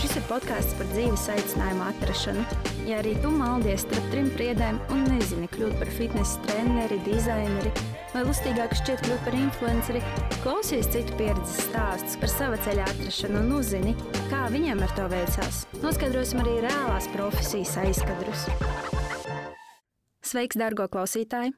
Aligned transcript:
Šis 0.00 0.16
ir 0.20 0.24
podkāsts 0.28 0.76
par 0.78 0.88
dzīves 0.92 1.26
aicinājumu 1.34 1.84
atrašanu. 1.88 2.46
Ja 2.88 3.00
arī 3.00 3.16
tu 3.24 3.32
maldies 3.32 3.86
starp 3.86 4.08
trim 4.12 4.30
priedēm 4.36 4.80
un 4.94 5.04
nezini 5.12 5.50
kļūt 5.54 5.76
par 5.80 5.92
fitnesa 5.98 6.42
treneri, 6.48 7.00
dizaineri 7.06 7.72
vai 8.14 8.22
lustīgāk 8.28 8.76
šķiet 8.78 9.02
kļūt 9.04 9.24
par 9.26 9.34
influenceri, 9.36 10.02
klausies 10.44 10.86
citu 10.94 11.16
pieredzes 11.18 11.66
stāstus 11.66 12.14
par 12.20 12.30
sava 12.30 12.60
ceļa 12.62 12.86
atrašanu 12.92 13.40
un 13.42 13.56
uzzini, 13.58 13.94
kā 14.30 14.44
viņiem 14.54 14.84
ar 14.86 14.94
to 14.94 15.08
veicās. 15.10 15.64
Noskaidrosim 15.82 16.44
arī 16.44 16.60
reālās 16.62 17.10
profesijas 17.14 17.74
aizkadrus. 17.82 18.46
Sveiks, 20.24 20.58
dārgo 20.60 20.86
klausītāji! 20.90 21.56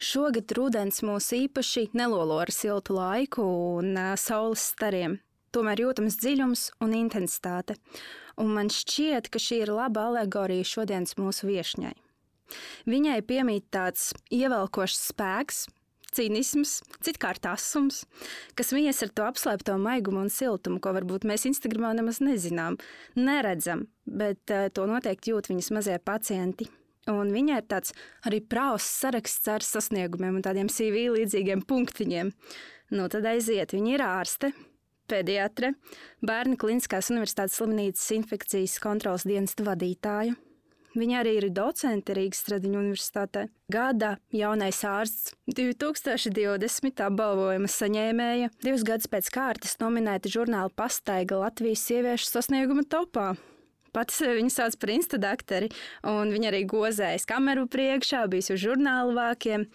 Šogad 0.00 0.48
rudens 0.56 1.02
mūs 1.04 1.26
īpaši 1.36 1.90
nelolo 1.98 2.38
ar 2.40 2.48
siltu 2.54 2.94
laiku 2.96 3.44
un 3.76 3.92
uh, 3.98 4.14
saules 4.16 4.62
stariem. 4.72 5.18
Tomēr 5.50 5.82
jūtams 5.82 6.18
dziļums 6.20 6.68
un 6.84 6.94
intensitāte, 6.94 7.74
un 8.38 8.52
man 8.54 8.70
šķiet, 8.70 9.32
ka 9.32 9.42
šī 9.42 9.64
ir 9.64 9.74
laba 9.74 10.06
alegorija 10.10 10.66
šodienas 10.66 11.16
mūsu 11.18 11.48
viesņai. 11.50 11.96
Viņai 12.90 13.18
piemīt 13.26 13.66
tāds 13.74 14.10
ievelkošs 14.34 15.10
spēks, 15.10 15.64
cīnisms, 16.14 16.80
citkārt 17.04 17.46
asums, 17.50 18.04
kas 18.58 18.72
vies 18.74 19.02
ar 19.04 19.12
to 19.14 19.26
apslēpto 19.26 19.76
maigumu 19.78 20.24
un 20.24 20.32
siltumu, 20.32 20.80
ko 20.82 20.94
varbūt 20.96 21.26
mēs 21.28 21.46
Instagramā 21.50 21.92
nemaz 21.98 22.20
nezinām, 22.24 22.78
neredzam, 23.18 23.86
bet 24.06 24.54
uh, 24.54 24.68
to 24.74 24.86
noteikti 24.90 25.34
jūt 25.34 25.50
viņas 25.52 25.72
mazie 25.76 25.98
pacienti. 26.02 26.70
Un 27.10 27.30
viņai 27.32 27.62
ir 27.62 27.68
tāds 27.70 27.94
arī 28.28 28.42
prāvs 28.44 28.86
saraksts 29.00 29.48
ar 29.50 29.64
sasniegumiem 29.64 30.36
un 30.38 30.44
tādiem 30.44 30.68
CV 30.70 31.08
līdzīgiem 31.14 31.64
punktiņiem. 31.66 32.34
Nu, 32.94 33.06
tad 33.10 33.26
aiziet, 33.30 33.72
viņa 33.74 33.94
ir 33.94 34.04
ārste, 34.04 34.50
pediatre, 35.10 35.74
Bērnu 36.26 36.58
Kliniskās 36.60 37.10
Universitātes 37.12 37.58
slimnīcas 37.58 38.06
infekcijas 38.16 38.78
kontrolas 38.82 39.26
dienesta 39.28 39.66
vadītāja. 39.66 40.36
Viņa 40.98 41.20
arī 41.20 41.36
ir 41.38 41.46
docente 41.54 42.14
Rīgas 42.16 42.40
Stradiņu 42.42 42.80
universitātē. 42.80 43.44
Gada 43.70 44.16
jaunais 44.34 44.80
ārsts 44.82 45.36
2020 45.46 47.04
apbalvojuma 47.06 47.70
saņēmēja, 47.70 48.50
divus 48.64 48.82
gadus 48.88 49.06
pēc 49.12 49.30
kārtas 49.30 49.78
nominēta 49.82 50.32
žurnāla 50.32 50.72
pastaiga 50.74 51.38
Latvijas 51.44 51.84
sieviešu 51.86 52.26
sasnieguma 52.32 52.82
topā. 52.90 53.36
Pati 53.94 54.14
sevi 54.14 54.38
viņa 54.38 54.52
sauc 54.54 54.76
par 54.82 54.92
instadakteri, 54.94 55.70
un 56.06 56.30
viņa 56.34 56.50
arī 56.50 56.64
gozējas 56.70 57.26
kameru 57.26 57.66
priekšā, 57.70 58.26
bijis 58.30 58.52
uz 58.54 58.62
žurnālu 58.62 59.14
vākiem. 59.18 59.66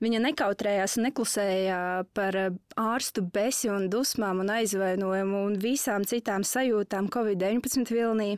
Viņa 0.00 0.20
nekautrējās 0.24 0.96
un 0.96 1.04
neklusēja 1.10 1.78
par 2.16 2.36
ārstu 2.80 3.20
besi 3.34 3.68
un 3.68 3.90
dusmām 3.92 4.40
un 4.40 4.52
aizvainojumu 4.54 5.42
un 5.50 5.58
visām 5.60 6.06
citām 6.08 6.46
sajūtām 6.46 7.10
Covid-19 7.12 7.92
vilnī. 7.92 8.30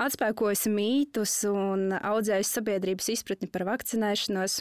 Atspēkojusi 0.00 0.72
mītus 0.74 1.36
un 1.46 1.92
audzējusi 1.94 2.56
sabiedrības 2.56 3.10
izpratni 3.14 3.46
par 3.52 3.68
vakcinēšanos, 3.68 4.58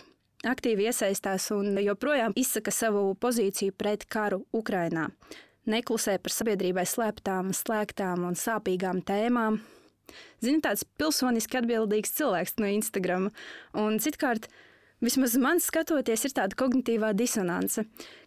aktīvi 0.52 0.86
iesaistās 0.92 1.50
un 1.56 1.80
joprojām 1.82 2.38
izsaka 2.38 2.76
savu 2.76 3.16
pozīciju 3.18 3.74
pret 3.74 4.06
karu 4.06 4.44
Ukrainā. 4.54 5.08
Neklusē 5.70 6.20
par 6.22 6.36
sabiedrībai 6.36 6.86
slēptām, 6.86 7.54
slēgtām 7.58 8.30
un 8.30 8.38
sāpīgām 8.38 9.02
tēmām, 9.08 9.62
Zini, 10.44 10.62
tāds 10.64 10.86
pilsoniski 11.00 11.60
atbildīgs 11.60 12.16
cilvēks 12.18 12.58
no 12.62 12.70
Instagram. 12.72 13.30
Un 13.78 14.00
citkārt, 14.02 14.48
vismaz 15.04 15.36
man 15.42 15.62
skatoties, 15.64 16.26
ir 16.28 16.36
tāda 16.38 16.58
kognitīvā 16.60 17.14
disonance. 17.18 17.86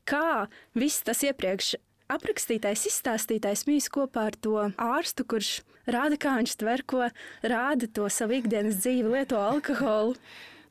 Kā 0.08 0.46
viss 0.78 1.04
tas 1.06 1.22
iepriekš 1.26 1.74
aprakstītais, 2.12 2.86
izstāstītais 2.90 3.66
mīs 3.68 3.88
kopā 3.92 4.28
ar 4.30 4.38
to 4.44 4.56
ārstu, 4.76 5.26
kurš 5.28 5.52
rāda, 5.88 6.18
kā 6.20 6.36
viņš 6.40 6.56
tver, 6.60 6.84
ko 6.86 7.08
rāda 7.42 7.88
to 7.88 8.08
savu 8.12 8.38
ikdienas 8.40 8.80
dzīvi, 8.82 9.12
lieto 9.16 9.40
alkoholu. 9.40 10.16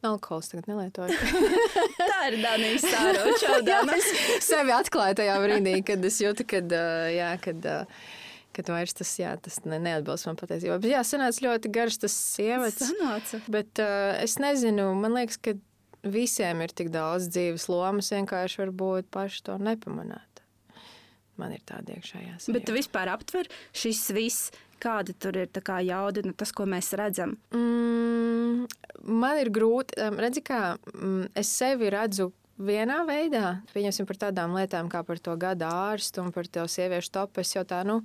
Alkohols 0.01 0.49
tagad 0.49 0.65
nelietoju. 0.71 1.13
Tā 2.11 2.21
ir 2.31 2.39
Danijas 2.41 2.87
sāroča. 2.89 3.59
es 3.93 4.47
sevi 4.47 4.73
atklāju 4.73 5.19
tajā 5.19 5.35
brīdī, 5.43 5.75
kad 5.85 6.09
es 6.09 6.17
jūtu, 6.23 6.47
kad, 6.55 6.73
jā, 7.13 7.35
kad 7.43 7.71
Kad 8.51 8.67
vairs 8.67 8.91
tas, 8.91 9.07
jā, 9.15 9.29
tas 9.39 9.61
ne, 9.63 9.77
neatbilst 9.79 10.27
man 10.27 10.35
patiesībā. 10.35 10.75
Bet, 10.83 10.89
jā, 10.91 11.05
sanāca 11.07 11.39
ļoti 11.45 11.69
garš 11.71 12.01
tas 12.03 12.15
sievietes. 12.33 12.89
Sanāca. 12.89 13.39
Bet 13.47 13.79
uh, 13.79 14.17
es 14.19 14.35
nezinu, 14.43 14.89
man 14.99 15.15
liekas, 15.15 15.37
ka 15.39 15.53
visiem 16.03 16.63
ir 16.65 16.73
tik 16.73 16.91
daudz 16.93 17.29
dzīves 17.31 17.67
lomas, 17.71 18.11
vienkārši 18.13 18.63
varbūt 18.63 19.09
paši 19.13 19.45
to 19.47 19.57
nepamanāt. 19.61 20.43
Man 21.39 21.55
ir 21.55 21.63
tāda 21.65 21.95
iekšējā 21.95 22.35
sajūta. 22.37 22.57
Bet 22.57 22.67
tu 22.67 22.75
vispār 22.75 23.09
aptver 23.13 23.49
šis 23.73 24.03
viss, 24.13 24.51
kāda 24.81 25.15
tur 25.17 25.37
ir 25.41 25.49
kā 25.65 25.79
jauda, 25.85 26.23
nu, 26.25 26.35
tas, 26.37 26.51
ko 26.53 26.67
mēs 26.69 26.91
redzam? 26.97 27.37
Mm, 27.55 28.67
man 29.07 29.41
ir 29.41 29.51
grūti, 29.53 29.97
redzi, 30.17 30.43
kā 30.45 30.75
mm, 30.75 31.31
es 31.37 31.53
sevi 31.61 31.89
redzu 31.93 32.31
vienā 32.65 33.01
veidā. 33.07 33.61
Pieņemsim 33.73 34.07
par 34.09 34.19
tādām 34.25 34.53
lietām, 34.55 34.89
kā 34.91 35.01
par 35.07 35.19
to 35.23 35.33
gada 35.39 35.69
ārstu 35.91 36.23
un 36.23 36.31
par 36.35 36.47
to 36.47 36.63
sieviešu 36.69 37.11
topu. 37.15 37.41
Es 37.43 37.53
jau 37.55 37.63
tā 37.67 37.81
nu, 37.87 37.99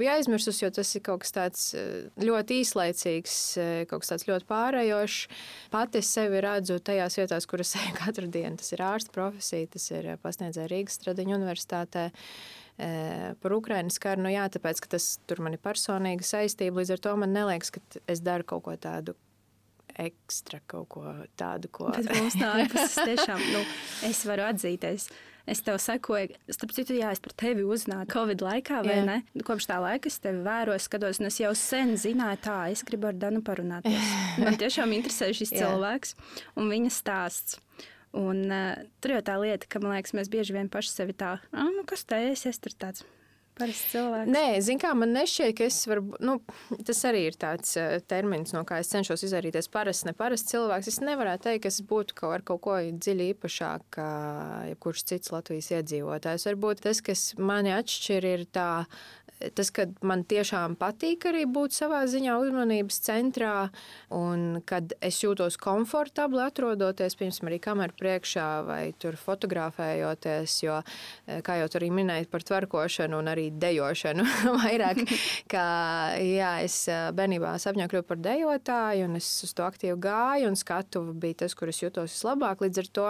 biju 0.00 0.12
aizmirsusi, 0.14 0.64
jo 0.64 0.70
tas 0.74 0.92
ir 0.96 1.04
kaut 1.06 1.24
kas 1.24 1.34
tāds 1.34 1.64
eh, 1.78 2.06
ļoti 2.22 2.60
īslaicīgs, 2.62 3.36
eh, 3.62 3.72
kaut 3.90 4.04
kas 4.04 4.14
tāds 4.14 4.28
ļoti 4.28 4.48
pārējošs. 4.50 5.40
Pati 5.72 6.02
es 6.02 6.12
sevi 6.14 6.44
redzu 6.44 6.78
tajās 6.84 7.18
vietās, 7.20 7.48
kuras 7.50 7.74
eju 7.80 7.96
katru 7.98 8.30
dienu. 8.32 8.60
Tas 8.60 8.72
ir 8.76 8.84
ārsta 8.86 9.14
profesija, 9.14 9.72
tas 9.74 9.88
ir 9.94 10.12
pasniedzēja 10.22 10.70
Rīgas 10.72 11.00
Stradiņu 11.00 11.38
universitātē 11.40 12.06
eh, 12.12 13.26
par 13.42 13.58
Ukraiņas 13.58 14.00
karu. 14.02 14.26
Nu, 14.28 14.32
jā, 14.34 14.46
tāpēc, 14.52 14.84
tas 14.92 15.14
tur 15.26 15.42
man 15.44 15.58
ir 15.58 15.64
personīga 15.64 16.26
saistība. 16.26 16.82
Līdz 16.82 16.96
ar 16.96 17.04
to 17.08 17.18
man 17.24 17.36
neliekas, 17.36 17.74
ka 17.74 18.04
es 18.10 18.24
daru 18.24 18.48
kaut 18.54 18.66
ko 18.68 18.78
tādu 18.80 19.16
ekstra 20.00 20.60
kaut 20.70 20.88
ko 20.94 21.04
tādu, 21.38 21.70
ko. 21.72 21.90
Bet 21.94 22.08
mums 22.16 22.38
tā 22.38 22.54
ārpus 22.60 22.96
tiešām, 22.96 23.42
nu, 23.52 23.60
es 24.08 24.24
varu 24.28 24.46
atzīties. 24.48 25.10
Es 25.42 25.58
tev 25.66 25.74
sekoju, 25.82 26.36
starp 26.54 26.70
citu, 26.76 26.94
jā, 26.94 27.08
es 27.10 27.18
par 27.22 27.32
tevi 27.34 27.64
uzzināju 27.66 28.06
Covid 28.12 28.44
laikā, 28.46 28.82
vai 28.86 29.00
jā. 29.00 29.06
ne? 29.08 29.42
Kopš 29.42 29.66
tā 29.72 29.80
laika 29.82 30.06
es 30.06 30.20
tevi 30.22 30.38
vēroju, 30.44 30.84
skatos, 30.84 31.18
un 31.18 31.26
es 31.32 31.40
jau 31.42 31.50
sen 31.58 31.96
zināju, 31.98 32.38
tā, 32.44 32.58
es 32.70 32.84
gribu 32.86 33.10
ar 33.10 33.18
Danu 33.18 33.42
parunāties. 33.42 34.12
Man 34.44 34.58
tiešām 34.60 34.94
interesē 34.94 35.32
šis 35.34 35.50
cilvēks 35.56 36.14
un 36.62 36.70
viņa 36.70 36.94
stāsts. 36.94 37.58
Un 38.12 38.44
uh, 38.52 38.76
tur 39.02 39.16
jau 39.16 39.22
tā 39.24 39.34
lieta, 39.40 39.66
ka, 39.66 39.80
man 39.82 39.96
liekas, 39.96 40.14
mēs 40.14 40.30
bieži 40.30 40.54
vien 40.54 40.70
paši 40.70 40.92
sevi 40.92 41.16
tā, 41.16 41.38
ah, 41.40 41.70
nu, 41.72 41.82
kas 41.88 42.04
te 42.04 42.20
es, 42.28 42.44
es 42.46 42.60
tur 42.62 42.76
tāds 42.76 43.06
Parasts 43.58 43.90
cilvēks. 43.92 44.30
Nē, 44.32 44.44
zinu, 44.64 44.80
kā 44.80 44.94
man 44.96 45.12
nešķiet, 45.12 45.52
ka 45.58 45.66
es 45.68 45.76
varu. 45.90 46.06
Nu, 46.24 46.38
tas 46.88 47.02
arī 47.08 47.26
ir 47.28 47.36
tāds 47.40 47.74
uh, 47.76 47.98
termins, 48.08 48.54
no 48.56 48.62
kā 48.68 48.78
es 48.80 48.88
cenšos 48.92 49.26
izvairīties. 49.28 49.68
Parasts, 49.72 50.06
neparasts 50.08 50.48
cilvēks. 50.54 50.88
Es 50.88 51.00
nevaru 51.04 51.34
teikt, 51.42 51.66
ka 51.66 51.72
es 51.72 51.82
būtu 51.84 52.16
kaut, 52.16 52.36
ar 52.38 52.46
kaut 52.48 52.62
ko 52.64 52.78
dziļi 52.80 53.28
īpašāk 53.34 53.84
kā 53.98 54.10
jebkurš 54.70 55.04
cits 55.12 55.34
Latvijas 55.34 55.68
iedzīvotājs. 55.76 56.48
Varbūt 56.48 56.86
tas, 56.86 57.04
kas 57.04 57.26
mani 57.36 57.74
atšķir, 57.76 58.30
ir 58.32 58.46
tā 58.56 58.70
tas, 59.54 59.70
ka 59.74 59.86
man 60.06 60.22
tiešām 60.28 60.76
patīk 60.80 61.26
arī 61.30 61.44
būt 61.50 61.74
savā 61.74 62.02
ziņā 62.10 62.36
uzmanības 62.42 62.98
centrā, 63.06 63.54
un 64.14 64.62
kad 64.68 64.94
es 65.02 65.18
jūtos 65.22 65.58
komfortabli 65.60 66.42
atrodoties, 66.44 67.16
piemēram, 67.18 67.50
arī 67.50 67.58
kameras 67.62 67.98
priekšā 67.98 68.48
vai 68.66 68.82
tur 69.02 69.18
fotografējoties, 69.20 70.56
jo, 70.66 70.80
eh, 71.26 71.42
kā 71.42 71.58
jau 71.60 71.68
tur 71.72 71.88
minēja 71.90 72.28
par 72.30 72.44
tvarkošanu 72.46 73.18
un 73.18 73.30
arī 73.32 73.41
dejošanu, 73.50 74.26
vairāk, 74.62 75.02
kā 75.52 75.66
jā, 76.22 76.52
es 76.66 76.76
eh, 76.92 77.08
bērnībā 77.16 77.54
sapņoju 77.62 77.92
kļūt 77.92 78.08
par 78.08 78.20
dejotāju, 78.22 79.08
un 79.08 79.18
es 79.20 79.28
uz 79.46 79.54
to 79.56 79.66
aktīvi 79.66 79.96
gāju, 80.02 80.52
un 80.52 80.58
skatu 80.58 81.04
bija 81.12 81.42
tas, 81.44 81.56
kur 81.58 81.72
es 81.72 81.82
jutos 81.82 82.14
vislabāk. 82.14 82.62
Līdz 82.64 82.84
ar 82.84 82.92
to 82.98 83.08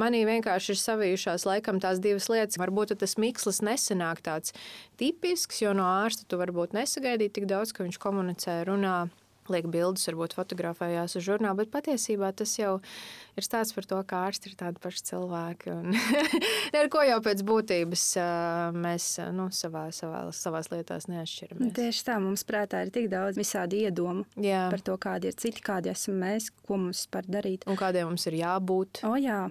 manī 0.00 0.24
vienkārši 0.28 0.74
ir 0.74 0.82
savijušās 0.82 1.46
laikam 1.48 1.82
tās 1.82 2.00
divas 2.02 2.30
lietas. 2.32 2.60
Varbūt 2.62 2.96
tas 2.96 3.18
mikslis 3.20 3.62
nesenāk 3.66 4.24
tāds 4.24 4.56
tipisks, 5.00 5.60
jo 5.64 5.74
no 5.76 5.84
ārsta 5.84 6.24
tu 6.28 6.40
varbūt 6.40 6.76
nesagaidīji 6.76 7.36
tik 7.40 7.50
daudz, 7.50 7.76
ka 7.76 7.84
viņš 7.84 8.00
komunicē, 8.02 8.60
runā 8.70 8.98
liek 9.52 9.68
bildes, 9.70 10.06
varbūt 10.10 10.36
fotografējās 10.36 11.16
uz 11.18 11.26
žurnāla, 11.26 11.58
bet 11.62 11.72
patiesībā 11.74 12.32
tas 12.36 12.52
jau 12.58 12.76
ir 13.36 13.44
stāsts 13.44 13.76
par 13.76 13.86
to, 13.88 13.98
kā 14.08 14.22
ārsti 14.28 14.50
ir 14.50 14.56
tādi 14.58 14.80
paši 14.82 15.04
cilvēki. 15.10 15.74
Un 15.74 15.96
ar 16.80 16.90
ko 16.92 17.02
jau 17.06 17.18
pēc 17.24 17.42
būtības 17.46 18.04
mēs 18.76 19.08
nu, 19.36 19.48
savā, 19.54 19.86
savā, 19.94 20.26
savās 20.36 20.70
lietās 20.72 21.08
neatšķiramies. 21.10 21.74
Tieši 21.76 22.06
tā, 22.08 22.18
mums 22.22 22.46
prātā 22.48 22.82
ir 22.86 22.92
tik 22.94 23.10
daudz 23.12 23.38
visādi 23.40 23.84
iedomu 23.86 24.26
jā. 24.40 24.66
par 24.72 24.84
to, 24.84 24.96
kādi 25.00 25.30
ir 25.30 25.38
citi, 25.38 25.64
kādi 25.64 25.92
esam 25.92 26.18
mēs, 26.22 26.48
ko 26.66 26.80
mums 26.86 27.04
par 27.12 27.28
darīt. 27.28 27.66
Un 27.68 27.78
kādiem 27.78 28.08
mums 28.10 28.26
ir 28.30 28.38
jābūt. 28.40 29.02
O 29.08 29.14
jā, 29.20 29.44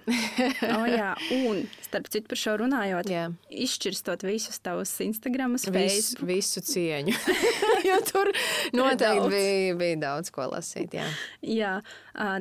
o 0.76 0.82
jā. 0.90 1.12
un 1.38 1.64
starp 1.86 2.10
citu 2.12 2.32
par 2.32 2.42
šo 2.42 2.56
runājot, 2.64 3.10
jā. 3.12 3.28
izšķirstot 3.66 4.26
visus 4.26 4.60
tavus 4.62 4.92
Instagram, 5.04 5.56
Facebook. 5.62 6.26
Visu 6.26 6.62
cieņu. 6.64 7.14
jo 7.88 7.96
tur 8.06 8.30
noteikti 8.76 9.30
bija, 9.30 9.76
bija 9.86 10.02
daudz 10.02 10.34
ko 10.34 10.50
lasīt. 10.52 10.98
Jā, 10.98 11.06
jā 11.46 11.76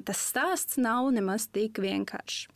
tas 0.06 0.26
stāsts 0.34 0.82
nav 0.82 1.14
nemaz 1.16 1.48
tik 1.54 1.80
vienkāršs. 1.86 2.50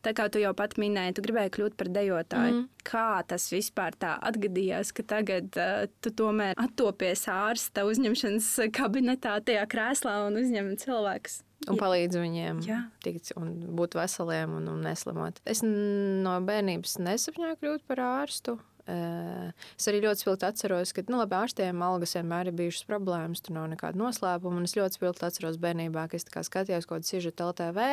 Tā 0.00 0.14
kā 0.16 0.30
tu 0.32 0.40
jau 0.40 0.52
pat 0.56 0.78
minēji, 0.80 1.18
tu 1.18 1.24
gribēji 1.26 1.52
kļūt 1.58 1.74
par 1.76 1.90
dejotāju. 1.92 2.54
Mm. 2.54 2.84
Kā 2.88 3.20
tas 3.28 3.50
vispār 3.52 3.96
tā 4.00 4.14
atgadījās, 4.30 4.94
ka 4.96 5.04
tagad 5.04 5.52
uh, 5.60 5.84
tu 6.00 6.12
tomēr 6.16 6.56
attopies 6.60 7.26
ārsta 7.28 7.84
uzņemšanas 7.88 8.48
kabinetā, 8.76 9.36
tajā 9.44 9.66
krēslā 9.68 10.16
un 10.30 10.40
uzņem 10.40 10.72
cilvēkus? 10.80 11.42
Un 11.68 11.76
palīdz 11.76 12.16
viņiem 12.16 12.62
Jā. 12.64 12.78
tikt 13.04 13.34
un 13.36 13.52
būt 13.76 13.98
veseliem 13.98 14.56
un, 14.56 14.70
un 14.72 14.80
neslimot. 14.86 15.42
Es 15.44 15.60
no 15.60 16.38
bērnības 16.48 16.96
nesapņoju 17.04 17.60
kļūt 17.60 17.84
par 17.90 18.00
ārstu. 18.06 18.56
Es 18.88 19.88
arī 19.90 20.00
ļoti 20.04 20.24
spilgti 20.24 20.46
atceros, 20.48 20.92
ka 20.96 21.04
nu, 21.08 21.18
labi, 21.20 21.36
ārstiem 21.36 21.82
algas 21.84 22.16
vienmēr 22.16 22.50
ir 22.50 22.56
bijušas 22.56 22.86
problēmas. 22.88 23.42
Tur 23.44 23.56
nav 23.58 23.68
nekāda 23.72 24.00
noslēpuma. 24.00 24.62
Es 24.66 24.76
ļoti 24.78 25.00
spilgti 25.00 25.26
atceros 25.28 25.60
bērnībā, 25.62 26.06
ka 26.10 26.18
es 26.18 26.26
skatījos 26.26 26.88
kaut 26.88 27.00
kādu 27.00 27.10
sižetu 27.10 27.50
LTV, 27.50 27.88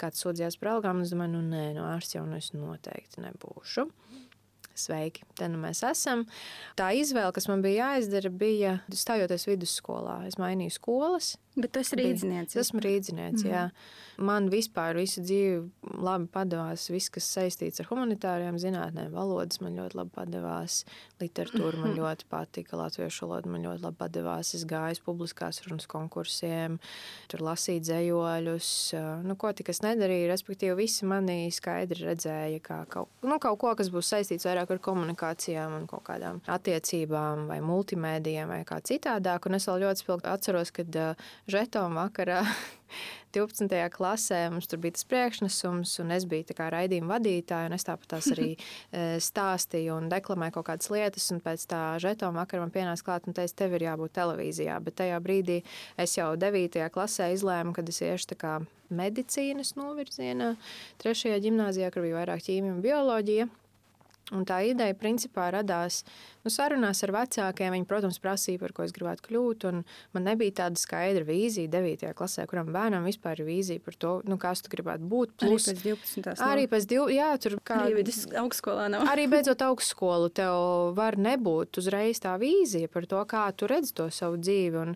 kāds 0.00 0.22
sūdzījās 0.24 0.58
par 0.60 0.76
algām. 0.76 1.04
Es 1.04 1.14
domāju, 1.14 1.36
nu 1.38 1.44
nē, 1.54 1.66
no 1.78 1.86
ārsta 1.92 2.18
jau 2.18 2.26
nu 2.28 2.38
es 2.40 2.52
noteikti 2.56 3.24
nebūšu. 3.24 3.86
Sveiki, 4.76 5.24
te 5.38 5.48
nu 5.48 5.56
mēs 5.62 5.80
esam. 5.88 6.26
Tā 6.76 6.90
izvēle, 6.98 7.32
kas 7.32 7.48
man 7.48 7.62
bija 7.64 7.94
jāizdara, 7.94 8.28
bija 8.28 8.74
stājoties 8.92 9.48
vidusskolā. 9.48 10.18
Es 10.28 10.36
mainīju 10.40 10.74
skolas, 10.74 11.36
Bet 11.56 11.72
tu 11.72 11.80
esi 11.80 11.96
rīznieks. 11.96 12.58
Esmu 12.60 12.82
rīznieks, 12.84 13.46
mm. 13.46 13.70
Man 14.16 14.46
vispār 14.48 14.96
visu 14.96 15.20
dzīvi 15.20 15.90
labi 16.00 16.28
padevās 16.32 16.86
viss, 16.88 17.10
kas 17.12 17.26
saistīts 17.34 17.82
ar 17.82 17.88
humanitāriem 17.90 18.56
zinātnēm. 18.60 19.10
Valodas 19.12 19.60
man 19.60 19.76
ļoti 19.76 19.98
labi 19.98 20.12
padevās, 20.14 20.78
literatūra 21.20 21.76
man 21.82 21.90
mhm. 21.90 21.98
ļoti 22.00 22.28
patika, 22.32 22.78
latviešu 22.80 23.26
valoda 23.26 23.52
man 23.52 23.66
ļoti 23.66 23.84
labi 23.84 24.00
padevās. 24.00 24.54
Es 24.56 24.64
gāju 24.68 25.02
publiskās 25.04 25.60
runas 25.66 25.88
konkursiem, 25.90 26.78
tur 27.28 27.44
lasīju 27.44 27.84
dzējoļus. 27.84 28.70
Nu, 29.28 29.36
ko 29.36 29.52
tik 29.56 29.68
es 29.74 29.82
nedarīju, 29.84 30.30
respektīvi 30.32 30.78
visi 30.80 31.08
mani 31.08 31.50
skaidri 31.52 32.08
redzēja 32.08 32.62
kā 32.64 32.80
kaut, 32.88 33.12
nu, 33.20 33.36
kaut 33.42 33.60
ko, 33.60 33.74
kas 33.76 33.92
būs 33.92 34.14
saistīts 34.14 34.48
vairāk 34.48 34.72
ar 34.72 34.82
komunikācijām 34.88 35.76
un 35.82 35.84
kaut 35.90 36.06
kādām 36.08 36.40
attiecībām 36.56 37.44
vai 37.52 37.60
multimēdijiem 37.64 38.48
vai 38.54 38.62
kā 38.68 38.80
citādāk. 38.80 39.50
Un 39.50 39.60
es 39.60 39.68
vēl 39.68 39.84
ļoti 39.84 40.06
spilgti 40.06 40.32
atceros, 40.32 40.72
kad 40.80 41.02
žetonu 41.50 41.96
vakarā 41.98 42.42
12. 43.36 43.90
klasē. 43.92 44.38
Mums 44.50 44.68
tur 44.70 44.80
bija 44.80 44.96
tas 44.96 45.04
priekšnesums, 45.10 45.96
un 46.02 46.14
es 46.16 46.24
biju 46.28 46.54
raidījuma 46.56 47.16
vadītāja. 47.16 47.72
Es 47.76 47.84
tāpat 47.86 48.08
tās 48.14 48.30
arī 48.32 48.54
e, 48.56 49.18
stāstīju 49.22 49.98
un 49.98 50.08
deklamēju 50.12 50.56
kaut 50.56 50.68
kādas 50.70 50.90
lietas. 50.92 51.28
Pēc 51.44 51.66
tā 51.70 51.82
žetona 52.02 52.42
vakara 52.42 52.64
man 52.64 52.72
pienāca 52.74 53.04
klāt 53.10 53.28
un 53.28 53.36
teica, 53.36 53.58
tev 53.64 53.76
ir 53.76 53.86
jābūt 53.88 54.16
televīzijā. 54.16 54.78
Bet 54.86 54.98
tajā 55.02 55.20
brīdī 55.24 55.60
es 56.00 56.16
jau 56.16 56.32
9. 56.40 56.80
klasē 56.94 57.30
izlēmu, 57.36 57.76
kad 57.76 57.92
es 57.92 58.00
iešu 58.00 58.38
medicīnas 58.86 59.74
novirzienā, 59.74 60.54
3. 61.02 61.36
gimnājā, 61.42 61.90
kur 61.90 62.06
bija 62.06 62.20
vairāk 62.20 62.44
ķīmija 62.46 62.76
un 62.76 62.82
bioloģija. 62.84 63.48
Un 64.34 64.42
tā 64.42 64.58
ideja 64.66 64.94
principā 64.98 65.52
radās 65.54 66.00
Nu, 66.46 66.50
sarunās 66.54 67.00
ar 67.02 67.10
vecākiem 67.10 67.74
viņi, 67.74 67.86
protams, 67.90 68.20
prasīja, 68.22 68.60
par 68.60 68.70
ko 68.70 68.84
es 68.86 68.92
gribētu 68.94 69.24
kļūt. 69.24 69.64
Man 70.14 70.28
nebija 70.28 70.60
tāda 70.60 70.78
skaidra 70.78 71.26
vīzija 71.26 71.66
9. 71.72 72.12
klasē, 72.14 72.44
kuram 72.46 72.68
bērnam 72.70 73.02
vispār 73.08 73.40
ir 73.42 73.48
vīzija 73.48 73.82
par 73.82 73.96
to, 73.98 74.12
nu, 74.30 74.36
kas 74.38 74.62
tu 74.62 74.70
gribētu 74.70 75.08
būt. 75.10 75.32
Plus, 75.42 75.66
arī 75.66 75.96
pēc 75.98 76.04
12. 76.14 76.44
Arī 76.46 76.68
pēc 76.70 76.86
12. 76.92 77.16
Jā, 77.16 77.30
tur 77.42 77.56
kā 77.66 77.80
arī 77.88 78.04
augstskolā 78.38 78.84
nav. 78.94 79.08
arī 79.10 79.24
beidzot 79.32 79.64
augstskolu 79.66 80.30
tev 80.38 80.92
var 80.94 81.18
nebūt 81.18 81.80
uzreiz 81.82 82.22
tā 82.22 82.36
vīzija 82.38 82.92
par 82.94 83.10
to, 83.10 83.24
kā 83.26 83.42
tu 83.58 83.66
redz 83.66 83.90
to 83.98 84.06
savu 84.14 84.38
dzīvi. 84.38 84.84
Un 84.84 84.94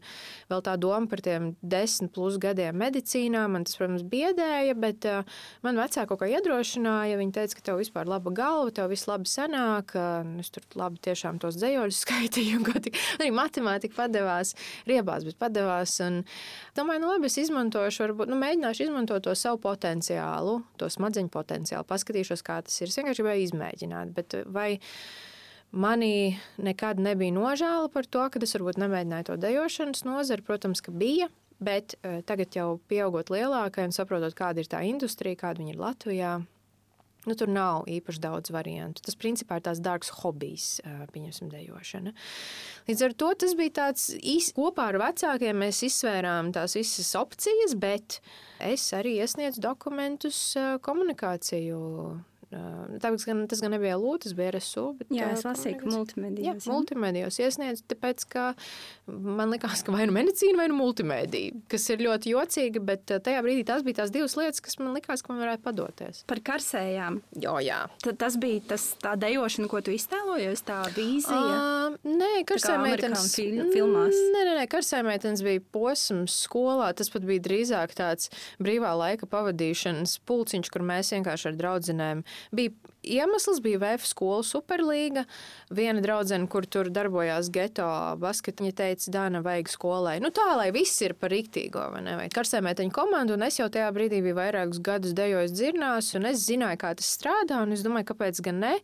vēl 0.54 0.64
tā 0.70 0.76
doma 0.78 1.10
par 1.10 1.24
tiem 1.26 1.50
desmit 1.66 2.14
plus 2.14 2.38
gadiem 2.38 2.78
medicīnā 2.78 3.48
man 3.50 3.66
tas, 3.66 3.74
protams, 3.80 4.06
biedēja, 4.06 4.78
bet 4.78 5.10
uh, 5.10 5.42
man 5.66 5.82
vecāki 5.82 6.12
kaut 6.14 6.22
kā 6.22 6.30
iedrošināja. 6.30 7.18
Viņi 7.18 7.36
teica, 7.40 7.58
ka 7.58 7.68
tev 7.72 7.82
vispār 7.82 8.06
laba 8.06 8.30
galva, 8.38 8.70
tev 8.78 8.94
viss 8.94 9.10
labi 9.10 9.26
sanāk. 9.26 9.98
Uh, 9.98 10.38
es 10.38 10.54
tur 10.54 10.62
labi 10.78 11.02
tiešām 11.10 11.39
tos 11.42 11.58
dzējoļus 11.60 12.00
skaitīju, 12.04 12.62
tik, 12.86 12.98
arī 13.18 13.30
matemātika 13.34 14.02
padevās, 14.02 14.54
riebās, 14.88 15.26
bet 15.28 15.40
padevās. 15.40 15.96
Un, 16.04 16.22
domāju, 16.78 17.04
nu 17.04 17.12
labi, 17.12 17.30
es 17.30 17.40
izmantošu, 17.44 18.04
varbūt, 18.06 18.30
nu, 18.32 18.38
mēģināšu 18.40 18.86
izmantot 18.88 19.24
to 19.26 19.34
savu 19.38 19.60
potenciālu, 19.64 20.60
to 20.80 20.90
smadzeņu 20.92 21.32
potenciālu, 21.32 21.88
paskatīšos, 21.88 22.44
kā 22.46 22.60
tas 22.66 22.80
ir. 22.80 22.92
Es 22.92 23.00
vienkārši 23.00 23.24
gribēju 23.24 23.48
izmēģināt. 23.48 24.14
Bet 24.16 24.38
vai 24.50 24.70
manī 25.70 26.38
nekad 26.60 27.00
nebija 27.02 27.34
nožēla 27.36 27.90
par 27.92 28.08
to, 28.08 28.26
ka 28.32 28.42
es 28.42 28.56
varbūt 28.56 28.80
nemēģināju 28.82 29.30
to 29.30 29.38
dejošanas 29.40 30.06
nozari? 30.08 30.46
Protams, 30.46 30.82
ka 30.84 30.94
bija. 30.94 31.30
Bet 31.60 31.92
uh, 31.98 32.22
tagad 32.24 32.56
jau 32.56 32.78
pieaugot 32.88 33.28
lielākai 33.28 33.84
un 33.84 33.92
saprotot, 33.92 34.32
kāda 34.32 34.62
ir 34.62 34.68
tā 34.72 34.80
industrija, 34.88 35.36
kāda 35.42 35.60
viņa 35.60 35.74
ir 35.74 35.82
Latvijā, 35.82 36.30
Nu, 37.28 37.34
tur 37.36 37.50
nav 37.52 37.84
īpaši 37.90 38.22
daudz 38.22 38.52
variantu. 38.54 39.02
Tas 39.04 39.18
principā 39.20 39.58
ir 39.58 39.66
tāds 39.66 39.82
dārgs 39.84 40.08
hobijs, 40.22 40.68
pieņemsim, 41.12 41.50
dejošana. 41.52 42.14
Līdz 42.88 43.04
ar 43.04 43.16
to 43.20 43.28
tas 43.42 43.52
bija 43.58 43.74
tāds 43.82 44.06
īsi 44.16 44.54
kopā 44.56 44.88
ar 44.92 45.00
vecākiem. 45.02 45.60
Mēs 45.60 45.82
izsvērām 45.90 46.48
tās 46.56 46.78
visas 46.78 47.12
opcijas, 47.20 47.76
bet 47.76 48.22
es 48.64 48.86
arī 48.96 49.18
iesniedzu 49.20 49.60
dokumentus 49.68 50.40
komunikāciju 50.86 51.80
Tāpēc 52.50 53.24
gan, 53.28 53.44
tas 53.50 53.60
gan 53.62 53.70
nebija 53.76 53.94
Lūdzu, 54.00 54.24
tas 54.24 54.34
bija 54.34 54.50
RSU. 54.56 54.84
Bet, 54.98 55.10
jā, 55.14 55.28
es 55.36 55.44
lasīju, 55.46 55.76
ka 55.78 55.90
multimedijos. 55.92 56.46
Jā, 56.66 56.72
multimedijos 56.72 57.38
iesniedzu, 57.38 57.84
tāpēc, 57.92 58.24
ka 58.32 58.46
man 59.06 59.52
likās, 59.54 59.84
ka 59.86 59.94
vai 59.94 60.08
nu 60.10 60.14
medicīna, 60.16 60.58
vai 60.58 60.66
nu 60.72 60.78
multimedija, 60.80 61.60
kas 61.70 61.86
ir 61.94 62.02
ļoti 62.02 62.32
jocīgi, 62.34 62.82
bet 62.82 63.04
tajā 63.22 63.44
brīdī 63.46 63.62
tās 63.68 63.84
bija 63.86 64.00
tās 64.02 64.10
divas 64.14 64.34
lietas, 64.38 64.62
kas 64.66 64.80
man 64.82 64.96
likās, 64.98 65.22
ka 65.22 65.30
man 65.30 65.44
varētu 65.44 65.62
padoties. 65.62 66.24
Par 66.30 66.42
karsējām. 66.50 67.20
Jo, 67.38 67.54
jā. 67.62 67.84
Tad 68.02 68.18
tas 68.24 68.38
bija 68.42 68.64
tas 68.74 68.88
tā 69.02 69.14
dejošana, 69.20 69.70
ko 69.70 69.82
tu 69.86 69.94
iztēlojies, 69.94 70.64
tā 70.66 70.80
vīzija. 70.96 71.54
Uh, 71.54 72.10
nē, 72.10 72.32
karsējmeitenes 72.50 73.28
filmās. 73.38 74.18
Nē, 74.34 74.42
nē, 74.48 74.58
nē 74.58 74.66
karsējmeitenes 74.74 75.44
bija 75.46 75.62
posms 75.70 76.40
skolā, 76.48 76.90
tas 76.98 77.14
pat 77.14 77.30
bija 77.30 77.46
drīzāk 77.46 77.94
tāds 77.98 78.32
brīvā 78.58 78.90
laika 78.98 79.30
pavadīšanas 79.30 80.18
pulciņš, 80.26 80.74
kur 80.74 80.86
mēs 80.90 81.14
vienkārši 81.14 81.52
ar 81.52 81.58
draudzenēm 81.62 82.26
bija 82.54 82.72
iemesls, 83.02 83.60
bija 83.64 83.80
VF 83.80 84.04
skola 84.08 84.42
superlīga. 84.46 85.24
Viena 85.74 86.02
draudzene, 86.04 86.48
kur 86.50 86.66
tur 86.68 86.90
darbojās 86.92 87.50
geto 87.52 87.88
basketā, 88.20 88.64
viņa 88.64 88.76
teica, 88.82 89.14
Dāna, 89.14 89.42
vajag 89.44 89.72
skolai. 89.72 90.18
Nu, 90.22 90.32
tā, 90.34 90.46
lai 90.58 90.68
viss 90.76 91.00
ir 91.04 91.16
par 91.18 91.32
rīktīgo, 91.34 91.86
vai 91.94 92.04
ne? 92.06 92.18
Vai 92.20 92.28
karsēmēteņu 92.32 92.94
komandu, 92.94 93.36
un 93.38 93.48
es 93.48 93.60
jau 93.60 93.70
tajā 93.72 93.88
brīdī 93.96 94.22
biju 94.24 94.38
vairākus 94.38 94.82
gadus 94.84 95.16
dejojis 95.16 95.56
dzirnās, 95.56 96.12
un 96.18 96.30
es 96.32 96.44
zināju, 96.46 96.80
kā 96.84 96.94
tas 96.98 97.10
strādā, 97.16 97.64
un 97.64 97.76
es 97.76 97.84
domāju, 97.86 98.12
kāpēc 98.12 98.42
gan 98.46 98.64
ne. 98.66 98.76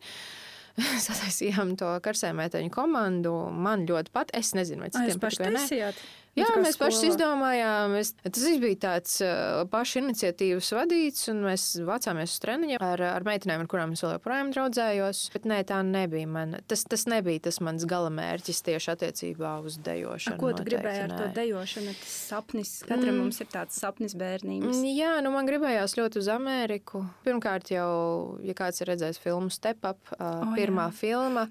Sataisījām 1.07 1.73
to 1.79 1.89
karsēmēteņu 2.05 2.73
komandu. 2.73 3.33
Man 3.53 3.87
ļoti 3.89 4.13
patīk. 4.13 4.37
Es 4.41 4.53
nezinu, 4.57 4.85
vai 4.85 4.93
citiem 4.93 5.21
patīk. 5.21 6.01
Jā, 6.37 6.49
mēs 6.61 6.77
skolā. 6.77 6.91
paši 6.91 7.09
izdomājām. 7.11 7.95
Es, 7.99 8.11
tas 8.21 8.45
bija 8.61 8.77
tāds 8.83 9.17
uh, 9.25 9.63
pašu 9.71 10.01
iniciatīvas 10.03 10.69
vadīts, 10.77 11.27
un 11.31 11.41
mēs 11.47 11.65
vācāmies 11.87 12.35
uz 12.35 12.43
treniņiem 12.43 12.83
ar, 12.83 13.03
ar 13.09 13.25
meitenēm, 13.27 13.63
ar 13.63 13.71
kurām 13.71 13.95
es 13.95 14.03
vēl 14.05 14.15
joprojām 14.15 14.51
draudzējos. 14.53 15.23
Bet 15.33 15.47
nē, 15.49 15.61
tā 15.69 15.81
nebija 15.87 16.29
man. 16.29 16.57
Tas, 16.69 16.85
tas 16.89 17.07
nebija 17.09 17.47
tas 17.47 17.59
mans 17.65 17.87
galamērķis 17.89 18.63
tieši 18.69 18.93
attiecībā 18.93 19.57
uz 19.65 19.79
dejošanu. 19.83 20.37
A, 20.37 20.41
ko 20.41 20.51
tu 20.51 20.61
noteikti, 20.61 20.75
gribēji 20.75 21.03
ar 21.07 21.11
nē. 21.13 21.19
to 21.19 21.29
dejošanu? 21.39 21.97
Tas 22.03 22.15
sapnis, 22.31 22.73
katram 22.85 23.11
mm. 23.15 23.21
mums 23.25 23.41
ir 23.43 23.51
tāds 23.53 23.81
sapnis 23.81 24.17
bērnības. 24.19 24.85
Jā, 24.93 25.17
nu 25.25 25.33
man 25.33 25.49
gribējās 25.49 25.97
ļoti 25.97 26.21
uz 26.21 26.31
Ameriku. 26.31 27.03
Pirmkārt 27.25 27.73
jau, 27.73 27.91
ja 28.45 28.57
kāds 28.57 28.83
ir 28.83 28.93
redzējis 28.93 29.21
filmu 29.23 29.53
Step 29.53 29.85
Up, 29.87 30.01
uh, 30.15 30.25
oh, 30.45 30.57
pirmā 30.57 30.91
jā. 30.91 30.99
filma 31.01 31.47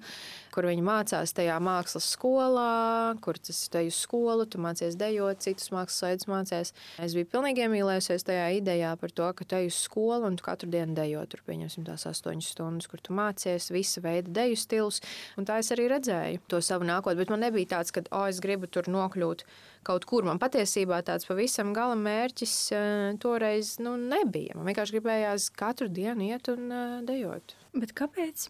kur 0.57 0.65
viņi 0.65 0.81
mācās 0.81 1.35
tajā 1.37 1.55
mākslas 1.61 2.07
skolā, 2.15 3.13
kur 3.21 3.37
tas 3.37 3.59
ir 3.67 3.73
teju 3.75 3.91
skolu, 3.93 4.47
tu 4.49 4.57
mācies 4.57 4.97
dejot, 4.97 5.43
citus 5.45 5.69
mākslas 5.69 6.01
veidus 6.07 6.29
mācies. 6.31 6.73
Es 7.03 7.13
biju 7.13 7.29
pilnīgi 7.29 7.61
iemīlējusies 7.67 8.25
tajā 8.25 8.47
idejā 8.57 8.95
par 8.97 9.13
to, 9.13 9.27
ka 9.37 9.45
teju 9.53 9.69
skolu 9.75 10.31
un 10.31 10.39
tu 10.39 10.47
katru 10.47 10.71
dienu 10.73 10.97
dejo 10.97 11.21
tur, 11.29 11.45
pieņemsim, 11.45 11.85
tās 11.85 12.07
astoņas 12.09 12.49
stundas, 12.55 12.89
kur 12.89 13.03
tu 13.05 13.13
mācies, 13.13 13.69
visa 13.69 14.01
veida 14.01 14.33
deju 14.39 14.57
stils. 14.57 14.97
Un 15.37 15.45
tā 15.45 15.59
es 15.61 15.69
arī 15.77 15.85
redzēju 15.93 16.41
to 16.49 16.63
savu 16.65 16.89
nākotni, 16.89 17.21
bet 17.21 17.35
man 17.35 17.45
nebija 17.45 17.75
tāds, 17.77 17.93
ka, 17.93 18.07
o, 18.09 18.23
oh, 18.23 18.27
es 18.31 18.41
gribu 18.41 18.65
tur 18.65 18.89
nokļūt 18.89 19.45
kaut 19.85 20.09
kur. 20.09 20.25
Man 20.25 20.41
patiesībā 20.41 21.03
tāds 21.05 21.29
pavisam 21.29 21.69
gala 21.77 21.93
mērķis 22.01 22.57
uh, 22.73 23.13
toreiz 23.21 23.77
nu, 23.83 23.93
nebija. 24.09 24.57
Man 24.57 24.71
vienkārši 24.71 24.97
gribējās 24.97 25.51
katru 25.53 25.91
dienu 25.93 26.31
iet 26.31 26.49
un 26.49 26.69
uh, 26.71 27.01
dejot. 27.05 27.53
Bet 27.77 27.93
kāpēc? 27.97 28.49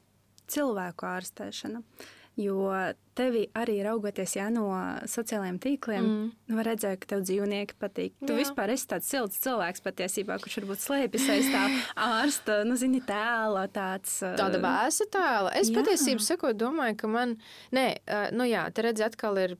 Cilvēku 0.53 1.09
ārstēšana. 1.09 1.83
Jo 2.37 2.69
tevi 3.17 3.47
arī 3.57 3.79
raugoties 3.81 4.35
jā, 4.37 4.45
no 4.53 4.67
sociālajiem 5.09 5.55
tīkliem, 5.61 6.03
mm. 6.05 6.25
nu, 6.51 6.57
var 6.59 6.67
redzēt, 6.69 6.99
ka 7.01 7.09
tev 7.15 7.23
dzīvnieki 7.25 7.77
patīk. 7.81 8.13
Tu 8.21 8.29
jā. 8.29 8.43
vispār 8.43 8.75
esi 8.75 8.85
tāds 8.91 9.09
silts 9.09 9.41
cilvēks 9.41 9.81
patiesībā, 9.81 10.37
kurš 10.43 10.59
varbūt 10.59 10.83
slēpjas 10.83 11.25
aiz 11.33 11.49
tā 11.49 11.63
ārsta, 12.11 12.59
nu, 12.69 12.77
zini, 12.77 13.01
tēla. 13.07 13.65
Tāds, 13.73 14.19
Tāda 14.21 14.61
vēsa 14.61 15.09
tēla. 15.13 15.55
Es 15.57 15.71
jā. 15.73 15.79
patiesībā 15.79 16.27
sakot, 16.27 16.59
domāju, 16.61 16.99
ka 17.01 17.09
man, 17.09 17.33
nē, 17.73 17.87
nu 18.37 18.45
jā, 18.45 18.67
te 18.69 18.85
redzi 18.85 19.07
atkal 19.07 19.41
ir 19.41 19.57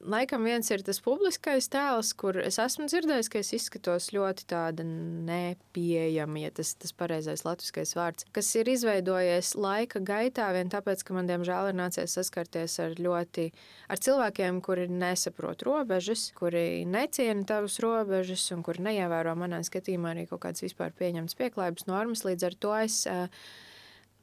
Laikam 0.00 0.46
viens 0.48 0.64
ir 0.72 0.80
tas 0.80 0.96
publiskais 1.04 1.66
tēls, 1.68 2.14
kur 2.16 2.38
es 2.40 2.56
esmu 2.62 2.86
dzirdējis, 2.88 3.28
ka 3.28 3.40
es 3.42 3.50
izskatos 3.52 4.06
ļoti 4.16 4.46
tāda 4.48 4.86
nepieejama, 4.86 6.40
ja 6.40 6.52
tas 6.56 6.72
ir 6.72 6.94
pareizais 6.96 7.44
latviskais 7.44 7.92
vārds, 7.98 8.24
kas 8.32 8.48
ir 8.56 8.70
izveidojies 8.72 9.52
laika 9.60 10.00
gaitā 10.00 10.48
vien 10.56 10.72
tāpēc, 10.72 11.04
ka 11.04 11.18
man 11.18 11.28
diemžēl 11.28 11.68
ir 11.68 11.78
nācies 11.82 12.16
saskarties 12.16 12.78
ar 12.80 12.96
ļoti 12.96 13.50
ar 13.92 14.00
cilvēkiem, 14.00 14.62
kuri 14.64 14.88
nesaprot 14.88 15.66
robežas, 15.68 16.30
kuri 16.38 16.86
neciena 16.88 17.44
tavas 17.44 17.76
robežas 17.84 18.46
un 18.56 18.64
kuri 18.64 18.88
neievēro 18.88 19.36
manā 19.36 19.60
skatījumā 19.68 20.14
arī 20.14 20.24
kaut 20.30 20.46
kādas 20.46 20.64
vispār 20.64 20.96
pieņemtas 20.96 21.36
pieklājības 21.36 21.90
normas. 21.92 22.24
Līdz 22.24 22.48
ar 22.48 22.56
to 22.64 22.78
es 22.80 23.02
uh, 23.04 23.28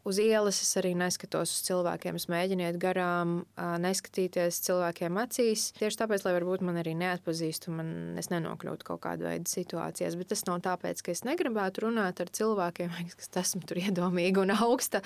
uz 0.07 0.19
ielas 0.21 0.61
es 0.63 0.71
arī 0.79 0.93
neskatos 0.97 1.51
uz 1.51 1.63
cilvēkiem. 1.67 2.17
Es 2.19 2.27
mēģinu 2.31 2.65
iet 2.67 2.79
garām, 2.81 3.41
neskatīties 3.83 4.61
cilvēkiem 4.67 5.19
acīs. 5.21 5.67
Tieši 5.77 5.99
tāpēc, 6.01 6.25
lai 6.25 6.33
varbūt 6.37 6.63
man 6.67 6.79
arī 6.81 6.95
neatpazīstu, 6.99 7.73
man 7.75 8.19
es 8.19 8.31
nenokļūtu 8.31 8.87
kaut 8.87 9.03
kādā 9.03 9.33
veidā 9.33 9.51
situācijās. 9.51 10.17
Bet 10.19 10.31
tas 10.33 10.45
nav 10.47 10.61
tāpēc, 10.65 11.03
ka 11.03 11.13
es 11.13 11.23
negribētu 11.27 11.87
runāt 11.87 12.21
ar 12.23 12.31
cilvēkiem, 12.39 12.95
kas 13.19 13.31
esmu 13.43 13.63
tur 13.67 13.81
iedomīga 13.83 14.45
un 14.45 14.55
augsta. 14.55 15.03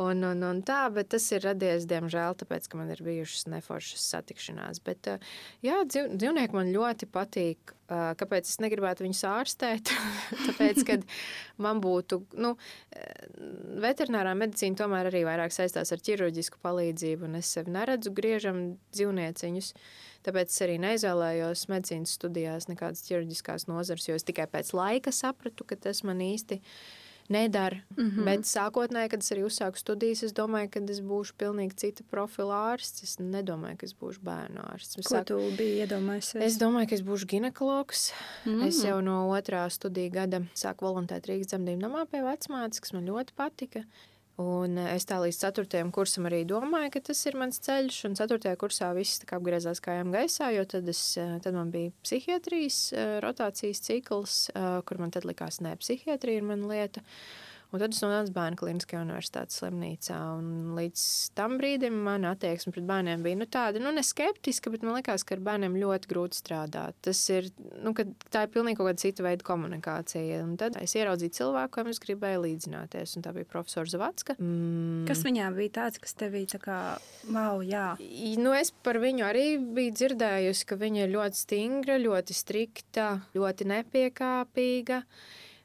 Un, 0.00 0.24
un, 0.30 0.44
un 0.46 0.62
tā, 0.66 0.84
bet 0.94 1.12
tas 1.14 1.26
ir 1.34 1.44
radies, 1.44 1.88
diemžēl, 1.90 2.38
tāpēc, 2.42 2.70
ka 2.70 2.80
man 2.80 2.92
ir 2.94 3.02
bijušas 3.04 3.48
neforšas 3.52 4.10
satikšanās. 4.14 4.82
Bet 4.84 5.16
jā, 5.64 5.82
dzīvnieki 5.88 6.56
man 6.56 6.74
ļoti 6.74 7.10
patīk 7.10 7.74
Kāpēc 7.88 8.48
es 8.48 8.60
negribētu 8.64 9.04
viņus 9.04 9.20
ārstēt? 9.28 9.92
Tāpēc, 10.46 10.80
kad 10.88 11.04
man 11.60 11.82
būtu, 11.84 12.22
nu, 12.40 12.54
veterinārā 13.84 14.32
medicīna 14.40 14.80
tomēr 14.80 15.10
arī 15.10 15.24
vairāk 15.28 15.52
saistās 15.52 15.92
ar 15.92 16.02
ķirurģisku 16.04 16.62
palīdzību, 16.64 17.28
un 17.28 17.40
es 17.42 17.52
sevi 17.56 17.74
neredzu 17.76 18.14
griežam 18.16 18.64
dzīvnieciņus. 18.96 19.72
Tāpēc 20.24 20.54
es 20.54 20.64
arī 20.64 20.78
neizvēlējos 20.80 21.66
medicīnas 21.68 22.16
studijās 22.16 22.70
nekādas 22.70 23.04
ķirurģiskās 23.04 23.68
nozares, 23.68 24.08
jo 24.08 24.16
es 24.16 24.24
tikai 24.24 24.48
pēc 24.48 24.72
laika 24.72 25.12
sapratu, 25.12 25.68
ka 25.68 25.76
tas 25.76 26.00
man 26.08 26.24
īsti 26.24 26.60
ir 26.60 27.02
nedara. 27.28 27.76
Mm 27.96 28.10
-hmm. 28.10 28.24
Bet 28.24 28.40
sākotnēji, 28.40 29.08
kad 29.08 29.22
es 29.22 29.32
arī 29.32 29.44
uzsāku 29.44 29.78
studijas, 29.78 30.22
es 30.22 30.32
domāju, 30.32 30.70
ka 30.70 30.80
es 30.80 31.00
būšu 31.00 31.32
pilnīgi 31.38 31.74
cita 31.76 32.02
profila 32.10 32.54
ārsts. 32.74 33.02
Es 33.02 33.18
nedomāju, 33.18 33.76
ka 33.76 33.86
es 33.86 33.94
būšu 33.94 34.20
bērnu 34.22 34.60
ārsts. 34.72 34.98
Es 34.98 35.06
sāku... 35.06 35.24
Es 36.46 36.58
domāju, 36.58 36.88
ka 36.88 36.94
es 36.94 37.02
būšu 37.02 37.26
ginekologs. 37.26 38.12
Mm 38.44 38.52
-hmm. 38.52 38.66
Es 38.66 38.84
jau 38.84 39.00
no 39.00 39.28
otrā 39.30 39.70
studiju 39.70 40.10
gada 40.10 40.42
sāku 40.54 40.84
voluntēt 40.84 41.26
Rīgas 41.26 41.46
dzemdību 41.46 41.80
namā 41.80 42.06
pie 42.06 42.22
vecmātes, 42.22 42.80
kas 42.80 42.92
man 42.92 43.06
ļoti 43.06 43.32
patika. 43.36 43.84
Un 44.42 44.78
eh, 44.82 44.96
es 44.96 45.06
tā 45.06 45.20
līdz 45.22 45.36
4. 45.44 45.82
kursam 45.94 46.26
arī 46.26 46.40
domāju, 46.48 46.90
ka 46.96 47.04
tas 47.10 47.20
ir 47.28 47.38
mans 47.38 47.60
ceļš. 47.62 48.00
Un 48.08 48.16
4. 48.18 48.54
kursā 48.58 48.90
viss 48.96 49.22
apgriezās 49.22 49.82
kājām 49.84 50.10
gaisā, 50.14 50.50
jo 50.56 50.64
tad, 50.66 50.88
es, 50.90 51.02
eh, 51.20 51.36
tad 51.44 51.54
man 51.54 51.70
bija 51.74 51.94
psihiatrijas 52.02 52.80
eh, 52.92 53.16
rotācijas 53.22 53.82
cikls, 53.86 54.38
kur 54.88 54.98
man 54.98 55.14
tad 55.14 55.26
likās, 55.28 55.60
ka 55.62 55.76
psihiatrija 55.78 56.42
ir 56.42 56.48
mana 56.50 56.70
lieta. 56.70 57.04
Un 57.74 57.80
tad 57.82 57.90
es 57.90 57.98
nonācu 58.04 58.30
Bērnu 58.30 58.58
klīniskajā 58.60 59.00
universitātes 59.02 59.58
slimnīcā. 59.58 60.16
Līdz 60.76 61.04
tam 61.34 61.56
brīdim 61.58 61.96
mana 62.06 62.30
attieksme 62.36 62.70
pret 62.70 62.84
bērniem 62.86 63.24
bija 63.24 63.38
nu, 63.40 63.48
tāda, 63.50 63.80
nu, 63.82 63.90
ne 63.96 64.04
skeptiska, 64.06 64.70
bet 64.70 64.84
man 64.86 64.94
liekas, 65.00 65.24
ka 65.26 65.34
ar 65.34 65.42
bērniem 65.42 65.74
ļoti 65.82 66.10
grūti 66.12 66.38
strādāt. 66.38 66.94
Tas 67.02 67.18
ir, 67.34 67.48
nu, 67.82 67.90
tā 68.30 68.44
ir 68.46 68.52
pilnīgi 68.54 68.78
kaut 68.78 68.92
kāda 68.92 69.02
cita 69.02 69.26
veida 69.26 69.46
komunikācija. 69.48 70.38
Un 70.46 70.54
tad 70.60 70.78
es 70.78 70.94
ieraudzīju 70.94 71.34
cilvēku, 71.40 71.72
kam 71.74 71.90
es 71.90 71.98
gribēju 72.04 72.44
līdzināties, 72.44 73.16
un 73.18 73.26
tā 73.26 73.34
bija 73.34 73.50
profesora 73.50 73.90
Zavacka. 73.90 74.38
Mm. 74.38 75.02
Kas 75.10 75.24
viņā 75.26 75.50
bija 75.58 75.74
tāds, 75.80 75.98
kas 76.04 76.14
tevī 76.20 76.44
tā 76.54 76.62
kā, 76.62 76.80
wow, 77.26 77.58
jā? 77.66 77.88
Nu, 78.38 78.54
es 78.54 78.70
par 78.86 79.02
viņu 79.02 79.26
arī 79.26 79.48
biju 79.58 79.96
dzirdējusi, 79.98 80.68
ka 80.70 80.78
viņa 80.78 81.08
ir 81.08 81.16
ļoti 81.16 81.42
stingra, 81.42 81.98
ļoti 82.06 82.38
strikta, 82.38 83.08
ļoti 83.34 83.66
nepiekāpīga. 83.74 85.02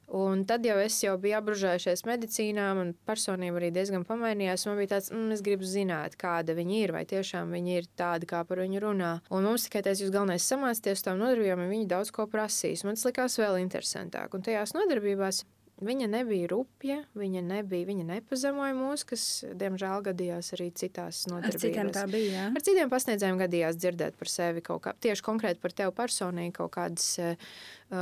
Un 0.10 0.42
tad 0.50 0.66
jau 0.66 0.78
es 0.82 0.96
jau 1.04 1.13
biju 1.22 1.38
apbružējušies 1.38 2.01
medicīnā, 2.08 2.70
un 2.82 2.96
personība 3.06 3.60
arī 3.62 3.70
diezgan 3.75 4.06
pamainījās. 4.10 4.66
Man 4.66 4.80
bija 4.80 4.96
tāds, 4.96 5.12
mm, 5.13 5.36
es 5.36 5.44
gribu 5.46 5.68
zināt, 5.70 6.18
kāda 6.18 6.56
viņa 6.58 6.80
ir, 6.80 6.94
vai 6.96 7.04
tiešām 7.10 7.54
viņa 7.54 7.75
ir 7.78 7.89
tāda, 8.00 8.30
kā 8.30 8.42
par 8.50 8.63
viņu 8.63 8.82
runā. 8.88 9.12
Un 9.30 9.46
mums 9.46 9.68
tikai 9.68 9.84
tas 9.86 10.01
jūs 10.01 10.10
galvenais 10.16 10.48
samācties 10.50 11.06
tam 11.06 11.22
nodarbībām, 11.22 11.62
un 11.66 11.74
viņi 11.75 11.89
daudz 11.94 12.10
ko 12.16 12.25
prasīs. 12.32 12.84
Man 12.88 12.98
tas 12.98 13.06
likās 13.06 13.38
vēl 13.38 13.62
interesantāk. 13.62 14.34
Un 14.34 14.46
tajās 14.46 14.74
nodarbībās 14.74 15.44
Viņa 15.80 16.10
nebija 16.12 16.48
rupja, 16.52 16.98
viņa, 17.16 17.42
nebija, 17.46 17.88
viņa 17.88 18.06
nepazemoja 18.10 18.76
mūs, 18.76 19.06
kas, 19.08 19.24
diemžēl, 19.56 20.02
gadījās 20.10 20.52
arī 20.58 20.68
citās 20.76 21.22
nodarbībās. 21.30 21.56
Ar 21.56 21.62
citiem 21.64 21.92
tā 21.96 22.04
bija, 22.12 22.32
jā? 22.34 22.48
Ar 22.52 22.66
citiem 22.68 22.90
pasniedzējiem 22.92 23.40
gadījās 23.40 23.78
dzirdēt 23.80 24.18
par 24.20 24.32
sevi 24.32 24.64
kaut 24.66 24.84
kā, 24.84 24.94
tieši 25.08 25.24
konkrēti 25.24 25.64
par 25.64 25.76
tevi 25.78 25.94
personīgi 25.96 26.56
kaut 26.58 26.74
kādas 26.76 27.06
uh, 27.24 27.54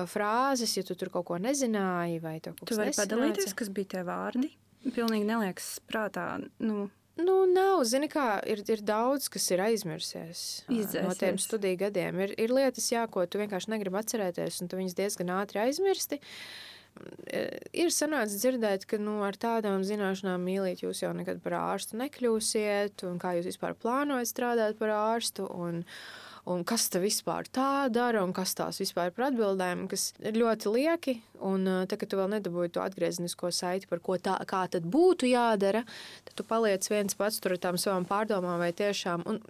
frāzes, 0.09 0.73
ja 0.79 0.85
tu 0.87 0.97
tur 0.97 1.11
kaut 1.13 1.27
ko 1.29 1.37
nezināji 1.41 2.17
vai 2.23 2.39
to 2.41 2.55
kaut 2.55 2.65
ko 2.65 2.71
Tu 2.71 2.79
vari 2.79 2.95
padalīties, 2.97 3.53
kas 3.57 3.69
bija 3.73 3.93
tie 3.93 4.05
vārdi? 4.07 4.49
Pilnīgi 4.87 5.27
neliekas 5.29 5.75
prātā, 5.89 6.31
nu, 6.63 6.87
Nu, 7.17 7.47
nav. 7.49 7.79
Zini, 7.89 8.05
kā 8.13 8.43
ir, 8.45 8.59
ir 8.69 8.81
daudz, 8.85 9.25
kas 9.33 9.47
ir 9.49 9.63
aizmirsies 9.65 10.41
Izdzēsies. 10.69 11.01
no 11.01 11.15
tiem 11.17 11.39
studiju 11.41 11.79
gadiem. 11.81 12.19
Ir, 12.21 12.35
ir 12.37 12.53
lietas, 12.53 12.91
jā, 12.93 13.07
ko 13.09 13.23
tu 13.25 13.41
vienkārši 13.41 13.71
negribi 13.73 13.97
atcerēties, 13.97 14.59
un 14.61 14.69
tu 14.69 14.77
viņas 14.77 14.93
diezgan 14.99 15.31
ātri 15.39 15.63
aizmirsti. 15.63 16.19
Uh, 16.21 16.76
ir 17.73 17.91
sanācis 17.93 18.41
dzirdēt, 18.43 18.85
ka 18.89 18.99
nu, 19.01 19.19
ar 19.27 19.37
tādām 19.39 19.83
zināšanām 19.87 20.43
mīlīt 20.43 20.83
jūs 20.85 21.03
jau 21.03 21.13
nekad 21.15 21.41
par 21.43 21.57
ārstu 21.59 21.99
nekļūsiet, 22.01 23.03
un 23.07 23.19
kā 23.21 23.37
jūs 23.37 23.51
vispār 23.51 23.75
plānojat 23.79 24.29
strādāt 24.29 24.79
par 24.79 24.93
ārstu. 24.95 25.47
Un, 25.47 25.83
un 26.47 26.63
kas 26.67 26.87
tā 26.93 27.01
vispār 27.03 27.49
tā 27.51 27.87
dara, 27.93 28.23
un 28.23 28.33
kas 28.35 28.55
tās 28.57 28.79
vispār 28.81 29.11
par 29.15 29.29
atbildēm, 29.29 29.87
kas 29.91 30.09
ir 30.23 30.39
ļoti 30.39 30.73
lieki. 30.73 31.17
Un 31.47 31.67
tā, 31.89 31.99
kad 31.99 32.09
tu 32.09 32.19
vēl 32.19 32.31
nedabūji 32.37 32.73
to 32.77 32.83
atgriezenisko 32.85 33.51
saiti, 33.53 33.89
par 33.89 34.01
ko 34.03 34.17
tā, 34.21 34.37
kā 34.49 34.63
tad 34.71 34.87
būtu 34.87 35.29
jādara, 35.29 35.83
tad 36.27 36.39
tu 36.39 36.47
paliec 36.47 36.87
viens 36.89 37.17
pats 37.19 37.41
tur 37.43 37.57
ar 37.57 37.63
tām 37.67 37.81
savām 37.81 38.07
pārdomām, 38.09 38.61
vai 38.63 38.71
tiešām. 38.75 39.27
Un, 39.27 39.43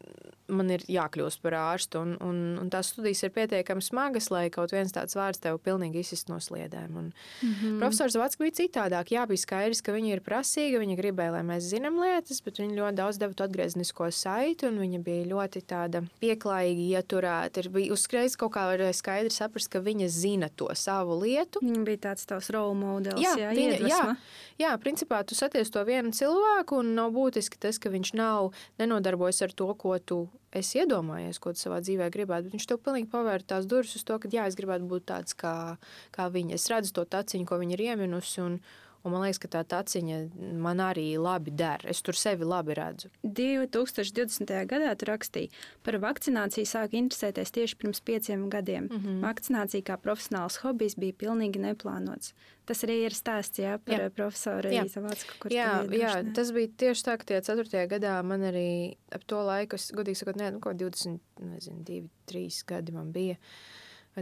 man 0.47 0.71
ir 0.73 0.83
jākļūst 0.89 1.41
par 1.43 1.55
ārstu. 1.59 2.01
Un, 2.03 2.15
un, 2.23 2.39
un 2.61 2.69
tās 2.71 2.91
studijas 2.93 3.23
ir 3.25 3.33
pietiekami 3.35 3.83
smagas, 3.83 4.29
lai 4.33 4.47
kaut 4.53 4.73
viens 4.75 4.93
tāds 4.95 5.17
vārds 5.17 5.41
tev 5.43 5.59
pilnīgi 5.63 6.01
izsist 6.03 6.31
no 6.31 6.39
sliedēm. 6.43 6.95
Un 6.95 7.11
mm 7.11 7.53
-hmm. 7.53 7.79
Profesors 7.81 8.15
Vatska 8.15 8.43
bija 8.43 8.57
citādāk. 8.61 9.11
Jā, 9.11 9.27
bija 9.27 9.43
skaidrs, 9.43 9.81
ka 9.81 9.91
viņa 9.91 10.13
ir 10.13 10.21
prasīga, 10.21 10.79
viņa 10.79 10.97
gribēja, 10.97 11.31
lai 11.31 11.43
mēs 11.43 11.69
zinām 11.71 11.99
lietas, 12.01 12.41
bet 12.41 12.59
viņa 12.59 12.75
ļoti 12.79 12.95
daudz 12.95 13.17
deva 13.17 13.33
atgrieznisko 13.37 14.11
saiti, 14.11 14.67
un 14.67 14.79
viņa 14.79 15.03
bija 15.03 15.25
ļoti 15.25 15.61
tāda 15.61 16.03
pieklājīga 16.21 17.01
ieturēta. 17.01 17.59
Ir 17.59 17.69
bija 17.69 17.93
uzskaitis 17.93 18.37
kaut 18.37 18.51
kā 18.53 18.93
skaidri 18.93 19.29
saprast, 19.29 19.69
ka 19.69 19.79
viņa 19.79 20.07
zina 20.07 20.49
to 20.49 20.69
savu 20.73 21.19
lietu. 21.21 21.59
Viņa 21.61 21.83
bija 21.83 21.97
tāds 21.97 22.25
tavs 22.25 22.49
role 22.49 22.75
modelis, 22.75 23.21
jā, 23.21 23.35
jā, 23.37 23.49
viņa, 23.51 23.87
jā, 23.87 24.15
jā, 24.57 24.77
principā 24.77 25.23
tu 25.23 25.35
saties 25.35 25.69
to 25.69 25.83
vienu 25.83 26.11
cilvēku, 26.11 26.79
un 26.79 26.95
nav 26.95 27.11
būtiski 27.11 27.59
tas, 27.59 27.77
ka 27.77 27.89
viņš 27.89 28.13
nav 28.13 28.53
nenodarbojas 28.79 29.41
ar 29.41 29.51
to, 29.51 29.73
ko 29.73 29.99
tu 29.99 30.27
esi 30.55 30.81
iedomājies, 30.81 31.39
ko 31.43 31.53
tu 31.53 31.61
savā 31.61 31.79
dzīvē 31.83 32.09
gribētu. 32.13 32.51
Viņš 32.53 32.67
tev 32.69 32.81
pilnīgi 32.85 33.09
pavēra 33.11 33.45
tās 33.55 33.67
durvis 33.69 33.95
uz 33.99 34.05
to, 34.07 34.17
ka 34.21 34.31
jā, 34.31 34.47
es 34.49 34.57
gribētu 34.59 34.89
būt 34.89 35.07
tāds 35.11 35.37
kā, 35.37 35.77
kā 36.15 36.27
viņa. 36.33 36.57
Es 36.57 36.67
redzu 36.71 36.93
to 36.97 37.05
taciņu, 37.05 37.47
ko 37.49 37.59
viņa 37.61 37.77
ir 37.77 37.85
ieminusi. 37.89 38.41
Un, 38.45 38.59
Un 39.07 39.13
man 39.15 39.23
liekas, 39.23 39.39
ka 39.39 39.47
tā 39.55 39.61
taciņa 39.63 40.17
man 40.59 40.81
arī 40.83 41.05
labi 41.21 41.53
der. 41.55 41.85
Es 41.87 42.01
tur 42.03 42.17
sevi 42.19 42.43
labi 42.47 42.75
redzu. 42.75 43.07
2020. 43.23 44.51
gadā 44.67 44.91
tu 44.99 45.07
rakstīji, 45.07 45.51
par 45.87 45.95
vakcināciju 46.03 46.67
sāku 46.67 46.99
interesēties 46.99 47.53
tieši 47.55 47.77
pirms 47.79 48.03
pieciem 48.03 48.49
gadiem. 48.51 48.89
Mm 48.91 48.99
-hmm. 48.99 49.21
Vakcinācija 49.23 49.85
kā 49.87 49.97
profesionāls 49.97 50.59
hobijs 50.63 50.97
bija 50.99 51.13
pilnīgi 51.13 51.63
neplānots. 51.63 52.33
Tas 52.65 52.83
arī 52.83 52.97
ir 53.05 53.15
stāsts 53.15 53.59
jā, 53.59 53.77
par 53.77 53.99
jā. 53.99 54.09
profesoru 54.09 54.69
Izavācku, 54.69 55.39
kur 55.39 55.51
jā, 55.51 55.87
jā, 55.87 56.33
tas 56.35 56.51
bija 56.51 56.67
tieši 56.77 57.03
tā, 57.03 57.17
ka 57.17 57.23
tie 57.23 57.41
4. 57.41 57.87
gadā 57.87 58.23
man 58.23 58.41
arī 58.41 58.97
ap 59.11 59.23
to 59.23 59.39
laiku, 59.39 59.75
es, 59.75 59.91
godīgi 59.95 60.15
sakot, 60.15 60.35
ne, 60.35 60.51
nu, 60.51 60.59
ko 60.59 60.73
20, 60.73 61.19
nezinu, 61.39 61.83
2, 61.83 62.09
3 62.27 62.63
gadi 62.67 62.91
man 62.91 63.11
bija. 63.11 63.37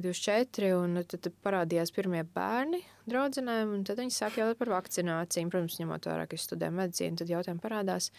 24, 0.04 0.74
un 0.80 1.00
tad, 1.04 1.22
tad 1.28 1.38
parādījās 1.46 1.94
pirmie 1.96 2.24
bērni 2.36 2.82
draudzenēm, 3.10 3.72
un 3.78 3.86
tad 3.88 4.02
viņi 4.02 4.16
sāk 4.16 4.42
jautāt 4.42 4.60
par 4.60 4.74
vakcināciju. 4.74 5.52
Protams, 5.54 5.80
ņemot 5.80 6.10
vērā, 6.10 6.28
ka 6.28 6.38
es 6.38 6.50
studēju 6.50 6.76
medicīnu, 6.82 7.22
tad 7.22 7.32
jautājumi 7.32 7.64
parādās. 7.64 8.12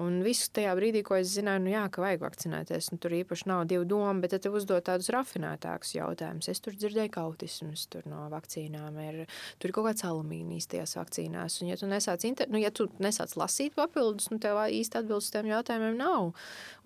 Un 0.00 0.22
visu 0.24 0.46
tajā 0.56 0.72
brīdī, 0.72 1.02
ko 1.04 1.18
es 1.18 1.34
zināju, 1.34 1.60
nu 1.66 1.72
jā, 1.74 1.82
ka 1.92 2.00
vajag 2.00 2.22
vakcinēties, 2.22 2.86
nu, 2.94 2.96
tur 3.02 3.12
īpaši 3.12 3.48
nav 3.50 3.66
divu 3.68 3.84
domu, 3.84 4.22
bet 4.24 4.32
tad 4.32 4.46
uzdot 4.48 4.86
tādus 4.86 5.10
rafinētākus 5.12 5.90
jautājumus. 5.98 6.48
Es 6.48 6.64
tur 6.64 6.78
dzirdēju, 6.78 7.12
ka 7.12 7.26
autisms 7.26 7.84
tur 7.92 8.06
no 8.08 8.22
vakcīnām 8.32 8.96
ir, 9.04 9.18
tur 9.60 9.68
ir 9.68 9.76
kaut 9.76 9.90
kāds 9.90 10.06
alumīnijas 10.08 10.70
tajās 10.72 10.96
vakcīnās. 10.96 11.58
Un, 11.60 11.74
ja 11.74 11.76
tu 11.76 11.90
nesāc, 11.90 12.24
inter... 12.24 12.48
nu, 12.48 12.62
ja 12.62 12.72
tu 12.72 12.88
nesāc 13.04 13.36
lasīt 13.36 13.76
papildus, 13.76 14.30
nu, 14.32 14.40
tev 14.40 14.62
īsti 14.64 15.02
atbildes 15.02 15.28
tiem 15.34 15.52
jautājumiem 15.52 16.00
nav. 16.00 16.32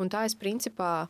Un 0.02 0.10
tā 0.10 0.26
es 0.26 0.34
principā 0.34 1.06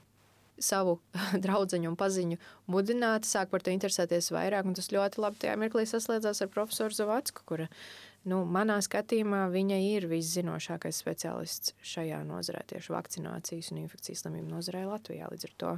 savu 0.58 0.98
draugu 1.44 1.80
un 1.88 1.96
paziņu 1.98 2.40
mudināt, 2.72 3.28
sāk 3.28 3.52
par 3.52 3.64
to 3.64 3.74
interesēties 3.74 4.32
vairāk. 4.34 4.68
Tas 4.76 4.92
ļoti 4.94 5.22
labi 5.22 5.42
tajā 5.44 5.56
mirklī 5.60 5.86
saslēdzās 5.88 6.42
ar 6.42 6.52
profesoru 6.52 6.96
Zavacku, 6.96 7.46
kura 7.46 7.70
Nu, 8.26 8.40
manā 8.42 8.80
skatījumā 8.82 9.44
viņa 9.52 9.76
ir 9.86 10.08
viszinošākais 10.10 10.98
speciālists 10.98 11.76
šajā 11.86 12.24
nozarē, 12.26 12.64
tieši 12.72 12.90
vakcinācijas 12.90 13.68
un 13.70 13.78
infekcijas 13.84 14.24
slimību 14.24 14.50
nozarē 14.50 14.80
Latvijā. 14.88 15.28
Līdz 15.30 15.46
ar 15.46 15.52
to 15.62 15.74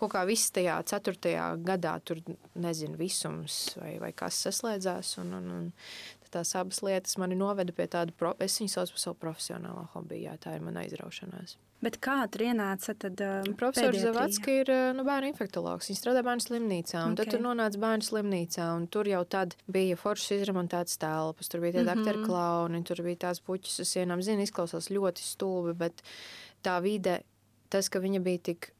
kaut 0.00 0.10
kā 0.16 0.24
viss 0.26 0.50
tajā 0.56 0.80
ceturtajā 0.90 1.44
gadā 1.62 1.92
tur 2.02 2.18
nezinu 2.58 2.98
visums 2.98 3.76
vai, 3.78 3.92
vai 4.02 4.10
kas 4.10 4.40
saslēdzās. 4.48 5.12
Un, 5.22 5.36
un, 5.38 5.46
un 5.54 6.32
tās 6.34 6.56
abas 6.58 6.82
lietas 6.82 7.14
mani 7.22 7.38
noveda 7.38 7.70
pie 7.76 7.86
tāda, 7.94 8.16
pro, 8.18 8.34
es 8.42 8.58
viņu 8.58 8.74
saucu 8.74 8.96
par 8.96 9.04
savu 9.04 9.20
profesionālo 9.28 9.86
hobiju, 9.94 10.26
jā, 10.26 10.34
tā 10.42 10.58
ir 10.58 10.66
mana 10.66 10.82
aizraušanās. 10.82 11.54
Bet 11.82 11.98
kā 12.02 12.16
tur 12.32 12.44
ienāca? 12.46 12.94
Tad, 12.96 13.20
uh, 13.20 13.48
Profesors 13.58 14.00
Zavadskis 14.00 14.62
ir 14.62 14.70
uh, 14.72 14.92
nu, 14.96 15.04
bērnu 15.06 15.28
infektuologs. 15.32 15.90
Viņš 15.90 16.00
strādā 16.00 16.22
bērnu 16.24 16.44
slimnīcā. 16.44 17.02
Okay. 17.02 17.18
Tad 17.20 17.32
tur 17.34 17.42
nonāca 17.44 17.80
bērnu 17.82 18.06
slimnīcā. 18.06 18.68
Tur 18.94 19.10
jau 19.10 19.22
tad 19.28 19.56
bija 19.66 19.98
foršas 20.00 20.38
izremontētas 20.38 21.00
telpas, 21.02 21.50
tur 21.52 21.64
bija 21.64 21.76
tie 21.76 21.82
mm 21.82 21.88
-hmm. 21.88 22.04
doktori 22.04 22.24
klauni, 22.24 22.84
tur 22.84 23.02
bija 23.02 23.22
tās 23.26 23.42
puķis 23.44 23.80
uz 23.84 23.92
sienām. 23.96 24.22
Zini, 24.22 24.48
izklausās 24.48 24.90
ļoti 24.90 25.26
stulbi, 25.26 25.74
bet 25.74 26.02
tā 26.64 26.80
vide, 26.82 27.20
tas, 27.68 27.88
ka 27.88 27.98
viņa 27.98 28.20
bija 28.20 28.38
tik 28.38 28.72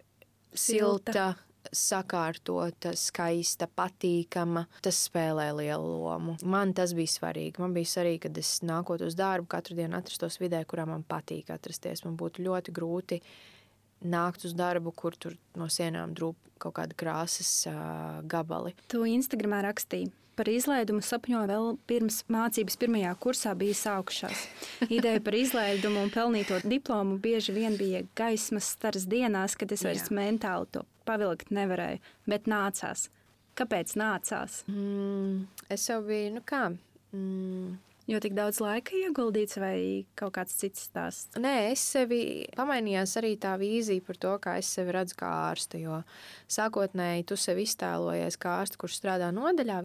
silta, 0.55 1.13
silta 1.13 1.35
sakārtota, 1.73 2.95
skaista, 2.99 3.69
patīkama. 3.69 4.67
Tas 4.85 4.99
spēlē 5.09 5.49
lielu 5.61 5.97
lomu. 6.05 6.37
Man 6.45 6.75
tas 6.77 6.95
bija 6.97 7.13
svarīgi. 7.15 7.61
Man 7.63 7.77
bija 7.77 7.93
svarīgi, 7.95 8.25
kad 8.27 8.41
es 8.41 8.57
nākot 8.67 9.05
uz 9.07 9.17
darbu, 9.19 9.49
katru 9.55 9.79
dienu 9.79 9.99
atrastos 9.99 10.41
vidē, 10.43 10.65
kurā 10.69 10.87
man 10.89 11.07
patīk 11.07 11.53
atrasties. 11.55 12.05
Man 12.07 12.19
būtu 12.21 12.45
ļoti 12.47 12.75
grūti 12.75 13.21
nākt 14.05 14.45
uz 14.45 14.57
darbu, 14.57 14.93
kur 14.93 15.17
tur 15.17 15.39
no 15.59 15.71
sienām 15.73 16.13
drūp 16.17 16.37
kaut 16.61 16.77
kāda 16.77 16.97
krāsas 16.99 17.65
uh, 17.71 18.21
gabali. 18.29 18.75
Tu 18.91 19.03
Instagramā 19.15 19.63
rakstīji. 19.65 20.13
Par 20.35 20.49
izlaidumu 20.51 20.99
sapņoju 21.07 21.47
vēl 21.47 21.69
pirms 21.87 22.25
mācības 22.33 22.75
pirmajā 22.81 23.13
kursā 23.23 23.53
bija 23.59 23.77
sākušās. 23.79 24.41
Ideja 24.89 25.21
par 25.23 25.37
izlaidumu 25.39 26.03
un 26.03 26.11
pelnīto 26.11 26.59
diplomu 26.67 27.21
bieži 27.23 27.55
vien 27.55 27.79
bija 27.79 28.03
gaismas 28.19 28.73
staras 28.75 29.07
dienās, 29.07 29.55
kad 29.55 29.71
es 29.77 29.87
vairs 29.87 30.09
Jā. 30.09 30.17
mentāli 30.19 30.73
to 30.75 30.83
pavilkt 31.09 31.53
nevarēju, 31.55 32.03
bet 32.31 32.51
nācās. 32.51 33.09
Kāpēc 33.55 33.95
nācās? 34.01 34.63
Mm, 34.71 35.45
es 35.71 35.89
jau 35.89 36.01
biju, 36.07 36.37
nu 36.39 36.45
kā. 36.47 36.69
Mm. 37.15 37.77
Jo 38.05 38.19
tik 38.21 38.35
daudz 38.37 38.59
laika 38.61 38.93
ieguldīts, 38.99 39.57
vai 39.57 40.05
kaut 40.19 40.35
kāds 40.37 40.59
cits 40.61 40.83
stāsts? 40.91 41.39
Nē, 41.41 41.71
es 41.71 41.81
sevi 41.95 42.45
pamainījās 42.53 43.15
arī 43.17 43.31
tā 43.41 43.55
vīzija 43.57 44.05
par 44.05 44.19
to, 44.21 44.33
kā 44.45 44.59
es 44.61 44.69
sevi 44.77 44.93
redzu 44.93 45.17
kā 45.23 45.31
ārstu. 45.47 45.81
Jo 45.81 46.03
sākotnēji 46.53 47.25
tu 47.31 47.39
sevi 47.41 47.65
iztēlojies 47.65 48.37
kā 48.43 48.59
ārstu, 48.61 48.83
kurš 48.83 48.99
strādā 49.01 49.31
nodaļā. 49.33 49.81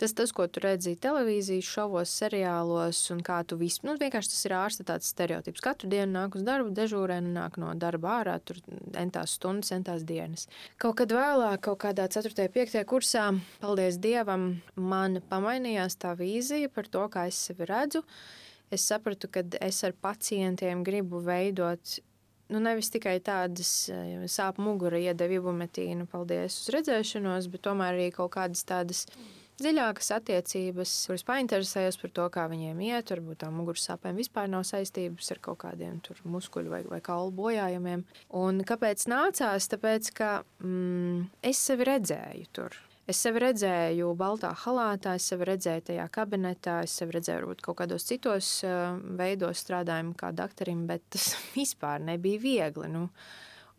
Tas, 0.00 0.14
tas, 0.16 0.30
ko 0.32 0.46
tu 0.48 0.62
redzi 0.64 0.94
televīzijas 0.96 1.66
šovos, 1.68 2.12
seriālos, 2.22 3.02
un 3.12 3.18
kā 3.20 3.42
tu 3.44 3.58
vispār, 3.60 3.90
nu, 3.90 3.96
vienkārši 4.00 4.30
tas 4.32 4.46
ir 4.48 4.54
ārsta 4.56 4.86
tāds 4.88 5.10
stereotips. 5.12 5.60
Katru 5.60 5.90
dienu 5.92 6.14
nāk 6.14 6.38
uz 6.38 6.44
darbu, 6.46 6.70
dežūrē, 6.76 7.18
un 7.20 7.34
nāk 7.36 7.58
no 7.60 7.74
darba 7.76 8.14
ārā, 8.22 8.38
tur 8.40 8.62
entās 8.96 9.34
stundas, 9.36 9.74
entās 9.76 10.06
dienas. 10.08 10.46
Kaut 10.80 10.96
kad 11.02 11.12
vēlāk, 11.12 11.60
kaut 11.66 11.82
kādā 11.82 12.06
4. 12.08 12.32
un 12.32 12.54
5. 12.54 12.80
kursā, 12.88 13.26
paldies 13.60 13.98
Dievam, 14.00 14.46
man 14.80 15.20
pamainījās 15.28 16.00
tā 16.00 16.14
vīzija 16.16 16.72
par 16.72 16.88
to, 16.88 17.04
kā 17.12 17.26
es 17.28 17.40
sevi 17.50 17.68
redzu. 17.68 18.00
Es 18.72 18.86
sapratu, 18.88 19.28
ka 19.28 19.42
es 19.60 19.82
ar 19.84 19.92
pacientiem 20.00 20.80
gribu 20.86 21.20
veidot 21.26 21.98
nu, 22.50 22.62
nevis 22.62 22.88
tikai 22.92 23.18
tādas 23.24 23.72
eh, 23.92 24.24
sāpju 24.24 24.64
mugura, 24.64 24.98
iedeva 24.98 25.36
ibumetīnu, 25.38 26.08
paldies 26.10 26.56
uz 26.62 26.72
redzēšanos, 26.74 27.50
bet 27.52 27.64
tomēr 27.68 27.98
arī 27.98 28.08
kaut 28.14 28.32
kādas 28.38 28.64
tādas 28.66 29.04
dziļākas 29.62 30.10
attiecības, 30.16 30.94
kuras 31.08 31.24
painteresējos 31.28 32.00
par 32.02 32.14
to, 32.16 32.26
kā 32.34 32.46
viņiem 32.50 32.82
iet. 32.88 33.14
Varbūt 33.14 33.42
tām 33.44 33.56
muguras 33.60 33.86
sāpēm 33.88 34.18
vispār 34.20 34.50
nav 34.50 34.66
saistības 34.68 35.32
ar 35.34 35.42
kaut 35.44 35.62
kādiem 35.64 36.00
muskuļu 36.24 36.72
vai, 36.72 36.82
vai 36.90 37.00
kaulu 37.04 37.34
bojājumiem. 37.38 38.04
Un 38.40 38.62
kāpēc 38.66 39.06
nācās? 39.10 39.70
Tāpēc, 39.72 40.12
ka 40.16 40.30
mm, 40.64 41.26
es 41.52 41.60
sevi 41.70 41.88
redzēju 41.90 42.54
tur. 42.56 42.78
Es 43.10 43.18
sevi 43.24 43.40
redzēju 43.42 44.12
baltā 44.14 44.52
halātā, 44.62 45.16
es 45.18 45.24
sevi 45.32 45.48
redzēju 45.48 45.82
tajā 45.88 46.04
kabinetā, 46.14 46.76
es 46.86 46.92
sevi 47.00 47.16
redzēju 47.16 47.40
varbūt 47.40 47.62
kaut 47.64 47.80
kādos 47.80 48.04
citos 48.06 48.50
uh, 48.68 49.00
veidos 49.18 49.64
strādājumu 49.64 50.14
kā 50.20 50.30
doktorim, 50.36 50.84
bet 50.86 51.02
tas 51.16 51.32
vispār 51.56 52.02
nebija 52.06 52.42
viegli. 52.44 52.90
Nu, 52.92 53.08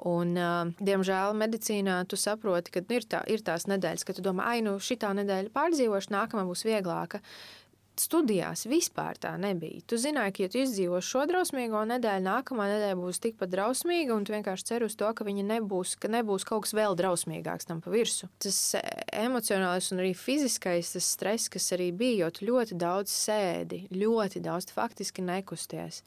Un, 0.07 0.33
uh, 0.33 0.71
diemžēl 0.81 1.35
medicīnā 1.37 1.99
tu 2.09 2.17
saproti, 2.17 2.73
ka 2.73 2.81
ir, 2.81 3.05
tā, 3.05 3.21
ir 3.29 3.43
tās 3.45 3.67
nedēļas, 3.69 4.05
kad 4.07 4.17
tu 4.17 4.25
domā, 4.25 4.49
ah, 4.49 4.61
nu, 4.65 4.77
šī 4.81 4.97
nedēļa 4.97 5.53
pārdzīvošu, 5.53 6.13
nākamā 6.15 6.45
būs 6.47 6.65
vieglāka. 6.65 7.21
Studijās 8.01 8.63
vispār 8.71 9.19
tā 9.21 9.35
nebija. 9.37 9.83
Tu 9.85 9.99
zināji, 9.99 10.33
ka, 10.33 10.43
ja 10.45 10.49
tu 10.49 10.61
izdzīvo 10.63 11.01
šo 11.05 11.25
drausmīgo 11.29 11.83
nedēļu, 11.85 12.23
nākamā 12.25 12.65
nedēļa 12.71 12.97
būs 12.97 13.19
tikpat 13.21 13.51
drausmīga, 13.51 14.15
un 14.15 14.25
tu 14.25 14.33
vienkārši 14.33 14.67
cer 14.71 14.85
uz 14.87 14.95
to, 14.97 15.09
ka 15.13 15.27
viņa 15.27 15.43
nebūs, 15.51 15.97
ka 16.01 16.09
nebūs 16.09 16.47
kaut 16.47 16.65
kas 16.65 16.73
vēl 16.77 16.97
drausmīgāks 16.97 17.69
tam 17.69 17.83
pa 17.83 17.93
virsmu. 17.93 18.31
Tas 18.41 18.61
emocionālais 19.11 19.91
un 19.93 20.01
arī 20.01 20.15
fiziskais 20.17 20.95
stress, 21.03 21.51
kas 21.51 21.67
arī 21.75 21.91
bija, 21.93 22.23
jo 22.23 22.31
tu 22.39 22.47
ļoti 22.49 22.79
daudz 22.79 23.13
sēdi, 23.13 23.83
ļoti 23.93 24.41
daudz 24.47 24.71
faktiski 24.73 25.27
nekusties. 25.27 26.01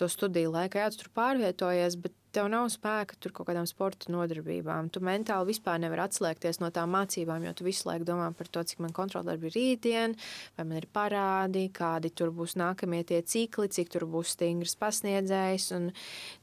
To 0.00 0.08
studiju 0.08 0.54
laikā, 0.54 0.80
jā, 0.80 0.92
tu 0.94 1.02
tur 1.02 1.12
pārvietojies, 1.12 1.98
bet 2.00 2.14
tev 2.34 2.46
nav 2.50 2.68
spēka 2.70 3.18
tur 3.20 3.32
kaut 3.34 3.48
kādām 3.48 3.66
sporta 3.68 4.10
nodarbībām. 4.12 4.90
Tu 4.94 5.02
mentāli 5.04 5.50
vispār 5.50 5.80
nevari 5.82 6.04
atslēgties 6.04 6.60
no 6.62 6.70
tām 6.74 6.92
mācībām, 6.94 7.44
jo 7.44 7.52
tu 7.58 7.66
visu 7.66 7.88
laiku 7.88 8.06
domā 8.08 8.30
par 8.36 8.48
to, 8.52 8.62
cik 8.66 8.82
man 8.84 8.94
kontroldarbi 8.96 9.50
ir 9.50 9.56
rītdien, 9.56 10.14
vai 10.56 10.66
man 10.66 10.80
ir 10.80 10.86
parādi, 10.94 11.66
kādi 11.74 12.12
tur 12.14 12.32
būs 12.34 12.56
nākamie 12.60 13.02
tie 13.06 13.20
cikli, 13.26 13.70
cik 13.72 13.92
tur 13.92 14.06
būs 14.10 14.36
stingrs 14.36 14.76
pasniedzējs. 14.80 15.70
Un 15.76 15.90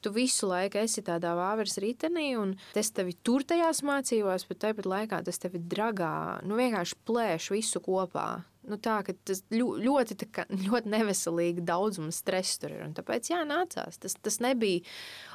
tu 0.04 0.12
visu 0.14 0.50
laiku 0.50 0.82
esi 0.82 1.04
tādā 1.06 1.34
vāveres 1.38 1.80
ritenī, 1.82 2.30
un 2.40 2.54
tas 2.76 2.92
tevi 2.94 3.16
tur 3.24 3.46
tajās 3.48 3.82
mācībās, 3.86 4.46
bet 4.48 4.62
tāpat 4.66 4.88
laikā 4.88 5.24
tas 5.26 5.42
tevi 5.42 5.62
dragā, 5.64 6.44
nu 6.46 6.60
vienkārši 6.60 7.02
plēš 7.08 7.50
visu 7.56 7.82
kopā 7.84 8.30
nu, 8.68 8.78
tā, 8.82 8.98
tas 9.24 9.42
ļoti, 9.52 10.16
tā, 10.22 10.44
ļoti 10.68 10.92
neveselīgi 10.92 11.64
daudzums 11.66 12.20
stresa 12.22 12.64
tur 12.64 12.76
ir. 12.76 12.84
Tāpēc 12.96 13.32
jā, 13.32 13.42
nācās. 13.48 13.98
Tas, 14.02 14.16
tas 14.22 14.38
nebija, 14.44 14.84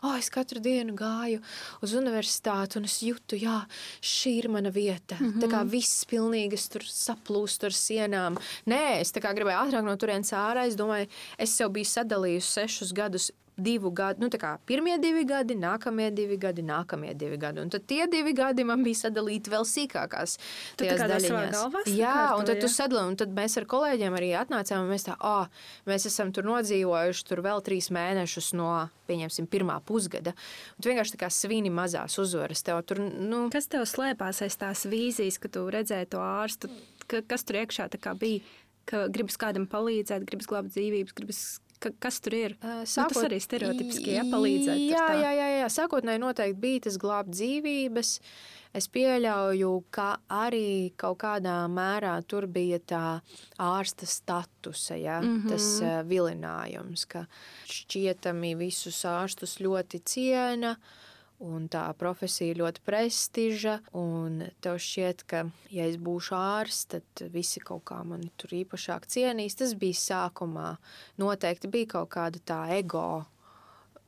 oh, 0.04 0.16
es 0.18 0.30
katru 0.34 0.62
dienu 0.64 0.96
gāju 0.98 1.42
uz 1.84 1.96
universitāti 1.98 2.80
un 2.80 2.90
es 2.90 3.00
jūtu, 3.06 3.40
jā, 3.42 3.60
šī 4.02 4.38
ir 4.42 4.50
mana 4.54 4.72
vieta. 4.74 5.18
Mm 5.20 5.32
-hmm. 5.32 5.42
Tā 5.44 5.52
kā 5.52 5.64
mhm. 5.64 5.70
viss 5.70 6.06
pilnīgi 6.06 6.62
tur 6.72 6.82
saplūst 6.82 7.64
ar 7.64 7.72
sienām. 7.72 8.38
Nē, 8.66 9.02
es 9.02 9.12
gribēju 9.12 9.60
ātrāk 9.68 9.84
no 9.84 9.96
turienes 9.96 10.34
ārā. 10.34 10.68
Es 10.68 10.76
domāju, 10.76 11.08
es 11.38 11.56
sev 11.58 11.70
biju 11.70 11.86
sadalījusi 11.86 12.54
sešus 12.60 12.94
gadus 12.94 13.32
divu 13.58 13.92
gadu, 13.94 14.24
nu, 14.24 14.30
tā 14.34 14.40
kā 14.42 14.52
pirmie 14.66 14.96
divi 15.02 15.24
gadi, 15.30 15.56
nākamie 15.60 16.10
divi 16.16 16.38
gadi, 16.42 16.64
nākamie 16.66 17.14
divi 17.18 17.38
gadi. 17.38 17.62
Un 17.62 17.70
tad 17.74 17.86
tie 17.90 18.08
divi 18.10 18.34
gadi 18.38 18.66
man 18.66 18.82
bija 18.86 19.04
sadalīti 19.04 19.52
vēl 19.54 19.68
sīkākās 19.70 20.38
daļās. 20.80 21.92
Jā, 21.94 22.34
un 22.38 22.48
tad 22.50 22.62
tu 22.64 22.70
sadalīji, 22.72 23.14
un 23.14 23.20
tad 23.22 23.36
mēs 23.38 23.58
ar 23.62 23.68
kolēģiem 23.70 24.18
arī 24.18 24.32
atnācām, 24.42 24.86
un 24.86 24.94
mēs 24.94 25.06
tā, 25.10 25.18
ah, 25.20 25.46
oh, 25.46 25.70
mēs 25.90 26.08
esam 26.10 26.34
tur 26.34 26.48
nodzīvojuši 26.50 27.28
tur 27.30 27.44
vēl 27.46 27.62
trīs 27.66 27.92
mēnešus 27.94 28.54
no, 28.58 28.72
pieņemsim, 29.10 29.50
pirmā 29.52 29.78
pusgada. 29.86 30.34
Un 30.78 30.84
tu 30.84 30.92
vienkārši 30.92 31.16
tā 31.16 31.22
kā 31.26 31.30
svini 31.34 31.72
mazās 31.74 32.18
uzvaras. 32.22 32.64
Tev 32.66 32.82
tur, 32.90 33.04
nu... 33.04 33.46
Kas 33.54 33.70
tev 33.72 33.86
slēpās 33.90 34.42
aiz 34.46 34.58
tās 34.60 34.86
vīzijas, 34.90 35.38
ka 35.42 35.52
tu 35.54 35.68
redzēji 35.74 36.10
to 36.16 36.24
ārstu, 36.24 36.72
ka, 37.06 37.22
kas 37.28 37.46
tur 37.46 37.62
iekšā 37.62 37.90
bija? 38.18 38.42
Ka 38.84 39.06
gribas 39.08 39.38
kādam 39.40 39.64
palīdzēt, 39.72 40.26
gribas 40.28 40.50
glābt 40.50 40.74
dzīvības, 40.74 41.14
gribas 41.16 41.44
ka, 41.84 41.92
kas 42.06 42.20
tur 42.24 42.36
ir? 42.38 42.58
Sākot, 42.62 43.14
nu, 43.14 43.22
tas 43.22 43.28
arī 43.28 43.40
stereotipiski 43.44 44.16
ja, 44.16 44.26
palīdzēt. 44.32 44.82
Jā, 44.90 45.06
jā, 45.20 45.32
jā, 45.38 45.48
jā. 45.60 45.70
sākotnēji 45.78 46.24
noteikti 46.24 46.60
bija 46.64 46.84
tas 46.88 47.00
glābt 47.02 47.34
dzīvības. 47.36 48.18
Es 48.74 48.88
pieļauju, 48.90 49.70
ka 49.94 50.08
arī 50.34 50.94
kaut 50.98 51.20
kādā 51.22 51.60
mērā 51.70 52.16
tur 52.26 52.48
bija 52.50 52.80
tā 52.82 53.04
ārsta 53.62 54.10
statusa, 54.10 54.98
ja, 54.98 55.20
mm 55.22 55.36
-hmm. 55.36 55.50
tas 55.54 55.68
uh, 55.84 56.02
vilinājums, 56.10 57.06
ka 57.06 57.28
šķietami 57.70 58.56
visus 58.58 59.06
ārstus 59.06 59.60
ļoti 59.62 60.02
ciena. 60.02 60.74
Uh, 60.74 61.03
un 61.44 61.68
tā 61.72 61.84
profesija 62.00 62.56
ļoti 62.60 62.84
prestiža. 62.88 63.76
Tev 64.64 64.80
šķiet, 64.86 65.26
ka, 65.30 65.44
ja 65.74 65.88
es 65.90 66.00
būšu 66.02 66.38
ārsts, 66.38 66.88
tad 66.96 67.26
visi 67.34 67.64
kaut 67.64 67.86
kā 67.90 68.00
mani 68.08 68.32
tur 68.40 68.56
īpašāk 68.64 69.08
cienīs. 69.12 69.60
Tas 69.60 69.76
bija 69.80 70.00
sākumā. 70.00 70.76
Noteikti 71.22 71.72
bija 71.74 71.94
kaut 71.98 72.14
kāda 72.16 72.42
tā 72.48 72.64
ego. 72.78 73.26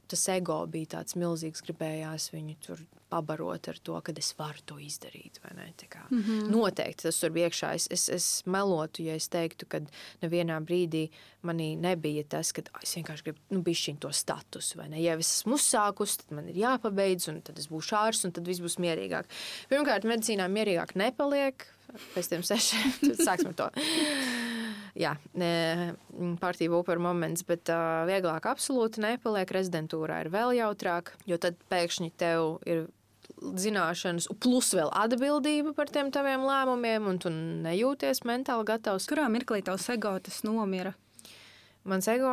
Tas 0.08 0.28
ego 0.30 0.60
bija 0.70 1.00
tāds 1.00 1.18
milzīgs, 1.18 1.64
gribējās 1.66 2.30
viņu 2.34 2.56
tur 2.66 2.84
pabarot 3.10 3.70
ar 3.70 3.78
to, 3.86 3.96
ka 4.04 4.14
es 4.18 4.32
varu 4.38 4.62
to 4.66 4.78
izdarīt. 4.82 5.40
Mm 6.10 6.24
-hmm. 6.24 6.50
Noteikti 6.52 7.04
tas 7.04 7.20
tur 7.20 7.30
bija 7.30 7.50
iekšā. 7.50 7.74
Es, 7.76 7.88
es, 7.92 8.10
es 8.10 8.44
melotu, 8.46 9.04
ja 9.04 9.16
es 9.16 9.30
teiktu, 9.30 9.66
ka 9.66 9.80
nevienā 10.22 10.60
brīdī 10.66 11.10
manī 11.44 11.78
nebija 11.78 12.24
tas, 12.24 12.52
ka 12.52 12.62
es 12.84 12.96
vienkārši 12.96 13.24
gribu 13.24 13.40
nu, 13.50 13.62
bišķiņ 13.62 14.00
to 14.00 14.12
statusu. 14.12 14.82
Ja 14.96 15.14
es 15.18 15.36
esmu 15.36 15.56
uzsākusi, 15.56 16.18
tad 16.18 16.32
man 16.32 16.50
ir 16.50 16.56
jāpabeidz, 16.56 17.30
un 17.30 17.42
tad 17.42 17.60
es 17.60 17.68
būšu 17.68 17.96
ārsts, 17.96 18.26
un 18.26 18.32
tad 18.32 18.48
viss 18.48 18.60
būs 18.60 18.80
mierīgāk. 18.80 19.26
Pirmkārt, 19.70 20.04
medicīnā 20.04 20.48
mierīgāk 20.48 20.96
nepaliek. 20.96 21.68
Pēc 22.16 22.30
tam 22.30 22.44
sešiem 22.44 23.16
sāksim 23.28 23.54
to. 23.54 23.70
Jā, 24.96 25.14
partija 26.42 26.74
upur 26.76 27.02
moments, 27.04 27.46
bet 27.48 27.70
vieglāk 28.10 28.48
absolūti 28.50 29.04
nepaliek. 29.04 29.52
Rezidentūrā 29.56 30.24
ir 30.26 30.32
vēl 30.34 30.56
jautrāk, 30.60 31.14
jo 31.30 31.40
tad 31.42 31.60
pēkšņi 31.72 32.12
tev 32.20 32.58
ir 32.68 32.88
zināšanas, 33.36 34.30
plus 34.42 34.72
vēl 34.78 34.92
atbildība 34.96 35.74
par 35.76 35.90
tiem 35.92 36.12
taviem 36.14 36.46
lēmumiem, 36.46 37.10
un 37.10 37.20
tu 37.22 37.32
nejūties 37.34 38.24
mentāli 38.28 38.68
gatavs. 38.70 39.08
Kurā 39.10 39.28
mirklī 39.32 39.62
tavs 39.66 39.90
ego 39.94 40.16
tas 40.24 40.44
nomira? 40.48 40.96
Mans 41.86 42.08
ego 42.10 42.32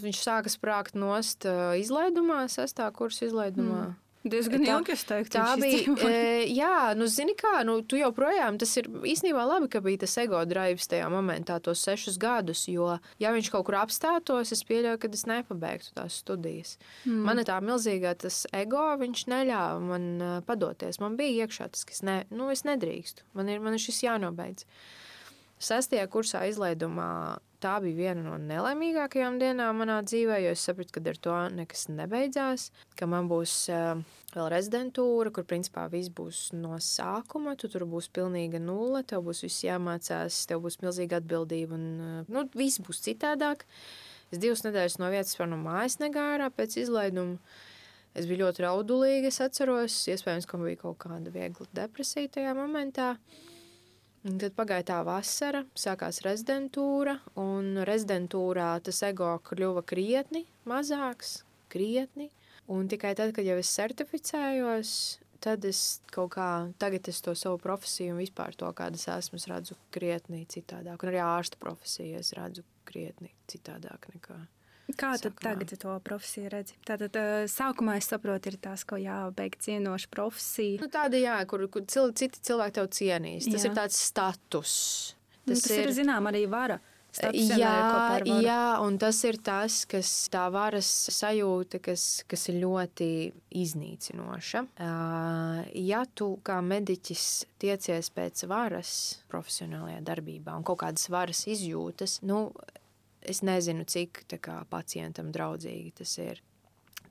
viņš 0.00 0.20
sāka 0.22 0.52
sprāgt 0.52 0.94
nost 0.96 1.44
izlaidumā, 1.76 2.46
sestā 2.48 2.86
kursa 2.94 3.26
izlaidumā. 3.28 3.82
Mm. 3.90 4.01
Diezgan 4.22 4.62
ilgi, 4.62 4.94
es 4.94 5.02
teiktu, 5.02 5.34
tā 5.34 5.56
bija. 5.58 5.94
E, 6.06 6.44
jā, 6.54 6.92
nu, 6.94 7.08
zini, 7.10 7.34
kā, 7.38 7.64
nu, 7.66 7.80
tu 7.82 7.98
joprojām 7.98 8.58
tas 8.60 8.70
ir 8.78 8.86
īstenībā 8.86 9.42
labi, 9.48 9.66
ka 9.72 9.82
bija 9.82 10.04
tas 10.04 10.14
ego 10.22 10.38
drives 10.46 10.86
tajā 10.90 11.08
momentā, 11.10 11.58
tos 11.64 11.82
sešus 11.82 12.20
gadus. 12.22 12.62
Jo, 12.70 13.00
ja 13.22 13.32
viņš 13.34 13.50
kaut 13.50 13.66
kur 13.66 13.80
apstātos, 13.80 14.54
es 14.54 14.62
pieļauju, 14.68 15.00
ka 15.02 15.10
es 15.10 15.26
nepabeigtu 15.26 15.90
tās 15.98 16.20
studijas. 16.22 16.76
Mm. 17.02 17.20
Man 17.26 17.42
tā 17.48 17.58
milzīgā 17.66 18.14
tas 18.22 18.44
ego, 18.54 18.84
viņš 19.02 19.26
neļāva 19.32 19.82
man 19.90 20.10
uh, 20.22 20.34
padoties. 20.46 21.02
Man 21.02 21.18
bija 21.18 21.46
iekšā 21.46 21.72
tas, 21.74 21.82
ka 21.88 21.96
es, 21.96 22.04
ne, 22.06 22.20
nu, 22.30 22.46
es 22.54 22.62
nedrīkstu. 22.68 23.26
Man 23.38 23.50
ir, 23.50 23.62
man 23.64 23.74
ir 23.74 23.82
šis 23.82 24.04
jānobeidz. 24.06 24.68
Sestajā 25.62 26.06
kursā 26.10 26.46
izlaidumā 26.50 27.10
tā 27.62 27.76
bija 27.82 27.98
viena 27.98 28.22
no 28.24 28.36
nelaimīgākajām 28.40 29.38
dienām 29.40 29.78
manā 29.82 30.00
dzīvē, 30.06 30.40
jo 30.44 30.52
es 30.54 30.64
sapratu, 30.66 30.96
ka 30.96 31.02
ar 31.12 31.18
to 31.26 31.36
nekas 31.56 31.86
nebeidzās, 31.92 32.68
ka 32.98 33.08
man 33.10 33.28
būs 33.30 33.54
uh, 33.72 34.00
vēl 34.34 34.48
rezidentūra, 34.52 35.32
kur 35.34 35.46
principā 35.48 35.86
viss 35.92 36.12
būs 36.12 36.40
no 36.56 36.78
sākuma. 36.82 37.54
Tu 37.58 37.70
tur 37.72 37.86
būs 37.90 38.10
pilnīga 38.14 38.60
nulle, 38.62 39.04
tev 39.08 39.24
būs 39.28 39.44
viss 39.46 39.64
jāmācās, 39.66 40.42
tev 40.50 40.64
būs 40.66 40.80
milzīga 40.82 41.20
atbildība 41.22 41.78
un 41.78 41.86
uh, 42.00 42.32
nu, 42.32 42.46
viss 42.58 42.82
būs 42.82 43.04
citādāk. 43.06 43.66
Es 44.32 44.40
divas 44.42 44.64
nedēļas 44.66 44.98
no 45.02 45.12
vietas 45.12 45.36
par 45.38 45.50
no 45.52 45.60
mājas 45.60 46.00
negārā 46.02 46.48
pēc 46.54 46.80
izlaiduma. 46.86 47.38
Es 48.12 48.26
biju 48.28 48.44
ļoti 48.44 48.66
raudulīga, 48.66 49.30
es 49.32 49.40
atceros, 49.40 49.94
iespējams, 50.12 50.44
ka 50.48 50.58
man 50.58 50.68
bija 50.68 50.82
kaut 50.82 50.98
kāda 51.06 51.32
viegla 51.32 51.64
depresija 51.78 52.28
tajā 52.34 52.52
momentā. 52.58 53.14
Uh, 53.16 53.51
Un 54.22 54.36
tad 54.38 54.54
pagāja 54.54 54.84
tā 54.86 55.00
vasara, 55.02 55.64
sākās 55.74 56.20
rezidentūra, 56.22 57.16
un 57.42 57.80
rezidentūrā 57.88 58.76
tas 58.86 59.02
ego 59.08 59.32
kļuva 59.48 59.82
krietni 59.82 60.44
mazāks, 60.68 61.40
krietni. 61.72 62.28
Un 62.70 62.86
tikai 62.86 63.16
tad, 63.18 63.32
kad 63.34 63.48
jau 63.48 63.56
es 63.58 63.72
certificējos, 63.74 64.92
tad 65.42 65.66
es 65.66 65.82
kaut 66.14 66.36
kā, 66.36 66.48
tagad 66.78 67.10
es 67.10 67.18
to 67.24 67.34
savu 67.34 67.58
profesiju 67.64 68.14
un 68.14 68.22
vispār 68.22 68.54
to, 68.54 68.70
kādas 68.78 69.08
esmu, 69.10 69.42
redzu 69.50 69.76
krietni 69.94 70.44
citādāk. 70.46 71.02
Un 71.02 71.10
arī 71.10 71.22
ārsta 71.26 71.58
profesiju 71.58 72.22
es 72.22 72.30
redzu 72.38 72.62
krietni 72.86 73.34
citādāk 73.50 74.06
nekā. 74.14 74.38
Kā 74.98 75.14
tu 75.20 75.32
tagad 75.42 75.72
to 75.80 75.96
profesiju 76.04 76.52
redzi? 76.52 76.76
Tātad 76.88 77.16
uh, 77.18 77.32
sākumā 77.50 77.98
es 78.00 78.10
saprotu, 78.12 78.52
ir 78.52 78.60
tas, 78.62 78.84
ko 78.88 78.98
jābeig 79.00 79.58
cienoša 79.62 80.10
profesija. 80.12 80.80
Nu, 80.82 80.90
tāda, 80.92 81.20
jā, 81.20 81.40
kur, 81.50 81.66
kur 81.72 81.86
cil, 81.90 82.12
citi 82.18 82.42
cilvēki 82.50 82.78
tev 82.78 82.88
cienīs. 82.94 83.50
Tas 83.50 83.62
jā. 83.62 83.70
ir 83.70 83.76
tāds 83.78 84.00
status. 84.10 84.74
Tas, 85.42 85.46
nu, 85.46 85.58
tas 85.58 85.70
ir, 85.74 85.86
ir 85.88 85.94
zinām, 86.02 86.30
arī 86.30 86.46
vara. 86.50 86.80
Jā, 87.20 88.22
jā, 88.24 88.60
un 88.80 88.94
tas 88.96 89.18
ir 89.28 89.36
tas, 89.44 89.82
kas 89.84 90.08
tā 90.32 90.46
varas 90.52 90.88
sajūta, 91.12 91.76
kas, 91.84 92.24
kas 92.28 92.46
ir 92.48 92.62
ļoti 92.62 93.08
iznīcinoša. 93.60 94.62
Ja 95.76 96.02
tu 96.16 96.30
kā 96.46 96.56
mediķis 96.64 97.26
tiecies 97.60 98.08
pēc 98.16 98.46
varas 98.48 98.94
profesionālajā 99.32 100.00
darbībā 100.08 100.56
un 100.56 100.64
kaut 100.64 100.80
kādas 100.86 101.10
varas 101.12 101.44
izjūtas, 101.52 102.22
nu, 102.24 102.46
es 103.28 103.42
nezinu, 103.46 103.86
cik 103.88 104.24
kā, 104.42 104.62
pacientam 104.70 105.32
draudzīgi 105.34 105.92
tas 106.02 106.16
ir. 106.22 106.42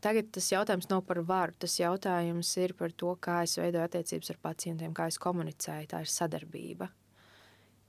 Tagad 0.01 0.31
tas 0.33 0.47
jautājums 0.49 0.89
nav 0.89 1.03
par 1.05 1.21
varu. 1.25 1.53
Tas 1.61 1.77
jautājums 1.77 2.55
ir 2.57 2.73
par 2.77 2.93
to, 2.97 3.13
kā 3.21 3.43
es 3.45 3.57
veidoju 3.59 3.85
attiecības 3.85 4.33
ar 4.33 4.41
pacientiem, 4.41 4.95
kā 4.97 5.05
es 5.11 5.21
komunicēju. 5.21 5.91
Tā 5.91 6.01
ir 6.01 6.09
sadarbība 6.09 6.89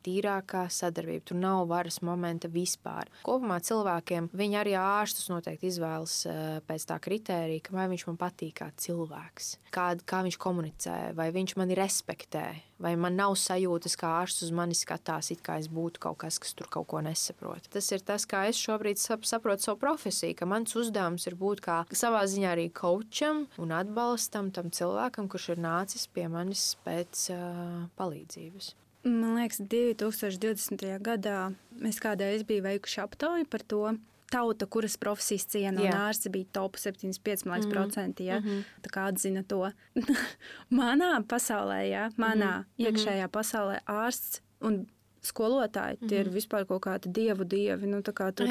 tīrākā 0.04 0.66
sadarbība. 0.72 1.26
Tur 1.30 1.40
nav 1.40 1.66
varas 1.70 2.00
momenta 2.04 2.50
vispār. 2.52 3.10
Kopumā 3.26 3.60
cilvēkiem 3.64 4.30
viņi 4.36 4.58
arī 4.60 4.74
ārstus 4.78 5.30
noteikti 5.32 5.70
izvēlas 5.70 6.16
eh, 6.30 6.42
pēc 6.66 6.88
tā 6.90 6.98
kritērija, 7.02 7.72
vai 7.74 7.88
viņš 7.92 8.06
man 8.10 8.20
patīk 8.20 8.58
kā 8.62 8.70
cilvēks, 8.84 9.56
kā, 9.74 9.92
kā 10.08 10.22
viņš 10.26 10.38
komunicē, 10.42 10.98
vai 11.18 11.30
viņš 11.34 11.56
mani 11.60 11.78
respektē, 11.78 12.46
vai 12.82 12.94
man 12.98 13.16
nav 13.18 13.36
sajūtas, 13.38 13.96
kā 14.00 14.10
ārsts 14.22 14.46
uz 14.46 14.52
mani 14.54 14.76
skatās, 14.76 15.30
it 15.34 15.42
kā 15.46 15.58
es 15.62 15.68
būtu 15.72 16.02
kaut 16.02 16.18
kas, 16.24 16.40
kas 16.42 16.56
tur 16.58 16.68
kaut 16.72 16.88
ko 16.90 17.02
nesaprot. 17.04 17.68
Tas 17.72 17.90
ir 17.94 18.04
tas, 18.06 18.26
kā 18.28 18.44
es 18.50 18.60
šobrīd 18.60 19.00
saprotu 19.00 19.68
savu 19.68 19.80
profesiju, 19.84 20.36
ka 20.38 20.48
mans 20.50 20.74
uzdevums 20.78 21.26
ir 21.30 21.38
būt 21.38 21.62
kā 21.64 21.82
savā 21.94 22.24
ziņā 22.28 22.52
arī 22.56 22.68
kočam 22.74 23.46
un 23.62 23.74
atbalstam 23.78 24.50
tam 24.54 24.72
cilvēkam, 24.74 25.30
kurš 25.30 25.52
ir 25.54 25.62
nācis 25.62 26.08
pie 26.10 26.28
manis 26.32 26.72
pēc 26.86 27.28
uh, 27.34 27.82
palīdzības. 27.98 28.74
Man 29.02 29.34
liekas, 29.34 29.58
2020. 29.66 30.86
gadā 31.02 31.52
mēs 31.82 31.98
kādreiz 32.02 32.44
bijām 32.46 32.68
veikuši 32.70 33.00
aptauju 33.02 33.48
par 33.50 33.66
to. 33.66 33.84
Tauta, 34.32 34.64
kuras 34.64 34.94
profesijas 34.96 35.44
ciena, 35.52 35.82
un 35.82 35.92
ārsti 35.92 36.30
bija 36.32 36.46
top 36.56 36.78
75%. 36.80 37.18
Mm 37.66 37.68
-hmm. 37.68 38.22
ja? 38.24 38.40
mm 38.40 38.46
-hmm. 38.46 38.62
Tā 38.82 38.88
kā 38.94 39.08
atzina 39.08 39.42
to. 39.42 39.70
manā 40.80 41.22
pasaulē, 41.28 41.82
ja? 41.90 42.10
manā 42.16 42.58
mm 42.58 42.64
-hmm. 42.64 42.86
iekšējā 42.86 43.28
pasaulē, 43.28 43.80
ārsts 43.86 44.40
un 44.60 44.86
skolotāji. 45.22 45.96
Tie 45.96 46.06
mm 46.06 46.08
-hmm. 46.08 46.20
ir 46.20 46.26
mhm. 46.26 46.36
vispār 46.36 46.66
kaut 46.66 46.82
kādi 46.86 47.12
dievu 47.12 47.44
dievi. 47.44 47.86
Nu, 47.86 48.02
tur... 48.02 48.48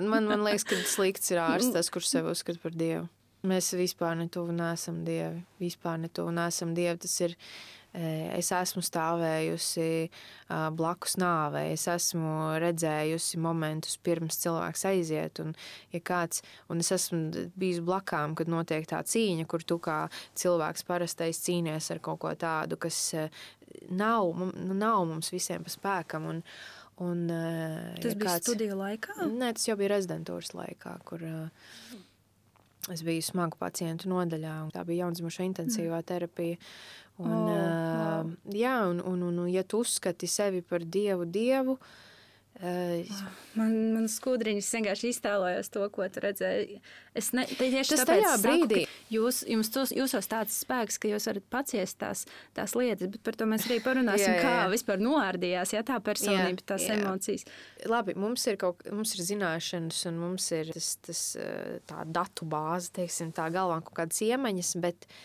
man, 0.12 0.24
man 0.24 0.44
liekas, 0.44 0.64
ka 0.64 0.74
slikts 0.74 1.30
ir 1.30 1.38
ārsts, 1.38 1.72
tas, 1.72 1.90
kurš 1.90 2.06
sev 2.06 2.26
uzskata 2.26 2.58
par 2.62 2.72
dievu. 2.72 3.08
Mēs 3.42 3.72
vispār 3.76 4.16
netuvu 4.16 4.52
nesam 4.52 5.04
dievi. 5.04 5.42
Vispār 5.60 5.98
netuvu 5.98 6.30
nesam 6.30 6.74
dievi. 6.74 6.98
Tas 6.98 7.20
ir 7.20 7.36
Es 7.90 8.52
esmu 8.54 8.84
stāvējusi 8.86 10.10
blakus 10.78 11.16
nāvei, 11.18 11.72
es 11.74 11.88
esmu 11.90 12.34
redzējusi 12.62 13.40
momentus 13.42 13.96
pirms 13.98 14.38
cilvēks 14.44 14.84
aiziet. 14.92 15.40
Un, 15.42 15.56
ja 15.90 15.98
kāds, 15.98 16.44
un 16.70 16.84
es 16.84 16.92
esmu 16.94 17.48
bijis 17.58 17.80
blakām, 17.82 18.36
kad 18.38 18.52
notiek 18.52 18.86
tā 18.86 19.00
cīņa, 19.02 19.46
kur 19.50 19.66
tu 19.66 19.80
kā 19.82 20.04
cilvēks 20.38 20.86
parastais 20.86 21.42
cīnies 21.42 21.90
ar 21.90 22.02
kaut 22.04 22.22
ko 22.22 22.34
tādu, 22.38 22.78
kas 22.78 23.00
nav, 23.90 24.38
nu, 24.38 24.74
nav 24.74 25.02
mums 25.10 25.32
visiem 25.34 25.66
pa 25.66 25.74
spēkam. 25.74 26.28
Un, 26.30 26.44
un, 27.02 27.26
tas 27.26 28.12
ja 28.12 28.14
bija 28.14 28.36
kāds, 28.36 28.46
studiju 28.46 28.78
laikā? 28.78 29.18
Nē, 29.26 29.50
tas 29.58 29.66
jau 29.66 29.76
bija 29.80 29.96
rezidentūras 29.96 30.54
laikā, 30.54 30.94
kur 31.10 31.26
es 32.90 33.04
biju 33.06 33.22
smagu 33.24 33.58
pacientu 33.60 34.10
nodaļā. 34.10 34.56
Tā 34.74 34.84
bija 34.88 35.06
jaundzimuša 35.06 35.46
intensīvā 35.50 36.00
mm. 36.00 36.08
terapija. 36.08 36.60
Un, 37.20 37.32
oh, 37.32 37.48
wow. 37.52 38.28
uh, 38.28 38.54
jā, 38.56 38.76
un, 38.88 39.02
un, 39.04 39.26
un, 39.28 39.42
un 39.44 39.50
ja 39.52 39.64
tu 39.68 39.82
uzskati 39.84 40.28
sevi 40.30 40.62
par 40.64 40.86
dievu, 40.88 41.26
dievu, 41.28 41.74
uh, 41.76 41.98
man, 42.60 43.72
man 43.94 44.06
skudriņas 44.08 44.68
vienkārši 44.74 45.10
iztēlojas 45.14 45.68
to, 45.72 45.84
ko 45.92 46.06
tu 46.12 46.22
redzēji. 46.24 46.78
Es 47.16 47.30
ne, 47.36 47.44
tieši 47.44 47.94
tas 47.94 48.04
tajā 48.08 48.34
brīdī. 48.42 48.82
Saku, 48.84 49.06
jūs, 49.16 49.40
jums 49.52 49.72
tos, 49.72 49.92
jūsos 49.96 50.28
tāds 50.30 50.58
spēks, 50.64 50.96
ka 51.00 51.10
jūs 51.12 51.28
varat 51.30 51.48
paciest 51.52 51.98
tās, 52.00 52.26
tās 52.56 52.76
lietas, 52.78 53.10
bet 53.12 53.24
par 53.26 53.36
to 53.40 53.48
mēs 53.50 53.66
arī 53.68 53.80
parunāsim, 53.84 54.28
jā, 54.28 54.36
jā. 54.40 54.44
kā 54.44 54.68
vispār 54.72 55.02
noārdījās, 55.04 55.74
ja 55.76 55.84
tā 55.86 55.98
personība, 56.04 56.64
tās 56.72 56.86
jā. 56.88 56.96
emocijas. 56.96 57.44
Labi, 57.90 58.16
mums 58.16 58.46
ir, 58.48 58.60
kaut, 58.60 58.84
mums 58.92 59.16
ir 59.16 59.26
zināšanas 59.28 60.06
un 60.08 60.22
mums 60.24 60.48
ir 60.56 60.72
tas, 60.76 60.94
tas, 61.04 61.26
tā 61.90 62.06
datu 62.08 62.48
bāze, 62.48 62.92
teiksim, 63.00 63.34
tā 63.36 63.48
galvā 63.52 63.82
kaut 63.84 64.02
kādas 64.02 64.24
iemaņas, 64.24 64.76
bet 64.84 65.08
uh, 65.08 65.20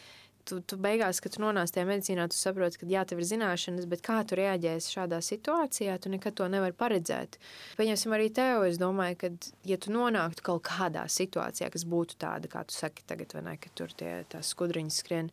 tu, 0.46 0.60
tu 0.62 0.78
beigās, 0.82 1.20
kad 1.24 1.36
tu 1.36 1.42
nonāc 1.44 1.74
tajā 1.74 1.88
medicīnā, 1.90 2.28
tu 2.32 2.38
saproti, 2.38 2.80
ka 2.82 2.90
jā, 2.90 3.04
tev 3.10 3.22
ir 3.22 3.28
zināšanas, 3.30 3.88
bet 3.90 4.04
kā 4.06 4.22
tu 4.28 4.38
reaģēsi 4.40 4.96
šādā 4.96 5.20
situācijā, 5.26 5.98
tu 6.02 6.12
nekad 6.14 6.38
to 6.40 6.48
nevari 6.52 6.76
paredzēt. 6.78 7.40
Pieņemsim 7.80 8.16
arī 8.16 8.30
tev, 8.36 8.66
es 8.70 8.80
domāju, 8.82 9.20
ka, 9.24 9.32
ja 9.68 9.80
tu 9.82 9.94
nonāktu 9.96 10.46
kaut 10.46 10.66
kādā 10.70 11.08
situācijā, 11.12 11.72
kas 11.74 11.88
būtu 11.90 12.20
tāda, 12.22 12.52
kā 12.52 12.66
tu 12.68 12.78
saki 12.78 13.06
tagad, 13.10 13.34
vai 13.38 13.46
ne, 13.50 13.56
ka 13.62 13.74
tur 13.78 13.94
tie 13.98 14.22
skudriņas 14.46 15.02
skrien, 15.02 15.32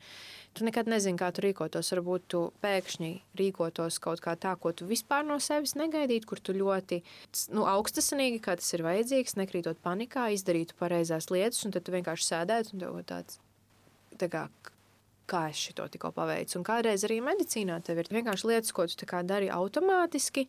tu 0.56 0.66
nekad 0.66 0.88
nezini, 0.90 1.18
kā 1.20 1.30
tu 1.34 1.44
rīkotos. 1.44 1.92
Varbūt 1.94 2.26
tu 2.32 2.42
pēkšņi 2.64 3.12
rīkotos 3.38 4.00
kaut 4.02 4.22
kā 4.24 4.34
tā, 4.40 4.54
ko 4.60 4.74
tu 4.76 4.88
vispār 4.88 5.24
no 5.28 5.38
sevis 5.42 5.76
negaidītu, 5.78 6.28
kur 6.28 6.40
tu 6.40 6.56
ļoti 6.56 7.02
nu, 7.56 7.66
augstasinīgi, 7.68 8.42
kā 8.44 8.56
tas 8.60 8.72
ir 8.76 8.84
vajadzīgs, 8.86 9.38
nekrītot 9.40 9.80
panikā, 9.84 10.30
izdarītu 10.36 10.76
pareizās 10.80 11.30
lietas, 11.32 11.64
un 11.66 11.74
tad 11.76 11.86
tu 11.86 11.96
vienkārši 11.96 12.28
sēdētu 12.32 12.76
un 12.76 12.84
tev 12.84 13.00
tāds. 13.08 13.40
Tā 14.20 14.28
kā, 14.30 14.46
kā 15.30 15.46
es 15.50 15.60
šo 15.60 15.86
tikko 15.90 16.12
paveicu. 16.16 16.58
Un 16.58 16.66
kādreiz 16.66 17.04
arī 17.06 17.20
medicīnā 17.24 17.78
tev 17.84 18.02
ir 18.02 18.10
vienkārši 18.12 18.48
lietas, 18.50 18.72
ko 18.74 18.86
tu 18.86 19.08
dari 19.28 19.50
automātiski. 19.52 20.46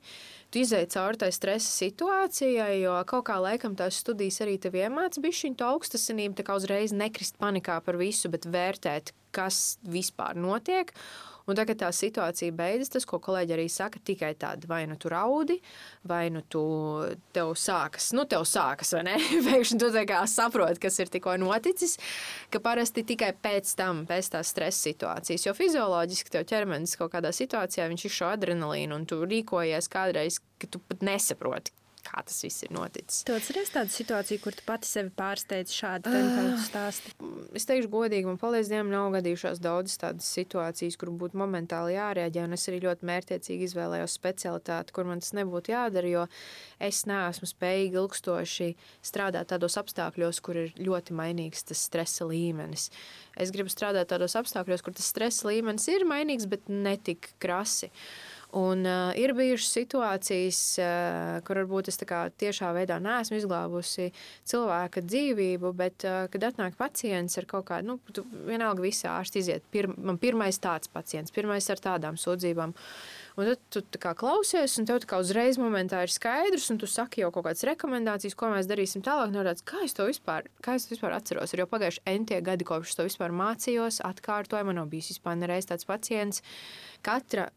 Tu 0.51 0.63
izēji 0.63 0.91
cauri 0.95 1.21
tai 1.23 1.31
stresa 1.33 1.69
situācijai, 1.71 2.81
jo 2.81 2.95
kaut 3.09 3.25
kā 3.29 3.39
laikam 3.41 3.75
tās 3.75 3.99
studijas 4.03 4.41
arī 4.45 4.59
tev 4.61 4.77
iemāca 4.77 5.21
bišķiņu 5.23 5.59
to 5.59 5.69
augstasinību, 5.73 6.37
tā 6.39 6.47
kā 6.47 6.57
uzreiz 6.59 6.93
nekrist 6.93 7.37
panikā 7.41 7.79
par 7.85 7.97
visu, 7.97 8.29
bet 8.33 8.45
vērtēt, 8.45 9.13
kas 9.33 9.77
vispār 9.83 10.37
notiek. 10.37 10.93
Un 11.43 11.57
tagad 11.59 11.81
tā 11.81 11.89
situācija 11.91 12.53
beidzas, 12.55 12.91
tas, 12.93 13.05
ko 13.07 13.19
kolēģi 13.23 13.55
arī 13.55 13.65
saka, 13.71 13.99
tikai 14.07 14.31
tāda, 14.39 14.67
vai 14.69 14.83
nu 14.87 14.95
tu 14.99 15.11
raudi, 15.11 15.57
vai 16.07 16.29
nu 16.31 16.39
tu 16.47 16.63
tev 17.35 17.51
sākas, 17.59 18.13
nu 18.15 18.23
tev 18.29 18.45
sākas, 18.47 18.93
vai 18.95 19.03
ne? 19.09 19.17
Pēkšņi 19.49 19.79
tu 19.81 19.91
tā 19.91 20.05
kā 20.07 20.21
saproti, 20.29 20.79
kas 20.85 21.01
ir 21.03 21.11
tikko 21.11 21.35
noticis, 21.41 21.97
ka 22.53 22.63
parasti 22.63 23.03
tikai 23.11 23.33
pēc 23.43 23.75
tam, 23.79 24.05
pēc 24.07 24.31
tās 24.37 24.53
stresa 24.55 24.87
situācijas, 24.87 25.47
jo 25.49 25.55
fizioloģiski 25.57 26.37
tev 26.37 26.47
ķermenis 26.47 26.95
kaut 26.99 27.11
kādā 27.17 27.33
situācijā, 27.35 27.89
viņš 27.91 28.07
ir 28.07 28.17
šo 28.21 28.31
adrenalīnu, 28.37 28.95
un 28.95 29.07
tu 29.09 29.19
rīkojies 29.27 29.91
kādreiz, 29.91 30.39
ka 30.63 30.71
tu 30.71 30.79
pat 30.87 31.03
nesaproti, 31.03 31.75
kā 32.03 32.23
tas 32.27 32.39
viss 32.43 32.63
ir 32.65 32.73
noticis. 32.75 33.23
Tu 33.27 33.35
atceries 33.35 33.71
tādu 33.73 33.93
situāciju, 33.93 34.41
kur 34.43 34.55
tu 34.57 34.65
pati 34.67 34.89
sevi 34.89 35.11
pārsteidzi 35.17 35.77
šādi 35.77 36.11
uh, 36.11 36.49
stāsti? 36.63 37.13
Es 37.57 37.67
teikšu 37.69 37.91
godīgi, 37.93 38.27
man 38.27 38.39
paldies 38.41 38.71
Dievam 38.71 38.91
nav 38.91 39.09
gadījušās 39.15 39.61
daudzas 39.63 39.99
tādas 40.01 40.27
situācijas, 40.35 40.97
kur 40.99 41.13
būtu 41.19 41.39
momentāli 41.39 41.95
jārēģē, 41.95 42.45
un 42.47 42.57
es 42.57 42.67
arī 42.71 42.81
ļoti 42.85 43.09
mērķiecīgi 43.09 43.67
izvēlējos 43.69 44.17
specialitāti, 44.19 44.95
kur 44.95 45.09
man 45.09 45.23
tas 45.23 45.33
nebūtu 45.37 45.73
jādara, 45.73 46.11
jo 46.11 46.25
es 46.83 47.03
neesmu 47.09 47.49
spējīga 47.49 48.03
ilgstoši 48.03 48.69
strādāt 49.05 49.51
tādos 49.53 49.79
apstākļos, 49.81 50.43
kur 50.43 50.59
ir 50.65 50.77
ļoti 50.81 51.17
mainīgs 51.17 51.67
tas 51.71 51.87
stresa 51.87 52.27
līmenis. 52.29 52.89
Es 53.39 53.49
gribu 53.53 53.71
strādāt 53.71 54.11
tādos 54.11 54.35
apstākļos, 54.37 54.83
kur 54.85 54.93
tas 54.93 55.09
stresa 55.09 55.49
līmenis 55.49 55.89
ir 55.89 56.05
mainīgs, 56.09 56.45
bet 56.51 56.69
ne 56.69 56.97
tik 57.01 57.31
krasi. 57.41 57.89
Uh, 57.89 58.32
Un, 58.53 58.83
uh, 58.85 59.09
ir 59.17 59.31
bijušas 59.33 59.71
situācijas, 59.73 60.57
uh, 60.77 61.39
kur 61.47 61.57
varbūt 61.63 61.87
es 61.89 61.97
tiešā 61.97 62.69
veidā 62.75 62.99
neesmu 63.01 63.39
izglābusi 63.39 64.11
cilvēka 64.45 65.01
dzīvību, 65.01 65.71
bet, 65.73 66.05
uh, 66.05 66.27
kad 66.29 66.45
atnāk 66.51 66.77
pacients 66.77 67.39
ar 67.41 67.47
kaut 67.49 67.65
kādu, 67.71 67.95
nu, 67.95 68.25
vienalga, 68.45 68.85
visi 68.85 69.09
ārsti 69.09 69.41
iziet. 69.41 69.65
Pir, 69.73 69.89
man 69.97 70.21
pirmais 70.21 70.61
tāds 70.61 70.91
pacients, 70.93 71.33
pirmais 71.33 71.65
ar 71.73 71.81
tādām 71.81 72.19
sūdzībām. 72.21 72.75
Un 73.41 73.49
tad 73.49 73.87
tu 73.89 73.97
kā 73.97 74.11
klausies, 74.13 74.77
un 74.77 74.85
tev 74.85 75.01
kā 75.09 75.17
uzreiz 75.23 75.57
momentā 75.57 76.03
ir 76.05 76.13
skaidrs, 76.13 76.69
un 76.69 76.77
tu 76.77 76.85
saki 76.85 77.23
jau 77.23 77.31
kaut 77.33 77.47
kādas 77.47 77.65
rekomendācijas, 77.65 78.37
ko 78.37 78.51
mēs 78.53 78.69
darīsim 78.69 79.01
tālāk. 79.01 79.33
Norāds, 79.33 79.65
kā 79.65 79.81
es 79.87 79.97
to 79.97 80.05
vispār, 80.05 80.45
kā 80.61 80.77
es 80.77 80.85
to 80.85 80.93
vispār 80.93 81.17
atceros? 81.17 81.55
Ir 81.55 81.63
jau 81.63 81.69
pagājuši 81.73 82.05
entie 82.13 82.37
gadi, 82.45 82.69
kopš 82.69 82.93
to 82.99 83.07
vispār 83.09 83.33
mācījos, 83.33 84.03
atkārtoju. 84.05 84.69
Man 84.69 84.83
nav 84.83 84.93
bijis 84.93 85.15
vispār 85.15 85.41
nereiz 85.41 85.65
tāds 85.65 85.89
pacients. 85.89 86.45
Katra 87.03 87.49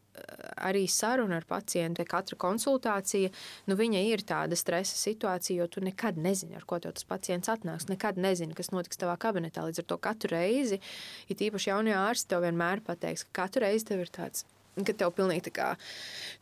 arī 0.57 0.85
saruna 0.91 1.39
ar 1.39 1.47
pacientu, 1.49 2.05
katra 2.07 2.37
konsultācija, 2.39 3.31
nu, 3.69 3.77
viņa 3.79 4.03
ir 4.09 4.25
tāda 4.27 4.57
stresa 4.59 4.97
situācija, 4.99 5.61
jo 5.61 5.69
tu 5.71 5.83
nekad 5.85 6.19
nezini, 6.21 6.57
ar 6.57 6.65
ko 6.67 6.81
tas 6.83 7.07
pacients 7.07 7.51
atnāks. 7.53 7.89
Nekad 7.91 8.19
nezini, 8.21 8.57
kas 8.57 8.73
notiks 8.73 8.99
tavā 8.99 9.17
kabinetā. 9.21 9.65
Līdz 9.67 9.83
ar 9.83 9.89
to 9.93 10.01
katru 10.01 10.33
reizi, 10.35 10.81
ja 11.29 11.39
tīpaši 11.39 11.71
jaunie 11.73 11.95
ārsti 11.97 12.33
tev 12.33 12.45
vienmēr 12.47 12.83
pateiks, 12.85 13.27
ka 13.27 13.43
katru 13.43 13.67
reizi 13.67 13.91
tev 13.91 14.05
ir 14.05 14.13
tāds 14.13 14.45
ka 14.85 14.93
tev 14.97 15.13
pilnīgi 15.17 15.47
tā 15.47 15.53
kā, 15.55 15.67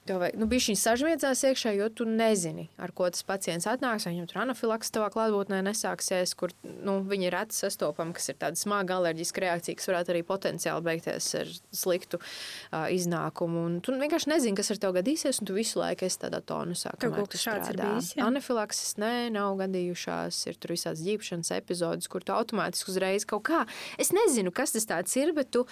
tev 0.06 0.20
vajag, 0.22 0.38
nu, 0.40 0.48
bišķiņ 0.50 0.78
sažmiedzās 0.80 1.44
iekšā, 1.50 1.74
jo 1.78 1.88
tu 1.94 2.08
nezini, 2.10 2.68
ar 2.82 2.92
ko 2.96 3.08
tas 3.12 3.24
pacients 3.26 3.68
atnāks, 3.70 4.06
vai 4.06 4.14
viņam 4.16 4.28
tur 4.30 4.42
anafilaks 4.44 4.92
tavā 4.94 5.10
klātbūtnē 5.14 5.62
nesāksies, 5.66 6.36
kur, 6.38 6.54
nu, 6.64 6.98
viņi 7.08 7.30
ir 7.30 7.36
reti 7.36 7.58
sastopami, 7.58 8.16
kas 8.18 8.30
ir 8.32 8.40
tāda 8.42 8.60
smaga 8.60 9.00
alerģiska 9.00 9.46
reakcija, 9.46 9.80
kas 9.80 9.90
varētu 9.92 10.14
arī 10.14 10.24
potenciāli 10.28 10.86
beigties 10.86 11.30
ar 11.40 11.54
sliktu 11.76 12.20
uh, 12.20 12.86
iznākumu, 12.94 13.66
un 13.70 13.80
tu 13.86 13.96
vienkārši 13.96 14.32
nezini, 14.34 14.60
kas 14.60 14.74
ar 14.76 14.82
tev 14.84 14.96
gadīsies, 15.00 15.42
un 15.42 15.50
tu 15.50 15.58
visu 15.58 15.82
laiku 15.82 16.08
esi 16.10 16.22
tādā 16.26 16.42
tonusā, 16.46 16.94
kamēr 17.02 17.24
kaut 17.24 17.34
kas 17.34 17.48
šāds 17.48 17.72
ir 17.74 17.82
bijis, 17.82 18.12
jā? 18.18 18.28
Anafilakses, 18.28 18.96
nē, 19.02 19.14
nav 19.34 19.58
gadījušās, 19.64 20.44
ir 20.52 20.60
tur 20.62 20.76
visāds 20.76 21.04
ģīpšanas 21.06 21.54
epizodes, 21.58 22.12
kur 22.12 22.26
tu 22.26 22.36
automātiski 22.36 22.94
uzreiz 22.94 23.26
kaut 23.30 23.48
kā, 23.50 23.64
es 24.02 24.14
nezinu, 24.16 24.54
kas 24.56 24.76
tas 24.76 24.88
tāds 24.90 25.18
ir, 25.18 25.34
bet 25.38 25.52
tu 25.56 25.66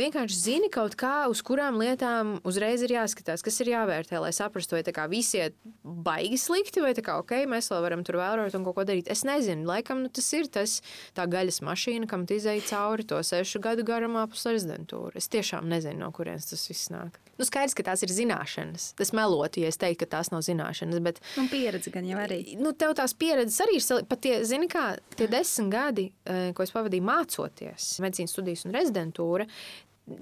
vienkārši 0.00 0.38
zini 0.38 0.72
kaut 0.72 0.96
kā, 0.98 1.14
uz 1.30 1.42
kurām 1.46 1.80
lietām 1.80 2.07
lietām 2.08 2.38
uzreiz 2.46 2.82
ir 2.82 2.92
jāskatās, 2.92 3.42
kas 3.44 3.60
ir 3.62 3.72
jāvērtē, 3.72 4.18
lai 4.20 4.32
saprastu, 4.32 4.76
vai 4.76 4.82
tā 4.86 4.92
kā 4.92 5.08
visi 5.08 5.38
iet 5.38 5.56
baigi 5.82 6.38
slikti, 6.38 6.80
vai 6.80 6.94
tā 6.94 7.02
kā 7.04 7.18
ok, 7.20 7.46
mēs 7.48 7.70
vēl 7.70 7.82
varam 7.84 8.04
tur 8.04 8.18
vērot 8.18 8.54
un 8.54 8.64
kaut 8.64 8.76
ko 8.76 8.84
darīt. 8.84 9.08
Es 9.10 9.24
nezinu, 9.24 9.66
laikam 9.68 10.02
nu, 10.02 10.08
tas 10.08 10.28
ir 10.32 10.48
tas 10.48 10.80
tā 11.16 11.26
gaļas 11.28 11.60
mašīna, 11.62 12.08
kam 12.08 12.26
tu 12.26 12.38
izēji 12.38 12.66
cauri 12.68 13.06
to 13.08 13.20
sešu 13.22 13.60
gadu 13.60 13.84
garumā 13.84 14.26
pus 14.30 14.46
rezidentūru. 14.48 15.16
Es 15.18 15.28
tiešām 15.28 15.68
nezinu, 15.68 16.00
no 16.04 16.12
kurienes 16.12 16.48
tas 16.50 16.68
viss 16.68 16.92
nāk. 16.92 17.18
Nu, 17.38 17.46
skaidrs, 17.46 17.76
ka 17.78 17.84
tās 17.86 18.02
ir 18.02 18.10
zināšanas. 18.10 18.92
Tas 18.98 19.12
melotu, 19.14 19.62
ja 19.62 19.70
es 19.70 19.78
teiktu, 19.78 20.02
ka 20.02 20.16
tās 20.16 20.32
nav 20.32 20.42
zināšanas. 20.42 20.98
Bet, 21.04 21.20
un 21.38 21.46
pieredze 21.50 21.92
gan 21.94 22.06
jau 22.08 22.18
arī. 22.18 22.40
Nu, 22.58 22.72
tev 22.74 22.96
tās 22.98 23.14
pieredzes 23.14 23.60
arī 23.62 23.78
ir. 23.78 24.06
Pat 24.10 24.24
tie, 24.24 24.40
zini, 24.48 24.66
kā 24.70 24.88
tie 25.14 25.28
desmit 25.30 25.70
gadi, 25.70 26.08
eh, 26.26 26.50
ko 26.56 26.66
es 26.66 26.74
pavadīju 26.74 27.06
mācoties 27.06 27.86
medicīnas 28.02 28.34
studijas 28.34 28.66
un 28.66 28.74
rezidentūra, 28.74 29.46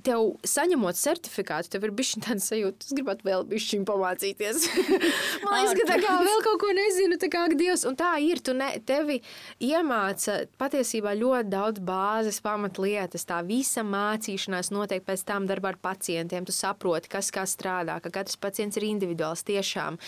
tev 0.07 0.35
saņemot 0.46 0.99
certifikātu, 0.99 1.70
tev 1.72 1.87
ir 1.87 1.92
bijis 1.96 2.16
tāds 2.25 2.49
sajūta, 2.51 2.87
es 2.87 2.94
gribētu 2.96 3.27
vēl 3.27 3.44
bišķiņ 3.51 3.85
pamācīties. 3.88 4.66
Man 5.44 5.62
liekas, 5.62 5.75
ka 5.79 5.87
tā 5.90 5.99
kā 6.03 6.14
vēl 6.27 6.42
kaut 6.46 6.61
ko 6.62 6.72
nezinu, 6.77 7.18
tā 7.20 7.31
kā 7.33 7.44
Dievs, 7.57 7.87
un 7.88 7.96
tā 7.99 8.11
ir, 8.22 8.40
tu 8.44 8.55
ne, 8.57 8.68
tevi 8.87 9.20
iemāca 9.62 10.38
patiesībā 10.61 11.14
ļoti 11.16 11.53
daudz 11.53 11.83
bāzes 11.87 12.40
pamatlietas, 12.44 13.27
tā 13.29 13.40
visa 13.46 13.85
mācīšanās 13.87 14.72
notiek 14.75 15.05
pēc 15.07 15.25
tam 15.29 15.46
darbā 15.49 15.75
ar 15.75 15.81
pacientiem, 15.83 16.46
tu 16.46 16.55
saproti, 16.55 17.11
kas 17.12 17.31
kā 17.35 17.46
strādā, 17.49 17.99
ka 18.03 18.12
katrs 18.14 18.38
pacients 18.40 18.79
ir 18.81 18.88
individuāls 18.88 19.44
tiešām. 19.46 20.01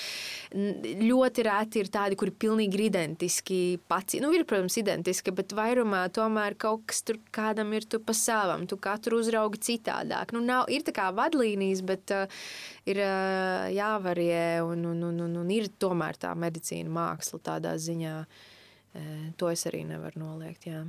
Ļoti 1.05 1.47
reti 1.47 1.83
ir 1.85 1.93
tādi, 1.95 2.19
kuri 2.19 2.35
pilnīgi 2.35 2.79
ir 2.79 2.87
identiski 2.88 3.61
pacienti, 3.91 4.25
nu 4.27 4.33
ir, 4.37 4.47
protams, 4.49 4.79
identiski, 4.81 5.35
bet 5.35 5.55
vairumā 5.57 6.07
tomēr 6.14 6.59
kaut 6.59 6.87
kas 6.91 7.05
tur 7.07 7.21
kādam 7.35 7.73
ir 7.77 7.87
tu 7.88 8.01
pa 8.03 8.17
savam, 8.17 8.67
tu 8.69 8.79
katru 8.81 9.21
uzraugi 9.23 9.68
citādāk. 9.69 10.33
Nu, 10.37 10.43
nav, 10.45 10.67
ir 10.73 10.85
tā 10.87 10.95
kā 10.97 11.09
vadlīnijas, 11.15 11.85
bet 11.87 12.15
uh, 12.17 12.41
ir 12.89 13.03
uh, 13.05 13.69
jāvarie 13.75 14.65
un, 14.67 14.87
un, 14.93 15.05
un, 15.11 15.21
un, 15.27 15.37
un 15.43 15.55
ir 15.55 15.71
tomēr 15.81 16.19
tā 16.21 16.35
medicīna 16.35 16.93
māksla 16.93 17.43
tādā 17.53 17.77
ziņā. 17.79 18.17
Uh, 18.99 19.29
to 19.39 19.53
es 19.53 19.67
arī 19.69 19.85
nevaru 19.87 20.25
noliegt. 20.25 20.67
Jā. 20.69 20.83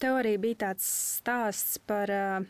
Tev 0.00 0.18
arī 0.18 0.36
bija 0.42 0.64
tāds 0.68 0.86
stāsts 1.20 1.78
par 1.86 2.10
uh, 2.10 2.46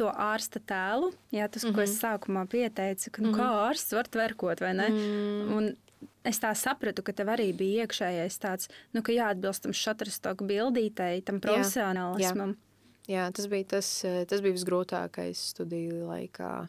to 0.00 0.08
ārsta 0.10 0.60
tēlu. 0.64 1.12
Jā, 1.34 1.48
tas, 1.48 1.64
mm 1.64 1.70
-hmm. 1.70 1.74
ko 1.74 1.80
es 1.82 1.90
mhm. 1.90 2.00
sākumā 2.04 2.46
pieteicu, 2.48 3.10
ka 3.10 3.22
nu, 3.22 3.28
mm 3.28 3.34
-hmm. 3.34 3.40
kā 3.40 3.70
ārsts 3.70 3.96
var 3.96 4.08
tverkot 4.08 4.60
vai 4.60 4.74
ne. 4.74 4.88
Mm 4.88 4.96
-hmm. 4.96 5.56
Un 5.56 5.76
es 6.24 6.40
tā 6.40 6.54
sapratu, 6.54 7.02
ka 7.02 7.12
tev 7.12 7.26
arī 7.26 7.52
bija 7.56 7.84
iekšējais 7.84 8.38
tāds, 8.38 8.68
nu, 8.92 9.02
ka 9.02 9.12
jāatbilst 9.12 9.62
tam 9.62 9.72
šatrastoku 9.72 10.44
bildītei, 10.44 11.22
tam 11.24 11.40
profesionālismam. 11.40 12.48
Jā, 12.48 12.54
jā. 12.54 12.71
Jā, 13.10 13.26
tas 13.34 13.48
bija 13.50 13.66
tas, 13.76 14.04
eh, 14.04 14.24
tas 14.30 14.42
bija 14.44 14.54
visgrūtākais 14.54 15.40
studiju 15.54 16.06
laikā, 16.06 16.68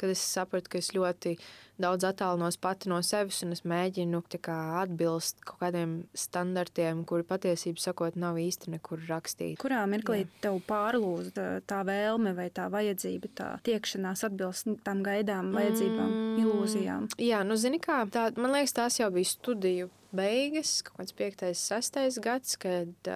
kad 0.00 0.10
es 0.10 0.18
sapratu, 0.18 0.70
ka 0.72 0.78
es 0.78 0.90
ļoti 0.96 1.36
daudz 1.78 2.06
attālinos 2.08 2.56
pati 2.60 2.88
no 2.88 3.00
sevis 3.02 3.42
un 3.44 3.52
es 3.52 3.62
mēģinu 3.68 4.22
kā, 4.40 4.56
atbilst 4.82 5.42
kaut 5.44 5.60
kādiem 5.60 6.06
standartiem, 6.14 7.04
kuri 7.04 7.26
patiesībā 7.26 7.82
sakot 7.82 8.16
nav 8.16 8.38
īsti 8.40 8.72
nekur 8.74 9.02
rakstīti. 9.08 9.58
Kurā 9.60 9.82
mirklī 9.90 10.22
Jā. 10.22 10.30
tev 10.46 10.60
pārlūza 10.68 11.60
tā, 11.66 11.82
vēlme 11.84 12.34
vai 12.34 12.48
tā 12.54 12.70
vajadzība, 12.72 13.32
tā 13.34 13.50
tiekšanās 13.66 14.24
atbilst 14.24 14.70
tām 14.86 15.02
gaidām, 15.04 15.52
vajadzībām, 15.52 16.08
mm, 16.08 16.38
ilūzijām? 16.44 17.10
Jā, 17.18 17.44
nu 17.44 17.58
zini 17.60 17.82
kā, 17.82 18.04
tā, 18.08 18.30
man 18.38 18.56
liekas, 18.56 18.72
tās 18.72 18.98
jau 19.02 19.10
bija 19.14 19.30
studiju 19.34 19.90
beigas, 20.16 20.76
kaut 20.86 21.00
kāds 21.00 21.14
5, 21.18 21.44
6 21.60 22.20
gads, 22.24 22.56
kad, 22.62 23.10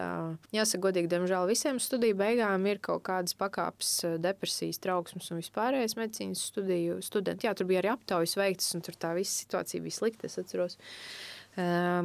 jāsaka, 0.55 0.83
godīgi, 0.89 1.11
diemžēl 1.13 1.49
visiem 1.51 1.81
studiju 1.83 2.19
beigām 2.19 2.67
ir 2.71 2.83
kaut 2.85 3.05
kādas 3.09 3.37
pakāpes 3.39 3.93
depresijas, 4.23 4.81
trauksmes 4.85 5.31
un 5.33 5.43
vispārējais 5.43 5.97
medicīnas 5.99 6.45
studiju 6.53 6.99
studenti. 7.07 7.49
Jā, 7.49 7.55
tur 7.59 7.71
bija 7.71 7.83
arī 7.85 7.93
aptaujas 7.95 8.37
veiktas, 8.39 8.75
un 8.77 8.85
tur 8.87 8.99
tā 8.99 9.15
visa 9.19 9.35
situācija 9.45 9.85
bija 9.85 9.99
slikta, 10.01 10.29
es 10.29 10.39
atceros. 10.43 10.79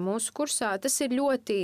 Mūsu 0.02 0.34
kursā 0.34 0.72
tas 0.82 0.96
ir 1.06 1.14
ļoti 1.14 1.58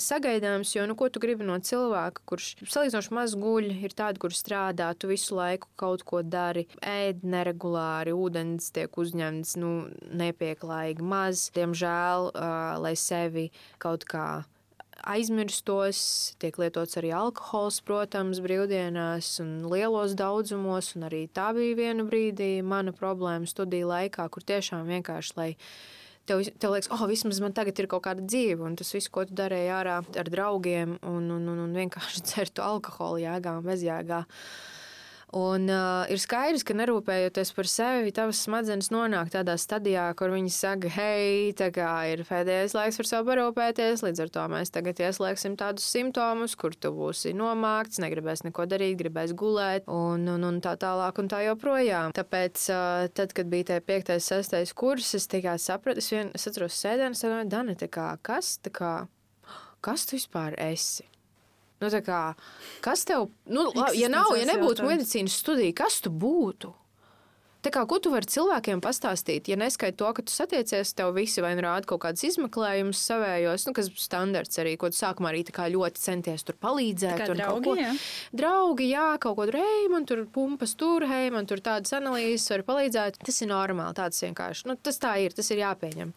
sagaidāms, 0.00 0.72
jo 0.76 0.86
nu, 0.88 0.96
ko 0.98 1.08
tu 1.12 1.22
gribi 1.22 1.46
no 1.46 1.56
cilvēka, 1.62 2.24
kurš 2.28 2.48
salīdzinoši 2.62 3.14
maz 3.14 3.36
guļ, 3.38 3.68
ir 3.86 3.94
tādi, 3.96 4.22
kur 4.22 4.34
strādā, 4.34 4.90
tu 4.98 5.10
visu 5.10 5.36
laiku 5.38 5.70
kaut 5.80 6.04
ko 6.06 6.22
dari, 6.22 6.66
ēd 6.80 7.24
neregulāri, 7.26 8.14
ūdens 8.14 8.72
tiek 8.74 8.98
uzņemts 8.98 9.56
nu, 9.62 9.74
nepieklājīgi 10.22 11.06
maz. 11.14 11.48
Diemžēl, 11.54 12.32
uh, 12.32 12.74
lai 12.82 12.96
sevi 12.98 13.50
kaut 13.82 14.06
kā 14.08 14.44
aizmirstos, 15.04 15.98
tiek 16.40 16.56
lietots 16.60 16.98
arī 17.00 17.10
alkohols, 17.16 17.80
protams, 17.84 18.40
brīvdienās 18.44 19.36
un 19.44 19.66
lielos 19.70 20.14
daudzumos. 20.18 20.94
Un 20.98 21.08
arī 21.08 21.24
tā 21.34 21.50
bija 21.56 21.78
viena 21.78 22.06
brīdī 22.08 22.56
mana 22.64 22.94
problēma 22.96 23.48
studiju 23.50 23.90
laikā, 23.90 24.28
kur 24.32 24.46
tiešām 24.46 24.88
vienkārši, 24.88 25.36
lai 25.38 25.50
tev, 26.28 26.42
tev 26.60 26.74
liekas, 26.74 26.90
oh, 26.94 27.04
vismaz 27.10 27.40
man 27.44 27.54
tagad 27.56 27.78
ir 27.80 27.88
kaut 27.90 28.04
kāda 28.06 28.24
dzīve, 28.24 28.62
un 28.64 28.76
tas 28.78 28.92
viss, 28.94 29.10
ko 29.12 29.26
tu 29.28 29.36
darīji 29.38 29.72
ārā 29.74 29.98
ar 30.02 30.30
draugiem, 30.32 30.98
un, 31.02 31.28
un, 31.36 31.48
un, 31.52 31.64
un 31.66 31.74
vienkārši 31.76 32.24
dzertu 32.28 32.64
alkoholu 32.64 33.22
jēgā, 33.24 33.58
bezjēgā. 33.64 34.24
Un 35.34 35.66
uh, 35.66 36.04
ir 36.14 36.20
skaidrs, 36.22 36.62
ka 36.62 36.76
nerūpējoties 36.78 37.50
par 37.56 37.66
sevi, 37.66 38.12
tavas 38.14 38.38
smadzenes 38.44 38.92
nonāk 38.94 39.32
tādā 39.32 39.56
stadijā, 39.58 40.04
kur 40.14 40.30
viņi 40.30 40.52
saka, 40.54 40.90
hei, 40.94 41.48
tā 41.58 41.72
kā 41.74 41.88
ir 42.12 42.22
pēdējais 42.28 42.76
laiks 42.76 43.00
par 43.00 43.08
sevi 43.08 43.26
parūpēties. 43.32 44.04
Līdz 44.06 44.22
ar 44.22 44.30
to 44.36 44.44
mēs 44.52 44.70
tagad 44.74 45.02
ieslēgsim 45.02 45.56
tādus 45.58 45.88
simptomus, 45.90 46.54
kur 46.54 46.76
tu 46.78 46.92
būsi 46.94 47.32
nomākts, 47.34 47.98
negribēs 48.04 48.44
neko 48.46 48.68
darīt, 48.70 48.94
gribēs 49.00 49.34
gulēt 49.34 49.90
un, 49.90 50.28
un, 50.36 50.46
un 50.46 50.60
tā 50.62 50.76
tālāk 50.78 51.18
un 51.18 51.30
tā 51.32 51.42
joprojām. 51.48 52.14
Tāpēc, 52.14 52.66
uh, 52.70 53.08
tad, 53.18 53.34
kad 53.34 53.50
bija 53.50 53.72
tie 53.72 53.80
5, 53.90 54.14
6 54.22 54.76
kurs, 54.78 55.16
es 55.18 55.26
tikai 55.32 55.56
sapratu, 55.58 55.98
es, 55.98 56.12
vien, 56.14 56.30
es 56.30 56.46
atceros 56.46 56.78
un 56.84 57.18
domāju, 57.18 57.50
Dani, 57.50 57.74
kā, 57.90 58.12
kas, 58.22 58.54
kā, 58.70 58.94
kas 59.82 60.06
tu 60.06 60.14
vispār 60.14 60.54
esi? 60.70 61.08
Nu, 61.84 61.90
kā, 62.04 62.22
kas 62.84 63.04
tev, 63.08 63.28
nu, 63.46 63.68
ja 63.98 64.08
nav, 64.12 64.32
ja 64.38 64.48
nebūtu 64.54 64.86
medicīnas 64.88 65.36
studija, 65.42 65.76
kas 65.84 66.00
tu 66.04 66.12
būtu? 66.12 66.72
Tā 67.64 67.70
kā, 67.72 67.80
ko 67.88 67.96
tu 68.02 68.10
vari 68.12 68.28
cilvēkiem 68.28 68.82
pastāstīt, 68.84 69.46
ja 69.48 69.56
neskaidro 69.56 69.96
to, 70.02 70.08
ka 70.18 70.22
tu 70.26 70.32
satiecies, 70.34 70.90
tev 70.98 71.14
visi 71.16 71.40
vai 71.40 71.54
nu 71.56 71.62
rāda 71.64 71.88
kaut 71.88 72.02
kādas 72.02 72.26
izmeklējumus 72.28 73.00
savējos, 73.08 73.64
nu, 73.64 73.72
kas 73.76 73.88
ir 73.88 74.02
standarts 74.02 74.60
arī, 74.60 74.74
ko 74.80 74.90
tu 74.92 74.98
sākumā 74.98 75.30
arī 75.30 75.44
ļoti 75.72 76.02
centies 76.02 76.44
tur 76.44 76.58
palīdzēt. 76.60 77.22
Tur 77.24 77.38
draugi, 77.38 77.64
ko, 77.64 77.76
jā. 77.80 77.94
draugi, 78.36 78.90
jā, 78.92 79.06
kaut 79.22 79.38
ko 79.38 79.46
tur, 79.48 79.56
hei, 79.62 79.86
man 79.92 80.04
tur 80.04 80.26
pumpas 80.34 80.76
tur, 80.76 81.06
hei, 81.08 81.30
man 81.32 81.48
tur 81.48 81.64
tādas 81.64 81.96
analīzes 81.96 82.52
var 82.52 82.66
palīdzēt. 82.68 83.22
Tas 83.24 83.40
ir 83.40 83.48
normāli, 83.54 83.96
tāds 83.96 84.20
vienkārši, 84.26 84.68
nu, 84.68 84.76
tas 84.76 85.00
tā 85.00 85.16
ir, 85.24 85.32
tas 85.32 85.48
ir 85.54 85.64
jāpieņem. 85.64 86.12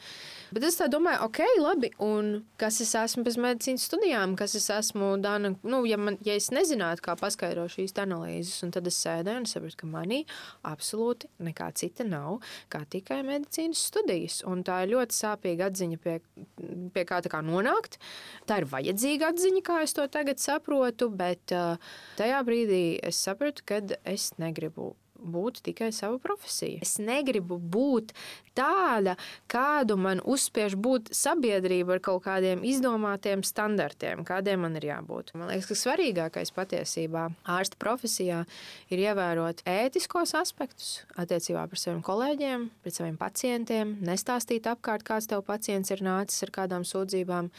Bet 0.53 0.63
es 0.63 0.77
domāju, 0.91 1.25
ok, 1.27 1.39
labi. 1.59 1.89
Un 2.03 2.29
kas 2.59 2.79
es 2.83 2.93
esmu 2.95 3.25
bez 3.27 3.35
medicīnas 3.41 3.87
studijām, 3.89 4.35
kas 4.39 4.55
es 4.59 4.69
esmu 4.71 5.15
Dana? 5.23 5.53
Nu, 5.67 5.81
ja, 5.89 5.97
man, 5.99 6.19
ja 6.25 6.37
es 6.39 6.49
nezinātu, 6.55 7.03
kā 7.03 7.17
paskaidrot 7.19 7.73
šīs 7.73 7.95
analīzes, 7.99 8.61
tad 8.73 8.87
es 8.87 8.99
sēdēju 9.03 9.43
un 9.43 9.47
sapratu, 9.49 9.79
ka 9.81 9.89
manī 9.91 10.21
absolūti 10.67 11.29
nekā 11.43 11.71
cita 11.79 12.05
nav, 12.07 12.39
kā 12.73 12.83
tikai 12.87 13.19
medicīnas 13.27 13.83
studijas. 13.89 14.39
Un 14.47 14.63
tā 14.67 14.83
ir 14.85 14.93
ļoti 14.95 15.17
sāpīga 15.17 15.71
atziņa, 15.71 15.99
pie, 16.03 16.19
pie 16.95 17.07
kā, 17.09 17.19
kā 17.27 17.41
nonākt. 17.45 17.99
Tā 18.47 18.61
ir 18.61 18.69
vajadzīga 18.71 19.33
atziņa, 19.33 19.65
kā 19.67 19.81
es 19.83 19.97
to 19.97 20.07
tagad 20.11 20.39
saprotu, 20.43 21.09
bet 21.11 21.55
uh, 21.55 21.75
tajā 22.19 22.39
brīdī 22.47 22.85
es 23.03 23.19
sapratu, 23.19 23.67
ka 23.67 23.83
es 24.07 24.31
negribu 24.39 24.93
būt 25.17 25.61
tikai 25.65 25.89
sava 25.95 26.19
profesija. 26.21 26.81
Es 26.85 26.97
negribu 27.01 27.57
būt 27.57 28.13
tāda, 28.57 29.15
kādu 29.51 29.97
man 30.01 30.21
uzspiež 30.25 30.75
būt 30.79 31.11
sabiedrība 31.15 31.97
ar 31.97 32.03
kaut 32.03 32.23
kādiem 32.25 32.63
izdomātiem 32.67 33.43
standartiem, 33.45 34.23
kādiem 34.27 34.65
man 34.65 34.77
ir 34.79 34.89
jābūt. 34.89 35.33
Man 35.37 35.51
liekas, 35.51 35.69
ka 35.69 35.79
svarīgākais 35.81 36.53
patiesībā 36.55 37.27
ārsta 37.57 37.79
profesijā 37.81 38.43
ir 38.93 39.03
ievērot 39.07 39.63
ētiskos 39.67 40.35
aspektus 40.37 41.01
attiecībā 41.17 41.67
par 41.69 41.81
saviem 41.81 42.03
kolēģiem, 42.05 42.69
pret 42.83 42.97
saviem 42.97 43.17
pacientiem, 43.19 43.97
nestāstīt 44.05 44.69
apkārt, 44.69 45.05
kāds 45.07 45.29
tev 45.29 45.45
pacients 45.47 45.93
ir 45.93 46.05
nācis 46.05 46.47
ar 46.47 46.55
kādām 46.61 46.87
sūdzībām. 46.87 47.51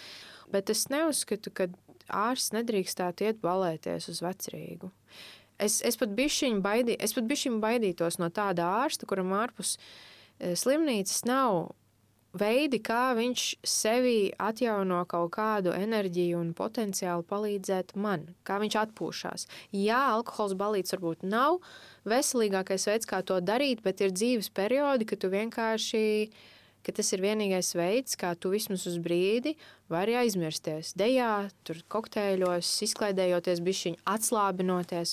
Bet 0.49 0.71
es 0.73 0.87
neuzskatu, 0.89 1.53
ka 1.53 1.69
ārsts 2.09 2.55
nedrīkstētu 2.57 3.29
iet 3.29 3.43
balēties 3.45 4.09
uz 4.13 4.23
vecrīgu. 4.25 4.91
Es, 5.59 5.81
es 5.83 5.99
pat 5.99 6.15
bišķiņu 6.15 6.63
baidī, 6.63 6.95
baidītos 7.63 8.21
no 8.23 8.31
tāda 8.31 8.69
ārsta, 8.85 9.09
kuram 9.11 9.35
ārpus 9.35 9.77
eh, 10.39 10.55
slimnīcas 10.55 11.25
nav 11.27 11.73
veidi, 12.39 12.81
kā 12.85 13.15
viņš 13.17 13.45
sevī 13.67 14.31
atjauno 14.39 15.01
kaut 15.09 15.33
kādu 15.37 15.73
enerģiju 15.75 16.41
un 16.41 16.53
potenciālu 16.57 17.25
palīdzēt 17.29 17.95
man, 17.97 18.29
kā 18.45 18.59
viņš 18.61 18.77
atpūšas. 18.83 19.47
Jā, 19.73 20.01
alkohols 20.13 20.55
balīts 20.59 20.95
varbūt 20.95 21.25
nav 21.25 21.59
veselīgākais 22.09 22.87
veids, 22.91 23.09
kā 23.09 23.23
to 23.23 23.41
darīt, 23.41 23.83
bet 23.83 24.03
ir 24.05 24.15
dzīves 24.15 24.53
periodi, 24.55 25.09
kad 25.09 25.23
tu 25.25 25.33
vienkārši 25.33 26.05
ka 26.89 26.95
tas 26.97 27.13
ir 27.13 27.21
vienīgais 27.21 27.75
veids, 27.77 28.17
kā 28.17 28.33
tu 28.41 28.49
vismaz 28.55 28.87
uz 28.89 28.97
brīdi 29.05 29.53
vari 29.93 30.17
aizmirsties. 30.17 30.95
Dejā, 30.97 31.51
tur 31.69 31.83
kokteļos, 31.93 32.71
izklaidējoties, 32.89 33.61
bišķiņi 33.67 34.01
atslābinoties. 34.09 35.13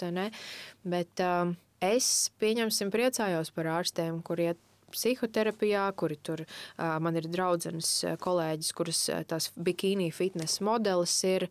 Bet 0.87 1.23
um, 1.25 1.57
es, 1.83 2.29
pieņemsim, 2.39 2.93
priecājos 2.95 3.51
par 3.55 3.73
ārstiem, 3.81 4.21
kuriem 4.23 4.55
psihoterapijā, 4.95 5.89
kuri 5.99 6.15
tur 6.23 6.45
uh, 6.45 6.95
man 7.03 7.19
ir 7.19 7.27
draudzenes 7.27 7.89
kolēģis, 8.23 8.71
kuras 8.77 9.01
tās 9.27 9.49
bikīni 9.59 10.07
fitness 10.15 10.61
modelis 10.63 11.17
ir, 11.27 11.49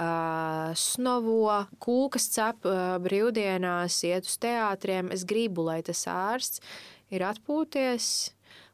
uh, 0.00 0.72
snovo, 0.72 1.66
kūkas 1.84 2.30
cep 2.32 2.64
uh, 2.64 2.96
brīvdienās, 3.04 4.00
iet 4.08 4.24
uz 4.24 4.38
teātriem. 4.40 5.12
Es 5.12 5.26
gribu, 5.28 5.66
lai 5.68 5.82
tas 5.84 6.06
ārsts 6.08 6.64
ir 7.12 7.26
atpūties, 7.26 8.08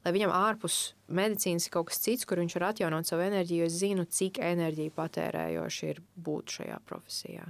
lai 0.05 0.13
viņam 0.15 0.35
ārpus 0.35 0.79
medicīnas 1.13 1.69
ir 1.69 1.75
kaut 1.75 1.91
kas 1.91 2.03
cits, 2.03 2.27
kur 2.29 2.43
viņš 2.43 2.57
var 2.59 2.69
atjaunot 2.73 3.09
savu 3.09 3.27
enerģiju, 3.27 3.69
es 3.69 3.79
zinu, 3.83 4.07
cik 4.09 4.41
enerģija 4.43 4.95
patērējoši 4.97 5.89
ir 5.93 6.03
būt 6.17 6.59
šajā 6.59 6.81
profesijā. 6.89 7.47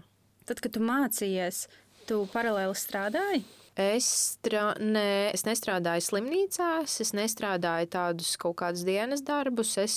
Tad, 0.48 0.60
kad 0.60 0.74
tu 0.74 0.82
mācījies, 0.84 1.66
tu 2.08 2.22
paralēli 2.32 2.78
strādāji? 2.78 3.44
Es, 3.72 4.06
strā, 4.36 4.74
ne, 4.84 5.30
es 5.32 5.46
nestrādāju 5.48 6.04
slimnīcās, 6.04 6.98
es 7.00 7.14
nestrādāju 7.16 7.88
tādus 7.94 8.34
kaut 8.40 8.58
kādus 8.60 8.84
dienas 8.84 9.22
darbus. 9.24 9.78
Es 9.80 9.94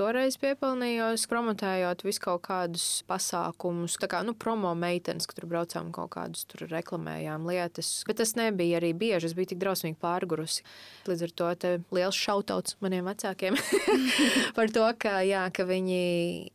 toreiz 0.00 0.38
piepelnījos, 0.40 1.26
promotējot 1.28 2.04
visu 2.06 2.22
kaut 2.24 2.44
kādus 2.46 2.84
pasākumus, 3.10 3.98
tā 4.00 4.08
kā 4.10 4.22
nu, 4.24 4.32
promo 4.32 4.72
meitenes, 4.78 5.28
ka 5.28 5.36
tur 5.36 5.48
braucām 5.50 5.90
kaut 5.94 6.14
kādus 6.14 6.46
tur 6.48 6.64
reklamējām 6.70 7.44
lietas. 7.48 7.90
Bet 8.08 8.20
tas 8.22 8.32
nebija 8.38 8.80
arī 8.80 8.94
bieži, 8.96 9.28
es 9.28 9.36
biju 9.36 9.52
tik 9.52 9.60
drausmīgi 9.60 9.98
pārgurusi. 10.00 10.64
Līdz 11.10 11.26
ar 11.26 11.34
to 11.36 11.74
liels 11.96 12.16
šautauts 12.16 12.78
maniem 12.84 13.08
vecākiem 13.10 13.58
par 14.56 14.72
to, 14.72 14.86
ka, 15.00 15.18
jā, 15.26 15.44
ka 15.54 15.68
viņi, 15.68 16.00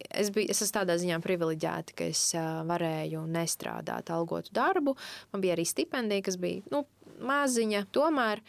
es, 0.10 0.32
biju, 0.34 0.50
es 0.54 0.64
esmu 0.66 0.80
tādā 0.80 0.98
ziņā 1.02 1.22
privileģēta, 1.24 1.96
ka 1.98 2.10
es 2.16 2.26
varēju 2.72 3.28
nestrādāt 3.30 4.10
algotu 4.16 4.54
darbu. 4.56 4.96
Man 5.34 5.46
bija 5.46 5.58
arī 5.58 5.68
stipendija, 5.70 6.26
kas 6.26 6.40
bija 6.42 6.66
nu, 6.74 6.86
maziņa, 7.22 7.86
tomēr, 7.96 8.42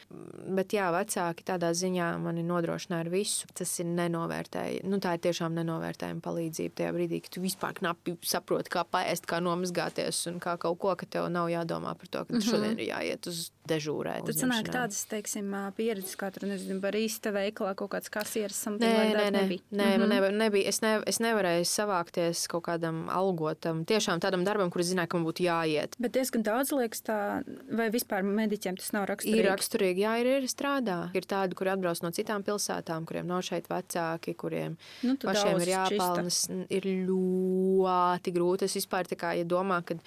bet 0.56 0.74
jā, 0.76 0.88
vecāki 0.94 1.46
tādā 1.46 1.72
ziņā 1.76 2.12
mani 2.22 2.44
nodrošināja 2.46 3.06
ar 3.06 3.10
visu. 3.12 3.48
Tas 3.56 3.72
ir 3.82 3.88
nenovērtējami. 3.90 4.90
Nu, 4.90 5.00
tā 5.02 5.16
ir 5.16 5.24
tiešām 5.26 5.56
nenovērtējama 5.58 6.24
palīdzība 6.24 6.80
tajā 6.80 6.94
brīdī, 6.96 7.22
kad 7.24 7.36
tu 7.36 7.44
vispār 7.44 7.76
knapi 7.80 8.16
saproti, 8.26 8.72
kā 8.72 8.86
paēst, 8.88 9.28
kā 9.28 9.40
nomazgāties 9.44 10.24
un 10.30 10.40
kā 10.42 10.56
kaut 10.62 10.80
ko, 10.82 10.94
ka 10.98 11.08
tev 11.16 11.30
nav 11.32 11.50
jādomā 11.52 11.94
par 11.98 12.08
to, 12.08 12.24
ka 12.24 12.34
mm 12.34 12.38
-hmm. 12.38 12.50
šodien 12.50 12.78
ir 12.78 12.88
jāiet 12.90 13.26
uz 13.26 13.50
dežūrē. 13.66 14.24
Tad 14.26 14.34
sanāk 14.34 14.70
tādas, 14.70 15.04
teiksim, 15.10 15.54
pieredzes, 15.76 16.16
kā 16.16 16.30
tur, 16.32 16.46
nezinu, 16.48 16.80
barīsta 16.80 17.32
veikalā 17.34 17.74
kaut 17.74 17.90
kāds 17.90 18.10
kasieris. 18.10 18.64
Nē, 18.66 18.78
nē, 18.78 19.14
nē, 19.16 19.30
nebija. 19.30 19.60
nē, 19.72 19.96
mm 19.96 20.02
-hmm. 20.02 20.08
nebija, 20.08 20.30
nebija. 20.30 20.68
Es, 20.68 20.80
ne, 20.80 21.02
es 21.06 21.18
nevarēju 21.18 21.64
savākties 21.64 22.46
kaut 22.48 22.64
kādam 22.64 23.08
algotam, 23.08 23.84
tiešām 23.84 24.20
tādam 24.20 24.44
darbam, 24.44 24.70
kur 24.70 24.80
es 24.80 24.86
zināju, 24.86 25.06
ka 25.06 25.18
man 25.18 25.26
būtu 25.26 25.42
jāiet. 25.42 25.96
Bet 25.98 26.12
diezgan 26.12 26.42
daudz 26.42 26.72
liekas 26.72 27.02
tā, 27.02 27.42
vai 27.70 27.90
vispār 27.90 28.22
mediķi 28.22 28.55
mediķiem 28.56 28.76
tas 28.80 28.92
nav 28.94 29.06
raksturīgi. 29.10 29.42
Ir 29.42 29.48
raksturīgi, 29.50 30.02
jā, 30.04 30.14
ir, 30.22 30.30
ir 30.40 30.48
strādā. 30.50 30.96
Ir 31.16 31.26
tādi, 31.28 31.56
kuri 31.58 31.72
atbrauc 31.74 32.00
no 32.02 32.10
citām 32.16 32.44
pilsētām, 32.46 33.06
kuriem 33.08 33.28
nav 33.28 33.44
šeit 33.46 33.68
vecāki, 33.68 34.34
kuriem 34.38 34.76
nu, 35.04 35.16
pašiem 35.20 35.60
ir 35.62 35.72
jāpelnas. 35.74 36.40
Ir 36.72 36.88
ļoti 37.08 38.34
grūti. 38.34 38.66
Es 38.66 38.76
vispār 38.78 39.08
tā 39.10 39.18
kā 39.20 39.34
ja 39.36 39.44
domā, 39.44 39.82
ka 39.86 39.98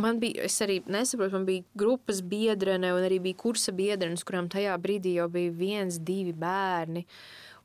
man 0.00 0.20
bija, 0.22 0.46
es 0.46 0.58
arī 0.64 0.80
nesaprotu, 0.90 1.36
man 1.38 1.48
bija 1.48 1.66
grupas 1.78 2.22
biedrene 2.22 2.92
un 2.96 3.06
arī 3.06 3.20
bija 3.30 3.40
kursa 3.46 3.74
biedrenes, 3.76 4.26
kurām 4.26 4.50
tajā 4.52 4.76
brīdī 4.82 5.16
jau 5.20 5.30
bija 5.32 5.54
viens, 5.54 6.00
divi 6.02 6.34
bērni. 6.36 7.06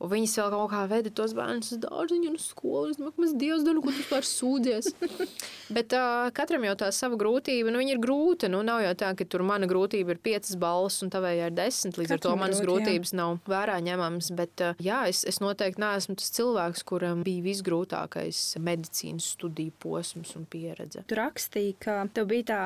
Un 0.02 0.10
viņas 0.10 0.32
vēl 0.40 0.48
kaut 0.50 0.70
kā 0.72 0.80
veda 0.90 1.10
tos 1.14 1.32
bērnus 1.36 1.74
uz 1.76 1.78
dārziņu 1.84 2.32
un 2.32 2.38
skolu. 2.42 2.90
Es 2.90 2.98
domāju, 2.98 3.14
ka 3.20 3.38
Dievs 3.38 3.66
dara, 3.66 3.82
ko 3.84 3.92
tu 3.92 4.00
vispār 4.00 4.26
sūdzies. 4.26 4.88
Bet 5.76 5.94
uh, 5.94 6.26
katram 6.34 6.66
jau 6.66 6.74
tā 6.80 6.88
sava 6.94 7.18
grūtība, 7.20 7.70
nu 7.70 7.78
viņa 7.78 7.94
ir 7.94 8.00
grūta. 8.02 8.50
Nu, 8.50 8.64
nav 8.66 8.82
jau 8.82 8.94
tā, 8.98 9.12
ka 9.18 9.26
tur 9.30 9.44
mana 9.46 9.68
grūtība 9.70 10.16
ir 10.16 10.22
piecas 10.24 10.56
balvas 10.58 10.98
un 11.06 11.12
tavējā 11.14 11.52
ir 11.52 11.54
desmit. 11.54 12.00
Līdz 12.00 12.16
katram 12.16 12.18
ar 12.18 12.24
to 12.24 12.42
manas 12.42 12.62
grūti, 12.64 12.88
grūtības 12.88 13.14
jā. 13.14 13.20
nav 13.20 13.52
vērā 13.52 13.78
ņemamas. 13.86 14.32
Bet 14.40 14.64
uh, 14.66 14.82
jā, 14.82 15.04
es, 15.12 15.22
es 15.28 15.38
noteikti 15.44 15.84
neesmu 15.84 16.18
tas 16.18 16.34
cilvēks, 16.34 16.82
kuram 16.90 17.22
bija 17.26 17.46
visgrūtākais 17.46 18.42
medicīnas 18.58 19.30
studiju 19.36 19.76
posms 19.86 20.34
un 20.40 20.50
pieredze. 20.50 21.06
Tu 21.06 21.20
rakstīji, 21.20 21.78
ka 21.86 22.00
tev 22.10 22.26
bija 22.34 22.48
tā 22.50 22.60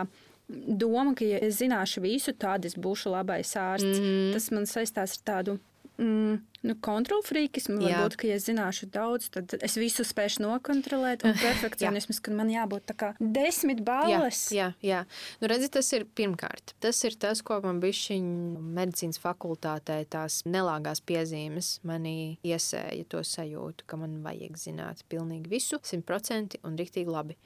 doma, 0.48 1.12
ka, 1.18 1.26
ja 1.26 1.40
es 1.42 1.60
zināšu 1.60 2.00
visu, 2.04 2.32
tad 2.32 2.64
es 2.64 2.76
būšu 2.78 3.12
labais 3.12 3.52
ārsts. 3.60 4.00
Mm. 4.00 4.28
Tas 4.36 4.52
man 4.54 4.68
saistās 4.70 5.18
ar 5.18 5.26
tādu 5.34 5.60
mm, 6.00 6.38
nu, 6.66 6.74
kontrolfrīkismu. 6.84 7.78
Varbūt, 7.82 8.16
ka, 8.20 8.28
ja 8.30 8.38
zināšu 8.42 8.88
daudz, 8.92 9.28
tad 9.34 9.54
es 9.58 9.76
visu 9.80 10.04
spēšu 10.06 10.42
nokontrolēt. 10.44 11.24
Un 11.26 11.36
perfekcionisms, 11.44 12.20
ka 12.24 12.34
man 12.36 12.50
jābūt 12.52 12.88
tā 12.90 12.96
kā 12.98 13.10
desmit 13.20 13.82
balvas. 13.86 14.46
Jā, 14.54 14.70
jā, 14.80 14.90
jā. 14.90 15.02
Nu, 15.42 15.50
redzi, 15.52 15.70
tas 15.76 15.90
ir 15.96 16.06
pirmkārt. 16.18 16.76
Tas 16.82 17.02
ir 17.08 17.18
tas, 17.20 17.42
ko 17.46 17.60
man 17.64 17.80
bija 17.82 18.18
medicīnas 18.18 19.20
fakultātē, 19.22 20.00
tās 20.12 20.42
nelāgās 20.48 21.02
piezīmes 21.06 21.76
manī 21.86 22.36
iesēja 22.46 23.08
to 23.12 23.22
sajūtu, 23.26 23.86
ka 23.88 24.00
man 24.00 24.20
vajag 24.26 24.60
zināt 24.60 25.04
pilnīgi 25.10 25.50
visu, 25.52 25.80
simt 25.86 26.06
procenti 26.08 26.60
un 26.66 26.78
riktīgi 26.78 27.12
labi. 27.12 27.38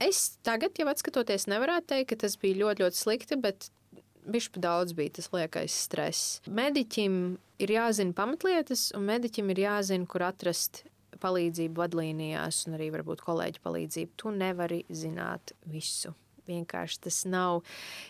Es 0.00 0.38
tagad, 0.46 0.78
jau 0.80 0.92
skatoties, 0.96 1.48
nevarētu 1.50 1.90
teikt, 1.92 2.12
ka 2.12 2.22
tas 2.24 2.38
bija 2.40 2.60
ļoti, 2.62 2.84
ļoti 2.86 2.96
slikti, 2.98 3.36
bet 3.42 3.68
Bišķi 4.22 4.62
daudz 4.62 4.94
bija 4.94 5.16
tas 5.18 5.28
liekais 5.34 5.74
stress. 5.88 6.40
Mediķim 6.46 7.16
ir 7.62 7.74
jāzina 7.74 8.14
pamatlietas, 8.14 8.90
un 8.96 9.06
mediķim 9.08 9.50
ir 9.54 9.64
jāzina, 9.64 10.06
kur 10.06 10.26
atrast 10.28 10.84
palīdzību 11.22 11.78
vadlīnijās, 11.78 12.64
un 12.66 12.78
arī 12.78 12.90
varbūt 12.94 13.22
kolēģi 13.26 13.62
palīdzību. 13.62 14.18
Tu 14.18 14.34
nevari 14.34 14.82
zināt 14.90 15.54
visu. 15.70 16.14
Vienkārši 16.48 16.98
tas 17.04 17.20
nav 17.30 17.60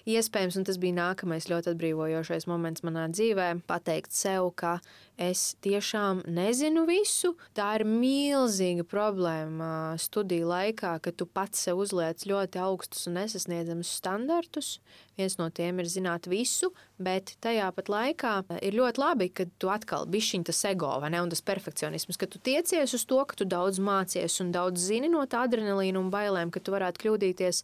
iespējams, 0.08 0.56
un 0.56 0.64
tas 0.64 0.78
bija 0.80 0.96
nākamais 0.96 1.50
ļoti 1.52 1.74
atbrīvojošais 1.74 2.48
moments 2.48 2.84
manā 2.86 3.04
dzīvē. 3.12 3.48
Pateikt 3.68 4.16
sev, 4.16 4.48
ka 4.56 4.78
es 5.20 5.54
tiešām 5.64 6.22
nezinu 6.26 6.84
visu. 6.88 7.34
Tā 7.56 7.68
ir 7.78 7.84
milzīga 7.88 8.84
problēma 8.88 9.98
studiju 10.00 10.48
laikā, 10.50 10.96
ka 11.02 11.12
tu 11.12 11.26
pats 11.26 11.66
sev 11.66 11.82
uzliec 11.84 12.24
ļoti 12.28 12.60
augstus 12.62 13.08
un 13.10 13.18
nesasniedzamus 13.20 13.92
standartus. 14.00 14.76
Viens 15.18 15.36
no 15.36 15.50
tiem 15.52 15.82
ir 15.82 15.88
zināt 15.92 16.24
visu, 16.30 16.70
bet 16.96 17.34
tajā 17.44 17.66
pat 17.76 17.90
laikā 17.92 18.32
ir 18.64 18.76
ļoti 18.78 19.02
labi, 19.02 19.28
ka 19.28 19.44
tu 19.60 19.68
atkal 19.72 20.06
bišķiņ 20.08 20.46
tas 20.48 20.62
ego 20.70 20.94
ne, 21.04 21.20
un 21.20 21.32
tas 21.32 21.44
perfekcionisms, 21.44 22.16
ka 22.16 22.28
tu 22.30 22.40
tiecies 22.40 22.94
uz 22.96 23.04
to, 23.08 23.18
ka 23.28 23.36
tu 23.36 23.44
daudz 23.44 23.80
mācies 23.82 24.38
un 24.40 24.54
daudz 24.54 24.80
zini 24.88 25.10
no 25.12 25.24
tā 25.28 25.44
adrenalīna 25.44 26.00
un 26.00 26.08
bailēm, 26.12 26.52
ka 26.54 26.62
tu 26.64 26.72
varētu 26.72 27.04
kļūdīties. 27.04 27.62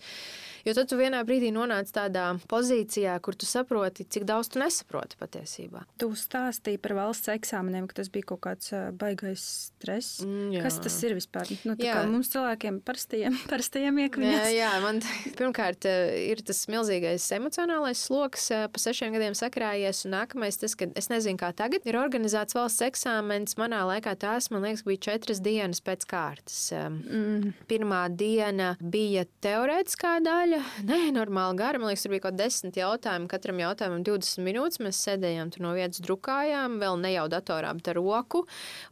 Jo 0.69 0.75
tad 0.77 0.91
tu 0.91 0.99
vienā 1.01 1.23
brīdī 1.25 1.49
nonāc 1.55 1.89
tādā 1.95 2.27
pozīcijā, 2.51 3.17
kur 3.25 3.39
tu 3.39 3.49
saproti, 3.49 4.05
cik 4.05 4.29
daudz 4.29 4.53
tu 4.53 4.61
nesaproti 4.61 5.17
patiesībā. 5.21 5.87
Tu 6.03 6.11
stāstīji 6.19 6.83
par 6.85 6.99
valsts 7.01 7.33
eksāmeniem, 7.39 7.89
ka 7.89 8.01
tas 8.01 8.11
bija 8.13 8.31
kaut 8.33 8.43
kāds 8.45 8.73
baigais 8.99 9.45
stress. 9.79 10.21
Mm, 10.27 10.53
jā. 10.59 10.65
Kas 10.67 10.79
tas 10.83 10.99
ir 11.07 11.17
vispār? 11.19 11.51
Nu, 11.67 11.77
mums 12.13 12.33
cilvēkiem 12.35 12.81
parastajiem, 12.87 13.39
parastajiem 13.53 14.03
iekļūst. 14.05 14.35
Jā, 14.35 14.49
jā, 14.55 14.73
man 14.85 15.01
pirmkārt 15.39 15.89
ir 15.89 16.43
tas 16.47 16.65
milzīgais 16.71 17.25
emocionālais 17.39 18.03
sloks 18.09 18.51
pa 18.73 18.83
sešiem 18.83 19.15
gadiem 19.15 19.37
sakrājies. 19.39 20.05
Un 20.07 20.17
nākamais, 20.17 20.59
tas, 20.61 20.75
ka 20.79 20.89
es 20.99 21.11
nezinu, 21.13 21.39
kā 21.41 21.51
tagad 21.57 21.87
ir 21.89 21.99
organizēts 22.01 22.57
valsts 22.59 22.85
eksāmenis. 22.87 23.57
Manā 23.61 23.85
laikā 23.89 24.15
tās, 24.21 24.51
man 24.55 24.65
liekas, 24.67 24.85
bija 24.87 25.05
četras 25.11 25.43
dienas 25.45 25.83
pēc 25.85 26.07
kārtas. 26.09 26.59
Mm. 26.75 27.55
Pirmā 27.71 28.05
diena 28.13 28.75
bija 28.81 29.25
teorētiskā 29.45 30.19
daļa, 30.25 30.63
nē, 30.89 31.01
normāli 31.17 31.61
gara. 31.61 31.81
Man 31.81 31.93
liekas, 31.93 32.07
tur 32.07 32.15
bija 32.15 32.27
kaut 32.29 32.39
desmit 32.39 32.79
jautājumi. 32.81 33.31
Katram 33.31 33.63
jautājumam 33.63 34.05
20 34.07 34.45
minūtes. 34.47 34.83
Mēs 34.85 35.03
sēdējām 35.07 35.53
tur 35.55 35.67
no 35.67 35.75
vietas, 35.77 36.03
drukājām, 36.05 36.79
vēl 36.83 37.01
ne 37.03 37.15
jau 37.15 37.28
datorā, 37.33 37.73
bet 37.79 37.93
ar 37.93 38.01
roku. 38.01 38.45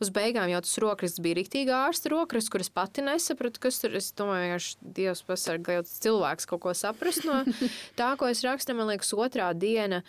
Uz 0.03 0.13
beigām 0.15 0.51
jau 0.53 0.61
tas 0.65 0.77
rokraksts 0.83 1.23
bija 1.25 1.41
rīktīgi 1.41 1.75
ārsta 1.75 2.13
rokraksts, 2.13 2.53
kuras 2.53 2.73
pati 2.73 3.05
nesapratu, 3.07 3.63
kas 3.67 3.81
tur. 3.83 3.97
Es 3.99 4.13
domāju, 4.17 4.59
ka 4.59 4.93
Dievs 4.99 5.25
pasargā, 5.27 5.81
lai 5.81 5.97
cilvēks 6.07 6.49
kaut 6.51 6.65
ko 6.67 6.77
saprast 6.77 7.27
no 7.29 7.43
tā, 7.99 8.13
ko 8.21 8.31
es 8.31 8.45
rakstu, 8.47 8.77
man 8.77 8.93
liekas, 8.93 9.15
otrā 9.17 9.53
diena 9.57 10.03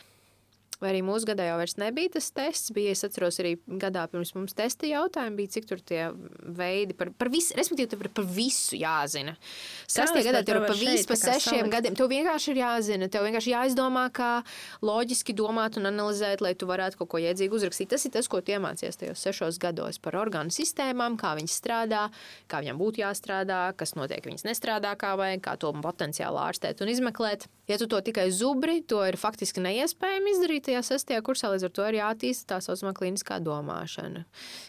Vai 0.78 0.92
arī 0.92 1.00
mūsu 1.02 1.26
gadā 1.26 1.48
jau 1.48 1.58
nebija 1.82 2.12
tas 2.14 2.28
tests. 2.30 2.70
Bija, 2.76 2.92
es 2.94 3.02
atceros, 3.06 3.40
arī 3.42 3.56
gadā 3.82 4.04
pirms 4.12 4.36
mums 4.36 4.54
testa 4.58 4.86
jautājumi 4.86 5.40
bija, 5.40 5.54
cik 5.56 5.66
tur 5.70 5.80
tie 5.82 6.04
veidi 6.58 6.94
par, 6.98 7.10
par 7.18 7.32
visu, 7.34 7.56
respektīvi, 7.58 7.90
tev 7.90 8.04
ir 8.06 8.12
par 8.14 8.28
visu 8.30 8.78
jāzina. 8.78 9.34
Sastie 9.90 10.22
gadā 10.28 10.44
tev 10.46 10.60
ir 10.60 10.68
par 10.70 10.78
visu, 10.78 11.08
pa 11.10 11.18
sešiem 11.18 11.64
salikt. 11.64 11.72
gadiem. 11.74 11.98
Tev 11.98 12.12
vienkārši 12.12 12.54
ir 12.54 12.62
jāzina, 12.62 13.10
tev 13.10 13.26
vienkārši 13.26 13.56
jāizdomā, 13.56 14.06
kā 14.14 14.30
loģiski 14.86 15.34
domāt 15.38 15.80
un 15.82 15.90
analizēt, 15.90 16.46
lai 16.46 16.54
tu 16.54 16.70
varētu 16.70 17.02
kaut 17.02 17.12
ko 17.16 17.24
iedzīgi 17.26 17.58
uzrakstīt. 17.58 17.90
Tas 17.96 18.06
ir 18.06 18.14
tas, 18.14 18.30
ko 18.30 18.44
tu 18.46 18.54
iemācies 18.54 19.02
tajos 19.02 19.26
sešos 19.26 19.58
gados 19.64 19.98
par 19.98 20.20
orgānu 20.22 20.54
sistēmām, 20.54 21.18
kā 21.18 21.34
viņas 21.42 21.58
strādā, 21.58 22.06
kā 22.46 22.62
viņam 22.62 22.78
būtu 22.78 23.02
jāstrādā, 23.02 23.64
kas 23.80 23.98
notiek, 23.98 24.22
viņas 24.30 24.46
nestrādā 24.46 24.94
kā 25.00 25.16
vajag, 25.18 25.42
kā 25.42 25.58
to 25.58 25.74
potenciāli 25.82 26.44
ārstēt 26.46 26.86
un 26.86 26.94
izmeklēt. 26.94 27.50
Ja 27.68 27.76
tu 27.82 27.90
to 27.92 28.00
tikai 28.00 28.30
zubri, 28.32 28.80
to 28.86 29.02
ir 29.04 29.18
faktiski 29.20 29.60
neiespējami 29.66 30.32
izdarīt 30.32 30.67
tajā 30.68 30.84
sestajā 30.86 31.24
kursā, 31.26 31.52
līdz 31.54 31.68
ar 31.68 31.74
to 31.74 31.88
ir 31.90 32.00
jātīsta 32.00 32.54
tā 32.54 32.60
saucamā 32.64 32.94
kliniskā 32.98 33.40
domāšana, 33.44 34.24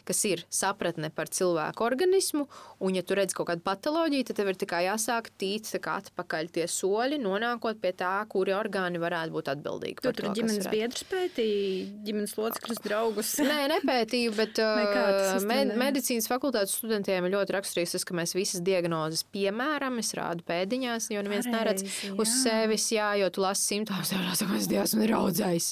kas 0.09 0.24
ir 0.28 0.44
sapratne 0.53 1.11
par 1.14 1.30
cilvēku 1.32 1.84
organismu. 1.86 2.46
Un, 2.84 2.96
ja 2.99 3.03
tu 3.07 3.16
redz 3.18 3.34
kaut 3.36 3.51
kādu 3.51 3.64
patoloģiju, 3.66 4.28
tad 4.28 4.38
tev 4.40 4.53
ir 4.53 4.61
tikai 4.61 4.84
jāsāk 4.86 5.32
tīt 5.40 5.68
atpakaļ 5.78 6.51
tie 6.55 6.66
soļi, 6.70 7.18
nonākot 7.22 7.80
pie 7.82 7.92
tā, 7.96 8.14
kuri 8.30 8.55
orgāni 8.57 9.01
varētu 9.03 9.34
būt 9.34 9.51
atbildīgi. 9.55 10.03
Tu 10.05 10.12
tur 10.14 10.30
ģimenes 10.36 10.68
biedrus 10.70 11.05
pētīji, 11.11 11.70
ģimenes 12.07 12.34
locekļus, 12.38 12.82
draugus? 12.84 13.32
Nē, 13.42 13.61
nepētīju, 13.74 14.34
bet 14.38 14.61
med 15.51 15.74
medicīnas 15.80 16.28
fakultātes 16.30 16.76
studentiem 16.78 17.26
ir 17.26 17.34
ļoti 17.36 17.57
raksturīgs 17.57 17.96
tas, 17.96 18.07
ka 18.07 18.16
mēs 18.18 18.36
visas 18.36 18.62
diagnozes 18.64 19.24
piemēram, 19.34 19.99
es 20.03 20.12
rādu 20.18 20.44
pēdiņās, 20.49 21.11
jo 21.14 21.24
neviens 21.24 21.49
neredz 21.51 21.84
uz 22.14 22.34
sevis, 22.42 22.88
jā, 22.94 23.11
jo 23.22 23.30
tu 23.34 23.44
lasi 23.44 23.74
simptomus, 23.74 24.14
Dievs 24.68 24.94
man 24.99 25.07
ir 25.07 25.14
audzējis 25.16 25.68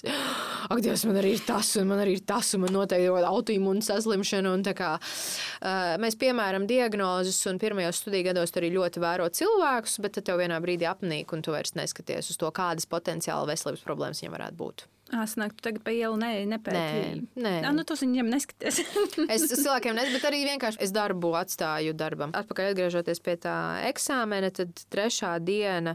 ak, 0.66 0.80
Dievs, 0.82 1.04
man 1.06 1.18
arī 1.20 1.34
ir 1.36 1.44
tas, 1.46 1.70
un 1.80 1.88
man 1.90 2.02
arī 2.02 2.16
ir 2.18 2.24
tas, 2.26 2.50
un 2.56 2.64
man 2.64 2.74
noteikti 2.74 3.06
ir 3.06 3.28
autoimūna 3.28 3.84
saslimšana. 3.86 4.54
Un, 4.56 4.64
kā, 4.76 4.96
uh, 4.98 5.94
mēs 6.02 6.18
piemēram 6.20 6.66
diagnozes, 6.70 7.38
un 7.50 7.60
pirmajos 7.62 8.02
studiju 8.02 8.30
gados 8.30 8.56
arī 8.58 8.72
ļoti 8.74 9.02
vēro 9.04 9.30
cilvēkus, 9.30 10.00
bet 10.02 10.18
tad 10.18 10.28
tev 10.30 10.42
vienā 10.42 10.58
brīdī 10.64 10.88
apnīk, 10.90 11.32
un 11.36 11.46
tu 11.46 11.54
vairs 11.54 11.76
neskaties 11.78 12.32
uz 12.34 12.42
to, 12.42 12.50
kādas 12.54 12.88
potenciāli 12.90 13.52
veselības 13.54 13.86
problēmas 13.86 14.22
viņam 14.24 14.38
varētu 14.38 14.62
būt. 14.64 14.86
Āsnāk, 15.14 15.52
tu 15.54 15.62
tagad 15.62 15.84
pa 15.86 15.92
ielu 15.94 16.16
ne, 16.18 16.30
nepētīji. 16.50 17.20
Nē, 17.36 17.42
nē. 17.44 17.50
Nā, 17.62 17.70
nu 17.76 17.84
tos 17.86 18.02
viņiem 18.02 18.26
neskaties. 18.32 18.80
es 19.34 19.44
cilvēkiem 19.52 19.94
neskatos, 19.94 20.16
bet 20.18 20.24
arī 20.26 20.40
vienkārši 20.48 20.82
es 20.82 20.94
darbu 20.94 21.30
atstāju 21.38 21.94
darbam. 21.94 22.32
Atpakaļ 22.34 22.72
atgriežoties 22.72 23.22
pie 23.22 23.36
tā 23.44 23.54
eksāmena, 23.86 24.50
tad 24.50 24.74
trešā 24.90 25.36
diena 25.46 25.94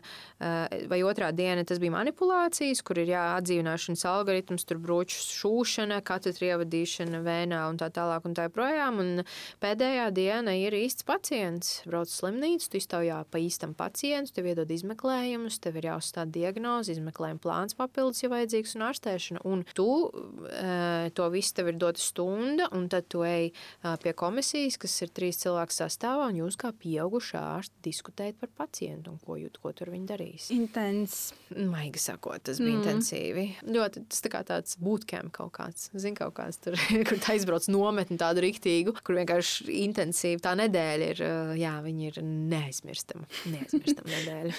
vai 0.87 1.01
otrā 1.03 1.33
diena 1.35 1.65
tas 1.67 1.81
bija 1.81 1.93
manipulācijas, 1.97 2.79
kur 2.87 3.01
ir 3.01 3.11
jāatdzīvināšanas 3.11 4.05
algoritms, 4.09 4.65
tur 4.69 4.79
broču 4.81 5.19
šūšana, 5.27 5.99
katru 6.07 6.31
ievadīšana 6.47 7.19
vēnā 7.25 7.65
un 7.67 7.81
tā 7.81 7.91
tālāk 7.93 8.25
un 8.29 8.37
tā 8.37 8.47
joprojām. 8.47 9.01
Un 9.03 9.25
pēdējā 9.61 10.07
diena 10.15 10.55
ir 10.55 10.75
īsts 10.77 11.03
pacients. 11.07 11.81
Brauc 11.89 12.09
slimnīcu, 12.09 12.71
tu 12.71 12.79
iztaujā 12.79 13.19
pa 13.27 13.43
īstam 13.43 13.75
pacientu, 13.77 14.37
tev 14.37 14.49
iedod 14.53 14.71
izmeklējumus, 14.71 15.59
tev 15.59 15.81
ir 15.81 15.91
jāuzstāda 15.91 16.31
diagnoze, 16.31 16.95
izmeklējuma 16.95 17.43
plāns 17.43 17.77
papildus, 17.77 18.23
ja 18.23 18.31
vajadzīgs 18.31 18.77
un 18.79 18.87
ārsts 18.87 19.00
ārstēšana, 19.01 19.41
un 19.45 19.63
tu 19.73 19.87
uh, 20.11 21.09
to 21.13 21.27
visu 21.33 21.55
tev 21.55 21.71
ir 21.71 21.77
dota 21.79 21.99
stunda, 21.99 22.67
un 22.71 22.87
tad 22.89 23.07
tu 23.09 23.23
ej 23.25 23.51
uh, 23.51 23.95
pie 24.01 24.13
komisijas, 24.13 24.77
kas 24.77 25.01
ir 25.01 25.09
trīs 25.09 25.41
cilvēku 25.41 25.73
sastāvā, 25.73 26.29
un 26.29 26.41
jūs 26.41 26.57
kā 26.57 26.71
pieauguši 26.71 27.37
ārsti 27.37 27.81
diskutējat 27.83 28.39
par 28.39 28.49
pacientu 28.57 29.11
un 29.11 29.19
ko, 29.19 29.37
jūt, 29.39 29.59
ko 29.61 29.73
tur 29.73 29.91
viņi 29.91 30.07
darīs. 30.07 30.49
Intens. 30.53 31.33
Maigi 31.51 31.99
sakot, 31.99 32.41
tas 32.45 32.61
bija 32.61 32.75
mm. 32.75 32.81
intensīvi. 32.81 33.45
Ļoti 33.67 34.05
tas 34.11 34.23
tā 34.23 34.31
kā 34.31 34.43
tāds 34.47 34.77
bootcamp 34.81 35.33
kaut 35.35 35.53
kāds, 35.57 35.89
zin 35.99 36.15
kaut 36.17 36.35
kāds 36.37 36.61
tur, 36.61 36.77
kur 37.07 37.21
tā 37.21 37.35
izbrauc 37.39 37.67
nometni 37.71 38.19
tādu 38.21 38.45
riktīgu, 38.45 38.95
kur 39.01 39.17
vienkārši 39.19 39.67
intensīvi 39.81 40.41
tā 40.43 40.55
nedēļa 40.59 41.09
ir, 41.15 41.23
uh, 41.25 41.53
jā, 41.59 41.73
viņi 41.83 42.11
ir 42.11 42.21
neaizmirstama, 42.25 43.27
neaizmirstama 43.51 44.13
nedēļa. 44.15 44.55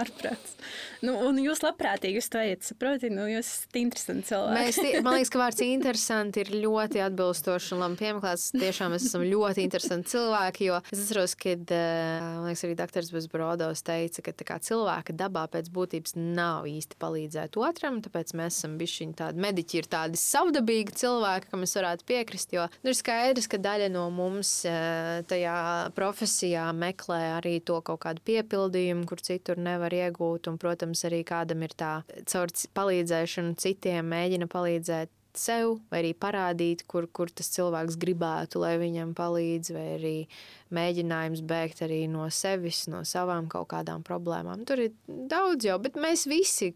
Ārprāts. 0.00 0.56
Nu, 1.04 1.16
un 1.26 1.40
jūs 1.42 1.62
labprātīgi 1.64 2.20
uz 2.22 2.30
to 2.32 2.40
ejat, 2.40 2.64
saproti, 2.66 3.10
nu, 3.12 3.26
jūs 3.30 3.50
esat 3.80 4.10
interesanti 4.10 4.28
cilvēki. 4.28 4.56
Mēs, 4.56 5.04
man 5.04 5.16
liekas, 5.16 5.30
ka 5.32 5.40
vārds 5.40 5.62
interesanti 5.66 6.42
ir 6.44 6.50
ļoti 6.62 7.02
atbilstošs 7.04 7.72
un 7.74 7.82
labi 7.84 7.98
piemeklēts. 8.00 8.50
Tiešām 8.56 8.94
mēs 8.94 9.06
esam 9.08 9.24
ļoti 9.26 9.64
interesanti 9.64 10.12
cilvēki, 10.14 10.68
jo 10.68 10.78
es 10.90 11.04
atceros, 11.04 11.34
kad, 11.40 11.64
eh, 11.74 12.20
man 12.20 12.48
liekas, 12.48 12.64
arī 12.66 12.76
doktors 12.78 13.10
Bezbrodos 13.14 13.84
teica, 13.86 14.24
ka 14.26 14.34
kā, 14.50 14.58
cilvēka 14.60 15.14
dabā 15.16 15.46
pēc 15.50 15.70
būtības 15.72 16.16
nav 16.16 16.68
īsti 16.70 16.98
palīdzēt 17.00 17.58
otram, 17.60 18.00
tāpēc 18.04 18.34
mēs 18.38 18.60
esam 18.60 18.76
bijuši 18.80 19.10
tādi 19.18 19.42
mediķi, 19.42 19.80
ir 19.80 19.90
tādi 19.90 20.20
savdabīgi 20.20 20.96
cilvēki, 21.00 21.50
kam 21.50 21.64
es 21.66 21.74
varētu 21.76 22.06
piekrist, 22.08 22.54
jo 22.54 22.66
nu, 22.82 22.92
ir 22.92 22.98
skaidrs, 22.98 23.48
ka 23.50 23.60
daļa 23.62 23.90
no 23.92 24.06
mums 24.14 24.52
eh, 24.68 25.22
tajā 25.30 25.92
profesijā 25.96 26.68
meklē 26.76 27.20
arī 27.38 27.58
to 27.64 27.80
kaut 27.84 28.02
kādu 28.04 28.24
piepildījumu, 28.26 29.06
kur 29.08 29.22
citur 29.24 29.60
nevar 29.60 29.94
iegūt, 29.94 30.50
un, 30.50 30.58
protams, 30.60 31.04
arī 31.08 31.22
kādam 31.26 31.64
ir 31.66 31.74
tā 31.78 31.92
caur 32.30 32.52
palīdzēšanu 32.76 33.56
citiem 33.70 34.10
mēģina 34.12 34.50
palīdzēt 34.50 35.12
sev, 35.38 35.78
vai 35.90 36.02
arī 36.04 36.14
parādīt, 36.16 36.86
kur, 36.90 37.06
kur 37.12 37.30
tas 37.30 37.50
cilvēks 37.54 37.98
gribētu, 38.00 38.62
lai 38.62 38.76
viņam 38.80 39.14
palīdz, 39.18 39.74
vai 39.76 39.86
arī 39.98 40.16
mēģinājums 40.74 41.42
bēgt 41.50 41.82
arī 41.84 42.04
no 42.10 42.28
sevis, 42.32 42.84
no 42.90 43.02
savām 43.08 43.48
kaut 43.50 43.70
kādām 43.72 44.04
problēmām. 44.06 44.62
Tur 44.68 44.84
ir 44.86 44.92
daudz 45.06 45.66
jau, 45.66 45.76
bet 45.82 45.98
mēs 46.00 46.26
visi, 46.30 46.70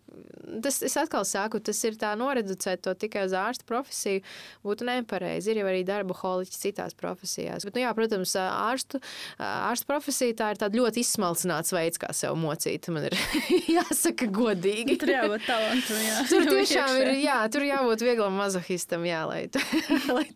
tas 0.64 0.80
es 0.84 0.96
atkal 0.98 1.26
saku, 1.28 1.60
tas 1.62 1.78
ir 1.86 1.98
tā 2.00 2.10
noreducēt 2.18 2.82
to 2.84 2.94
tikai 2.98 3.24
uz 3.28 3.36
ārsta 3.38 3.66
profesiju, 3.68 4.24
būtu 4.66 4.88
nepareizi. 4.88 5.52
Ir 5.52 5.62
jau 5.62 5.68
arī 5.70 5.84
darba 5.86 6.16
holiķi 6.18 6.58
citās 6.58 6.96
profesijās. 6.98 7.66
Bet, 7.66 7.76
nu, 7.78 7.84
jā, 7.84 7.92
protams, 7.96 8.34
ārstu, 8.40 9.00
ārsta 9.38 9.88
profesija 9.90 10.38
tā 10.42 10.50
ir 10.54 10.62
tāda 10.64 10.80
ļoti 10.80 11.04
izsmalcināts 11.04 11.74
veids, 11.74 12.02
kā 12.02 12.10
sev 12.16 12.34
mocīt. 12.40 12.90
Man 12.94 13.08
ir 13.10 13.18
jāsaka 13.76 14.28
godīgi. 14.34 14.98
Tur 15.00 15.14
jābūt 15.14 15.46
talantam, 15.46 16.02
jā. 16.02 16.18
Tur 16.32 16.48
tiešām 16.54 16.98
ir, 17.04 17.12
jā, 17.22 17.38
tur 17.54 17.68
jābūt 17.68 18.06
vieglam 18.06 18.42
mazohistam, 18.44 19.04
jā, 19.08 19.24
lai, 19.28 19.46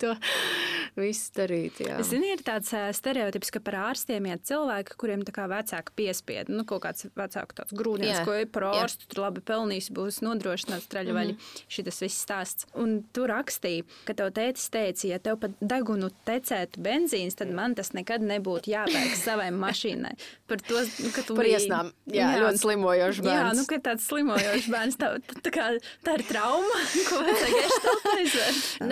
to 0.01 0.15
viss 1.03 1.31
darīt. 1.37 1.81
Jā. 1.85 1.99
Zini, 2.07 2.33
ir 2.35 2.43
tāds 2.47 2.71
uh, 2.75 2.89
stereotips, 2.95 3.53
ka 3.55 3.63
par 3.65 3.79
ārstiem 3.91 4.29
iet 4.31 4.45
cilvēki, 4.49 4.97
kuriem 5.01 5.25
tā 5.27 5.35
kā 5.37 5.47
vecāki 5.51 5.95
piespied, 5.99 6.51
nu, 6.53 6.65
kaut 6.69 6.83
kāds 6.87 7.07
vecāku 7.19 7.59
tāds 7.61 7.75
grūdienis, 7.77 8.21
Jā. 8.21 8.25
ko 8.27 8.37
ir 8.41 8.49
par 8.53 8.69
Jā. 8.69 8.85
ārstu, 8.85 9.09
tur 9.13 9.25
labi 9.27 9.45
pelnīs, 9.45 9.91
būs 9.95 10.21
nodrošināts 10.25 10.89
traļavaļi. 10.93 11.37
Mm 11.37 11.39
-hmm. 11.39 11.65
Šitas 11.79 12.03
viss 12.03 12.25
stāsts. 12.25 12.69
Un 12.79 13.03
tu 13.13 13.27
rakstīji, 13.29 13.85
ka 14.09 14.17
tev 14.19 14.33
tētis 14.37 14.69
teica, 14.75 15.05
ja 15.09 15.19
tev 15.19 15.39
pat 15.43 15.57
degunu 15.61 16.11
tecētu 16.27 16.83
benzīns, 16.83 17.39
tad 17.39 17.53
man 17.55 17.75
tas 17.79 17.93
nekad 17.93 18.25
nebūtu 18.25 18.73
jāpērk 18.73 19.17
savai 19.27 19.51
mašīnai. 19.55 20.15
Par 20.49 20.63
to, 20.65 20.83
nu, 21.05 21.13
ka 21.15 21.23
tu 21.23 21.37
Par 21.37 21.47
iesnām. 21.47 21.93
Jā, 22.07 22.33
jā, 22.33 22.43
ļoti 22.43 22.63
slimojošs 22.65 23.23
bērns. 23.23 23.39
Jā, 23.39 23.53
nu, 23.59 23.67
ka 23.69 23.79
tāds 23.91 24.07
slimojošs 24.09 24.69
bērns, 24.73 24.97
tā, 24.99 25.13
tā, 25.45 25.51
kā, 25.53 25.67
tā 26.05 26.19
ir 26.19 26.25
trauma, 26.29 26.79
ko 27.09 27.21
vajag 27.23 27.55
geštaltaizēt. 27.59 27.98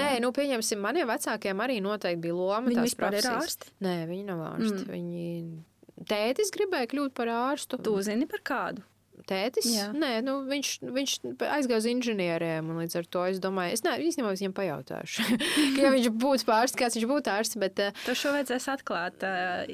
Nē, 0.01 0.11
nu, 0.25 0.33
pieņemsim, 0.37 0.81
maniem 0.83 1.09
vecākiem 1.11 1.63
arī 1.65 1.79
noteikti 1.85 2.23
bija 2.27 2.37
loma. 2.37 2.67
Viņi 2.71 2.85
vispār 2.89 3.17
ir 3.17 3.25
profesijas. 3.27 3.57
ārsti? 3.57 3.73
Nē, 3.87 3.97
viņi 4.11 4.27
nav 4.29 4.45
ārsti. 4.51 4.83
Mm. 4.83 4.93
Viņi... 4.93 6.07
Tētis 6.11 6.53
gribēja 6.55 6.91
kļūt 6.93 7.17
par 7.17 7.33
ārstu. 7.33 7.81
Tu 7.83 7.97
zini 8.05 8.29
par 8.31 8.45
kādu? 8.47 8.85
Tētis? 9.27 9.67
Jā. 9.75 9.87
Nē, 9.91 10.21
nu, 10.23 10.37
viņš, 10.47 10.71
viņš 10.95 11.15
aizgāja 11.49 11.81
uz 11.81 11.89
inženieriem. 11.91 12.69
un 12.71 12.81
Līdz 12.83 12.99
ar 13.01 13.09
to 13.11 13.25
es 13.27 13.41
domāju, 13.43 13.75
es 13.75 13.83
ne, 13.83 13.97
īstenībā 14.07 14.31
viņam 14.33 14.55
pajautāšu. 14.55 15.25
ja 15.83 15.91
viņš 15.95 16.11
būtu 16.15 16.47
pārsteigts, 16.47 16.79
kāds 16.79 16.99
viņš 16.99 17.09
būtu 17.11 17.33
ārsts, 17.33 17.59
bet 17.63 17.83
uh, 17.83 18.05
Tev 18.07 18.19
šo 18.21 18.35
vajadzēs 18.37 18.69
atklāt 18.77 19.27
uh, 19.27 19.65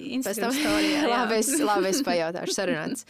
tam 0.41 0.57
labi, 1.13 1.41
es, 1.41 1.51
labi, 1.61 1.91
es 1.93 2.01
pajautāšu, 2.07 2.57
sarunāts. 2.57 3.09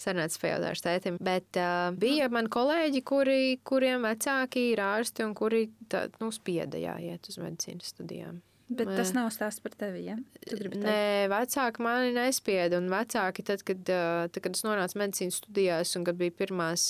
Sarunāts 0.00 0.40
pajautāšu 0.42 0.86
tētim. 0.88 1.20
Bet 1.22 1.60
uh, 1.60 1.92
bija 1.98 2.30
man 2.32 2.50
kolēģi, 2.52 3.04
kuri, 3.06 3.42
kuriem 3.62 4.08
vecāki 4.08 4.72
ir 4.72 4.82
ārsti 4.82 5.26
un 5.28 5.36
kuri 5.38 5.68
tā, 5.90 6.08
nu, 6.18 6.32
spieda 6.34 6.80
jāiet 6.82 7.30
uz 7.30 7.38
medicīnas 7.42 7.94
studijām. 7.94 8.42
Bet 8.68 8.88
tas 8.96 9.10
nav 9.12 9.28
stāsts 9.34 9.60
par 9.60 9.74
tevi. 9.76 10.06
Ja? 10.06 10.14
Tu 10.40 10.56
gribi 10.56 10.78
teikt? 10.78 10.86
Nē, 10.88 11.26
vecāki 11.28 11.84
mani 11.84 12.14
nespieda. 12.16 12.78
Un 12.80 12.88
vecāki, 12.92 13.44
tad, 13.44 13.60
kad, 13.66 13.82
tad, 13.84 14.38
kad 14.40 14.56
es 14.56 14.64
nonācu 14.64 15.00
medicīnas 15.02 15.40
studijās, 15.42 15.92
un 15.98 16.06
kad 16.08 16.16
bija 16.20 16.32
pirmās 16.32 16.86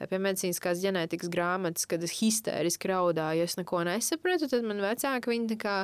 pie 0.00 0.20
medicīniskās 0.24 0.80
ģenētikas 0.80 1.32
grāmatas, 1.32 1.84
kad 1.90 2.04
es 2.06 2.16
histēriski 2.22 2.92
raudāju, 2.92 3.44
es 3.44 3.58
neko 3.60 3.84
nesapratu, 3.90 4.48
tad 4.48 4.64
man 4.64 4.80
vecāki 4.84 5.34
viņi 5.34 5.52
tā 5.52 5.60
kā 5.60 5.76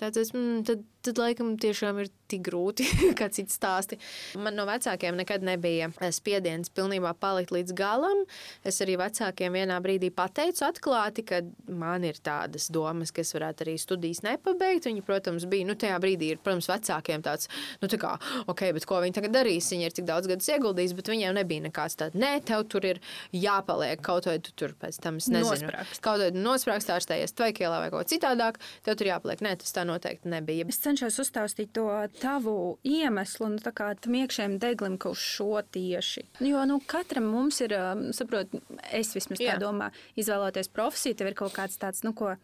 tāds, 0.00 0.32
mm, 0.32 0.64
tad, 0.70 0.88
tad 1.04 1.20
laikam 1.20 1.58
tiešām 1.60 2.00
ir 2.04 2.10
tik 2.30 2.44
grūti, 2.48 2.86
kā 3.18 3.28
cits 3.34 3.56
stāsti. 3.58 3.98
Man 4.38 4.56
no 4.58 4.66
vecākiem 4.68 5.16
nekad 5.18 5.44
nebija 5.46 5.90
ā, 5.90 6.10
spiediens 6.14 6.70
pilnībā 6.74 7.14
palikt 7.20 7.52
līdz 7.54 7.74
galam. 7.78 8.24
Es 8.66 8.80
arī 8.84 8.98
vecākiem 9.00 9.56
vienā 9.56 9.78
brīdī 9.84 10.10
pateicu 10.14 10.66
atklāti, 10.68 11.24
ka 11.28 11.42
man 11.68 12.06
ir 12.08 12.20
tādas 12.24 12.68
domas, 12.72 13.12
ka 13.14 13.24
es 13.24 13.32
varētu 13.36 13.66
arī 13.66 13.76
studijas 13.80 14.22
nepabeigt. 14.26 14.88
Viņi, 14.88 15.04
protams, 15.06 15.46
bija, 15.50 15.66
nu, 15.68 15.76
tajā 15.78 15.98
brīdī 16.02 16.32
ir, 16.34 16.42
protams, 16.44 16.68
vecākiem 16.70 17.24
tāds, 17.24 17.50
nu, 17.82 17.90
tā 17.90 18.00
kā, 18.00 18.14
ok, 18.48 18.64
bet 18.76 18.88
ko 18.88 19.00
viņi 19.04 19.18
tagad 19.20 19.36
darīs? 19.38 19.70
Viņi 19.72 19.88
ir 19.88 19.96
tik 19.96 20.08
daudz 20.08 20.28
gadus 20.30 20.48
ieguldījis, 20.52 20.94
bet 20.98 21.10
viņiem 21.12 21.36
nebija 21.38 21.66
nekāds 21.68 21.98
tāds, 21.98 22.18
nē, 22.18 22.34
tev 22.48 22.64
tur 22.70 22.86
ir 22.88 23.00
jāpaliek, 23.34 24.00
kaut 24.04 24.28
vai 24.28 24.38
tu 24.44 24.54
tur 24.58 24.74
pēc 24.78 25.00
tam, 25.04 25.20
es 25.22 25.28
nezinu, 25.32 25.68
Nosprāgst. 25.68 26.02
kaut 26.04 26.22
vai 26.22 26.30
nosprāgst 26.34 26.92
ārstājies 26.94 27.34
tvaikielā 27.38 27.80
vai 27.84 27.90
kaut 27.94 28.10
citādāk, 28.10 28.60
tev 28.86 28.98
tur 28.98 29.10
jāpaliek. 29.10 29.42
Nē, 29.44 29.54
tas 29.62 29.74
tā 29.74 29.84
noteikti 29.88 30.30
nebija. 30.32 30.66
Es 30.68 30.80
cenšos 30.84 31.18
uzstāstīt 31.22 31.72
to 31.76 31.86
tavu 32.20 32.54
iemeslu, 32.86 33.50
nu, 33.54 33.62
tā 33.62 33.72
tam 33.74 34.18
iekšējiem 34.20 34.58
deglim, 34.62 34.98
ka 35.00 35.12
uz 35.14 35.22
šo 35.22 35.62
tieši. 35.74 36.26
Jo 36.44 36.64
nu, 36.68 36.80
katram 36.86 37.30
mums 37.32 37.60
ir, 37.64 37.74
saprot, 38.16 38.52
es 38.92 39.14
vismaz 39.16 39.40
tā 39.40 39.54
Jā. 39.54 39.58
domāju, 39.62 39.96
izvēloties 40.20 40.70
profesiju, 40.74 41.18
tev 41.18 41.32
ir 41.32 41.38
kaut 41.38 41.56
kāds 41.56 41.80
tāds, 41.80 42.04
nu, 42.06 42.14
ko, 42.16 42.34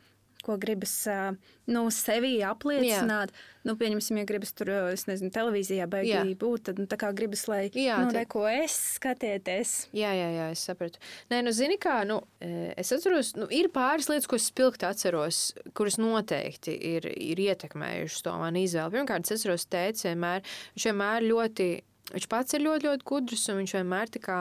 ko 0.45 0.57
gribas 0.61 0.93
nu, 1.71 1.87
sevi 1.95 2.37
apliecināt. 2.45 3.33
Nu, 3.65 3.73
pieņemsim, 3.81 4.19
ja 4.21 4.27
gribas 4.29 4.53
tur, 4.53 4.69
es 4.93 5.07
nezinu, 5.09 5.31
televīzijā 5.33 5.87
Jā. 5.87 5.89
beigās 5.89 6.35
būt, 6.41 6.67
tad 6.69 6.83
nu, 6.83 6.85
tā 6.91 6.99
kā 7.01 7.09
gribas, 7.17 7.47
lai, 7.49 7.63
Jā, 7.73 7.97
nu, 8.05 8.13
tad- 8.13 8.29
ko 8.29 8.43
es 8.51 8.75
skatieties. 8.99 9.73
Jā, 9.97 10.11
jā, 10.13 10.29
jā, 10.37 10.51
es 10.53 10.65
sapratu. 10.69 11.01
Nē, 11.33 11.41
nu, 11.47 11.55
zini, 11.57 11.79
kā, 11.81 12.03
nu, 12.09 12.21
es 12.45 12.93
atceros, 12.93 13.33
nu, 13.41 13.49
ir 13.49 13.71
pāris 13.73 14.11
lietas, 14.13 14.29
ko 14.29 14.37
es 14.37 14.51
spilgti 14.53 14.85
atceros, 14.89 15.41
kuras 15.73 15.97
noteikti 15.97 16.77
ir, 16.93 17.09
ir 17.09 17.41
ietekmējušas 17.49 18.27
to 18.29 18.37
manu 18.43 18.61
izvēli. 18.67 18.99
Pirmkārt, 18.99 19.25
es 19.25 19.39
atceros, 19.41 19.65
tēvs 19.73 20.05
vienmēr, 20.11 20.45
viņš 20.77 20.89
vienmēr 20.93 21.29
ļoti. 21.33 21.73
Viņš 22.13 22.27
pats 22.29 22.53
ir 22.53 22.61
ļoti, 22.61 22.85
ļoti 22.85 23.07
gudrs, 23.09 23.43
un 23.49 23.63
viņš 23.63 23.73
vienmēr 23.79 24.11
e, 24.13 24.35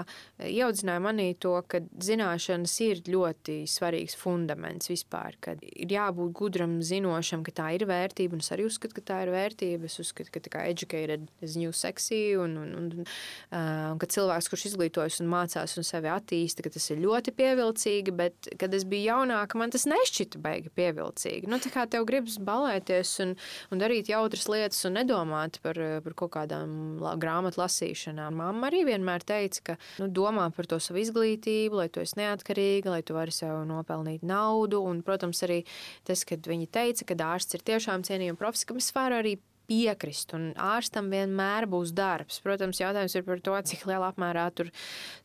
ieaudzināja 0.51 0.99
manī 0.99 1.29
to, 1.39 1.53
ka 1.71 1.79
zināšanas 2.03 2.73
ir 2.83 2.99
ļoti 3.07 3.61
svarīgs 3.71 4.17
fundaments 4.19 4.89
vispār. 4.91 5.37
Ir 5.71 5.93
jābūt 5.95 6.33
gudram, 6.35 6.73
zinošam, 6.83 7.45
ka 7.47 7.53
tā 7.55 7.69
ir 7.77 7.85
vērtība, 7.87 8.35
un 8.35 8.43
es 8.43 8.51
arī 8.51 8.65
uzskatu, 8.67 8.97
ka 8.97 9.05
tā 9.07 9.21
ir 9.23 9.31
vērtība. 9.31 9.87
Es 9.87 9.95
uzskatu, 10.03 10.33
ka 10.33 10.41
tā 10.43 10.51
kā 10.51 10.65
educated 10.67 11.29
is 11.39 11.55
new 11.55 11.71
sexy, 11.71 12.35
un, 12.35 12.57
un, 12.59 12.73
un, 12.81 12.89
un, 12.99 13.07
uh, 13.55 13.93
un 13.93 14.01
ka 14.01 14.11
cilvēks, 14.11 14.51
kurš 14.51 14.67
izglītojas 14.73 15.21
un 15.23 15.31
mācās 15.31 15.77
un 15.79 15.87
sevi 15.87 16.11
attīsta, 16.11 16.67
ka 16.67 16.73
tas 16.75 16.89
ir 16.91 16.99
ļoti 17.05 17.31
pievilcīgi, 17.39 18.15
bet, 18.19 18.51
kad 18.59 18.75
es 18.75 18.83
biju 18.83 19.07
jaunāka, 19.07 19.61
man 19.61 19.71
tas 19.71 19.87
nešķita 19.87 20.43
baigi 20.43 20.73
pievilcīgi. 20.75 21.47
Nu, 21.47 21.61
tā 21.63 21.71
kā 21.71 21.87
tev 21.87 22.09
gribas 22.11 22.35
balēties 22.43 23.15
un, 23.23 23.35
un 23.71 23.81
darīt 23.87 24.11
jautras 24.11 24.49
lietas 24.51 24.83
un 24.89 24.99
nedomāt 24.99 25.63
par, 25.63 25.79
eh, 25.79 26.03
par 26.03 26.19
kaut 26.19 26.35
kādām 26.35 26.99
la- 26.99 27.15
grāmatu 27.53 27.61
lasīšanām. 27.61 28.35
Mamma 28.35 28.69
arī 28.69 28.83
vienmēr 28.85 29.23
teica, 29.23 29.61
ka 29.63 29.77
nu, 29.99 30.07
domā 30.09 30.51
par 30.55 30.65
to 30.65 30.79
savu 30.79 30.99
izglītību, 30.99 31.75
lai 31.77 31.89
tu 31.89 32.01
esi 32.01 32.17
neatkarīga, 32.17 32.89
lai 32.89 33.01
tu 33.03 33.13
vari 33.13 33.31
sev 33.31 33.65
nopelnīt 33.65 34.23
naudu. 34.23 34.81
Un, 34.81 35.01
protams, 35.01 35.43
arī 35.43 35.63
tas, 36.05 36.23
kad 36.25 36.43
viņi 36.45 36.67
teica, 36.67 37.05
ka 37.05 37.15
ārsts 37.15 37.55
ir 37.55 37.63
tiešām 37.63 38.03
cienījama 38.03 38.37
profesija, 38.37 38.67
kam 38.71 38.77
es 38.77 38.91
varu 38.93 39.21
arī 39.21 39.37
piekrist. 39.69 40.33
Un 40.35 40.51
ārstam 40.59 41.09
vienmēr 41.13 41.67
būs 41.69 41.93
darbs. 41.95 42.39
Protams, 42.43 42.81
jautājums 42.81 43.15
ir 43.15 43.25
par 43.27 43.41
to, 43.43 43.55
cik 43.69 43.85
lielā 43.89 44.09
apmērā 44.11 44.45
tur 44.55 44.71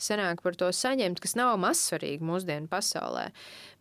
sanāk 0.01 0.43
par 0.45 0.57
to 0.59 0.71
saņemt, 0.75 1.21
kas 1.23 1.35
nav 1.39 1.57
mazsvarīgi 1.63 2.25
mūsdienu 2.25 2.71
pasaulē. 2.71 3.29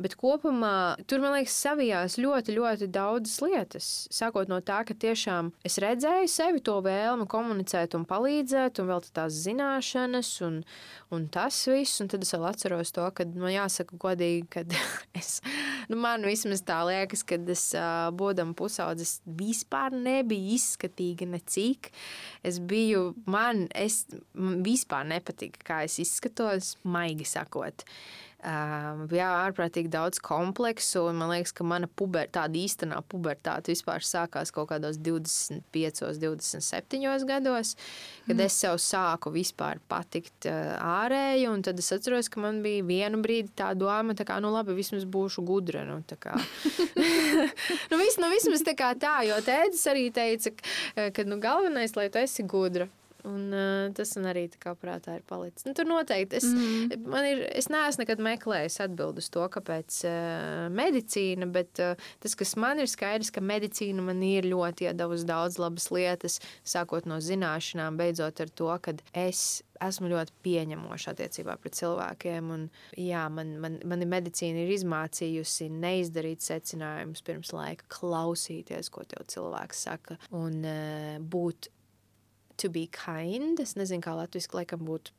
Bet 0.02 0.18
kopumā 0.20 0.98
tur, 1.10 1.22
man 1.24 1.38
liekas, 1.38 1.58
savijās 1.58 2.18
ļoti, 2.22 2.56
ļoti 2.58 2.90
daudzas 2.94 3.38
lietas. 3.44 3.90
Sākot 4.14 4.50
no 4.52 4.60
tā, 4.66 4.82
ka 4.88 4.98
tiešām 4.98 5.52
es 5.68 5.80
redzēju 5.84 6.32
sevi 6.32 6.64
to 6.66 6.80
vēlmi 6.86 7.28
komunicēt 7.30 7.98
un 7.98 8.08
palīdzēt, 8.10 8.82
un 8.82 8.92
vēl 8.92 9.06
tās 9.14 9.42
zināšanas, 9.46 10.32
un, 10.48 10.62
un 11.14 11.28
tas 11.34 11.60
viss. 11.70 12.02
Un 12.04 12.12
tad 12.12 12.26
es 12.26 12.34
vēl 12.36 12.50
atceros 12.50 12.94
to, 12.96 13.06
ka 13.14 13.26
man 13.36 13.54
jāsaka 13.54 13.98
godīgi, 14.02 14.46
ka 14.54 14.66
es, 15.20 15.38
nu, 15.90 16.00
man 16.02 16.26
vismaz 16.28 16.64
tā 16.66 16.82
liekas, 16.88 17.26
ka 17.28 17.40
es 17.54 17.70
būdam 18.18 18.54
pusaudzis 18.58 19.20
vispār 19.38 19.96
nebija 19.96 20.47
izskatīga 20.56 21.28
necik. 21.30 21.92
Es 22.48 22.60
biju, 22.60 23.12
man, 23.26 23.66
es 23.76 24.06
man 24.34 24.64
vispār 24.66 25.08
nepatika, 25.10 25.64
kā 25.68 25.82
es 25.88 26.00
izskatos, 26.04 26.76
maigi 26.88 27.28
sakot. 27.28 27.84
Um, 27.84 28.27
jā, 28.38 29.28
ārprātīgi 29.48 29.90
daudz 29.90 30.20
kompleksu, 30.22 31.08
man 31.16 31.32
liekas, 31.32 31.54
ka 31.58 31.66
mana 31.66 31.90
puber, 31.90 32.28
tāda 32.30 32.60
īstenā 32.60 33.00
pubertāte 33.10 33.74
vispār 33.74 34.06
sākās 34.06 34.54
kaut 34.54 34.70
kādos 34.70 35.00
25, 35.02 36.04
27 36.22 37.26
gados, 37.28 37.74
kad 38.28 38.44
es 38.46 38.60
sev 38.62 38.78
sāku 38.82 39.34
vispār 39.34 39.82
patikt 39.90 40.46
ārēji, 40.48 41.48
un 41.50 41.66
tad 41.66 41.82
es 41.82 41.90
atceros, 41.96 42.30
ka 42.30 42.44
man 42.44 42.62
bija 42.66 42.86
vienu 42.86 43.24
brīdi 43.26 43.50
tā 43.58 43.72
doma, 43.74 44.14
kā, 44.14 44.38
nu 44.44 44.54
labi, 44.54 44.78
vismaz 44.78 45.08
būšu 45.10 45.42
gudra, 45.48 45.82
nu 45.88 45.98
nu, 47.90 47.98
vis, 47.98 48.20
nu 48.22 48.30
vismaz 48.32 48.64
tā 48.66 48.78
kā 48.78 48.94
tā, 49.00 49.18
jo 49.28 49.42
tētis 49.46 49.84
arī 49.90 50.08
teica, 50.14 50.54
ka, 50.54 51.10
ka 51.16 51.26
nu 51.28 51.42
galvenais, 51.42 51.98
lai 51.98 52.10
tu 52.14 52.22
esi 52.22 52.46
gudra. 52.46 52.88
Un, 53.28 53.48
uh, 53.52 53.90
tas 53.98 54.14
man 54.18 54.30
arī 54.32 54.46
tā 54.54 54.60
kā 54.62 54.74
prātā 54.80 55.18
ir 55.18 55.26
palicis. 55.28 55.66
Nu, 55.68 55.74
tur 55.78 55.88
noteikti 55.90 56.40
es, 56.40 56.48
mm. 56.48 57.16
ir, 57.28 57.44
es 57.60 57.70
neesmu 57.74 58.06
nekad 58.06 58.22
meklējis 58.24 58.80
atbildi 58.86 59.24
uz 59.24 59.30
to, 59.34 59.44
kāpēc 59.58 60.00
uh, 60.08 60.68
medicīna, 60.74 61.50
bet 61.52 61.82
uh, 61.84 62.10
tas, 62.24 62.38
kas 62.40 62.56
man 62.60 62.80
ir 62.84 62.90
skaidrs, 62.92 63.34
ka 63.36 63.44
medicīna 63.44 64.06
man 64.08 64.24
ir 64.26 64.48
ļoti 64.48 64.88
iedavusi 64.88 65.28
daudz 65.28 65.60
labas 65.62 65.90
lietas, 65.92 66.40
sākot 66.68 67.10
no 67.10 67.20
zināšanām, 67.24 68.00
beidzot 68.00 68.44
ar 68.46 68.54
to, 68.56 68.72
ka 68.84 68.96
es 69.18 69.62
esmu 69.84 70.10
ļoti 70.12 70.34
pieņemoša 70.46 71.14
attiecībā 71.14 71.58
pret 71.62 71.78
cilvēkiem. 71.78 72.52
Un, 72.54 72.68
jā, 72.98 73.28
man, 73.34 73.56
man, 73.64 73.80
man 73.88 74.06
medicīna 74.10 74.64
ir 74.64 74.74
izmācījusi 74.78 75.70
neizdarīt 75.74 76.46
secinājumus 76.46 77.26
pirms 77.28 77.54
laika, 77.56 77.88
klausīties, 78.00 78.92
ko 78.94 79.06
tev 79.10 79.28
cilvēks 79.32 79.84
saka, 79.90 80.20
un 80.36 80.62
būt 81.28 81.72
to 82.58 82.72
be 82.74 82.88
kind. 82.92 83.62
Es 83.64 83.78
nezinu, 83.80 84.04
kā 84.06 84.16
latviešu 84.18 84.58
laikam 84.58 84.86
būtu 84.88 85.16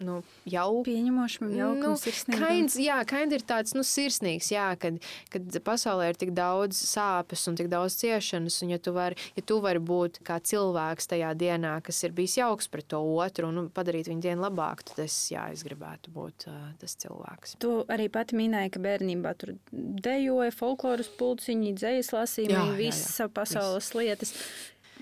nu, 0.00 0.20
jau 0.48 0.80
pieņemošam, 0.86 1.50
jau 1.54 1.70
nu, 1.76 1.92
kains, 2.32 2.76
jā, 2.80 2.96
kains 3.08 3.34
ir 3.36 3.44
tāds 3.46 3.74
nu, 3.76 3.84
sirsnīgs, 3.86 4.50
jā, 4.52 4.66
kad, 4.80 4.96
kad 5.32 5.58
pasaulē 5.66 6.10
ir 6.10 6.18
tik 6.20 6.32
daudz 6.36 6.78
sāpes 6.88 7.44
un 7.50 7.58
tik 7.58 7.70
daudz 7.72 7.98
ciešanas. 8.00 8.60
Un, 8.64 8.72
ja 8.74 8.80
tu 8.80 8.94
vari 8.96 9.18
ja 9.36 9.44
tu 9.46 9.60
vari 9.62 9.82
būt 9.82 10.20
kā 10.26 10.38
cilvēks 10.40 11.10
tajā 11.12 11.34
dienā, 11.38 11.76
kas 11.84 12.00
ir 12.06 12.14
bijis 12.16 12.38
jauks 12.40 12.70
pret 12.72 12.88
to 12.90 13.00
otru 13.20 13.50
un 13.50 13.58
nu, 13.60 13.66
padarīt 13.74 14.10
viņu 14.10 14.24
dienu 14.24 14.46
labāku, 14.46 14.88
tad 14.90 15.04
es, 15.04 15.16
jā, 15.32 15.46
es 15.54 15.64
gribētu 15.66 16.12
būt 16.14 16.48
uh, 16.50 16.58
tas 16.80 16.96
cilvēks. 17.04 17.58
Tu 17.62 17.74
arī 17.92 18.08
pati 18.12 18.38
minēji, 18.40 18.74
ka 18.76 18.84
bērnībā 18.84 19.36
tur 19.40 19.56
dejoja 19.70 20.52
folkloras 20.56 21.10
pulciņi, 21.20 21.76
dzējas 21.76 22.12
lasījumi, 22.16 22.76
visas 22.80 23.20
pasaules 23.36 23.90
Viss. 23.90 23.98
lietas 23.98 24.36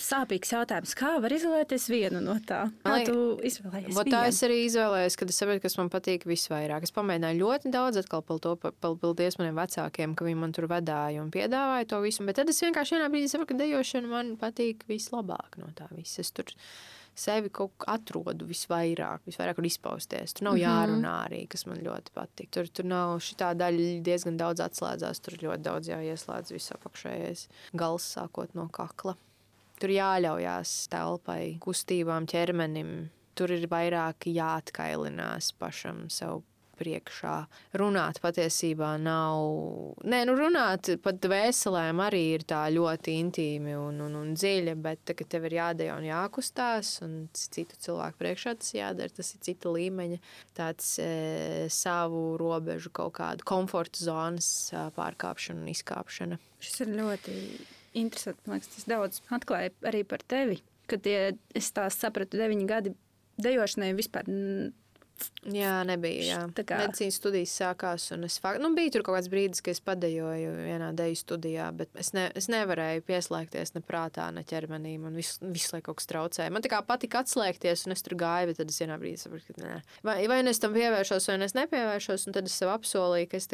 sāpīgs 0.03 0.53
jautājums. 0.53 0.94
Kā 0.99 1.14
var 1.22 1.32
izvēlēties 1.34 1.86
vienu 1.92 2.22
no 2.24 2.36
tā? 2.46 2.64
Kā 2.84 2.99
tu 3.07 3.38
izvēlējies? 3.46 4.01
Tā 4.11 4.24
es 4.30 4.40
arī 4.46 4.59
izvēlējos, 4.66 5.18
kad 5.20 5.32
es 5.32 5.40
saprotu, 5.40 5.62
kas 5.64 5.78
man 5.80 5.90
patīk 5.92 6.26
visvairāk. 6.28 6.86
Es 6.86 6.94
pamēģināju 6.96 7.40
ļoti 7.42 7.72
daudz, 7.74 8.01
atkal 8.03 8.24
par 8.26 8.42
to 8.44 8.55
paldies 8.82 9.38
maniem 9.40 9.59
vecākiem, 9.59 10.14
ka 10.18 10.28
viņi 10.28 10.42
man 10.42 10.55
tur 10.57 10.68
vedāja 10.70 11.24
un 11.24 11.32
piedāvāja 11.34 11.90
to 11.92 12.03
visu. 12.05 12.26
Bet 12.28 12.40
tad 12.40 12.53
es 12.53 12.62
vienkārši 12.64 12.99
vienā 12.99 13.11
brīdī 13.12 13.32
saprotu, 13.32 13.55
ka 13.55 13.62
dejošana 13.64 14.12
man 14.12 14.36
patīk 14.40 14.86
vislabāk 14.90 15.61
no 15.62 15.72
tā 15.78 15.90
visa. 15.94 16.22
Es 16.24 16.32
tur 16.34 16.55
sevi 17.18 17.51
kaut 17.55 17.74
kā 17.82 17.96
atrodu 17.99 18.46
visvairāk, 18.49 19.24
visvairāk 19.26 19.59
var 19.59 19.68
izpausties. 19.68 20.34
Tur 20.38 20.49
nav 20.49 20.55
mm 20.55 20.61
-hmm. 20.61 20.66
jārunā 20.66 21.14
arī, 21.26 21.40
kas 21.49 21.66
man 21.66 21.78
ļoti 21.82 22.14
patīk. 22.14 22.51
Tur, 22.51 22.68
tur 22.68 22.84
nav 22.84 23.18
šī 23.18 23.34
daļa 23.38 24.03
diezgan 24.03 24.36
daudz 24.36 24.61
atslēdzās, 24.61 25.20
tur 25.20 25.34
ļoti 25.34 25.62
daudz 25.62 25.88
jāieslēdz 25.88 26.53
viss 26.53 26.72
apakšējais 26.72 27.49
gals 27.72 28.16
sākot 28.16 28.55
no 28.55 28.68
kakla. 28.68 29.16
Tur 29.78 29.94
jāļaujās 29.94 30.74
telpai, 30.90 31.42
kustībām, 31.62 32.26
ķermenim. 32.30 32.92
Tur 33.38 33.52
ir 33.54 33.68
vairāk 33.70 34.26
jāatkailinās 34.26 35.52
pašam 35.60 36.08
sev 36.10 36.42
priekšā. 36.78 37.34
Runāt 37.78 38.20
patiesībā 38.22 38.92
nav. 39.02 39.42
Nē, 40.08 40.22
nu 40.28 40.34
runāt 40.38 40.90
pat 41.04 41.20
dvēselēm 41.22 42.02
arī 42.04 42.22
ir 42.36 42.44
tā 42.48 42.64
ļoti 42.74 43.16
intīmi 43.22 43.74
un, 43.78 44.00
un, 44.06 44.18
un 44.20 44.34
dziļi, 44.38 44.76
bet 44.82 45.02
tā, 45.08 45.16
tev 45.18 45.48
ir 45.48 45.58
jādara 45.58 45.98
un 45.98 46.06
jākustās, 46.08 46.96
un 47.06 47.16
citu 47.36 47.78
cilvēku 47.86 48.22
priekšā 48.22 48.54
tas 48.60 48.74
jādara. 48.76 49.14
Tas 49.14 49.34
ir 49.34 49.42
cita 49.50 49.72
līmeņa, 49.74 50.20
tāds 50.58 50.94
e, 51.02 51.10
savu 51.72 52.22
robežu, 52.40 52.92
kaut 52.94 53.16
kādu 53.18 53.46
komforta 53.48 54.02
zonas 54.02 54.70
pārkāpšana 54.98 55.64
un 55.64 55.74
izkāpšana. 55.74 56.40
Šis 56.62 56.82
ir 56.84 56.94
ļoti 56.98 57.34
interesanti. 57.95 58.45
Man 58.47 58.59
liekas, 58.59 58.74
tas 58.74 58.89
daudz 58.91 59.22
atklāja 59.34 59.72
arī 59.89 60.05
par 60.09 60.24
tevi. 60.28 60.61
Kad 60.89 61.05
tie, 61.05 61.16
es 61.57 61.70
tā 61.76 61.86
sapratu, 61.93 62.41
deviņi 62.41 62.68
gadi 62.68 62.95
dejošanai 63.43 63.93
vispār. 63.99 64.28
Jā, 65.54 65.80
nebija. 65.88 66.24
Jā. 66.24 66.38
Tā 66.56 66.64
kā 66.66 66.78
medicīnas 66.82 67.18
studijas 67.20 67.54
sākās, 67.60 68.08
un 68.14 68.26
es 68.26 68.38
fakt, 68.42 68.60
nu, 68.62 68.70
biju 68.76 68.92
tur 68.94 69.04
kaut 69.06 69.18
kāds 69.18 69.30
brīdis, 69.32 69.62
kad 69.64 69.76
es 69.76 69.82
padejoju 69.84 70.52
vienā 70.58 70.90
deju 70.98 71.18
studijā, 71.18 71.68
bet 71.76 71.92
es, 71.98 72.12
ne, 72.16 72.28
es 72.38 72.50
nevarēju 72.52 73.04
pieslēgties 73.08 73.74
ne 73.76 73.82
prātā, 73.84 74.28
ne 74.34 74.44
ķermenī. 74.48 74.96
Man 75.02 75.18
visu, 75.18 75.40
visu 75.54 75.74
laiku 75.74 75.90
kaut 75.90 76.00
kas 76.00 76.10
traucēja. 76.12 76.54
Man 76.54 76.64
tā 76.64 76.72
kā 76.72 76.80
patika 76.86 77.22
atslēgties, 77.24 77.86
un 77.86 77.96
es 77.96 78.04
tur 78.06 78.18
gāju, 78.20 78.50
bet 78.50 78.60
tad 78.62 78.72
es 78.74 78.80
vienā 78.82 78.98
brīdī 79.00 79.22
sapratu, 79.22 79.56
ka 79.56 79.64
nē. 79.64 79.76
Vai, 80.06 80.18
vai 80.30 80.40
nu 80.44 80.54
es 80.54 80.62
tam 80.62 80.76
pievēršos, 80.76 81.28
vai 81.30 81.38
nu 81.40 81.48
es 81.48 81.56
nepievēršos, 81.58 82.28
un 82.28 82.38
tad 82.38 82.50
es 82.50 82.58
sev 82.58 82.72
apsolīju, 82.74 83.30
ka 83.32 83.40
es 83.40 83.50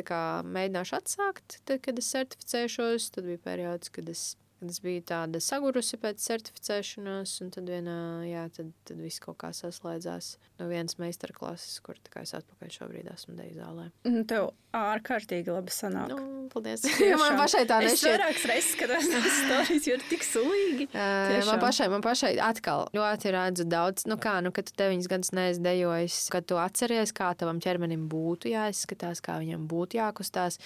mēģināšu 0.56 0.98
atsākt, 1.00 1.60
tad, 1.64 1.84
kad 1.84 2.00
es 2.00 2.10
certificēšos. 2.14 3.12
Tad 3.14 3.28
bija 3.28 3.44
periods, 3.44 3.92
kad 3.94 4.08
es 4.10 4.34
kad 4.64 4.72
es 4.72 4.80
biju 4.80 5.02
tāda 5.04 5.40
sagurusi 5.44 5.98
pēc 6.00 6.22
certificēšanās, 6.24 7.34
un 7.44 7.50
tad 7.52 7.68
vienā, 7.68 7.96
jā, 8.24 8.46
tad, 8.56 8.70
tad 8.88 9.00
viss 9.04 9.20
kaut 9.20 9.36
kā 9.42 9.50
saslēdzās 9.52 10.30
no 10.60 10.68
vienas 10.70 10.96
meistarklases, 10.96 11.82
kur 11.84 12.00
tā 12.00 12.14
kā 12.14 12.22
es 12.24 12.32
atpakaļ 12.38 12.72
šobrīd 12.72 13.10
esmu 13.12 13.36
deju 13.36 13.58
zālē. 13.58 13.90
Tev 14.30 14.48
ārkārtīgi 14.78 15.52
labi 15.52 15.74
sanāk. 15.74 16.14
Nu, 16.14 16.43
paldies. 16.52 16.84
man 17.22 17.36
pašai 17.38 17.64
tā 17.68 17.80
nešķiet. 17.84 17.98
Es 17.98 18.04
vairākas 18.08 18.46
reizes 18.50 18.70
skatos 18.74 19.08
tās 19.12 19.38
stāstījis, 19.44 19.88
jo 19.88 19.96
ir 19.98 20.04
tik 20.10 20.26
sulīgi. 20.26 20.88
Uh, 20.90 21.36
man 21.48 21.62
pašai, 21.62 21.88
man 21.92 22.04
pašai 22.04 22.32
atkal 22.44 22.88
ļoti 22.96 23.34
redzu 23.34 23.66
daudz, 23.68 24.06
nu 24.10 24.18
kā, 24.20 24.36
nu, 24.44 24.52
kad 24.54 24.68
tu 24.68 24.76
deviņas 24.80 25.10
gadus 25.10 25.32
neesi 25.36 25.64
dejojis, 25.64 26.18
kad 26.34 26.48
tu 26.50 26.58
atceries, 26.60 27.14
kā 27.16 27.30
tavam 27.38 27.60
ķermenim 27.64 28.06
būtu 28.10 28.52
jāizskatās, 28.52 29.22
kā 29.24 29.38
viņam 29.42 29.68
būtu 29.70 30.00
jākustās, 30.00 30.58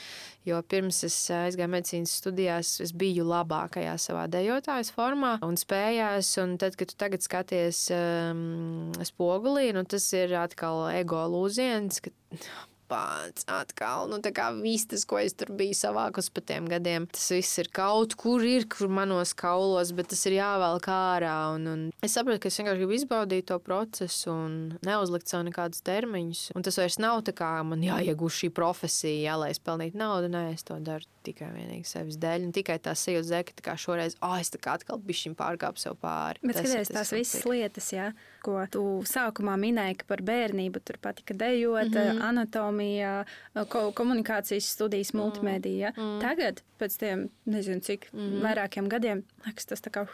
jo 0.48 0.60
pirms 0.68 1.02
es 1.08 1.18
aizgāju 1.34 1.72
medicīnas 1.74 2.14
studijās, 2.22 2.74
es 2.84 2.94
biju 2.96 3.26
labākajā 3.28 3.96
savā 4.00 4.26
dejotājas 4.32 4.92
formā 4.94 5.36
un 5.46 5.58
spējās. 5.60 6.34
Un 6.42 6.56
tad, 6.60 6.76
kad 6.78 6.90
tu 6.90 6.96
tagad 6.98 7.24
skaties 7.24 7.84
um, 7.94 8.90
spogulī, 9.06 9.70
nu, 9.76 9.84
tas 9.88 10.06
ir 10.16 10.34
atkal 10.38 10.88
ego 10.94 11.24
lūziens. 11.32 12.02
Ka, 12.04 12.12
pats 12.88 13.46
atkal. 13.50 14.08
Nu, 14.10 14.20
tā 14.24 14.32
kā 14.34 14.48
viss 14.56 14.88
tas, 14.90 15.04
ko 15.08 15.20
es 15.20 15.36
tur 15.38 15.52
biju 15.58 15.76
savākus 15.76 16.30
pa 16.32 16.42
tiem 16.44 16.68
gadiem, 16.70 17.08
tas 17.12 17.28
viss 17.34 17.60
ir 17.62 17.70
kaut 17.74 18.16
kur, 18.18 18.44
ir 18.44 18.68
kur 18.70 18.90
manos 18.92 19.34
kaulos, 19.38 19.92
bet 19.96 20.10
tas 20.12 20.24
ir 20.28 20.38
jāvelk 20.38 20.88
ārā. 20.92 21.36
Un, 21.56 21.68
un 21.72 21.84
es 22.04 22.16
saprotu, 22.16 22.42
ka 22.44 22.52
es 22.52 22.58
vienkārši 22.60 22.82
gribu 22.82 22.96
izbaudīt 22.98 23.48
to 23.50 23.60
procesu 23.62 24.32
un 24.32 24.56
neuzlikt 24.86 25.30
sev 25.30 25.44
nekādus 25.48 25.84
termiņus. 25.86 26.48
Un 26.56 26.66
tas 26.66 26.80
vairs 26.80 27.00
nav 27.02 27.22
tā 27.28 27.36
kā 27.36 27.52
man 27.66 27.84
jāiegūst 27.84 28.44
šī 28.44 28.52
profesija, 28.56 29.30
jā, 29.30 29.38
lai 29.40 29.52
es 29.54 29.62
pelnītu 29.62 30.00
naudu. 30.00 30.32
Nē, 30.32 30.48
es 30.56 30.66
to 30.66 30.80
daru 30.84 31.06
tikai 31.28 31.50
vienīgi 31.54 31.88
sevis 31.88 32.18
dēļ. 32.20 32.48
Un 32.48 32.54
tikai 32.56 32.78
tā 32.82 32.94
sajūta, 32.98 33.28
zē, 33.28 33.40
ka 33.64 33.76
šoreiz, 33.80 34.16
ah, 34.20 34.34
oh, 34.34 34.42
es 34.42 34.52
tā 34.54 34.60
kā 34.62 34.76
atkal 34.78 35.00
bišķiņ 35.04 35.36
pārkāpu 35.38 35.82
sev 35.82 35.98
pāri. 36.02 36.42
Bet 36.42 36.58
skaties, 36.58 36.92
tās 36.94 37.12
visas 37.14 37.46
lietas, 37.48 37.90
jā, 37.94 38.08
ko 38.46 38.58
tu 38.72 38.84
sākumā 39.08 39.58
minēji, 39.60 40.00
ka 40.02 40.08
par 40.12 40.24
bērnību 40.26 40.82
tur 40.84 41.00
patika 41.02 41.36
dejot, 41.36 41.92
mm 41.92 42.00
-hmm. 42.00 42.24
anatomija, 42.30 43.12
ko, 43.68 43.88
komunikācijas 43.92 44.72
studijas, 44.74 45.12
mm 45.12 45.20
-hmm. 45.20 45.22
multimedija. 45.22 45.92
Mm 45.96 46.02
-hmm. 46.02 46.20
Tagad, 46.20 46.62
pēc 46.80 46.98
tiem, 46.98 47.28
nezinu 47.44 47.80
cik, 47.80 48.12
mm 48.12 48.20
-hmm. 48.20 48.42
vairākiem 48.42 48.88
gadiem, 48.88 49.24
liekas, 49.46 49.66
tas 49.66 49.82
tā 49.82 49.90
kā 49.90 50.06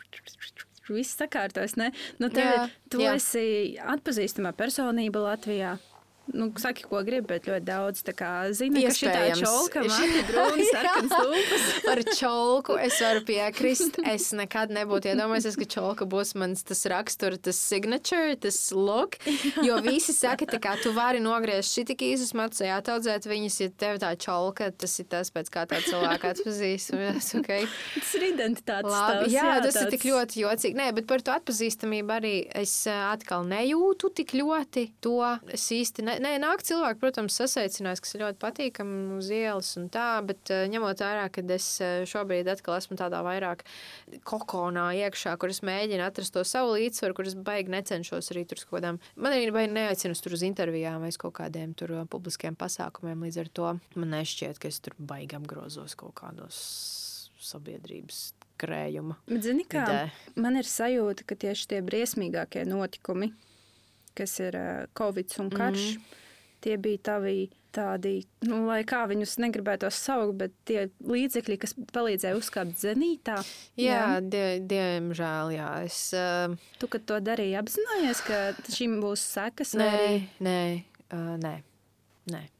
viss 0.88 1.16
sakārtojas. 1.16 1.76
Ne? 1.76 1.92
Nu, 2.18 2.28
tev, 2.28 2.44
jā, 2.44 2.68
tu 2.90 2.98
jā. 2.98 3.14
esi 3.14 3.76
atpazīstama 3.80 4.52
personība 4.52 5.22
Latvijā. 5.24 5.78
Nu, 6.32 6.48
saki, 6.56 6.86
ko 6.88 7.02
gribi, 7.04 7.26
bet 7.34 7.44
ļoti 7.48 7.66
daudz 7.68 8.00
zina, 8.56 8.80
ka 8.80 8.92
šī 8.96 9.08
ir 9.12 9.40
čolka. 9.42 9.82
Man 9.84 10.04
ir 10.08 10.24
brūns, 10.30 10.70
sarkans 10.72 11.12
lūpas. 11.12 11.66
Par 11.88 12.00
čolku 12.16 12.76
es 12.80 12.96
varu 13.04 13.20
piekrist. 13.28 13.98
Es 14.08 14.30
nekad 14.36 14.72
nebūtu 14.72 15.10
iedomājies, 15.12 15.58
ka 15.60 15.68
čolka 15.76 16.08
būs 16.08 16.32
mans 16.40 16.64
tas 16.64 16.80
rakstura, 16.88 17.36
tas 17.36 17.60
signature, 17.60 18.38
tas 18.40 18.56
look. 18.72 19.18
Jo 19.64 19.76
visi 19.84 20.14
saka, 20.16 20.48
ka 20.48 20.78
tu 20.80 20.94
vari 20.96 21.20
nogriezt 21.22 21.76
šī 21.76 21.84
tik 21.92 22.06
īsas 22.08 22.32
matus, 22.38 22.64
jātaudzēt 22.64 23.28
viņas, 23.28 23.60
ja 23.60 23.74
tev 23.84 24.00
tā 24.02 24.14
čolka, 24.16 24.70
tas 24.72 24.96
ir 25.02 25.08
tas, 25.12 25.28
pēc 25.34 25.52
kā 25.52 25.66
tā 25.68 25.82
cilvēka 25.84 26.32
atpazīst. 26.34 26.96
Okay. 27.44 27.68
Tas 27.98 28.14
ir 28.16 28.26
identitātes 28.30 28.88
Labi, 28.88 29.28
stāvs, 29.28 29.32
jā, 29.34 29.44
jā, 29.44 29.60
tas 29.66 29.76
tāds... 29.76 29.84
ir 29.84 29.94
tik 29.94 30.08
ļoti 30.08 30.42
jocīgi. 30.44 30.78
Nē, 30.80 30.88
bet 30.96 31.08
par 31.10 31.24
to 31.24 31.36
atpazīstamību 31.36 32.16
arī 32.16 32.34
es 32.64 32.74
atkal 32.88 33.44
nejūtu 33.48 34.12
tik 34.22 34.36
ļoti 34.38 34.88
to. 35.04 35.18
Es 35.54 35.68
īsti 35.74 36.06
ne, 36.06 36.13
nē, 36.22 36.34
nāk 36.42 36.62
cilvēki, 36.66 37.00
protams, 37.02 37.36
sasveicinās, 37.38 38.02
kas 38.02 38.14
ir 38.16 38.24
ļoti 38.24 38.40
patīkami 38.42 39.18
uz 39.18 39.30
ielas 39.34 39.70
un 39.80 39.88
tā, 39.92 40.20
bet 40.26 40.52
uh, 40.52 40.64
ņemot 40.70 41.02
vērā, 41.04 41.26
ka 41.34 41.44
es 41.54 41.68
uh, 41.82 42.04
šobrīd 42.08 42.48
atkal 42.52 42.76
esmu 42.78 42.98
tādā 43.00 43.22
vairāk 43.26 43.64
kokonā 44.26 44.90
iekšā, 45.04 45.36
kur 45.40 45.52
es 45.52 45.62
mēģinu 45.66 46.04
atrast 46.06 46.34
to 46.36 46.44
savu 46.48 46.76
līdzsvaru, 46.76 47.16
kur 47.18 47.30
es 47.30 47.36
baigi 47.36 47.74
necenšos 47.74 48.32
arī 48.34 48.44
tur 48.50 48.62
kādām. 48.70 49.00
Man 49.16 49.36
arī 49.36 49.50
baigi 49.54 49.74
neaicinu 49.76 50.18
tur 50.18 50.36
uz 50.38 50.44
intervijām 50.46 51.04
vai 51.04 51.12
kaut 51.18 51.36
kādiem 51.40 51.74
tur 51.78 51.96
uh, 51.98 52.06
publiskiem 52.10 52.58
pasākumiem. 52.58 53.26
Līdz 53.28 53.42
ar 53.44 53.52
to 53.60 53.74
man 53.98 54.14
nešķiet, 54.16 54.60
ka 54.62 54.70
es 54.70 54.80
tur 54.84 54.96
baigi 54.98 55.38
apgrozos 55.38 55.96
kaut 55.98 56.16
kādos 56.20 56.60
sabiedrības 57.44 58.32
krējuma. 58.60 59.18
Bet, 59.28 59.42
zini, 59.44 59.64
kā, 59.68 59.84
idē. 59.84 60.38
man 60.40 60.58
ir 60.60 60.68
sajūta, 60.68 61.26
ka 61.28 61.36
tieši 61.46 61.70
tie 61.72 61.80
briesmīgākie 61.84 62.64
notikumi, 62.68 63.32
kas 64.14 64.38
ir 64.40 64.58
Covid 64.98 65.34
un 65.40 65.50
karš. 65.50 65.94
Mm 65.94 66.00
-hmm. 66.00 66.22
Tie 66.64 66.76
bija 66.80 66.98
tavi 66.98 67.50
tādi, 67.74 68.22
nu, 68.48 68.62
lai 68.68 68.82
kā 68.84 69.02
viņus 69.10 69.36
negribētu 69.42 69.90
saukt, 69.90 70.36
bet 70.38 70.54
tie 70.64 70.86
līdzekļi, 71.00 71.58
kas 71.58 71.74
palīdzēja 71.74 72.38
uzkāpt 72.38 72.78
zenītā. 72.80 73.36
Jā, 73.76 73.98
jā. 73.98 74.20
Die, 74.20 74.60
diemžēl, 74.70 75.54
jā. 75.58 75.70
Es, 75.84 76.12
uh, 76.16 76.54
tu, 76.78 76.88
kad 76.88 77.04
to 77.04 77.20
darīji, 77.20 77.58
apzinājies, 77.58 78.24
ka 78.28 78.72
šim 78.72 79.00
būs 79.00 79.26
sekas? 79.34 79.74
Nē, 79.74 79.90
arī... 79.98 80.28
nē, 80.40 80.84
uh, 81.10 81.36
nē, 81.42 81.54
nē. 82.32 82.53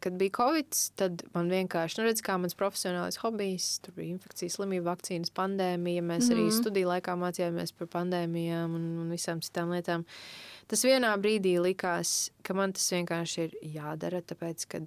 Kad 0.00 0.14
bija 0.20 0.30
Covid, 0.36 0.76
tad 1.00 1.24
man 1.34 1.48
vienkārši, 1.50 1.98
nu, 1.98 2.04
redz, 2.06 2.22
kā 2.22 2.36
mans 2.38 2.54
profesionālais 2.58 3.18
hobijs, 3.18 3.80
tur 3.82 3.96
bija 3.96 4.14
infekcijas 4.14 4.58
slimību, 4.58 4.84
vakcīnas, 4.86 5.32
pandēmija. 5.34 6.04
Mēs 6.04 6.28
mm 6.28 6.28
-hmm. 6.28 6.36
arī 6.36 6.44
mhm. 6.46 6.58
studiju 6.60 6.92
laikā 6.92 7.16
mācījāmies 7.18 7.74
par 7.78 7.90
pandēmijām 7.96 8.78
un, 8.78 8.86
un 9.02 9.10
visām 9.10 9.42
citām 9.42 9.74
lietām. 9.74 10.04
Tas 10.68 10.84
vienā 10.84 11.16
brīdī 11.18 11.58
likās, 11.60 12.30
ka 12.42 12.54
man 12.54 12.72
tas 12.72 12.92
vienkārši 12.92 13.40
ir 13.40 13.54
jādara, 13.74 14.22
tāpēc, 14.22 14.66
ka 14.68 14.80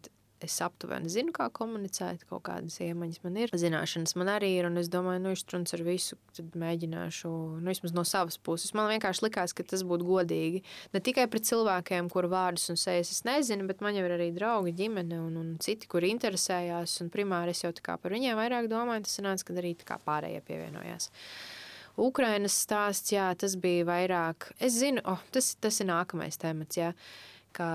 es 0.45 0.55
aptuveni 0.63 1.09
zinu, 1.11 1.33
kā 1.35 1.47
komunicēt, 1.53 2.25
kaut 2.29 2.43
kādas 2.47 2.79
iemaņas 2.83 3.21
man 3.25 3.37
ir. 3.43 3.53
Zināšanas 3.57 4.15
man 4.19 4.31
arī 4.33 4.51
ir, 4.57 4.67
un 4.69 4.79
es 4.81 4.89
domāju, 4.91 5.21
nu, 5.23 5.33
iztruns 5.35 5.75
ar 5.77 5.83
visu, 5.85 6.17
tad 6.37 6.57
mēģināšu, 6.61 7.31
nu, 7.61 7.67
vismaz 7.69 7.95
no 7.97 8.05
savas 8.07 8.39
puses. 8.41 8.73
Man 8.77 8.89
vienkārši 8.91 9.25
likās, 9.27 9.55
ka 9.57 9.65
tas 9.67 9.85
būtu 9.87 10.07
godīgi. 10.07 10.63
Ne 10.95 11.03
tikai 11.03 11.27
pret 11.31 11.47
cilvēkiem, 11.49 12.11
kuru 12.13 12.31
vārdus 12.33 12.69
un 12.73 12.79
sejas 12.81 13.13
es 13.13 13.23
nezinu, 13.27 13.67
bet 13.69 13.83
man 13.85 13.97
jau 13.97 14.05
ir 14.07 14.17
arī 14.17 14.29
draugi, 14.35 14.75
ģimene 14.83 15.21
un, 15.23 15.39
un 15.41 15.55
citi, 15.63 15.89
kuri 15.91 16.13
interesējās, 16.15 16.99
un 17.05 17.11
primāri 17.13 17.55
es 17.55 17.65
jau 17.65 17.73
tā 17.75 17.85
kā 17.85 17.97
par 18.01 18.15
viņiem 18.15 18.39
vairāk 18.39 18.71
domāju, 18.71 19.07
tas 19.07 19.19
nāca, 19.25 19.49
kad 19.49 19.63
arī 19.63 19.75
tā 19.79 19.87
kā 19.93 19.99
pārējie 20.05 20.45
pievienojās. 20.47 21.11
Ukrainas 22.01 22.55
stāsts, 22.55 23.11
jā, 23.11 23.27
tas 23.37 23.57
bija 23.59 23.85
vairāk. 23.89 24.51
Es 24.63 24.77
zinu, 24.79 25.03
oh, 25.05 25.19
tas, 25.33 25.53
tas 25.61 25.81
ir 25.83 25.89
nākamais 25.91 26.39
temats. 26.39 26.79
Jā. 26.79 26.93
Ka 27.55 27.67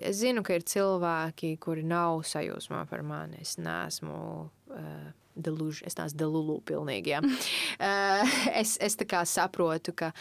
es 0.00 0.22
zinu, 0.22 0.44
ka 0.44 0.56
ir 0.56 0.64
cilvēki, 0.64 1.56
kuri 1.60 1.84
nav 1.84 2.22
sajūsmā 2.24 2.86
par 2.88 3.04
mani. 3.04 3.42
Es 3.44 3.58
neesmu 3.60 4.20
uh, 4.48 5.10
deluž, 5.34 5.82
es 5.84 5.98
neesmu 5.98 6.20
delulu 6.22 6.56
pilnīgi. 6.64 7.12
Ja. 7.12 7.20
uh, 7.24 8.38
es, 8.54 8.76
es 8.80 8.96
tā 9.00 9.08
kā 9.10 9.24
saprotu, 9.28 9.92
ka, 9.96 10.12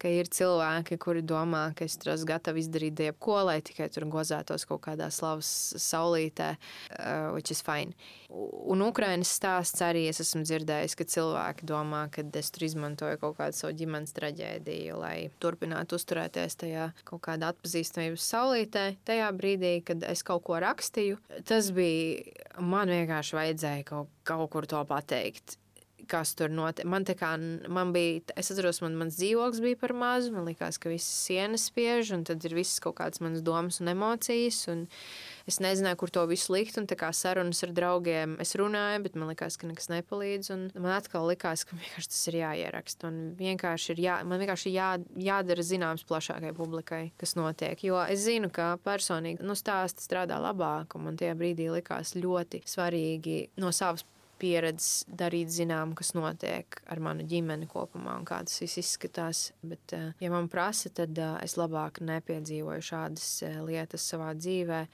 ka 0.00 0.12
ir 0.12 0.30
cilvēki, 0.32 0.98
kuri 1.02 1.24
domā, 1.26 1.68
ka 1.76 1.84
es 1.84 1.98
tur 2.00 2.14
esmu 2.14 2.30
gatavs 2.32 2.64
izdarīt 2.64 3.04
jebko, 3.10 3.42
lai 3.50 3.60
tikai 3.66 3.90
tur 3.92 4.08
gozētos 4.12 4.64
kaut 4.70 4.84
kādā 4.88 5.10
slavas 5.12 5.50
saulītē, 5.90 6.54
uh, 6.96 7.30
which 7.36 7.52
is 7.52 7.60
fine. 7.66 7.92
Un 8.30 8.82
Ukrainas 8.84 9.32
stāsts 9.34 9.82
arī 9.82 10.04
es 10.10 10.20
esmu 10.22 10.44
dzirdējis, 10.46 10.94
ka 10.98 11.06
cilvēki 11.14 11.66
domā, 11.66 12.04
ka 12.14 12.22
es 12.38 12.50
tur 12.54 12.66
izmantoju 12.68 13.18
kaut 13.22 13.38
kādu 13.40 13.58
savu 13.58 13.74
ģimenes 13.80 14.14
traģēdiju, 14.14 14.98
lai 15.02 15.14
turpinātu 15.42 15.98
uzturēties 15.98 16.58
tajā 16.62 16.90
kaut 17.08 17.24
kādā 17.26 17.50
atpazīstamības 17.50 18.28
saulītē. 18.32 18.84
Tajā 19.08 19.30
brīdī, 19.34 19.74
kad 19.86 20.06
es 20.06 20.22
kaut 20.26 20.44
ko 20.46 20.60
rakstīju, 20.62 21.18
tas 21.48 21.72
bija 21.74 22.62
man 22.62 22.92
vienkārši 22.92 23.40
vajadzēja 23.40 23.88
kaut, 23.90 24.12
kaut 24.28 24.50
kur 24.54 24.70
to 24.70 24.84
pateikt 24.86 25.59
kas 26.10 26.32
tur 26.38 26.50
notiek. 26.52 26.86
Man, 26.90 27.04
kā, 27.06 27.30
man 27.70 27.92
bija, 27.94 28.20
es 28.38 28.50
atceros, 28.52 28.80
man, 28.84 28.96
mans 28.98 29.16
dzīvoklis 29.18 29.62
bija 29.64 29.78
par 29.80 29.94
mazu. 29.96 30.32
Man 30.34 30.46
liekas, 30.48 30.78
ka 30.80 30.90
visas 30.92 31.10
sienas 31.26 31.68
spiež, 31.70 32.12
un 32.16 32.24
tad 32.28 32.44
ir 32.46 32.54
visas 32.58 32.82
kaut 32.82 32.98
kādas 32.98 33.22
manas 33.24 33.44
domas 33.46 33.80
un 33.82 33.92
emocijas. 33.92 34.60
Un 34.72 34.84
es 35.50 35.60
nezināju, 35.62 36.00
kur 36.02 36.12
to 36.14 36.24
visu 36.30 36.54
likt. 36.56 36.78
Un 36.80 36.88
tā 36.90 36.98
kā 37.00 37.12
sarunas 37.16 37.62
ar 37.66 37.74
draugiem 37.76 38.36
es 38.42 38.54
runāju, 38.58 39.04
bet 39.06 39.18
man 39.20 39.32
liekas, 39.32 39.58
ka 39.60 39.70
nekas 39.70 39.90
nepalīdz. 39.92 40.52
Man 40.76 40.92
atkal 40.96 41.28
likās, 41.30 41.64
ka 41.68 41.78
vienkārši 41.78 42.12
tas 42.12 42.22
ir 42.32 42.40
jāieraksta. 42.42 43.10
Man 43.10 43.34
vienkārši 43.40 43.94
ir, 43.94 44.04
jā, 44.06 44.20
man 44.26 44.42
vienkārši 44.42 44.74
jā, 44.74 44.92
jādara 45.30 45.66
zināms 45.66 46.06
plašākai 46.10 46.54
publikai, 46.56 47.02
kas 47.20 47.36
notiek. 47.38 47.82
Jo 47.86 48.02
es 48.06 48.24
zinu, 48.26 48.52
ka 48.54 48.74
personīgi 48.84 49.46
nu, 49.46 49.56
stāsts 49.58 50.08
strādā 50.08 50.40
labāk, 50.42 50.96
un 50.96 51.08
man 51.08 51.20
tajā 51.20 51.36
brīdī 51.38 51.70
likās 51.72 52.16
ļoti 52.18 52.64
svarīgi 52.68 53.42
no 53.60 53.74
savas 53.74 54.04
puses 54.04 54.19
pieredzes 54.40 55.04
darīt 55.06 55.52
zinām, 55.52 55.94
kas 55.98 56.14
notiek 56.16 56.80
ar 56.90 57.02
manu 57.02 57.26
ģimeni 57.28 57.68
kopumā 57.70 58.16
un 58.20 58.26
kā 58.28 58.40
tas 58.46 58.60
viss 58.62 58.80
izskatās. 58.82 59.50
Bet, 59.62 59.94
eh, 59.96 60.10
ja 60.20 60.32
man 60.32 60.50
prasa, 60.52 60.92
tad 60.92 61.18
eh, 61.18 61.38
es 61.44 61.56
labāk 61.60 62.02
nepiedzīvoju 62.04 62.86
šādas 62.90 63.30
eh, 63.46 63.58
lietas 63.66 64.06
savā 64.12 64.34
dzīvē. 64.38 64.84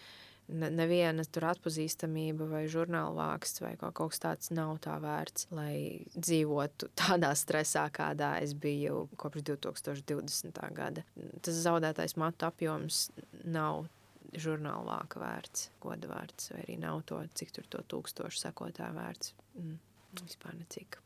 Neviena 0.46 1.24
tur 1.26 1.48
atpazīstamība 1.48 2.46
vai 2.46 2.60
žurnāla 2.70 3.16
vāksts 3.16 3.64
vai 3.64 3.72
kaut 3.80 4.12
kas 4.12 4.20
tāds 4.22 4.52
nav 4.54 4.76
tā 4.84 4.94
vērts, 5.02 5.48
lai 5.50 6.06
dzīvotu 6.14 6.92
tādā 6.94 7.32
stresā, 7.34 7.88
kādā 7.90 8.36
es 8.44 8.54
biju 8.54 9.08
kopš 9.18 9.42
2020. 9.50 10.62
gada. 10.76 11.02
Tas 11.42 11.58
zaudētais 11.66 12.14
matu 12.22 12.46
apjoms 12.46 13.08
nav 13.42 13.88
žurnāla 14.34 14.98
vāka 14.98 15.22
vērts, 15.22 15.70
goda 15.82 16.10
vērts, 16.10 16.52
vai 16.54 16.62
arī 16.66 16.78
nav 16.82 17.02
to, 17.08 17.22
cik 17.38 17.56
tur 17.56 17.66
to 17.72 17.82
tūkstošu 17.94 18.42
sekotāju 18.46 18.96
vērts. 18.98 19.34
Mm, 19.58 19.76
vispār 20.22 20.56
necik. 20.58 21.00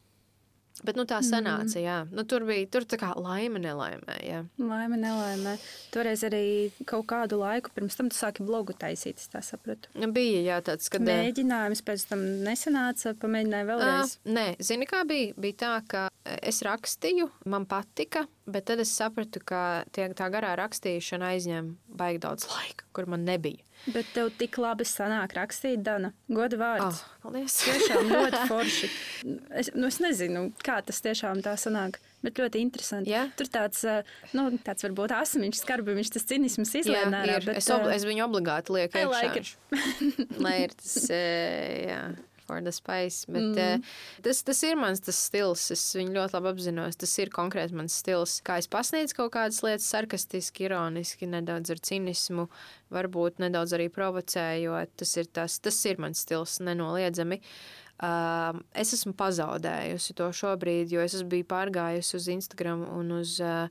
Bet 0.86 0.96
nu, 0.96 1.04
tā 1.08 1.18
sanāca, 1.24 1.76
mm. 1.76 1.82
jā. 1.82 1.96
Nu, 2.14 2.24
tur 2.28 2.46
bija 2.48 2.64
tur 2.72 2.86
tā 2.88 2.96
kā 3.00 3.10
laime, 3.18 3.60
nelaimē. 3.60 4.16
Jā. 4.24 4.38
Laime, 4.62 4.96
nelaimē. 5.00 5.56
Toreiz 5.92 6.22
arī 6.24 6.70
kaut 6.88 7.04
kādu 7.10 7.40
laiku 7.42 7.72
pirms 7.74 7.98
tam 7.98 8.08
tu 8.08 8.16
sāki 8.16 8.46
blogu 8.46 8.72
taisīt, 8.80 9.20
tā 9.32 9.42
sapratu. 9.44 9.92
Nu, 10.00 10.08
bija, 10.14 10.40
jā, 10.46 10.60
tāds, 10.64 10.88
kad... 10.92 11.04
Mēģinājums 11.04 11.84
pēc 11.84 12.06
tam 12.12 12.24
nesanāca, 12.46 13.12
pamēģināja 13.20 13.68
vēlreiz. 13.68 14.16
Uh, 14.22 14.32
nē, 14.38 14.46
zini 14.70 14.88
kā 14.88 15.02
bija? 15.08 15.34
Bija 15.40 15.58
tā, 15.66 15.74
ka 15.90 16.06
es 16.42 16.60
rakstīju, 16.66 17.28
man 17.50 17.66
patika, 17.70 18.26
bet 18.50 18.68
tad 18.70 18.82
es 18.82 18.92
sapratu, 18.96 19.42
ka 19.44 19.84
tie, 19.94 20.08
tā 20.16 20.28
garā 20.32 20.52
rakstīšana 20.60 21.34
aizņem 21.34 21.74
baigi 22.00 22.22
daudz 22.22 22.48
laika, 22.50 22.86
kur 22.96 23.08
man 23.10 23.26
nebija. 23.28 23.64
Bet 23.88 24.10
tev 24.12 24.28
tik 24.36 24.58
labi 24.60 24.84
sanāk 24.84 25.32
rakstīt, 25.38 25.80
Dana. 25.80 26.10
Goda 26.28 26.58
vārds. 26.60 27.00
Oh, 27.00 27.14
paldies. 27.24 27.56
Tiešām 27.64 28.10
ļoti 28.12 28.40
forši. 28.50 28.90
Es, 29.56 29.70
nu, 29.72 29.88
es 29.88 29.96
nezinu, 30.04 30.50
kā 30.60 30.82
tas 30.84 31.00
tiešām 31.04 31.40
tā 31.46 31.56
sanāk. 31.60 31.96
Bet 32.20 32.36
ļoti 32.36 32.60
interesanti. 32.60 33.08
Yeah. 33.14 33.30
Tur 33.40 33.48
tāds, 33.48 33.80
eh, 33.88 34.04
nu, 34.36 34.50
tāds 34.60 34.84
varbūt 34.84 35.14
asmiņš, 35.16 35.62
skarbiņš, 35.62 36.10
tas 36.12 36.28
cinisms 36.28 36.74
izlēma 36.82 37.22
ārā. 37.22 37.38
Bet, 37.46 37.62
es, 37.62 37.70
ob, 37.72 37.86
es 37.88 38.04
viņu 38.04 38.26
obligāti 38.26 38.76
lieku 38.76 39.00
iekšā. 39.00 39.54
Lai 40.44 40.58
ir 40.66 40.76
tas, 40.76 40.98
eh, 41.08 41.88
jā 41.88 42.02
for 42.50 42.60
the 42.60 42.72
spice. 42.72 43.24
Bet, 43.28 43.42
mm. 43.42 43.74
uh, 43.78 44.22
tas, 44.22 44.42
tas 44.42 44.62
ir 44.66 44.78
mans 44.80 45.02
tas 45.06 45.18
stils. 45.28 45.68
Es 45.74 45.84
viņu 45.96 46.16
ļoti 46.16 46.36
labi 46.36 46.52
apzinos. 46.52 46.98
Tas 47.00 47.14
ir 47.22 47.30
konkrēti 47.34 47.76
mans 47.78 48.00
stils. 48.02 48.38
Kā 48.46 48.58
es 48.60 48.68
pasniedzu 48.70 49.20
kaut 49.20 49.34
kādas 49.36 49.62
lietas, 49.66 49.88
sarkastiski, 49.92 50.66
ironiski, 50.66 51.30
nedaudz 51.30 51.70
ar 51.74 51.82
cinismu, 51.86 52.48
varbūt 52.94 53.38
nedaudz 53.44 53.76
arī 53.78 53.90
provocējot. 53.94 54.96
Tas 55.00 55.14
ir, 55.20 55.30
tas, 55.30 55.60
tas 55.62 55.84
ir 55.86 56.02
mans 56.02 56.26
stils, 56.26 56.58
nenoliedzami. 56.66 57.40
Uh, 58.00 58.56
es 58.72 58.94
esmu 58.96 59.12
pazaudējusi 59.12 60.14
to 60.16 60.30
šobrīd, 60.32 60.88
jo 60.94 61.02
es 61.04 61.18
biju 61.28 61.44
pārgājusi 61.50 62.14
uz 62.16 62.28
Instagram 62.32 62.86
un 62.96 63.10
uz 63.18 63.34
uh, 63.44 63.66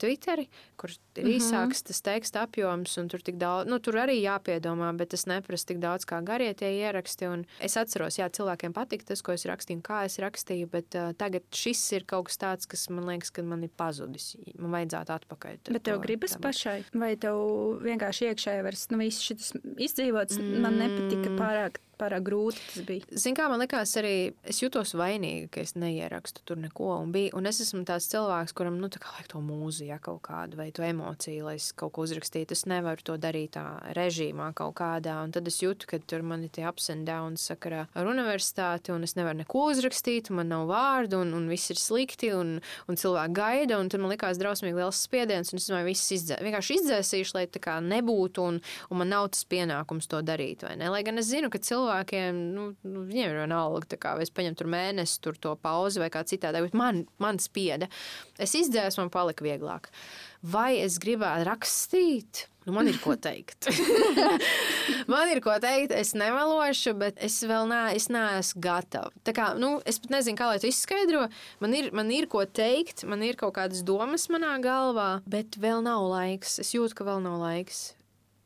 Twitter, 0.00 0.46
kur 0.80 0.88
ir 0.88 0.96
mm 0.96 1.28
-hmm. 1.28 1.34
īsāks 1.36 1.82
tas 1.84 2.00
teksta 2.00 2.46
apjoms, 2.46 2.96
un 2.96 3.08
tur, 3.12 3.20
daudz, 3.20 3.68
nu, 3.68 3.78
tur 3.78 3.98
arī 4.00 4.16
jāpiedomā, 4.22 4.96
bet 4.96 5.10
tas 5.10 5.26
neprasa 5.26 5.66
tik 5.66 5.78
daudz 5.78 6.06
kā 6.08 6.24
garie 6.24 6.54
tie 6.54 6.70
ieraksti. 6.80 7.28
Es 7.60 7.76
atceros, 7.76 8.16
jā, 8.18 8.30
cilvēkiem 8.30 8.72
patīk 8.72 9.04
tas, 9.04 9.22
ko 9.22 9.32
es 9.32 9.44
rakstīju, 9.44 9.82
kā 9.82 10.04
es 10.04 10.18
rakstīju, 10.18 10.66
bet 10.70 10.94
uh, 10.94 11.12
tagad 11.12 11.42
šis 11.52 11.92
ir 11.92 12.04
kaut 12.04 12.26
kas 12.26 12.38
tāds, 12.38 12.66
kas 12.66 12.88
man 12.88 13.04
liekas, 13.04 13.30
ka 13.30 13.42
man 13.42 13.62
ir 13.62 13.70
pazudis. 13.76 14.36
Man 14.58 14.70
vajadzētu 14.70 15.12
atpakaļ. 15.12 15.58
Bet 15.72 15.82
tev 15.82 16.00
gribas 16.00 16.30
tam. 16.32 16.40
pašai, 16.40 16.84
vai 16.94 17.16
tev 17.16 17.36
vienkārši 17.84 18.32
iekšēji 18.32 18.62
vairs 18.62 18.88
nu, 18.90 18.98
viss 18.98 19.20
šis 19.20 19.52
izdzīvots, 19.76 20.38
mm. 20.38 20.60
man 20.62 20.78
nepatika 20.78 21.36
pārāk 21.36 21.78
pārāk 21.98 22.24
grūti 22.26 22.62
tas 22.70 22.84
bija. 22.86 23.06
Zini, 23.12 23.36
kā 23.38 23.48
man 23.50 23.60
liekas, 23.62 23.94
arī 24.00 24.14
es 24.48 24.60
jutos 24.62 24.94
vainīga, 24.98 25.48
ka 25.54 25.62
es 25.64 25.74
neierakstu 25.78 26.44
tur 26.48 26.60
neko. 26.60 26.90
Un, 27.02 27.12
bija, 27.14 27.32
un 27.38 27.48
es 27.50 27.60
esmu 27.64 27.84
tāds 27.88 28.08
cilvēks, 28.12 28.54
kuram 28.56 28.78
nu, 28.80 28.90
tā 28.92 29.00
vajag 29.02 29.30
to 29.32 29.42
mūziku, 29.44 29.88
ja, 29.90 29.98
kaut 30.02 30.22
kādu 30.26 30.58
vai 30.60 30.68
to 30.74 30.84
emociju, 30.86 31.46
lai 31.48 31.56
es 31.58 31.70
kaut 31.78 31.94
ko 31.96 32.06
uzrakstītu. 32.06 32.56
Es 32.56 32.64
nevaru 32.70 33.04
to 33.04 33.18
darīt 33.20 33.56
tā 33.56 33.64
režīmā 33.96 34.50
kaut 34.58 34.76
kādā. 34.80 35.18
Un 35.24 35.34
tad 35.34 35.48
es 35.50 35.60
jūtu, 35.62 35.88
ka 35.90 36.00
tur 36.02 36.24
man 36.26 36.46
ir 36.46 36.52
tie 36.54 36.66
ups 36.68 36.90
and 36.94 37.08
downs 37.08 37.46
sakarā 37.50 37.86
ar 37.94 38.10
universitāti, 38.10 38.92
un 38.94 39.06
es 39.06 39.16
nevaru 39.18 39.42
neko 39.42 39.68
uzrakstīt, 39.72 40.32
man 40.34 40.50
nav 40.52 40.66
vārdu, 40.70 41.22
un, 41.24 41.34
un 41.36 41.48
viss 41.50 41.72
ir 41.72 41.80
slikti, 41.80 42.32
un, 42.36 42.58
un 42.88 43.00
cilvēki 43.00 43.36
gaida. 43.38 43.78
Un 43.78 43.90
tur 43.92 44.02
man 44.02 44.12
likās 44.12 44.40
drausmīgi 44.40 44.78
liels 44.78 45.02
spiediens, 45.08 45.52
un 45.52 45.62
es 45.62 45.68
domāju, 45.70 45.90
viss 45.90 46.14
izdzē, 46.18 46.40
vienkārši 46.44 46.78
izdzēsīšu, 46.80 47.36
lai 47.38 47.46
tā 47.50 47.62
kā 47.62 47.78
nebūtu, 47.84 48.44
un, 48.44 48.60
un 48.88 49.02
man 49.02 49.12
nav 49.12 49.30
tas 49.34 49.46
pienākums 49.48 50.10
to 50.10 50.22
darīt. 50.24 50.66
Lai 50.68 51.04
gan 51.06 51.20
es 51.20 51.30
zinu, 51.30 51.50
ka 51.52 51.60
cilvēki 51.62 51.87
cilvēkiem, 51.88 52.38
nu, 52.54 52.68
nu, 52.84 53.04
viņiem 53.08 53.32
ir 53.32 53.40
vienalga, 53.42 53.98
kā 54.00 54.14
vai 54.16 54.26
es 54.26 54.32
paņemu 54.34 54.58
tur 54.58 54.68
mēnesi, 54.72 55.20
tur 55.24 55.38
to 55.40 55.54
pauzi 55.60 56.02
vai 56.02 56.10
kā 56.12 56.24
citādi, 56.24 56.62
bet 56.66 56.76
man, 56.76 57.06
man 57.18 57.40
spieda. 57.40 57.88
Es 58.38 58.54
izdzēsu, 58.54 59.00
man 59.02 59.10
palika 59.10 59.44
vieglāk. 59.44 59.88
Vai 60.42 60.78
es 60.82 60.98
gribētu 61.02 61.48
rakstīt? 61.48 62.46
Nu, 62.68 62.74
man 62.76 62.88
ir 62.90 62.98
ko 63.00 63.14
teikt. 63.16 63.70
man 65.12 65.30
ir 65.32 65.40
ko 65.40 65.54
teikt, 65.62 65.94
es 65.96 66.12
nemelošu, 66.18 66.92
bet 67.00 67.16
es 67.24 67.40
vēl 67.48 67.64
nē, 67.70 67.80
es 67.96 68.10
neesmu 68.12 68.60
gatava. 68.62 69.08
Tā 69.24 69.32
kā, 69.34 69.48
nu, 69.58 69.78
es 69.88 69.98
pat 70.02 70.12
nezinu, 70.18 70.36
kā 70.38 70.50
lai 70.50 70.58
to 70.60 70.68
izskaidro. 70.68 71.24
Man 71.64 71.76
ir, 71.78 71.88
man 71.96 72.12
ir 72.12 72.28
ko 72.30 72.44
teikt, 72.44 73.06
man 73.08 73.24
ir 73.24 73.40
kaut 73.40 73.56
kādas 73.56 73.80
domas 73.88 74.28
manā 74.28 74.58
galvā, 74.62 75.08
bet 75.24 75.56
vēl 75.58 75.80
nav 75.86 76.04
laiks. 76.12 76.58
Es 76.60 76.74
jūtu, 76.76 77.00
ka 77.00 77.08
vēl 77.08 77.24
nav 77.24 77.40
laiks. 77.40 77.80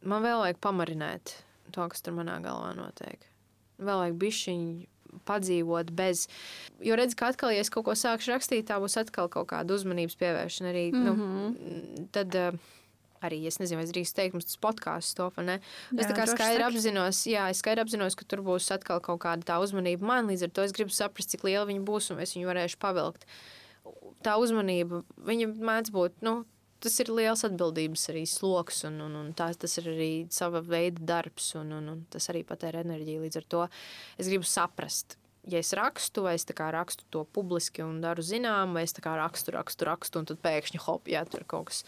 Man 0.07 0.23
vēl 0.23 0.47
vajag 0.47 0.63
pamarinēt 0.63 1.37
to, 1.75 1.91
kas 1.91 2.07
tur 2.07 2.15
manā 2.15 2.39
galvā 2.47 2.73
notiek 2.79 3.32
vēl 3.87 4.03
vajag 4.05 4.19
bišķiņu 4.23 5.23
padzīvot 5.29 5.91
bez. 5.97 6.27
Jo 6.83 6.97
redz, 6.99 7.17
ka 7.19 7.33
atkal, 7.33 7.53
ja 7.55 7.63
es 7.63 7.71
kaut 7.73 7.87
ko 7.89 7.97
sākšu 7.99 8.33
rakstīt, 8.33 8.69
tā 8.71 8.79
būs 8.83 8.97
atkal 9.01 9.29
kaut 9.33 9.51
kāda 9.53 9.77
uzmanības 9.77 10.17
pievēršana. 10.21 10.73
Arī, 10.73 10.87
mm 10.93 11.03
-hmm. 11.03 11.17
nu, 11.17 11.49
mhm. 11.51 12.07
tad, 12.17 12.35
uh, 12.35 12.59
arī 13.23 13.47
es 13.47 13.59
nezinu, 13.61 13.81
vai 13.81 13.87
es 13.87 13.95
drīkstu 13.95 14.19
teikt, 14.19 14.39
tas 14.47 14.59
podkāsts 14.59 15.15
to 15.15 15.31
ne. 15.43 15.61
Es 15.95 16.05
jā, 16.05 16.11
tā 16.11 16.17
kā 16.19 16.27
skaidri 16.27 16.67
apzinos, 16.67 17.27
jā, 17.27 17.49
es 17.51 17.59
skaidri 17.59 17.85
apzinos, 17.85 18.15
ka 18.19 18.25
tur 18.25 18.43
būs 18.43 18.71
atkal 18.75 19.01
kaut 19.01 19.21
kāda 19.21 19.43
tā 19.43 19.59
uzmanība 19.63 20.07
man. 20.07 20.27
Līdz 20.27 20.49
ar 20.49 20.51
to 20.51 20.63
es 20.63 20.73
gribu 20.73 20.91
saprast, 20.91 21.31
cik 21.31 21.45
liela 21.45 21.67
viņa 21.67 21.85
būs 21.87 22.11
un 22.11 22.21
es 22.25 22.35
viņu 22.37 22.51
varēšu 22.51 22.81
pavilkt. 22.83 23.27
Tā 24.23 24.37
uzmanība, 24.39 25.03
viņa 25.17 25.47
mēdz 25.59 25.91
būt, 25.91 26.13
nu, 26.23 26.45
tas 26.83 26.99
ir 27.03 27.13
liels 27.15 27.45
atbildības 27.47 28.09
arī 28.13 28.27
sloks, 28.29 28.83
un, 28.89 29.01
un, 29.07 29.17
un 29.23 29.33
tās, 29.39 29.59
tas 29.61 29.79
ir 29.81 29.91
arī 29.95 30.13
sava 30.35 30.63
veida 30.67 31.05
darbs, 31.15 31.53
un, 31.61 31.73
un, 31.79 31.91
un 31.95 32.05
tas 32.13 32.29
arī 32.33 32.45
patēra 32.49 32.83
enerģiju. 32.85 33.25
Līdz 33.27 33.43
ar 33.43 33.51
to 33.55 33.65
es 34.19 34.31
gribu 34.31 34.49
saprast, 34.49 35.17
ja 35.49 35.59
es 35.59 35.73
rakstu, 35.75 36.23
vai 36.27 36.35
es 36.39 36.47
rakstu 36.47 37.07
to 37.11 37.25
publiski 37.25 37.83
un 37.83 38.01
daru 38.03 38.23
zinām, 38.23 38.75
vai 38.75 38.85
es 38.85 38.95
rakstu, 38.95 39.55
rakstu, 39.57 39.85
rakstu, 39.89 40.19
un 40.19 40.27
tad 40.27 40.39
pēkšņi 40.43 40.83
hop, 40.87 41.09
jā, 41.09 41.25
tur 41.27 41.45
kaut 41.45 41.71
kas 41.71 41.85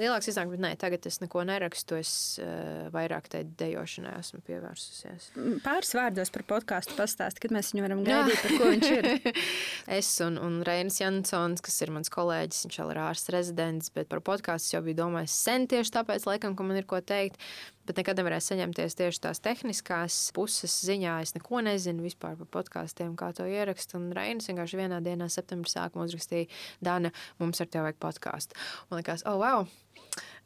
lielāks 0.00 0.30
iznāk. 0.30 0.50
Bet 0.52 0.62
nē, 0.62 0.72
tagad 0.80 1.06
es 1.08 1.20
neko 1.22 1.44
nerakstu. 1.48 1.98
Es 2.00 2.12
uh, 2.42 2.88
vairāk 2.94 3.30
tai 3.32 3.44
dejošanai 3.60 4.16
esmu 4.20 4.42
pievērsusies. 4.46 5.30
Pāris 5.64 5.94
vārdos 5.96 6.32
par 6.34 6.46
podkāstu 6.56 6.96
pastāstīt, 6.98 7.42
kad 7.46 7.56
mēs 7.56 7.72
viņu 7.74 7.86
varam 7.86 8.02
gaidīt, 8.06 8.42
par 8.42 8.56
ko 8.56 8.72
viņš 8.72 8.90
ir. 8.96 9.10
es 9.98 10.10
un, 10.24 10.40
un 10.42 10.60
Reinis 10.66 11.00
Jansons, 11.02 11.64
kas 11.64 11.80
ir 11.84 11.94
mans 11.94 12.12
kolēģis, 12.12 12.66
viņš 12.66 12.82
vēl 12.82 12.92
ir 12.94 13.02
ārsts 13.06 13.32
rezidents, 13.34 13.94
bet 13.94 14.10
par 14.12 14.24
podkāstu 14.26 14.76
jau 14.76 14.84
biju 14.86 15.02
domājis 15.04 15.38
sen 15.46 15.68
tieši 15.70 15.96
tāpēc, 16.00 16.28
laikam, 16.28 16.58
ka 16.58 16.66
man 16.66 16.80
ir 16.80 16.88
ko 16.88 17.00
teikt 17.04 17.40
bet 17.86 18.00
nekad 18.00 18.18
nevarēju 18.20 18.44
saņemties 18.48 18.98
tieši 18.98 19.22
tās 19.28 19.40
tehniskās 19.44 20.18
puses 20.36 20.74
ziņā. 20.86 21.20
Es 21.24 21.34
neko 21.36 21.62
nezinu 21.66 22.06
vispār 22.06 22.36
par 22.40 22.50
podkāstiem, 22.58 23.14
kā 23.18 23.32
to 23.36 23.46
ierakst. 23.48 23.94
Un 23.98 24.10
Reinis 24.16 24.50
vienkārši 24.50 24.82
vienā 24.82 25.00
dienā, 25.04 25.30
septembrī 25.32 25.72
sākumā 25.72 26.08
uzrakstīja, 26.08 26.50
Dana, 26.84 27.14
mums 27.42 27.62
ar 27.62 27.70
tevi 27.70 27.86
vajag 27.88 28.02
podkāstu. 28.02 28.58
Man 28.90 29.02
liekas, 29.02 29.26
oh, 29.28 29.38
wow! 29.42 29.85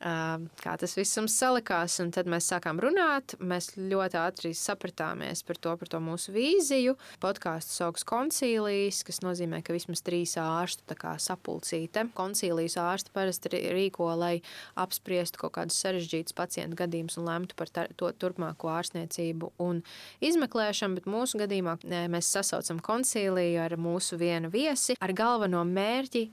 Kā 0.00 0.74
tas 0.80 0.94
viss 0.96 1.18
mums 1.18 1.34
salikās. 1.36 1.98
Un 2.02 2.10
tad 2.14 2.28
mēs 2.30 2.48
sākām 2.50 2.80
runāt. 2.80 3.34
Mēs 3.40 3.74
ļoti 3.76 4.18
ātri 4.20 4.52
sapratāmies 4.56 5.44
par 5.46 5.60
to, 5.60 5.74
par 5.80 5.90
to 5.92 6.00
mūsu 6.02 6.32
vīziju. 6.34 6.96
Podkāsts 7.20 7.76
sauc 7.80 8.00
koncīlijas, 8.08 9.02
kas 9.06 9.20
nozīmē, 9.24 9.60
ka 9.64 9.76
vismaz 9.76 10.02
trīs 10.06 10.36
ārstu 10.40 10.96
sapulcīte. 11.20 12.06
Koncīlijas 12.16 12.78
ārsti 12.80 13.14
parasti 13.14 13.52
rīko, 13.52 14.08
lai 14.16 14.40
apspriestu 14.80 15.44
kaut 15.44 15.56
kādus 15.58 15.80
sarežģītus 15.84 16.36
pacientu 16.36 16.80
gadījumus 16.80 17.20
un 17.20 17.28
lemtu 17.28 17.58
par 17.58 17.68
to 17.70 18.10
turpmāko 18.16 18.72
ārstniecību 18.72 19.52
un 19.60 19.84
izmeklēšanu. 20.24 21.00
Bet 21.00 21.10
mūsu 21.10 21.44
gadījumā 21.44 21.76
mēs 22.10 22.32
sasaucam 22.32 22.80
koncīliju 22.84 23.60
ar 23.68 23.76
mūsu 23.80 24.18
vienu 24.20 24.50
viesi 24.52 24.96
ar 25.00 25.12
galveno 25.16 25.64
mērķi 25.68 26.28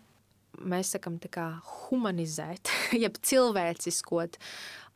mēs 0.62 0.96
sakām, 0.96 1.20
humanizēt, 1.88 2.72
jeb 3.04 3.20
cilvēciskot 3.22 4.40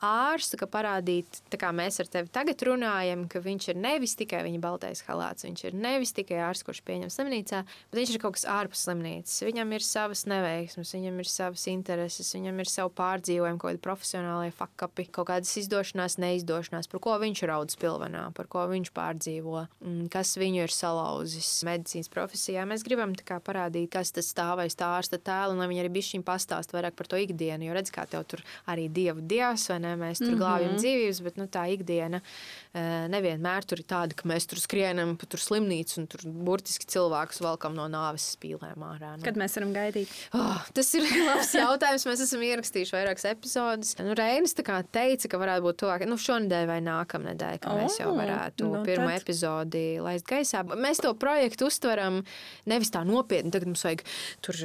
ārstu, 0.01 0.57
ka 0.57 0.67
parādīt, 0.69 1.41
kā 1.61 1.69
mēs 1.75 1.99
ar 2.01 2.09
tevi 2.09 2.31
tagad 2.33 2.61
runājam, 2.65 3.27
ka 3.29 3.41
viņš 3.43 3.67
ir 3.71 3.79
nevis 3.81 4.15
tikai 4.17 4.41
viņa 4.47 4.61
baltais 4.63 5.03
halāts, 5.05 5.45
viņš 5.45 5.63
ir 5.69 5.77
nevis 5.77 6.13
tikai 6.17 6.39
ārsts, 6.47 6.65
kurš 6.65 6.81
pieņem 6.87 7.11
slimnīcā, 7.13 7.61
bet 7.91 7.99
viņš 7.99 8.13
ir 8.15 8.21
kaut 8.23 8.37
kas 8.37 8.47
ārpus 8.49 8.81
slimnīcas. 8.87 9.35
Viņam 9.45 9.75
ir 9.77 9.85
savas 9.85 10.25
neveiksmes, 10.29 10.93
viņam 10.97 11.21
ir 11.21 11.29
savas 11.29 11.65
intereses, 11.69 12.31
viņam 12.33 12.63
ir 12.63 12.71
savu 12.71 12.93
pārdzīvojumu, 12.97 13.61
kaut 13.61 13.69
kādi 13.69 13.83
profesionālie 13.85 14.55
fakapi, 14.57 15.05
kaut 15.13 15.29
kādas 15.29 15.53
izdošanās, 15.61 16.17
neizdošanās, 16.21 16.89
par 16.89 17.03
ko 17.05 17.17
viņš 17.21 17.45
raudz 17.51 17.77
pilvenā, 17.81 18.25
par 18.37 18.49
ko 18.49 18.65
viņš 18.73 18.93
pārdzīvo, 18.97 19.67
kas 20.13 20.33
viņu 20.41 20.65
ir 20.65 20.73
salauzis 20.73 21.51
medicīnas 21.67 22.09
profesijā. 22.11 22.65
Mēs 22.69 22.85
gribam 22.87 23.13
kā, 23.13 23.37
parādīt, 23.43 23.91
kas 23.93 24.13
tas 24.15 24.33
stāvēs 24.33 24.79
tā 24.79 24.89
ārsta 24.97 25.21
tēlu, 25.21 25.53
un 25.53 25.61
lai 25.61 25.69
viņi 25.69 25.85
arī 25.85 25.93
bišķiņ 25.99 26.25
pastāst 26.25 26.73
vairāk 26.73 26.97
par 26.97 27.09
to 27.11 27.21
ikdienu, 27.21 27.69
jo 27.69 27.77
redz, 27.77 27.93
kā 27.93 28.07
tev 28.09 28.25
tur 28.31 28.41
arī 28.71 28.87
dievu 28.89 29.21
dievs 29.21 29.69
vai 29.69 29.79
ne? 29.83 29.90
Mēs 29.99 30.21
tur 30.21 30.27
mm 30.27 30.33
-hmm. 30.33 30.41
glābjam 30.41 30.75
dzīvības, 30.79 31.21
bet 31.23 31.37
nu, 31.37 31.47
tā 31.47 31.65
ikdiena 31.73 32.21
eh, 32.21 33.07
nevienmēr 33.11 33.65
tur 33.65 33.79
ir 33.79 33.85
tāda, 33.85 34.15
ka 34.15 34.27
mēs 34.29 34.47
tur 34.47 34.59
skrienam 34.59 35.17
pa 35.17 35.25
tur 35.25 35.39
slimnīcu 35.39 35.97
un 36.01 36.07
tur 36.07 36.25
burtiski 36.25 36.85
cilvēkus 36.85 37.41
valkam 37.41 37.75
no 37.75 37.87
nāves 37.87 38.35
spīlēm 38.35 38.85
ārā. 38.85 39.17
Nu. 39.17 39.23
Kad 39.23 39.37
mēs 39.37 39.55
varam 39.57 39.73
gaidīt? 39.73 40.09
Oh, 40.33 40.61
tas 40.73 40.93
ir 40.95 41.03
labs 41.29 41.53
jautājums. 41.53 42.05
Mēs 42.05 42.23
esam 42.27 42.41
ierakstījuši 42.41 42.95
vairākas 42.95 43.25
epizodes. 43.31 43.95
Nu, 43.99 44.15
Reinis 44.17 44.55
teica, 44.55 45.27
ka 45.27 45.37
varētu 45.41 45.65
būt 45.65 45.79
tuvāk 45.83 46.05
nu, 46.07 46.17
šonadēļ 46.17 46.67
vai 46.69 46.79
nākamnedēļ, 46.85 47.59
ka 47.61 47.71
oh, 47.71 47.79
mēs 47.79 47.99
jau 47.99 48.13
varētu 48.17 48.69
nu, 48.69 48.83
pirmo 48.85 49.09
tad... 49.09 49.21
epizodi 49.21 49.85
laist 50.03 50.27
gaisā. 50.29 50.63
Mēs 50.63 51.01
to 51.03 51.13
projektu 51.19 51.69
uztveram 51.69 52.21
nevis 52.69 52.91
tā 52.93 53.03
nopietni, 53.07 53.51
tagad 53.53 53.71
mums 53.71 53.85
vajag 53.85 54.03
tur 54.45 54.59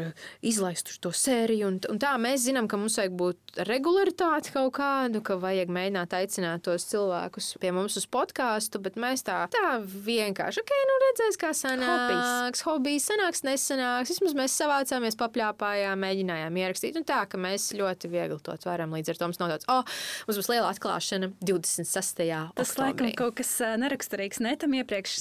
izlaist 0.46 0.90
tur 0.90 1.00
to 1.06 1.12
sēriju. 1.16 1.70
Un, 1.70 1.78
un 1.92 2.00
tā 2.02 2.14
mēs 2.20 2.46
zinām, 2.46 2.68
ka 2.70 2.78
mums 2.80 2.98
vajag 3.00 3.16
būt 3.18 3.62
regularitāti 3.68 4.54
kaut 4.54 4.74
kādu 4.78 5.15
tādu, 5.16 5.24
ka 5.24 5.36
vajag 5.40 5.70
mēģināt 5.72 6.14
aicināt 6.16 6.64
tos 6.64 6.84
cilvēkus 6.90 7.56
pie 7.60 7.72
mums 7.72 7.96
uz 7.96 8.06
podkāstu, 8.06 8.80
bet 8.82 8.96
mēs 8.96 9.24
tā, 9.24 9.48
tā 9.50 9.80
vienkārši, 9.80 10.60
ok, 10.60 10.72
nu 10.88 10.96
redzēs, 11.04 11.38
kā 11.40 11.52
sanāks, 11.56 12.62
hobijs, 12.66 13.08
sanāks, 13.08 13.42
nesanāks. 13.46 14.12
Vismaz 14.12 14.34
mēs 14.36 14.56
savācāmies, 14.56 15.16
papļāpājām, 15.16 16.00
mēģinājām 16.00 16.56
ierakstīt. 16.56 16.96
Un 16.96 17.06
tā, 17.06 17.24
ka 17.28 17.38
mēs 17.38 17.72
ļoti 17.76 18.10
viegli 18.12 18.38
to 18.42 18.56
tveram. 18.56 18.92
Līdz 18.96 19.12
ar 19.14 19.20
to 19.20 19.28
mums 19.30 19.40
tāds, 19.40 19.68
oh, 19.68 19.84
mums 20.26 20.40
būs 20.40 20.50
liela 20.52 20.70
atklāšana 20.72 21.32
26. 21.40 22.16
Tas 22.56 22.72
oktobrī. 22.72 22.84
laikam 22.84 23.12
kaut 23.16 23.38
kas 23.40 23.52
neraksturīgs 23.80 24.40
netam 24.44 24.76
iepriekš 24.76 25.16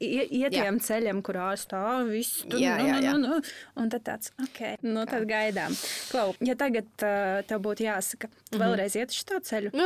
ietiem 0.00 0.80
ceļam, 0.82 1.22
kurā 1.26 1.52
stāv 1.60 2.10
viss. 2.12 2.42
Tur, 2.46 2.60
jā, 2.62 2.76
jā, 2.82 2.98
jā. 3.02 3.14
Nu, 3.14 3.22
nu, 3.22 3.38
nu. 3.40 3.54
Un 3.76 3.90
tad 3.92 4.06
tāds, 4.06 4.32
ok, 4.42 4.60
nu 4.86 5.04
tad 5.08 5.26
gaidām. 5.28 5.74
Klau, 6.10 6.32
ja 6.44 6.56
tagad 6.58 6.88
uh, 7.04 7.42
tev 7.46 7.62
būtu 7.64 7.86
jāsaka, 7.86 8.30
mm 8.30 8.36
-hmm. 8.50 8.62
vēlreiz 8.62 8.96
iet 8.98 9.12
uz 9.12 9.20
šo 9.20 9.35
ceļu. 9.44 9.70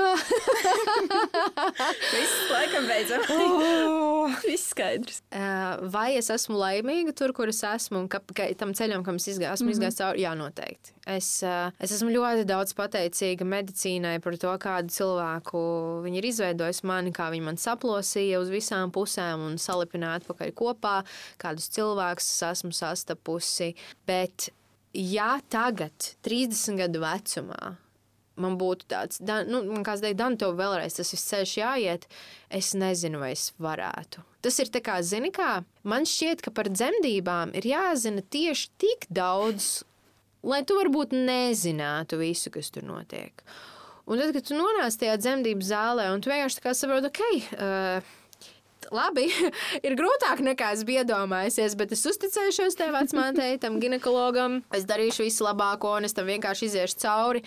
Viss 2.15 2.37
laikam 2.51 2.87
beidzot. 2.89 3.31
oh. 3.35 4.35
Viss 4.45 4.71
skaidrs. 4.73 5.21
Uh, 5.33 5.81
vai 5.93 6.15
es 6.19 6.31
esmu 6.33 6.59
laimīga 6.61 7.15
tur, 7.17 7.35
kur 7.37 7.51
es 7.53 7.63
esmu, 7.67 8.05
un 8.05 8.09
ka, 8.11 8.23
ka 8.37 8.49
tam 8.61 8.75
ceļam, 8.77 9.05
kam 9.07 9.21
es 9.21 9.29
izgāju, 9.33 9.55
esmu 9.55 9.67
mm 9.67 9.71
-hmm. 9.71 9.79
izgājis 9.79 10.01
cauri? 10.01 10.25
Jā, 10.25 10.35
noteikti. 10.39 10.95
Es, 11.11 11.29
uh, 11.47 11.73
es 11.81 11.95
esmu 11.97 12.13
ļoti 12.15 12.47
daudz 12.49 12.75
pateicīga 12.79 13.47
medicīnai 13.49 14.19
par 14.23 14.37
to, 14.39 14.53
kādu 14.63 14.95
cilvēku 14.95 15.61
viņi 16.05 16.21
ir 16.21 16.31
izveidojis 16.31 16.83
mani, 16.83 17.13
kā 17.13 17.31
viņi 17.33 17.47
man 17.49 17.61
saplosīja 17.61 18.41
uz 18.41 18.53
visām 18.53 18.93
pusēm 18.95 19.47
un 19.49 19.59
salipināja 19.59 20.21
atpakaļ 20.21 20.55
kopā, 20.55 21.01
kādus 21.41 21.71
cilvēkus 21.75 22.31
esmu 22.53 22.73
sastapusi. 22.77 23.75
Bet, 24.07 24.51
ja 24.95 25.39
tagad, 25.49 26.15
30 26.27 26.77
gadu 26.85 27.01
vecumā, 27.01 27.77
man 28.43 28.57
būtu 28.61 28.89
tāds, 28.91 29.21
nu, 29.21 29.63
kāds 29.87 30.03
teikt, 30.05 30.19
Dan, 30.21 30.37
tev 30.41 30.57
vēlreiz 30.59 30.99
tas 30.99 31.13
viss 31.15 31.29
ceļš 31.31 31.55
jāiet, 31.61 32.07
es 32.53 32.73
nezinu, 32.79 33.21
vai 33.23 33.33
es 33.37 33.51
varētu. 33.63 34.25
Tas 34.45 34.57
ir 34.63 34.73
tā 34.73 34.83
kā, 34.85 34.99
zini 35.05 35.31
kā, 35.35 35.61
man 35.85 36.09
šķiet, 36.09 36.45
ka 36.45 36.53
par 36.57 36.71
dzemdībām 36.73 37.55
ir 37.61 37.69
jāzina 37.71 38.25
tieši 38.25 38.71
tik 38.81 39.09
daudz, 39.13 39.83
lai 40.47 40.63
tu 40.65 40.79
varbūt 40.81 41.13
nezinātu 41.17 42.21
visu, 42.21 42.53
kas 42.53 42.73
tur 42.73 42.87
notiek. 42.89 43.45
Un 44.11 44.19
tad, 44.19 44.33
kad 44.35 44.49
tu 44.49 44.57
nonāc 44.59 44.97
tajā 44.99 45.19
dzemdību 45.21 45.67
zālē, 45.67 46.09
un 46.11 46.25
tu 46.25 46.33
vienkārši 46.33 46.75
saproti, 46.75 47.13
ok, 47.13 47.23
uh, 47.61 48.17
labi, 48.95 49.27
ir 49.87 49.97
grūtāk 49.99 50.43
nekā 50.45 50.73
es 50.77 50.85
biju 50.89 51.05
iedomājies, 51.05 51.77
bet 51.79 51.95
es 51.97 52.05
uzticēšos 52.11 52.79
tev, 52.79 52.93
vecmātei, 52.97 53.59
tam 53.63 53.79
ginekologam. 53.83 54.61
Es 54.77 54.87
darīšu 54.89 55.27
visu 55.27 55.47
labāko, 55.47 55.95
un 55.99 56.09
es 56.09 56.17
tam 56.17 56.29
vienkārši 56.31 56.69
iziešu 56.71 57.01
cauri. 57.05 57.45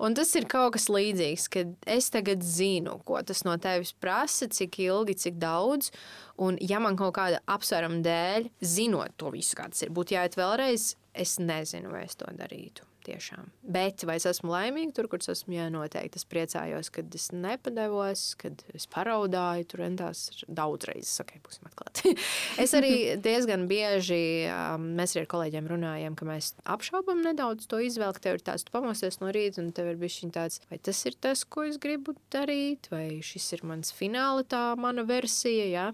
Un 0.00 0.16
tas 0.18 0.32
ir 0.38 0.48
kaut 0.50 0.74
kas 0.76 0.88
līdzīgs, 0.92 1.48
kad 1.52 1.72
es 1.90 2.10
tagad 2.12 2.44
zinu, 2.46 2.98
ko 3.06 3.20
tas 3.26 3.44
no 3.46 3.56
tevis 3.60 3.94
prasa, 3.96 4.50
cik 4.50 4.80
ilgi, 4.86 5.18
cik 5.26 5.40
daudz. 5.40 5.92
Un, 6.40 6.56
ja 6.64 6.80
man 6.80 6.96
kaut 6.98 7.14
kāda 7.18 7.42
apsvēruma 7.50 8.00
dēļ, 8.04 8.52
zinot 8.64 9.18
to 9.20 9.32
visu, 9.34 9.58
kā 9.58 9.68
tas 9.72 9.84
ir, 9.84 9.92
būtu 9.94 10.16
jāiet 10.16 10.38
vēlreiz, 10.40 10.94
es 11.12 11.40
nezinu, 11.42 11.92
vai 11.92 12.06
es 12.08 12.16
to 12.16 12.30
darītu 12.36 12.89
tiešām. 13.10 13.50
Bet 13.76 14.04
vai 14.08 14.16
es 14.20 14.26
esmu 14.30 14.52
laimīga 14.52 14.94
tur, 14.96 15.10
kur 15.10 15.22
es 15.22 15.30
esmu? 15.32 15.56
Jā, 15.58 15.68
noteikti. 15.72 16.20
Es 16.20 16.26
priecājos, 16.30 16.90
kad 16.94 17.14
es 17.16 17.30
nepadevos, 17.34 18.24
kad 18.40 18.64
es 18.74 18.86
paraudāju. 18.90 19.68
Tur 19.70 19.84
tās 19.98 20.24
daudz 20.48 20.88
reizes, 20.88 21.20
ok, 21.22 21.36
būsim 21.44 21.68
atklāti. 21.68 22.14
es 22.64 22.74
arī 22.76 22.94
diezgan 23.22 23.66
bieži, 23.70 24.22
um, 24.50 24.90
mēs 24.98 25.14
arī 25.14 25.24
ar 25.24 25.30
kolēģiem 25.34 25.70
runājam, 25.70 26.16
ka 26.18 26.28
mēs 26.28 26.52
apšaubam 26.68 27.22
nedaudz 27.24 27.68
to 27.70 27.80
izvēli, 27.82 28.22
tev 28.22 28.38
ir 28.38 28.44
tāds, 28.46 28.64
tu 28.66 28.74
pamosies 28.74 29.20
no 29.22 29.30
rīta 29.34 29.62
un 29.62 29.70
tev 29.76 29.92
ir 29.92 30.00
bijis 30.00 30.20
tāds, 30.34 30.60
vai 30.70 30.80
tas 30.82 31.00
ir 31.08 31.16
tas, 31.20 31.44
ko 31.44 31.64
es 31.68 31.78
gribu 31.80 32.14
darīt, 32.32 32.90
vai 32.92 33.20
šis 33.24 33.46
ir 33.56 33.64
mans 33.68 33.94
fināla 33.96 34.44
tā 34.48 34.62
mana 34.80 35.04
versija, 35.08 35.66
jā. 35.70 35.86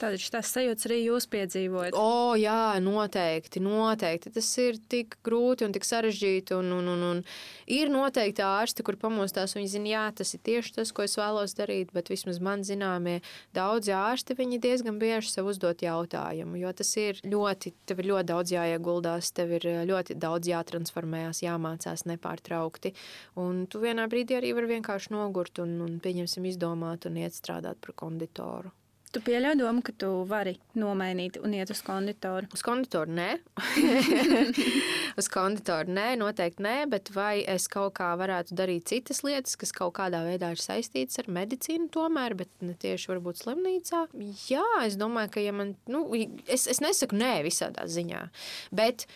Tātad 0.00 0.20
šīs 0.20 0.52
sajūtas 0.52 0.88
arī 0.88 1.00
jūs 1.06 1.28
piedzīvojat? 1.32 1.96
O, 1.96 2.34
jā, 2.40 2.76
noteikti, 2.84 3.62
noteikti. 3.64 4.32
Tas 4.34 4.50
ir 4.62 4.80
tik 4.92 5.18
grūti 5.26 5.66
un 5.66 5.74
tik 5.74 5.86
sarežģīti 5.86 6.55
Un, 6.56 6.70
un, 6.72 6.88
un, 6.92 7.02
un 7.10 7.22
ir 7.70 7.90
noteikti 7.92 8.44
ārsti, 8.44 8.84
kur 8.86 8.98
pamostās, 9.00 9.56
viņi 9.56 9.70
zina, 9.74 9.90
jā, 9.90 10.04
tas 10.20 10.34
ir 10.36 10.42
tieši 10.46 10.76
tas, 10.78 10.92
ko 10.96 11.04
es 11.06 11.16
vēlos 11.18 11.56
darīt, 11.58 11.92
bet 11.96 12.10
vismaz 12.12 12.40
man 12.42 12.64
zināmie 12.66 13.18
daudzi 13.56 13.94
ārsti, 13.96 14.38
viņi 14.38 14.60
diezgan 14.62 15.00
bieži 15.02 15.32
sev 15.32 15.50
uzdot 15.52 15.84
jautājumu, 15.84 16.58
jo 16.62 16.72
tas 16.76 16.92
ir 17.02 17.20
ļoti, 17.26 17.74
tev 17.88 18.02
ir 18.02 18.10
ļoti 18.12 18.30
daudz 18.32 18.54
jāieguldās, 18.56 19.32
tev 19.36 19.56
ir 19.58 19.68
ļoti 19.90 20.18
daudz 20.22 20.50
jātransformējās, 20.52 21.44
jāmācās 21.46 22.06
nepārtraukti, 22.08 22.94
un 23.42 23.66
tu 23.70 23.82
vienā 23.84 24.08
brīdī 24.10 24.40
arī 24.40 24.54
vari 24.56 24.76
vienkārši 24.76 25.14
nogurt 25.14 25.62
un, 25.62 25.78
un 25.84 26.00
pieņemsim 26.02 26.48
izdomāt 26.50 27.08
un 27.10 27.22
iet 27.22 27.36
strādāt 27.36 27.80
par 27.84 27.96
konditoru. 27.98 28.72
Tu 29.14 29.20
pieļauj 29.24 29.56
domu, 29.60 29.82
ka 29.86 29.92
tu 29.96 30.08
vari 30.28 30.56
nomainīt 30.76 31.38
un 31.40 31.54
iet 31.56 31.70
uz 31.72 31.80
konditoru. 31.86 32.48
Uz 32.52 32.62
konditoru 32.66 33.14
nē. 33.16 33.28
uz 35.20 35.28
konditoru 35.32 35.94
nē, 35.96 36.08
noteikti 36.20 36.64
nē, 36.66 36.74
bet 36.92 37.12
vai 37.14 37.40
es 37.48 37.68
kaut 37.72 37.94
kā 37.96 38.10
varētu 38.18 38.56
darīt 38.58 38.90
citas 38.90 39.22
lietas, 39.24 39.54
kas 39.60 39.72
kaut 39.76 39.94
kādā 39.96 40.20
veidā 40.26 40.50
ir 40.52 40.60
saistītas 40.60 41.22
ar 41.22 41.30
medicīnu, 41.38 41.88
tomēr, 41.94 42.36
bet 42.42 42.50
ne 42.66 42.74
tieši 42.82 43.14
varbūt 43.14 43.44
slimnīcā? 43.44 44.02
Jā, 44.50 44.66
es 44.84 44.98
domāju, 45.00 45.32
ka 45.38 45.46
ja 45.46 45.54
man, 45.56 45.76
nu, 45.90 46.04
es, 46.44 46.66
es 46.66 46.82
nesaku 46.84 47.16
nē 47.16 47.38
visādā 47.46 47.86
ziņā, 47.88 48.26
bet 48.76 49.06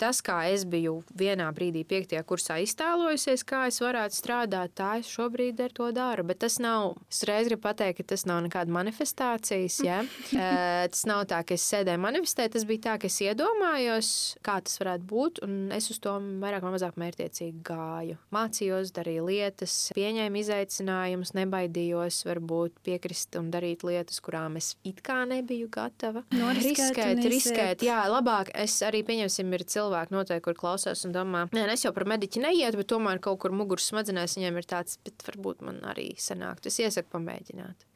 tas, 0.00 0.20
kā 0.24 0.40
es 0.52 0.64
biju 0.68 0.98
vienā 1.18 1.48
brīdī, 1.54 1.84
piektajā 1.88 2.22
kursā 2.28 2.58
iztēlojusies, 2.64 3.44
kā 3.48 3.66
es 3.70 3.80
varētu 3.82 4.16
strādāt, 4.16 4.74
tā 4.78 4.94
es 5.00 5.10
šobrīd 5.12 5.60
ar 5.64 5.74
to 5.76 5.90
daru. 5.94 6.24
Bet 6.28 6.40
tas 6.44 6.58
nav, 6.62 6.96
es 7.10 7.22
reiz 7.28 7.48
gribu 7.48 7.66
pateikt, 7.66 8.00
ka 8.00 8.14
tas 8.14 8.24
nav 8.28 8.42
nekāda 8.46 8.74
manifestācijas. 8.74 9.80
Ja? 9.84 10.02
Eh, 10.38 10.84
tas 10.92 11.02
nav 11.08 11.24
tā, 11.30 11.40
ka 11.46 11.56
es 11.56 11.64
sēdēju 11.66 11.98
manifestēt, 12.00 12.52
tas 12.54 12.64
bija 12.68 12.82
tā, 12.84 12.94
ka 13.00 13.08
es 13.08 13.16
iedomājos, 13.24 14.10
kā 14.44 14.58
tas 14.64 14.76
varētu 14.80 15.06
būt, 15.08 15.40
un 15.44 15.72
es 15.74 15.88
uz 15.92 15.98
to 16.04 16.12
vairāk 16.42 16.64
vai 16.64 16.72
mazāk 16.74 16.98
mērķiecīgi 17.00 17.62
gāju. 17.66 18.18
Mācījos, 18.34 18.92
darīju 18.96 19.24
lietas, 19.28 19.74
pieņēmu 19.96 20.40
izaicinājumus, 20.42 21.34
nebaidījos 21.38 22.20
varbūt 22.28 22.78
piekrist 22.86 23.38
un 23.40 23.50
darīt 23.54 23.84
lietas, 23.88 24.20
kurām 24.24 24.58
es 24.60 24.74
it 24.88 25.02
kā 25.06 25.20
nebiju 25.28 25.70
gatava. 25.74 26.24
Riskēt, 26.58 27.24
riskēt. 27.24 27.84
Jā, 27.86 28.02
labāk 28.10 28.52
es 28.58 28.78
arī 28.86 29.02
pieņemsim 29.08 29.57
ir 29.58 29.66
cilvēki 29.74 30.14
noteikti, 30.14 30.44
kur 30.46 30.56
klausās 30.58 31.04
un 31.08 31.14
domā, 31.16 31.46
nē, 31.54 31.66
es 31.74 31.84
jau 31.86 31.92
par 31.96 32.06
mediķi 32.08 32.44
neietu, 32.44 32.80
bet 32.80 32.90
tomēr 32.94 33.20
kaut 33.24 33.42
kur 33.42 33.54
muguras 33.56 33.90
smadzenēs 33.90 34.38
viņiem 34.38 34.60
ir 34.60 34.70
tāds, 34.70 34.98
bet 35.04 35.26
varbūt 35.26 35.66
man 35.66 35.82
arī 35.90 36.12
sanāk. 36.22 36.64
Es 36.66 36.80
iesaku 36.82 37.16
pamēģināt. 37.16 37.88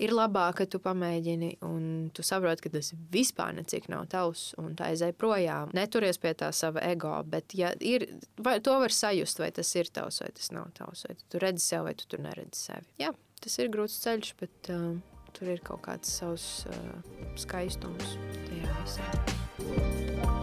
Ir 0.00 0.14
labāk, 0.14 0.60
ka 0.60 0.64
tu 0.70 0.78
pamēģini, 0.80 1.50
un 1.66 1.82
tu 2.14 2.24
saproti, 2.24 2.64
ka 2.64 2.72
tas 2.78 2.92
vispār 3.12 3.52
necik 3.58 3.90
nav 3.92 4.06
tavs, 4.12 4.46
un 4.60 4.72
tā 4.78 4.92
aizēj 4.94 5.12
projām. 5.18 5.74
Neturies 5.76 6.20
pie 6.22 6.32
tā 6.38 6.48
sava 6.56 6.80
ego, 6.86 7.12
bet 7.28 7.52
ja 7.58 7.74
ir, 7.84 8.06
vai 8.40 8.56
to 8.64 8.78
var 8.80 8.94
sajust, 8.94 9.42
vai 9.42 9.50
tas 9.56 9.74
ir 9.76 9.92
tavs, 9.92 10.22
vai 10.22 10.30
tas 10.38 10.52
nav 10.56 10.70
tavs, 10.78 11.04
vai 11.08 11.18
tu 11.20 11.42
redzi 11.42 11.66
sevi, 11.66 11.90
vai 11.90 11.96
tu 11.98 12.08
tur 12.08 12.24
neredzi 12.24 12.64
sevi. 12.70 12.92
Jā, 13.02 13.12
tas 13.44 13.60
ir 13.60 13.72
grūts 13.74 14.00
ceļš, 14.06 14.34
bet 14.40 14.72
uh, 14.72 14.92
tur 15.36 15.52
ir 15.52 15.64
kaut 15.66 15.84
kāds 15.90 16.20
savs 16.22 16.50
uh, 16.70 17.24
skaistums 17.36 18.16
tajā 18.46 18.78
visā. 18.84 20.39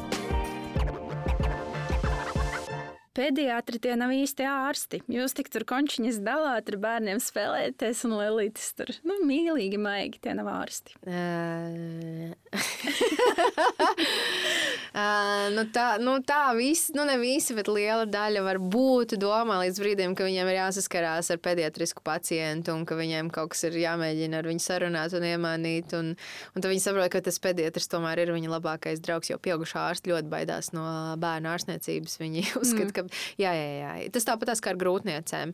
Pediatri 3.18 3.80
tie 3.82 3.95
nav 3.97 4.11
īsti 4.13 4.45
ārsti. 4.45 4.99
Jūs 5.09 5.34
tik 5.38 5.49
tur 5.53 5.65
končiņas 5.65 6.20
dalāt, 6.22 6.70
ar 6.70 6.78
bērniem 6.84 7.20
spēlēties 7.24 8.03
un 8.05 8.11
lelītis 8.20 8.68
tur 8.78 8.91
nu, 9.07 9.13
mīlīgi, 9.26 9.80
maigi. 9.82 10.22
Tie 10.22 10.34
nav 10.38 10.47
ārsti. 10.53 10.93
Uh, 14.97 15.51
nu 15.53 15.61
tā, 15.70 15.99
nu 16.01 16.15
tā 16.26 16.55
visi, 16.57 16.89
nu 16.97 17.03
ne 17.05 17.20
visi, 17.22 17.53
bet 17.53 17.68
liela 17.70 18.07
daļa 18.09 18.41
var 18.41 18.57
būt 18.57 19.13
domā 19.22 19.59
līdz 19.61 19.82
brīdim, 19.84 20.15
ka 20.18 20.26
viņiem 20.26 20.47
ir 20.49 20.57
jāsaskarās 20.57 21.30
ar 21.34 21.41
pediatrisku 21.43 22.01
pacientu 22.01 22.74
un 22.74 22.86
ka 22.88 22.97
viņiem 22.97 23.30
kaut 23.34 23.51
kas 23.53 23.68
ir 23.68 23.78
jāmēģina 23.78 24.39
ar 24.39 24.49
viņu 24.49 24.63
sarunāt 24.63 25.13
un 25.13 25.28
iemānīt. 25.28 25.93
Un, 25.99 26.15
un 26.15 26.63
tad 26.63 26.72
viņi 26.72 26.82
saprot, 26.82 27.11
ka 27.13 27.22
tas 27.28 27.38
pediatrs 27.43 27.91
tomēr 27.91 28.24
ir 28.24 28.32
viņa 28.34 28.49
labākais 28.55 29.03
draugs, 29.05 29.30
jo 29.30 29.38
pieaugušā 29.38 29.84
ārsti 29.91 30.15
ļoti 30.15 30.32
baidās 30.32 30.72
no 30.74 30.88
bērnu 31.22 31.51
ārstniecības. 31.53 32.18
Viņi 32.24 32.47
uzskata, 32.63 32.89
mm. 32.89 32.95
ka 32.97 33.05
jā, 33.39 33.51
jā, 33.51 33.68
jā. 33.82 33.91
tas 34.14 34.28
tāpat 34.28 34.53
kā 34.64 34.74
ar 34.74 34.80
grūtniecēm. 34.80 35.53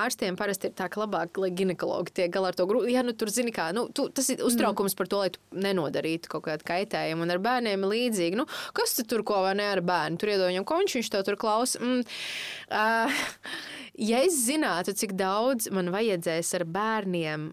Ārstiem 0.00 0.38
parasti 0.38 0.70
ir 0.70 0.76
tā, 0.78 0.88
ka 0.92 1.02
labāk, 1.02 1.38
lai 1.42 1.50
ginekologi 1.56 2.14
tiek 2.20 2.32
galā 2.34 2.52
ar 2.52 2.58
to 2.58 2.66
grūtību. 2.70 2.92
Jā, 2.94 3.04
nu 3.06 3.14
tur 3.18 3.32
zini, 3.32 3.52
kā 3.54 3.70
nu, 3.76 3.86
tu, 3.94 4.06
tas 4.14 4.28
ir 4.32 4.44
uztraukums 4.46 4.94
mm. 4.94 4.98
par 5.00 5.10
to, 5.10 5.22
lai 5.24 5.32
tu 5.34 5.42
nenodarītu 5.66 6.30
kaut 6.32 6.46
kādu 6.48 6.68
kaitējumu. 6.68 7.26
Un 7.26 7.34
ar 7.34 7.42
bērniem 7.44 7.88
līdzīgi. 7.90 8.38
Nu, 8.40 8.46
kas 8.76 8.96
tu 8.98 9.06
tur 9.08 9.24
ko 9.26 9.42
vai 9.46 9.56
ne 9.58 9.68
ar 9.72 9.82
bērnu? 9.84 10.20
Tur 10.20 10.34
iedod 10.34 10.50
viņam 10.50 10.68
konču, 10.68 11.00
viņš 11.00 11.12
to 11.14 11.24
tur 11.26 11.40
klausa. 11.40 11.82
Mm, 11.82 12.04
uh, 12.70 13.26
ja 14.10 14.22
es 14.26 14.38
zinātu, 14.46 14.96
cik 14.96 15.16
daudz 15.18 15.70
man 15.74 15.92
vajadzēs 15.94 16.54
ar 16.58 16.66
bērniem 16.68 17.52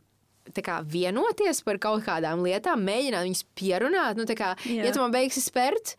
kā, 0.65 0.79
vienoties 0.87 1.61
par 1.65 1.79
kaut 1.81 2.03
kādām 2.05 2.43
lietām, 2.45 2.81
mēģināt 2.85 3.27
viņus 3.27 3.43
pierunāt. 3.57 4.19
Nu, 4.19 4.25
kā, 4.25 4.53
Jā. 4.65 4.87
ja 4.87 4.93
tu 4.93 5.01
man 5.01 5.13
beigsi 5.13 5.43
spērt, 5.43 5.95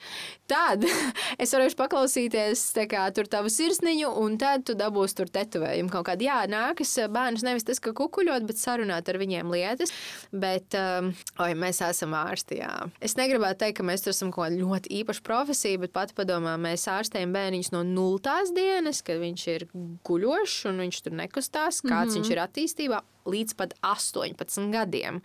tad 0.51 0.85
es 1.43 1.55
varēšu 1.55 1.79
paklausīties 1.79 2.65
kā, 2.91 3.07
tur 3.15 3.31
tavu 3.31 3.53
sirsniņu, 3.53 4.11
un 4.23 4.37
tad 4.41 4.67
tu 4.69 4.77
dabūsi 4.79 5.19
tur 5.21 5.33
tetovējumu 5.33 5.93
kaut 5.93 6.09
kādu. 6.11 6.27
Jā, 6.29 6.43
nākas 6.51 6.95
bērns 7.13 7.45
nevis 7.47 7.67
tas, 7.69 7.81
ka 7.83 7.95
kukuļot, 7.97 8.47
bet 8.49 8.61
sarunāt 8.61 9.09
ar 9.09 9.21
viņiem 9.23 9.53
lietas. 9.53 9.95
Bet, 10.33 10.77
um, 10.79 11.13
oi, 11.43 11.53
mēs 11.59 11.83
esam 11.87 12.17
ārsti. 12.19 12.61
Jā. 12.63 12.73
Es 13.05 13.17
negribētu 13.19 13.63
teikt, 13.65 13.79
ka 13.81 13.87
mēs 13.87 14.05
tur 14.05 14.15
esam 14.15 14.33
kaut 14.35 14.49
kāda 14.49 14.61
ļoti 14.61 14.93
īpaša 15.03 15.25
profesija, 15.27 15.81
bet 15.85 15.95
pat 15.95 16.15
padomā, 16.19 16.57
mēs 16.61 16.89
ārstējam 16.91 17.35
bērniņus 17.37 17.73
no 17.75 17.85
nultās 17.87 18.53
dienas, 18.57 19.03
kad 19.07 19.23
viņš 19.23 19.47
ir 19.55 19.69
guļošs 20.07 20.59
un 20.71 20.85
viņš 20.87 21.03
tur 21.07 21.19
nekustās, 21.23 21.81
kāds 21.85 21.93
mm 21.93 21.99
-hmm. 21.99 22.19
viņš 22.19 22.35
ir 22.35 22.43
attīstībā 22.43 23.03
līdz 23.29 23.57
pat 23.59 23.75
18 23.87 24.71
gadiem. 24.73 25.21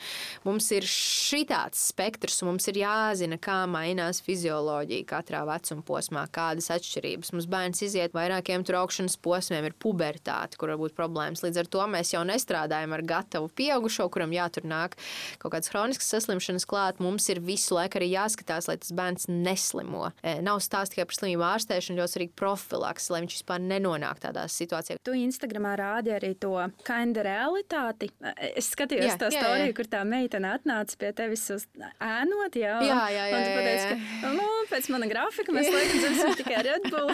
Mums 0.46 0.70
ir 0.76 0.86
šitāds 0.88 1.88
spektrs, 1.92 2.42
un 2.44 2.52
mums 2.52 2.68
ir 2.70 2.80
jāzina, 2.82 3.40
kā 3.42 3.60
mainās 3.70 4.22
fizioloģija 4.26 5.08
katrā 5.10 5.44
vecuma 5.48 5.84
posmā, 5.88 6.26
kādas 6.34 6.70
atšķirības. 6.76 7.34
Mums 7.34 7.50
bērns 7.52 7.84
iziet 7.88 8.16
vairākiem 8.18 8.66
traukšanas 8.68 9.18
posmiem, 9.24 9.68
ir 9.70 9.78
pubertāte, 9.78 10.60
kur 10.60 10.74
var 10.74 10.82
būt 10.82 10.98
problēmas. 10.98 11.44
Līdz 11.46 11.62
ar 11.64 11.72
to 11.74 11.88
mēs 11.92 12.14
jau 12.14 12.24
nestrādājam 12.28 12.96
ar 12.96 13.06
gatavu 13.08 13.52
pieaugušo, 13.58 14.08
kuram 14.14 14.36
jātur 14.36 14.68
nāk 14.68 14.98
kaut 15.42 15.54
kādas 15.56 15.72
chroniskas 15.72 16.12
saslimšanas 16.14 16.68
klāt. 16.70 17.02
Mums 17.04 17.28
ir 17.34 17.42
visu 17.44 17.78
laiku 17.78 18.02
arī 18.02 18.12
jāskatās, 18.14 18.70
lai 18.70 18.78
tas 18.82 18.94
bērns 18.96 19.30
neslimo. 19.32 20.12
E, 20.22 20.38
nav 20.46 20.62
stāsts 20.66 20.96
tikai 20.96 21.08
par 21.10 21.20
slimību 21.20 21.46
ārstēšanu, 21.48 22.02
ļoti 22.02 22.22
arī 22.22 22.30
profilaks, 22.38 23.10
lai 23.14 23.24
viņš 23.26 23.40
vispār 23.40 23.64
nenonāk 23.64 24.22
tādās 24.24 24.56
situācijās. 24.60 25.02
Tu 25.06 25.16
Instagramā 25.24 25.76
rādi 25.80 26.14
arī 26.16 26.34
to 26.40 26.54
kinda 26.88 27.24
realitāti 27.26 27.87
realitāti. 27.88 28.10
Es 28.56 28.70
skatījos 28.74 29.16
jā, 29.16 29.18
to 29.20 29.30
jā. 29.32 29.68
kur 29.76 29.88
tā 29.90 30.04
meitene 30.08 30.52
atnāca 30.56 30.98
pie 31.00 31.12
tevis 31.16 31.46
uz 31.54 31.66
ēnot. 32.00 32.56
Jā, 32.56 32.80
jā, 32.84 32.88
jā. 32.88 33.08
jā, 33.14 33.26
jā, 33.32 33.54
pateici, 33.56 33.86
jā. 33.86 33.98
Ka, 34.22 34.32
nu, 34.36 34.48
pēc 34.70 34.90
mana 34.94 35.10
grafika 35.10 35.56
mēs 35.56 35.70
laikam 35.72 36.00
dzimsim 36.04 36.36
tikai 36.42 36.64
Red 36.68 36.90
Bull. 36.92 37.14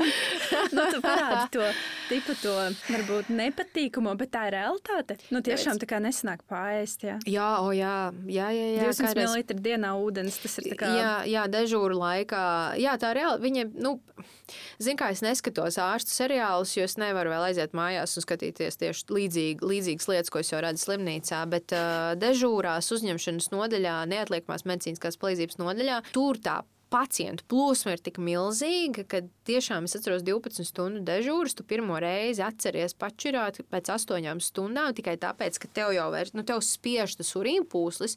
nu, 0.76 0.86
tu 0.90 1.02
parādi 1.04 1.46
to 1.56 1.70
tipu, 2.10 2.36
to 2.42 2.54
varbūt 2.88 3.30
nepatīkamo, 3.34 4.14
bet 4.20 4.32
tā 4.34 4.46
ir 4.50 4.58
realitāte. 4.58 5.18
Nu, 5.30 5.42
tiešām 5.44 5.80
tā 5.80 5.88
kā 5.90 6.00
nesanāk 6.02 6.44
pāriest. 6.50 7.06
Jā, 7.06 7.18
jā, 7.26 7.50
o, 7.62 7.72
jā, 7.76 7.94
jā, 8.26 8.50
jā, 8.56 8.66
jā 8.78 8.90
200 8.90 9.26
ml 9.26 9.60
dienā 9.60 9.94
ūdens. 10.00 10.40
Tas 10.42 10.58
ir 10.62 10.76
kā... 10.78 10.90
Jā, 10.98 11.14
jā, 11.30 11.46
dežūra 11.50 11.98
laikā. 12.04 12.44
Jā, 12.80 12.96
tā 13.00 13.14
reāli. 13.16 13.42
Viņa, 13.46 13.66
nu, 13.80 13.98
zin 14.82 14.98
kā 15.00 15.10
es 15.14 15.22
neskatos 15.24 15.78
ārstu 15.82 16.14
seriālus, 16.14 16.74
jo 16.76 16.86
es 16.88 16.96
nevaru 17.00 17.32
vēl 17.34 17.50
aiziet 17.50 17.76
mājās 17.76 18.16
un 18.18 18.26
skatīties 18.26 18.80
tieši 18.80 19.06
līdzīgi 19.16 19.70
līdzīgas 19.72 20.10
lietas, 20.10 20.32
ko 20.32 20.42
es 20.42 20.52
jau 20.52 20.62
redzu 20.64 20.86
slimnīcā, 20.86 21.44
bet 21.52 21.76
uh, 21.76 22.12
dežūrās 22.20 22.90
uzņemšanas 22.96 23.50
nodaļā, 23.54 23.96
neatliekamās 24.10 24.66
medicīniskās 24.68 25.20
palīdzības 25.20 25.60
nodaļā, 25.62 26.02
tur 26.14 26.40
tā 26.42 26.60
pacientu 26.90 27.44
plūsma 27.50 27.94
ir 27.94 28.02
tik 28.02 28.18
milzīga, 28.22 29.04
ka 29.08 29.22
tiešām 29.48 29.86
es 29.86 29.94
atceros 29.96 30.24
12 30.26 30.66
stundu 30.66 31.02
dežūras. 31.06 31.54
Tu 31.56 31.64
pirmo 31.66 31.98
reizi 32.02 32.42
atceries 32.44 32.96
pačurāt 32.98 33.60
pēc 33.70 33.90
8 33.94 34.42
stundām 34.44 34.94
tikai 34.96 35.16
tāpēc, 35.20 35.58
ka 35.62 35.70
tev 35.80 35.92
jau 35.94 36.08
vairs, 36.12 36.34
nu, 36.34 36.44
tev 36.46 36.62
spiež 36.66 37.16
tas 37.18 37.30
urīnpūslis, 37.38 38.16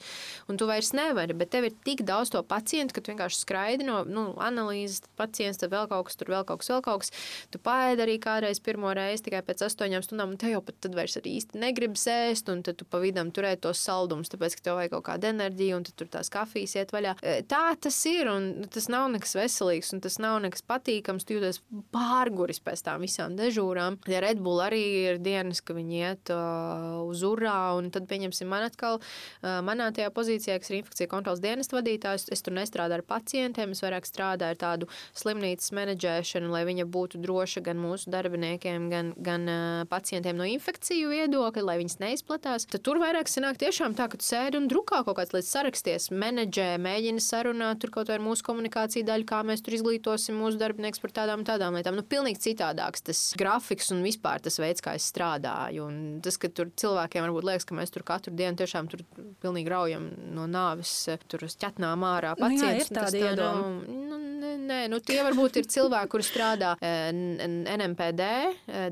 un 0.49 0.59
tu 0.59 0.67
vairs 0.69 0.93
nevari. 0.97 1.38
Bet 1.38 1.53
tev 1.53 1.69
ir 1.69 1.78
tik 1.86 2.03
daudz 2.07 2.34
to 2.34 2.41
pacientu, 2.45 2.95
ka 2.97 3.03
tu 3.03 3.13
vienkārši 3.13 3.41
skraidi 3.43 3.88
no 3.88 4.01
nu, 4.09 4.26
analīzes, 4.41 5.03
pacients, 5.19 5.61
tad 5.61 5.74
vēl 5.74 5.88
kaut 5.91 6.09
kas, 6.09 6.17
tur 6.19 6.34
vēl 6.34 6.47
kaut 6.49 6.63
kas, 6.63 6.71
vēl 6.74 6.84
kaut 6.86 7.05
kas. 7.05 7.13
Tu 7.53 7.61
pāēdi 7.61 8.05
arī 8.05 8.17
kādreiz 8.24 8.61
pirmo 8.63 8.93
reizi 8.97 9.28
tikai 9.30 9.43
pēc 9.45 9.65
8 9.69 10.01
stundām, 10.07 10.34
un 10.34 10.41
tev 10.41 10.55
jau 10.55 10.63
pat 10.65 10.82
tad 10.84 10.97
vairs 10.97 11.19
īsti 11.21 11.61
negribas 11.61 12.07
ēst, 12.09 12.49
un 12.51 12.65
tad 12.65 12.82
tu 12.82 12.89
pa 12.89 12.99
vidam 13.03 13.30
turēt 13.34 13.63
tos 13.63 13.82
saldumus, 13.86 14.32
tāpēc, 14.34 14.57
ka 14.57 14.67
tev 14.67 14.80
vajag 14.82 14.95
kaut 14.97 15.05
kāda 15.11 15.32
enerģija, 15.32 15.78
un 15.78 15.86
tur 15.88 16.09
tās 16.11 16.32
kafijas 16.34 16.76
iet 16.80 16.93
vaļā. 16.93 17.15
Tā 17.49 17.63
tas 17.80 17.99
ir. 18.09 18.30
Un, 18.34 18.62
Nu, 18.64 18.70
tas 18.72 18.86
nav 18.88 19.09
nekas 19.11 19.34
veselīgs 19.36 19.89
un 19.91 19.99
tas 19.99 20.16
nav 20.24 20.38
nekas 20.39 20.64
patīkams. 20.64 21.26
Tu 21.28 21.36
jūties 21.36 21.57
pārguris 21.91 22.61
pēc 22.64 22.86
tām 22.86 23.01
visām 23.03 23.34
dežūrām. 23.36 23.97
Ja 24.07 24.22
Red 24.24 24.39
Bull 24.39 24.61
arī 24.64 24.80
ir 25.09 25.18
dienas, 25.20 25.59
ka 25.59 25.76
viņi 25.76 25.97
iet 25.99 26.32
uh, 26.32 27.01
uz 27.03 27.26
urā, 27.28 27.74
un 27.76 27.89
tad, 27.91 28.05
pieņemsim, 28.07 28.47
man 28.47 28.64
atkal, 28.70 29.01
uh, 29.01 29.57
manā 29.68 29.89
tajā 29.91 30.14
pozīcijā, 30.16 30.55
kas 30.64 30.72
ir 30.72 30.78
infekcija 30.78 31.11
kontrolas 31.11 31.41
dienas 31.43 31.74
vadītājs, 31.76 32.30
es 32.32 32.45
tur 32.45 32.55
nestrādāju 32.55 33.01
ar 33.01 33.03
pacientiem, 33.09 33.74
es 33.76 33.84
vairāk 33.84 34.07
strādāju 34.07 34.55
ar 34.55 34.61
tādu 34.61 34.89
slimnīcas 35.11 35.76
menedžēšanu, 35.76 36.53
lai 36.55 36.64
viņa 36.70 36.88
būtu 36.88 37.20
droša 37.26 37.66
gan 37.68 37.84
mūsu 37.84 38.16
darbiniekiem, 38.16 38.88
gan, 38.93 39.11
gan 39.28 39.51
uh, 39.51 39.84
pacientiem 39.91 40.39
no 40.39 40.47
infekciju 40.47 41.11
viedokļa, 41.11 41.66
lai 41.68 41.78
viņas 41.82 41.99
neizplatās. 41.99 42.70
Tad 42.72 42.88
tur 42.88 43.03
vairāk 43.03 43.28
sanāk 43.28 43.59
tiešām 43.59 43.99
tā, 43.99 44.07
ka 44.07 44.24
tu 44.24 44.30
sēdi 44.30 44.61
un 44.61 44.72
drukā 44.72 45.03
kaut 45.03 45.20
kāds 45.20 45.36
līdz 45.36 45.51
saraksties, 45.51 46.09
menedžē, 46.16 46.72
mēģina 46.88 47.28
sarunāt 47.28 47.84
tur 47.84 47.91
kaut 47.99 48.07
vai 48.07 48.22
ar 48.22 48.24
mūsu 48.24 48.53
komunikācija 48.54 49.08
daļa, 49.08 49.28
kā 49.30 49.41
mēs 49.47 49.64
tur 49.66 49.78
izglītosim 49.80 50.38
mūsu 50.38 50.62
darbinieks 50.62 51.01
par 51.01 51.14
tādām, 51.16 51.43
tādām 51.47 51.78
lietām. 51.78 51.97
Nu, 51.97 52.06
pilnīgi 52.06 52.41
citādāks 52.47 53.06
tas 53.10 53.22
grafiks 53.39 53.91
un 53.95 54.04
vispār 54.06 54.43
tas 54.43 54.60
veids, 54.62 54.84
kā 54.84 54.95
es 54.99 55.10
strādāju. 55.12 55.89
Un 55.89 55.99
tas, 56.24 56.38
ka 56.38 56.51
tur 56.54 56.72
cilvēkiem 56.80 57.26
varbūt 57.26 57.49
liekas, 57.49 57.68
ka 57.70 57.78
mēs 57.78 57.93
tur 57.93 58.06
katru 58.08 58.36
dienu 58.38 58.60
tiešām 58.62 58.89
tur 58.91 59.04
pilnīgi 59.43 59.74
raujam 59.74 60.10
no 60.36 60.45
nāves, 60.49 60.93
tur 61.32 61.47
uz 61.47 61.58
ķetnām 61.60 62.06
ārā 62.08 62.36
pacientus. 62.39 62.64
Nu, 62.64 62.70
jā, 62.70 62.86
ir 62.86 62.93
tādi 62.99 63.24
iedoma. 63.24 63.72
Nu, 64.14 64.22
nē, 64.64 64.80
nu, 64.91 64.99
tie 65.04 65.20
varbūt 65.26 65.60
ir 65.62 65.70
cilvēki, 65.72 66.12
kuri 66.14 66.28
strādā 66.28 66.74
NMPD 66.84 68.30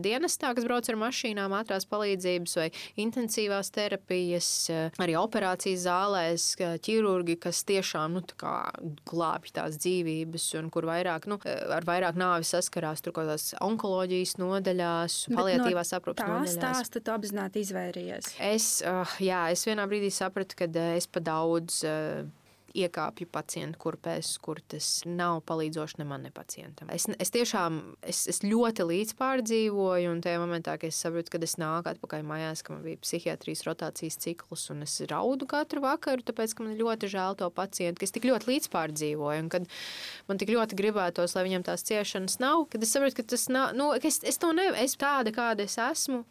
dienestā, 0.04 0.54
kas 0.58 0.68
brauc 0.68 0.90
ar 0.90 1.00
mašīnām, 1.02 1.56
ātrās 1.62 1.88
palīdzības 1.92 2.58
vai 2.60 2.68
intensīvās 3.04 3.72
terapijas, 3.76 4.50
arī 5.02 5.18
operācijas 5.20 5.86
zālēs, 5.86 6.48
ķirurgi, 6.86 7.38
kas 7.46 7.64
tiešām 7.70 8.18
nu, 8.18 8.24
glābj 9.12 9.51
tās 9.56 9.78
dzīvības, 9.82 10.48
un 10.60 10.70
kur 10.74 10.88
vairāk, 10.90 11.28
nu, 11.32 11.38
ar 11.46 11.88
vairāk 11.88 12.20
nāvis 12.20 12.54
saskarās 12.56 13.04
tur 13.04 13.16
kaut 13.16 13.28
kādās 13.28 13.52
onkoloģijas 13.62 14.38
nodaļās, 14.42 15.18
paliatīvās 15.32 15.94
no 15.94 16.02
aprūpas 16.02 16.30
nodaļās. 16.30 16.58
Tā 16.58 16.74
stāsta, 16.76 17.04
tu 17.04 17.16
apzināti 17.16 17.66
izvairījies. 17.66 18.34
Es, 18.52 18.70
uh, 18.88 19.18
jā, 19.24 19.46
es 19.54 19.66
vienā 19.68 19.88
brīdī 19.92 20.12
sapratu, 20.14 20.58
ka 20.60 20.70
es 20.96 21.10
pa 21.12 21.24
daudz 21.24 21.82
uh, 21.88 22.24
iekāpju 22.78 23.28
pacientu 23.32 23.80
kurpēs, 23.82 24.34
kur 24.44 24.60
tas 24.72 25.02
nav 25.08 25.42
palīdzoši 25.50 26.00
ne 26.02 26.08
man, 26.08 26.26
ne 26.28 26.32
pacientam. 26.34 26.90
Es, 26.94 27.08
es 27.22 27.34
tiešām 27.34 27.80
es, 28.08 28.24
es 28.32 28.42
ļoti 28.46 28.86
līdzpārdzīvoju, 28.90 30.12
un 30.12 30.24
tajā 30.24 30.42
momentā, 30.42 30.78
kad 30.82 30.92
es 30.94 31.00
saprotu, 31.04 31.34
kad 31.36 31.46
es 31.48 31.58
nāku 31.62 31.92
atpakaļ 31.94 32.26
mājās, 32.28 32.64
ka 32.66 32.76
man 32.76 32.84
bija 32.86 33.02
psihiatrijas 33.04 33.66
rotācijas 33.68 34.20
cikls, 34.24 34.68
un 34.74 34.86
es 34.88 34.98
raudu 35.12 35.48
katru 35.50 35.84
vakaru, 35.86 36.26
tāpēc, 36.28 36.56
ka 36.58 36.68
man 36.68 36.78
ļoti 36.80 37.12
žēl 37.12 37.40
to 37.40 37.50
pacientu, 37.56 38.02
ka 38.02 38.10
es 38.10 38.16
tik 38.16 38.28
ļoti 38.30 38.52
līdzpārdzīvoju, 38.52 39.46
un 39.46 39.54
kad 39.54 39.70
man 40.30 40.42
tik 40.42 40.54
ļoti 40.56 40.80
gribētos, 40.80 41.38
lai 41.38 41.48
viņam 41.48 41.68
tās 41.70 41.88
ciešanas 41.88 42.40
nav, 42.44 42.68
kad 42.72 42.84
es 42.84 42.94
saprotu, 42.96 43.22
ka 43.22 43.30
tas 43.36 43.48
nav, 43.52 43.76
nu, 43.78 43.92
es, 43.98 44.22
es 44.28 44.42
to 44.42 44.54
nevaru, 44.56 44.80
es 44.82 44.98
tāda, 45.00 45.34
kāda 45.36 45.68
es 45.68 45.80
esmu 45.82 46.24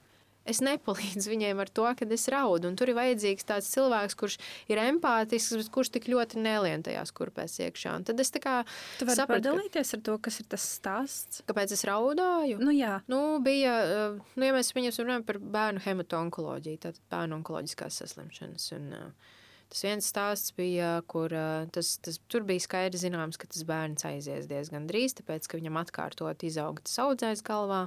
es 0.48 0.60
nepalīdzu 0.64 1.30
viņiem 1.30 1.60
ar 1.62 1.70
to, 1.72 1.86
ka 1.96 2.08
es 2.16 2.26
raudu. 2.32 2.70
Un 2.70 2.76
tur 2.78 2.92
ir 2.92 2.98
vajadzīgs 2.98 3.48
tāds 3.48 3.70
cilvēks, 3.74 4.16
kurš 4.20 4.38
ir 4.72 4.80
empātisks, 4.82 5.56
bet 5.60 5.72
kurš 5.74 5.92
tik 5.96 6.08
ļoti 6.12 6.42
nelien 6.44 6.84
tajās 6.86 7.12
kurpēs 7.16 7.58
iekšā. 7.66 7.96
Un 8.00 8.06
tad 8.08 8.20
es 8.22 8.32
tā 8.34 8.42
kā 8.42 8.56
sapratu, 9.00 9.36
padalīties 9.36 9.96
ar 9.96 10.04
to, 10.06 10.16
kas 10.22 10.40
ir 10.42 10.48
tas 10.52 10.68
stāsts. 10.78 11.42
Kāpēc 11.48 11.74
es 11.76 11.84
raudāju? 11.88 12.60
Nu, 12.62 12.74
jā. 12.74 13.00
Nu, 13.10 13.40
bija, 13.44 13.74
eh, 13.84 14.22
nu, 14.36 14.48
ja 14.48 14.56
mēs 14.56 14.72
runājam 14.76 15.26
par 15.26 15.40
bērnu 15.40 15.84
hematonkoloģiju, 15.84 16.84
tad 16.86 17.02
bērnu 17.12 17.40
onkoloģiskās 17.40 18.02
saslimšanas. 18.02 18.72
Un, 18.78 18.88
uh, 18.96 19.36
Tas 19.70 19.84
viens 19.86 20.06
stāsts 20.10 20.50
bija, 20.56 20.96
kur 21.06 21.30
uh, 21.30 21.68
tas, 21.70 21.92
tas, 22.02 22.16
tur 22.26 22.42
bija 22.42 22.62
skaidrs 22.64 23.04
zināms, 23.04 23.38
ka 23.38 23.46
tas 23.46 23.62
bērns 23.68 24.02
aizies 24.08 24.48
diezgan 24.50 24.88
drīz, 24.90 25.14
tāpēc, 25.20 25.46
ka 25.46 25.60
viņam 25.60 25.78
atkārtot 25.84 26.42
izauga 26.42 26.82
tas 26.82 26.98
audzējs 27.04 27.44
galvā. 27.46 27.84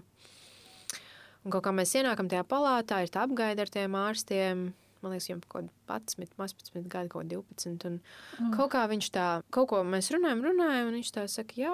Un 1.43 1.51
kaut 1.51 1.65
kā 1.65 1.73
mēs 1.75 1.91
ienākam 1.99 2.29
tajā 2.31 2.45
palātā, 2.47 3.01
ir 3.03 3.11
tā 3.11 3.25
apgaida 3.27 3.65
ar 3.65 3.71
tiem 3.71 3.97
ārstiem. 3.99 4.69
Man 5.03 5.11
liekas, 5.11 5.25
viņam 5.27 5.41
kaut 5.51 5.65
kāda 5.89 6.13
11, 6.15 6.37
11 6.39 6.85
gadi, 6.91 7.09
kaut 7.11 7.27
12. 7.27 7.87
Un 7.89 7.97
mm. 7.99 8.53
kaut 8.55 8.71
kā 8.71 8.85
viņš 8.87 9.09
tā, 9.11 9.25
kaut 9.51 9.67
ko 9.73 9.81
mēs 9.83 10.07
runājam, 10.15 10.45
runājam, 10.47 10.87
un 10.87 10.95
viņš 10.95 11.09
tā 11.17 11.25
saka, 11.31 11.57
jā, 11.59 11.73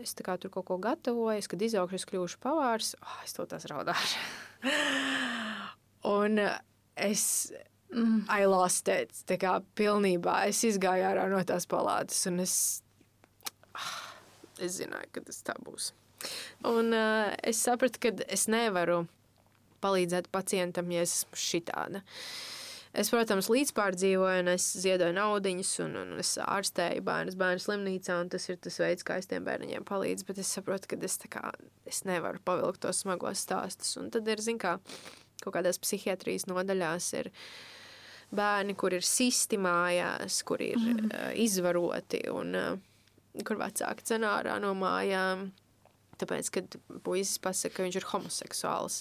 es 0.00 0.16
tā 0.16 0.24
kā 0.24 0.38
tur 0.40 0.52
kaut 0.54 0.64
ko 0.70 0.78
gatavoju, 0.80 1.44
kad 1.52 1.66
izaugšu, 1.68 2.00
es 2.00 2.08
kļūšu 2.08 2.40
pavārs. 2.40 2.94
Oh, 3.04 3.20
es 3.26 3.36
to 3.36 3.44
tās 3.50 3.68
raudāšu. 3.68 4.24
un 6.16 6.40
es, 6.40 7.26
mm. 7.92 8.24
I 8.32 8.48
lost 8.48 8.88
it, 8.88 9.12
tā 9.28 9.36
kā 9.44 9.58
pilnībā. 9.76 10.46
Es 10.48 10.64
izgāju 10.64 11.10
ārā 11.12 11.28
no 11.28 11.44
tās 11.44 11.68
palātas, 11.68 12.24
un 12.32 12.40
es, 12.48 12.54
es 14.56 14.80
zināju, 14.80 15.12
ka 15.12 15.28
tas 15.28 15.44
tā 15.44 15.60
būs. 15.60 15.92
Un 16.68 16.92
uh, 16.92 17.30
es 17.46 17.60
sapratu, 17.64 18.02
ka 18.02 18.14
es 18.28 18.46
nevaru 18.52 19.04
palīdzēt 19.84 20.28
pacientam, 20.32 20.90
ja 20.92 21.04
es 21.06 21.20
esmu 21.20 21.38
šitāda. 21.40 22.02
Es, 22.90 23.06
protams, 23.12 23.46
līdzpārdzīvoju, 23.52 24.42
un 24.42 24.50
es 24.50 24.64
ziedoju 24.82 25.14
naudiņas, 25.14 25.72
un, 25.84 25.92
un 26.00 26.16
es 26.18 26.32
ārstēju 26.42 27.04
bērnus 27.06 27.36
bērnu 27.38 27.62
slimnīcā, 27.62 28.16
un 28.24 28.32
tas 28.32 28.48
ir 28.50 28.58
tas 28.58 28.80
veids, 28.82 29.06
kā 29.06 29.20
es 29.20 29.30
tiem 29.30 29.46
bērniem 29.46 29.86
palīdzu. 29.86 30.26
Bet 30.26 30.40
es 30.42 30.50
saprotu, 30.56 30.90
ka 30.90 30.98
es, 31.06 31.20
kā, 31.30 31.52
es 31.86 32.02
nevaru 32.08 32.42
pavilkt 32.42 32.82
tos 32.82 33.04
smagos 33.04 33.44
stāstus. 33.46 33.94
Un 34.00 34.10
tad 34.10 34.26
ir, 34.26 34.42
zin 34.42 34.58
kā, 34.58 34.74
kaut 35.44 35.54
kādās 35.54 35.78
psihiatrijas 35.78 36.48
nodaļās 36.50 37.12
ir 37.20 37.30
bērni, 38.34 38.74
kur 38.78 38.98
ir 38.98 39.06
sistemājās, 39.06 40.42
kur 40.46 40.62
ir 40.66 40.82
mm. 40.82 41.14
uh, 41.14 41.30
izvaroti, 41.38 42.24
un 42.34 42.58
uh, 42.58 42.74
kur 43.46 43.62
vecāki 43.62 44.10
cenārā 44.10 44.58
no 44.62 44.74
mājām 44.74 45.52
tāpēc, 46.20 46.52
kad 46.54 46.78
puisis 47.06 47.40
pasaka, 47.42 47.76
ka 47.76 47.86
viņš 47.86 47.98
ir 48.00 48.08
homoseksuāls. 48.12 49.00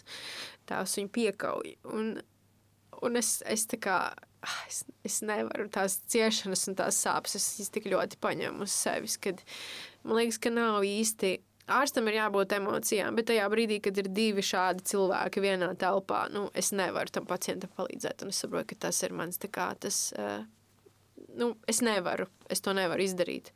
Tās 0.69 0.95
viņu 0.99 1.13
piekauj. 1.15 1.75
Un, 1.95 2.15
un 3.03 3.19
es, 3.19 3.37
es 3.49 3.67
tā 3.69 3.79
kā, 3.81 3.99
ah, 4.15 4.57
es, 4.69 4.83
es 5.07 5.19
nevaru 5.25 5.69
tās 5.73 5.99
ciešanas 6.11 6.67
un 6.71 6.79
tās 6.79 7.01
sāpes, 7.03 7.37
es, 7.39 7.71
tik 7.73 7.89
ļoti 7.91 8.19
paņemu 8.23 8.65
uz 8.65 8.75
sevis, 8.75 9.19
kad 9.21 9.43
man 10.03 10.21
liekas, 10.21 10.41
ka 10.41 10.53
nav 10.53 10.81
īsti 10.87 11.37
ārstam 11.69 12.07
ir 12.09 12.19
jābūt 12.19 12.55
emocijām, 12.57 13.17
bet 13.17 13.29
tajā 13.29 13.45
brīdī, 13.51 13.79
kad 13.83 13.97
ir 14.01 14.09
divi 14.13 14.43
šādi 14.45 14.85
cilvēki 14.89 15.43
vienā 15.43 15.69
telpā, 15.79 16.25
nu, 16.33 16.47
es 16.57 16.71
nevaru 16.75 17.13
tam 17.13 17.27
pacientam 17.29 17.71
palīdzēt. 17.77 18.25
Es 18.29 18.41
saprotu, 18.43 18.71
ka 18.71 18.87
tas 18.87 19.03
ir 19.05 19.15
mans 19.17 19.41
kā 19.49 19.69
tas. 19.79 20.01
Uh, 20.17 20.41
nu, 21.39 21.53
es 21.69 21.83
nevaru, 21.85 22.27
es 22.49 22.63
to 22.65 22.73
nevaru 22.75 23.05
izdarīt. 23.05 23.51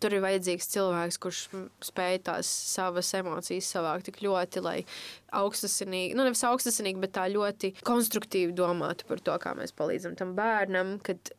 Tur 0.00 0.14
ir 0.16 0.22
vajadzīgs 0.24 0.70
cilvēks, 0.72 1.18
kurš 1.20 1.40
spēj 1.84 2.22
tās 2.28 2.48
savas 2.48 3.10
emocijas 3.18 3.68
savākt 3.74 4.08
tik 4.08 4.22
ļoti, 4.24 4.62
lai 4.64 4.78
augstasinīgi, 5.36 6.16
nu 6.16 6.24
nevis 6.26 6.44
augstasinīgi, 6.48 7.02
bet 7.02 7.12
tā 7.18 7.26
ļoti 7.32 7.74
konstruktīvi 7.84 8.54
domātu 8.56 9.08
par 9.08 9.20
to, 9.24 9.36
kā 9.42 9.52
mēs 9.58 9.74
palīdzam 9.76 10.16
tam 10.18 10.32
bērnam, 10.38 10.96
kad 11.04 11.32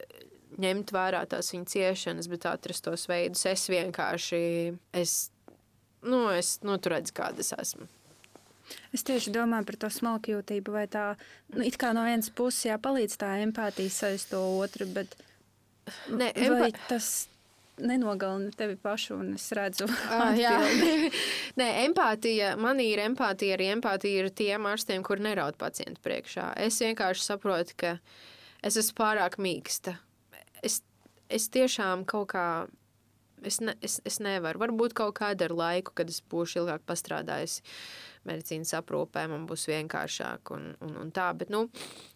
ņemt 0.61 0.93
vērā 0.93 1.23
tās 1.29 1.49
viņa 1.53 1.71
ciešanas, 1.73 2.29
bet 2.31 2.47
atrast 2.49 2.85
tos 2.85 3.07
veidus. 3.09 3.45
Es 3.49 3.65
vienkārši, 3.71 4.43
es, 5.01 5.17
nu, 6.05 6.27
es, 6.33 6.59
nu, 6.65 6.77
tu 6.77 6.93
redzi, 6.93 7.15
kāda 7.17 7.43
es 7.43 7.53
esmu. 7.57 7.89
Es 8.95 9.03
tieši 9.05 9.33
domāju 9.33 9.67
par 9.67 9.77
to 9.81 9.89
smalkjūtību, 9.91 10.73
vai 10.73 10.85
tā, 10.91 11.13
nu, 11.53 11.65
it 11.65 11.77
kā 11.81 11.91
no 11.95 12.05
vienas 12.07 12.31
puses 12.33 12.69
jāpalīdz 12.69 13.17
tā 13.21 13.35
empātija 13.43 13.91
saist 13.91 14.31
to 14.31 14.39
otru, 14.61 14.87
bet 14.93 15.17
ne, 16.09 16.31
empā... 16.31 16.71
tas 16.87 17.11
nenogalina 17.77 18.51
tevi 18.57 18.75
pašu, 18.79 19.17
un 19.21 19.33
es 19.37 19.47
redzu, 19.55 19.87
ah, 20.13 20.33
Nē, 21.59 21.69
empātija, 21.87 22.53
man 22.59 22.81
ir 22.83 23.01
empātija, 23.03 23.57
arī 23.57 23.71
empātija 23.73 24.23
ir 24.23 24.29
tiem 24.35 24.67
ārstiem, 24.69 25.03
kur 25.05 25.21
neraud 25.23 25.57
pacientu 25.61 26.01
priekšā. 26.05 26.51
Es 26.67 26.79
vienkārši 26.83 27.25
saprotu, 27.25 27.77
ka 27.77 27.97
es 28.63 28.77
esmu 28.79 28.99
pārāk 29.01 29.39
mīksta. 29.41 29.97
Es, 30.63 30.81
es 31.29 31.49
tiešām 31.53 32.07
kaut 32.09 32.31
kā. 32.35 32.47
Es, 33.43 33.57
ne, 33.59 33.73
es, 33.83 33.97
es 34.07 34.21
nevaru. 34.23 34.61
Varbūt 34.61 34.93
kaut 34.95 35.17
kādā 35.17 35.49
ar 35.49 35.53
laiku, 35.57 35.91
kad 35.97 36.07
es 36.07 36.21
būšu 36.31 36.61
ilgāk 36.61 36.85
pastrādājis 36.87 37.57
medicīnas 38.29 38.73
aprūpē, 38.79 39.27
man 39.31 39.45
būs 39.49 39.67
vienkāršāk 39.71 40.53
un, 40.55 40.71
un, 40.85 40.97
un 41.03 41.13
tā. 41.15 41.29
Bet, 41.37 41.51
nu, 41.53 41.67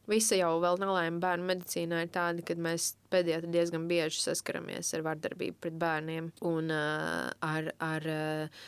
Visa 0.08 0.38
jau 0.40 0.54
vēl 0.64 0.80
nelaime 0.80 1.20
bērnu 1.20 1.50
medicīnā 1.50 2.06
ir 2.06 2.12
tāda, 2.16 2.44
ka 2.48 2.56
mēs 2.64 2.94
pēdējā 3.12 3.42
diezgan 3.52 3.90
bieži 3.90 4.22
saskaramies 4.24 4.94
ar 4.96 5.04
vardarbību 5.04 5.60
pret 5.66 5.80
bērniem 5.82 6.30
un 6.48 6.72
uh, 6.72 7.32
ar. 7.44 7.74
ar 7.84 8.14
uh, 8.14 8.68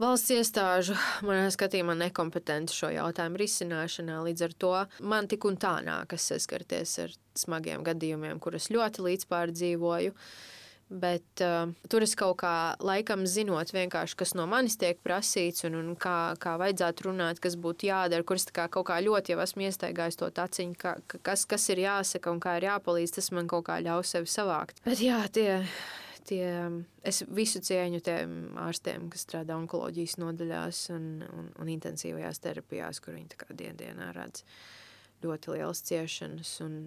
Valsts 0.00 0.32
iestāžu 0.34 0.96
manā 1.28 1.50
skatījumā 1.52 1.94
nekompetenti 1.94 2.74
šo 2.74 2.88
jautājumu 2.90 3.38
risināšanā. 3.38 4.16
Līdz 4.24 4.46
ar 4.48 4.54
to 4.64 4.70
man 5.06 5.28
tik 5.30 5.44
un 5.46 5.58
tā 5.62 5.76
nākas 5.84 6.24
saskarties 6.32 6.96
ar 7.04 7.12
smagiem 7.38 7.84
gadījumiem, 7.86 8.40
kurus 8.42 8.70
ļoti 8.72 9.04
līdzpārdzīvoju. 9.06 10.14
Uh, 10.16 10.61
Bet 10.92 11.40
uh, 11.40 11.70
tur 11.88 12.04
es 12.04 12.12
kaut 12.18 12.36
kā 12.42 12.74
laikam 12.84 13.22
zinot, 13.28 13.70
kas 14.18 14.34
no 14.36 14.44
manis 14.50 14.76
tiek 14.76 14.98
prasīts 15.00 15.64
un, 15.64 15.78
un 15.78 15.94
kā, 15.96 16.34
kā 16.42 16.58
vajadzētu 16.60 17.06
runāt, 17.06 17.40
kas 17.40 17.56
būtu 17.56 17.88
jādara, 17.88 18.26
kuras 18.28 18.44
kā 18.52 18.66
kaut 18.72 18.90
kā 18.90 18.98
ļoti 19.00 19.32
jau 19.32 19.40
esmu 19.40 19.64
iestaigājis 19.68 20.20
to 20.20 20.28
taciņu, 20.36 20.76
ka, 20.76 20.94
kas, 21.24 21.46
kas 21.48 21.64
ir 21.72 21.80
jāsaka 21.86 22.34
un 22.34 22.42
kā 22.44 22.58
ir 22.58 22.68
jāpalīdz, 22.68 23.16
tas 23.16 23.30
man 23.32 23.48
kaut 23.48 23.64
kā 23.70 23.78
ļauj 23.80 24.04
sevi 24.10 24.28
savākt. 24.28 24.82
Bet 24.84 25.00
jā, 25.00 25.22
tie, 25.32 25.62
tie, 26.28 26.44
es 27.08 27.22
visu 27.32 27.62
cieņu 27.64 28.02
tiem 28.04 28.36
ārstiem, 28.60 29.08
kas 29.12 29.24
strādā 29.24 29.56
onkoloģijas 29.56 30.18
nodaļās 30.20 30.84
un, 30.92 31.06
un, 31.24 31.52
un 31.56 31.72
intensīvajās 31.72 32.42
terapijās, 32.44 33.00
kur 33.00 33.16
viņi 33.16 33.56
dien 33.56 33.80
dienā 33.80 34.12
redz 34.18 34.44
ļoti 35.24 35.56
lielas 35.56 35.80
ciešanas 35.88 36.56
un 36.66 36.82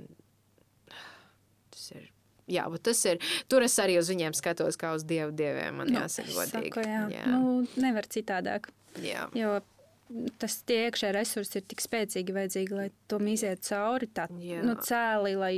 tas 1.74 1.90
ir 1.96 2.12
jā, 2.52 2.66
tas 2.84 3.04
ir. 3.10 3.22
Tur 3.52 3.66
es 3.66 3.78
arī 3.82 4.00
uz 4.02 4.10
viņiem 4.12 4.36
skatos 4.38 4.80
kā 4.82 4.96
uz 4.98 5.06
dievu 5.08 5.34
dieviem. 5.36 5.82
Man 5.82 5.92
nu, 5.92 6.02
jāsaka, 6.02 6.34
godīgi. 6.34 6.74
Saku, 6.74 6.86
jā. 6.88 7.06
Jā. 7.14 7.30
Nu, 7.32 7.64
nevar 7.82 8.10
citādāk. 8.12 8.70
Jā. 9.04 9.30
Jo 9.36 9.60
tas 10.40 10.60
tie 10.68 10.86
iekšējie 10.86 11.14
resursi 11.16 11.60
ir 11.60 11.66
tik 11.66 11.82
spēcīgi 11.84 12.36
vajadzīgi, 12.36 12.78
lai 12.78 12.90
to 13.10 13.20
iziet 13.32 13.64
cauri. 13.66 14.10
Tā 14.14 14.28
nu, 14.30 14.76
cēli, 14.86 15.34
lai 15.40 15.54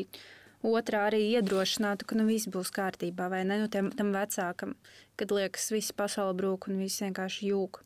otrā 0.65 1.07
arī 1.09 1.21
iedrošinātu, 1.35 2.07
ka 2.07 2.17
nu, 2.17 2.27
viss 2.29 2.49
būs 2.51 2.71
kārtībā, 2.75 3.27
vai 3.33 3.43
ne? 3.47 3.59
Nu, 3.63 3.67
tam, 3.71 3.91
tam 3.95 4.13
vecākam, 4.15 4.73
kad 5.19 5.33
liekas, 5.35 5.69
viss 5.75 5.95
pasaule 5.95 6.35
brūk 6.37 6.69
un 6.71 6.79
viss 6.81 7.03
vienkārši 7.03 7.51
jūg. 7.51 7.81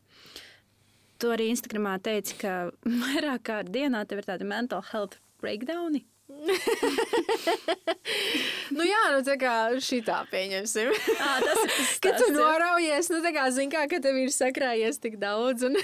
Tu 1.22 1.30
arī 1.30 1.50
Instagramā 1.52 1.98
teici, 2.02 2.38
ka 2.40 2.70
vairāk 3.04 3.46
kārt 3.50 3.74
dienā 3.74 4.06
tev 4.06 4.22
ir 4.22 4.30
tādi 4.30 4.48
mental 4.48 4.84
health 4.92 5.18
breakdowni. 5.42 6.04
nu, 8.76 8.86
jā, 8.86 9.02
nu 9.14 9.20
tā 9.26 9.36
kā 9.40 9.54
šitā 9.82 10.22
pieņemsim. 10.32 10.90
À, 11.16 11.36
tas 11.44 11.62
ir 11.62 11.70
tas, 11.76 11.92
kad 12.04 12.18
tu 12.18 12.26
noraujies, 12.34 13.10
nu 13.12 13.18
tā 13.24 13.30
kā 13.36 13.46
zini, 13.54 13.70
kā, 13.72 13.84
ka 13.90 14.00
tev 14.02 14.18
ir 14.22 14.30
sakrājies 14.34 15.00
tik 15.02 15.18
daudz. 15.22 15.60
Un... 15.68 15.78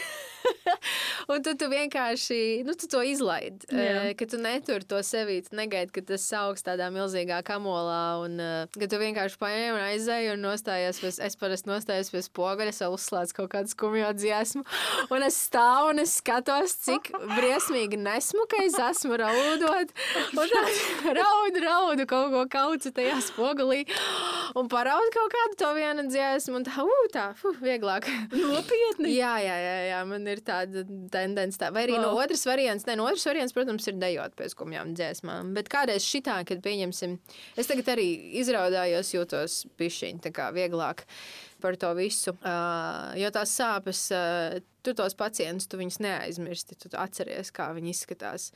un 1.33 1.43
tu, 1.45 1.55
tu 1.59 1.69
vienkārši 1.71 2.41
nu, 2.67 2.75
tu 2.79 2.89
to 2.91 3.03
izlaidi. 3.07 3.69
Uh, 3.73 4.11
ka 4.19 4.29
tu 4.31 4.41
neturi 4.41 4.87
to 4.89 5.01
sevī, 5.07 5.41
tu 5.47 5.57
negaidi, 5.59 5.93
ka 5.95 6.05
tas 6.13 6.25
augs 6.39 6.65
tādā 6.67 6.91
milzīgā 6.95 7.41
kamolā. 7.47 8.03
Un 8.25 8.39
uh, 8.43 8.79
ka 8.79 8.89
tu 8.91 9.01
vienkārši 9.01 9.41
paņem 9.41 9.79
un 9.79 9.85
aizēji 9.89 10.33
un 10.35 10.45
nostājies. 10.47 11.01
Pēc, 11.03 11.21
es 11.29 11.39
parasti 11.41 11.71
nostājos 11.71 12.13
pie 12.15 12.23
spoguļa, 12.27 12.73
es 12.73 12.83
uzslēdzu 12.85 13.39
kaut 13.39 13.53
kādu 13.55 13.73
skumju 13.73 14.13
dziesmu. 14.19 14.65
Un 15.15 15.25
es 15.25 15.37
stāvu 15.49 15.93
un 15.93 16.03
es 16.03 16.17
skatos, 16.21 16.75
cik 16.85 17.09
briesmīgi 17.37 17.97
nesmuka 18.01 18.61
es 18.65 18.77
esmu 18.83 19.17
raudot. 19.21 19.93
Un 20.39 20.53
tad 20.53 21.15
raudu, 21.17 21.63
raudu 21.65 22.07
kaut 22.11 22.35
ko 22.35 22.45
kaucu 22.53 22.93
tajā 22.95 23.19
spogulī. 23.25 23.85
Un 24.59 24.69
paraudu 24.71 25.13
kaut 25.15 25.33
kādu 25.35 25.59
to 25.63 25.71
vienu 25.77 26.07
dziesmu. 26.11 26.61
Un 26.61 26.67
tā, 26.67 26.85
uh, 26.85 27.09
tā, 27.15 27.27
fuh, 27.39 27.57
vieglāk. 27.63 28.09
Nopietni. 28.35 29.15
jā, 29.17 29.35
jā, 29.45 29.57
jā, 29.65 29.77
jā. 29.89 30.03
Man 30.09 30.28
ir 30.31 30.43
tāda 30.47 30.85
tendence. 31.13 31.59
Tā. 31.61 31.71
Vai 31.75 31.87
arī 31.87 31.97
oh. 31.99 32.05
no 32.05 32.13
otras 32.21 32.45
variants, 32.49 32.87
ne, 32.89 32.97
no 33.01 33.09
otras 33.09 33.27
variants, 33.29 33.55
protams, 33.57 33.89
ir 33.91 33.99
dejot 34.01 34.37
pēc 34.39 34.55
skumjām 34.55 34.95
dziesmām. 34.99 35.53
Bet 35.57 35.71
kādreiz 35.73 36.07
šitā, 36.07 36.41
kad 36.49 36.63
pieņemsim, 36.65 37.19
es 37.59 37.71
tagad 37.71 37.93
arī 37.97 38.09
izraudājos, 38.43 39.15
jūtos 39.17 39.61
pišķiņi, 39.81 40.25
tā 40.29 40.35
kā 40.37 40.51
vieglāk 40.57 41.07
par 41.63 41.77
to 41.81 41.91
visu. 41.99 42.37
Uh, 42.43 43.17
jo 43.19 43.33
tās 43.35 43.57
sāpes, 43.59 44.07
uh, 44.15 44.61
tu 44.87 44.95
tos 44.99 45.17
pacientus, 45.19 45.69
tu 45.71 45.81
viņus 45.81 46.01
neaizmirsti, 46.05 46.79
tu 46.85 46.93
atceries, 46.97 47.53
kā 47.55 47.73
viņi 47.77 47.95
izskatās. 47.97 48.53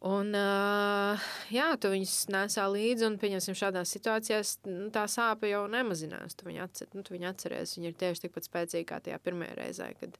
Un, 0.00 0.32
uh, 0.32 1.24
jā, 1.52 1.66
tu 1.76 1.90
viņus 1.92 2.14
nesā 2.32 2.64
līdzi, 2.72 3.04
un, 3.04 3.18
pieņemsim, 3.20 3.56
šādās 3.58 3.90
situācijās 3.92 4.54
nu, 4.64 4.88
tā 4.94 5.04
sāpe 5.12 5.50
jau 5.50 5.66
nemazinās. 5.68 6.38
Tu 6.40 6.48
viņu, 6.48 6.62
atcer, 6.64 6.88
nu, 6.96 7.04
tu 7.04 7.12
viņu 7.12 7.28
atceries. 7.28 7.76
Viņa 7.76 7.90
ir 7.90 7.98
tieši 8.00 8.24
tikpat 8.24 8.48
spēcīga 8.48 8.88
kā 8.88 9.00
tajā 9.04 9.20
pirmajā 9.20 9.58
reizē, 9.58 9.90
kad 10.00 10.16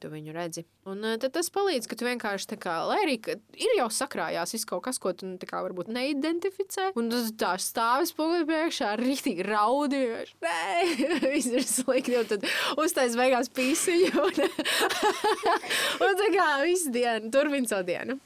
tu 0.00 0.10
viņu 0.12 0.34
redzi. 0.34 0.64
Un 0.88 1.02
uh, 1.04 1.16
tas 1.20 1.50
palīdz, 1.54 1.88
ka 1.90 1.98
tu 1.98 2.06
vienkārši, 2.08 2.58
kā, 2.60 2.76
lai 2.88 3.00
arī 3.04 3.16
ir 3.58 3.74
jau 3.78 3.88
sakrājās 3.92 4.54
viss 4.56 4.68
kaut 4.68 4.84
kas, 4.86 5.00
ko 5.02 5.12
tu 5.16 5.28
nu, 5.28 5.38
kā, 5.42 5.62
varbūt 5.66 5.90
neidentificē, 5.94 6.92
un 6.98 7.10
tu 7.12 7.22
tā 7.40 7.54
stāvi 7.62 8.08
spoguļu 8.10 8.48
priekšā, 8.48 8.94
rītīgi 9.00 9.46
raudi, 9.48 10.04
nē, 10.44 10.62
viss 11.34 11.50
ir 11.52 11.66
slikti, 11.66 12.16
un 12.20 12.30
tad 12.30 12.48
uztais 12.80 13.18
beigās 13.18 13.52
pīsiņu, 13.54 14.24
un, 14.24 14.40
un 16.08 16.18
tā 16.22 16.32
kā 16.34 16.48
visu 16.64 16.94
dienu, 16.94 17.32
turpin 17.34 17.68
savu 17.68 17.88
dienu. 17.90 18.18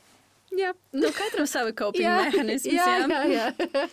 Jā, 0.53 0.73
nu, 0.93 1.09
katram 1.17 1.49
savi 1.49 1.73
kopīgi 1.81 2.09
mehānismi. 2.09 2.77
Jā, 2.77 2.89
jā, 3.09 3.23
jā. 3.33 3.53
jā. 3.59 3.87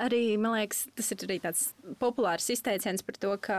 Arī, 0.00 0.36
man 0.40 0.56
liekas, 0.56 0.84
tas 0.96 1.10
ir 1.14 1.24
arī 1.26 1.38
tāds 1.42 1.64
populārs 2.00 2.48
izteiciens 2.52 3.04
par 3.06 3.18
to, 3.20 3.32
ka 3.42 3.58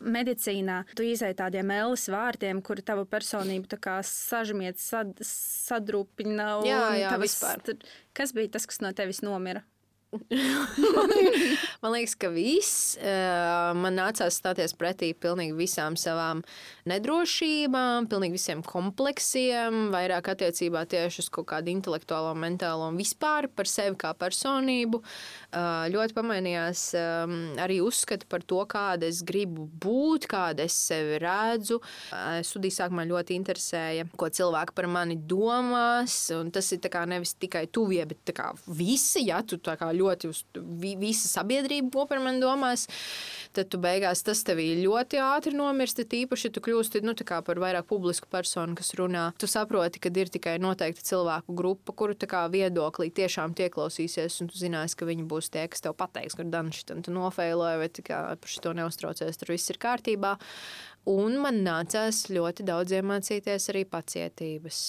medicīnā 0.00 0.82
tu 0.98 1.06
izai 1.06 1.32
tādiem 1.38 1.72
ēles 1.74 2.08
vārtiem, 2.12 2.62
kuri 2.64 2.84
tavu 2.86 3.06
personību 3.10 3.80
sažmiet, 4.06 4.80
sad, 4.82 5.14
sadrupina. 5.24 6.52
Jā, 6.66 6.82
jā, 7.00 7.12
tavas, 7.14 7.36
vispār. 7.36 7.76
Kas 8.16 8.34
bija 8.36 8.56
tas, 8.56 8.66
kas 8.70 8.82
no 8.84 8.92
tevis 8.96 9.22
nomira? 9.24 9.64
man 11.82 11.92
liekas, 11.94 12.16
ka 12.18 12.32
viss 12.34 12.96
uh, 12.98 13.70
man 13.78 13.94
nācās 13.94 14.40
stāties 14.40 14.72
pretī 14.74 15.12
pilnīgi 15.14 15.54
visām 15.54 15.94
savām 15.94 16.40
nedrošībām, 16.90 18.08
pilnīgi 18.10 18.34
visiem 18.34 18.64
kompleksiem, 18.66 19.92
vairāk 19.94 20.32
attiecībā 20.32 20.82
tieši 20.90 21.22
uz 21.22 21.28
kaut 21.30 21.46
kādu 21.52 21.70
intelektuālo, 21.70 22.32
mentālo 22.34 22.88
un 22.90 22.98
vispār 22.98 23.46
par 23.54 23.70
sevi 23.70 23.94
kā 24.00 24.10
personību. 24.18 24.98
Uh, 25.50 25.86
ļoti 25.94 26.16
pamainījās 26.18 26.82
um, 26.98 27.36
arī 27.62 27.78
uzskati 27.84 28.26
par 28.30 28.42
to, 28.42 28.64
kāda 28.70 29.06
es 29.06 29.22
gribu 29.26 29.68
būt, 29.84 30.26
kāda 30.30 30.66
es 30.66 30.74
sevi 30.88 31.20
redzu. 31.22 31.78
Uh, 32.10 32.40
studiju 32.46 32.80
sākumā 32.80 33.06
ļoti 33.12 33.38
interesēja, 33.38 34.08
ko 34.18 34.26
cilvēki 34.26 34.74
par 34.74 34.90
mani 34.90 35.20
domās. 35.22 36.18
Tas 36.50 36.74
ir 36.74 36.82
nevis 37.06 37.36
tikai 37.38 37.68
tuvie, 37.70 38.02
bet 38.10 38.34
visi. 38.66 39.28
Ja, 39.30 39.44
tu 39.46 39.60
tā 39.62 39.76
kā 39.78 39.92
ļoti 39.92 39.99
uz 40.30 40.42
visu 41.00 41.28
sabiedrību, 41.30 41.90
ko 41.94 42.06
par 42.10 42.22
mani 42.24 42.42
domās, 42.42 42.86
tad 43.56 43.70
tu 43.72 43.80
beigās 43.82 44.24
tas 44.26 44.42
tevī 44.46 44.68
ļoti 44.80 45.20
ātri 45.22 45.54
nomirst. 45.56 46.02
Tīpaši, 46.10 46.48
ja 46.48 46.54
tu 46.56 46.62
kļūsti 46.64 47.02
nu, 47.04 47.14
par 47.46 47.60
vairāk 47.62 47.86
publisku 47.90 48.28
personu, 48.30 48.74
kas 48.78 48.94
runā, 48.98 49.28
tu 49.38 49.48
saproti, 49.50 50.00
ka 50.02 50.12
ir 50.14 50.32
tikai 50.32 50.56
noteikta 50.62 51.04
cilvēku 51.06 51.54
grupa, 51.56 51.94
kuru 51.96 52.16
kā, 52.30 52.46
viedoklī 52.52 53.10
tiešām 53.14 53.54
ieklausīsies, 53.58 54.40
un 54.42 54.50
tu 54.50 54.58
zinās, 54.60 54.96
ka 54.96 55.08
viņi 55.08 55.26
būs 55.28 55.50
tie, 55.52 55.66
kas 55.70 55.84
tev 55.84 55.96
pateiks, 55.98 56.38
ka 56.38 56.46
Dančs 56.48 56.86
tam 56.88 57.02
nofeiloja, 57.06 57.80
vai 57.80 57.90
kā, 57.90 58.22
par 58.40 58.54
šo 58.54 58.74
neuztraucies, 58.76 59.38
tur 59.40 59.54
viss 59.54 59.72
ir 59.72 59.80
kārtībā. 59.82 60.36
Un 61.10 61.38
man 61.40 61.62
nācās 61.64 62.26
ļoti 62.32 62.66
daudz 62.68 62.92
iemācīties 62.98 63.70
arī 63.72 63.86
pacietības. 63.88 64.80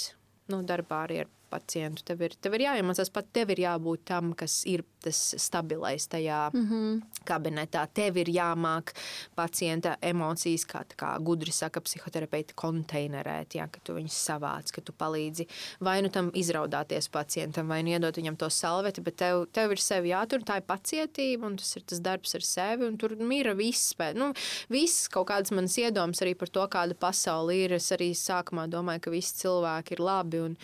Nu, 0.52 0.60
darbā 0.68 1.06
arī 1.06 1.22
ar 1.24 1.30
pacientu. 1.52 2.04
Tev 2.08 2.24
ir, 2.26 2.36
tev 2.40 2.56
ir 2.58 2.66
jāiemācās, 2.68 3.12
pat 3.14 3.30
tev 3.36 3.52
ir 3.54 3.64
jābūt 3.66 4.06
tam, 4.12 4.34
kas 4.38 4.62
ir 4.70 4.84
tas 5.02 5.36
stabilais 5.38 6.08
tajā 6.08 6.50
mm 6.54 6.66
-hmm. 6.70 7.02
kabinetā. 7.26 7.88
Tev 7.94 8.18
ir 8.18 8.28
jāmāk 8.28 8.94
pacienta 9.36 9.98
emocijas, 10.02 10.66
kā, 10.66 10.84
kā 10.98 11.18
gudri 11.20 11.52
saka 11.52 11.82
psihoterapeiti, 11.82 12.54
konteinerēt, 12.56 13.56
ja, 13.56 13.68
ka 13.68 13.80
tu 13.84 13.94
viņus 13.94 14.18
savāc, 14.28 14.72
ka 14.72 14.82
tu 14.82 14.94
palīdzi 14.94 15.48
vai 15.80 16.02
nu 16.02 16.10
tam 16.10 16.32
izraudāties 16.34 17.10
pacientam, 17.10 17.68
vai 17.68 17.82
nu 17.84 17.90
iedot 17.90 18.18
viņam 18.18 18.38
to 18.38 18.50
salveti, 18.50 19.02
bet 19.02 19.16
tev, 19.16 19.46
tev 19.52 19.72
ir 19.72 19.82
sevi 19.82 20.12
jātur, 20.14 20.44
tā 20.46 20.60
ir 20.62 20.68
pacietība, 20.68 21.48
un 21.48 21.58
tas 21.58 21.76
ir 21.76 21.86
tas 21.88 22.00
darbs 22.00 22.36
ar 22.36 22.46
sevi, 22.46 22.88
un 22.88 22.98
tur 22.98 23.16
mira 23.16 23.54
viss. 23.58 23.96
Nu, 24.16 24.32
viss 24.72 25.08
kaut 25.12 25.30
kādas 25.32 25.52
manas 25.52 25.78
iedomas 25.78 26.22
arī 26.24 26.36
par 26.38 26.50
to, 26.50 26.66
kāda 26.72 26.98
pasaule 26.98 27.56
ir. 27.64 27.76
Es 27.78 27.92
arī 27.92 28.12
sākumā 28.18 28.68
domāju, 28.72 29.06
ka 29.06 29.14
visi 29.14 29.36
cilvēki 29.44 29.98
ir 29.98 30.04
labi 30.04 30.42
un, 30.46 30.56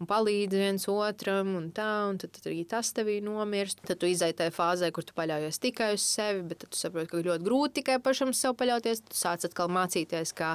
un 0.00 0.10
palīdz 0.10 0.60
viens 0.60 0.88
otram, 0.92 1.54
un 1.58 1.70
tā, 1.76 1.88
un 2.10 2.20
tad, 2.22 2.34
tad 2.36 2.50
arī 2.50 2.62
tas 2.68 2.92
tevī 2.96 3.18
nomirst. 3.24 3.82
Tad 3.86 4.00
tu 4.02 4.08
izai 4.10 4.32
tajā 4.36 4.52
fāzē, 4.54 4.90
kur 4.94 5.06
tu 5.06 5.14
paļaujies 5.16 5.60
tikai 5.62 5.92
uz 5.96 6.04
sevi, 6.04 6.42
bet 6.50 6.64
tu 6.64 6.78
saproti, 6.78 7.10
ka 7.12 7.22
ļoti 7.22 7.46
grūti 7.46 7.80
tikai 7.80 7.98
pašam 8.02 8.32
sev 8.36 8.56
paļauties. 8.58 9.04
Tu 9.06 9.18
sāc 9.18 9.46
atkal 9.46 9.70
mācīties, 9.72 10.32
kā 10.36 10.54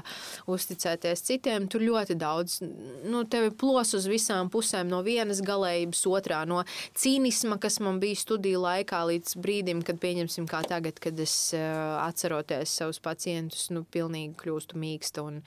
uzticēties 0.51 1.25
citiem. 1.27 1.67
Tur 1.71 1.85
ļoti 1.85 2.17
daudz, 2.19 2.59
nu, 3.07 3.23
tevi 3.31 3.53
plos 3.55 3.93
uz 3.97 4.07
visām 4.09 4.51
pusēm, 4.53 4.89
no 4.91 5.01
vienas 5.05 5.43
galējības, 5.45 6.03
otrā, 6.11 6.41
no 6.49 6.63
cīnisma, 6.97 7.59
kas 7.61 7.79
man 7.83 8.01
bija 8.03 8.19
studiju 8.19 8.63
laikā, 8.65 9.03
līdz 9.11 9.37
brīdim, 9.41 9.83
kad 9.87 10.01
pieņemsim, 10.01 10.49
kā 10.51 10.63
tagad, 10.67 10.99
kad 11.01 11.19
es 11.21 11.35
uh, 11.57 12.01
atceroties 12.03 12.75
savus 12.81 13.01
pacientus, 13.03 13.69
nu, 13.73 13.85
pilnīgi 13.91 14.37
kļūstu 14.41 14.79
mīksta 14.81 15.25
un, 15.25 15.41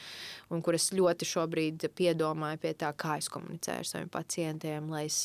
un 0.51 0.65
kur 0.65 0.79
es 0.79 0.91
ļoti 0.95 1.29
šobrīd 1.29 1.89
piedomāju 1.97 2.63
pie 2.65 2.75
tā, 2.79 2.93
kā 2.97 3.19
es 3.21 3.31
komunicēju 3.33 3.85
ar 3.85 3.91
saviem 3.91 4.11
pacientiem, 4.13 4.91
lai 4.93 5.07
es 5.11 5.25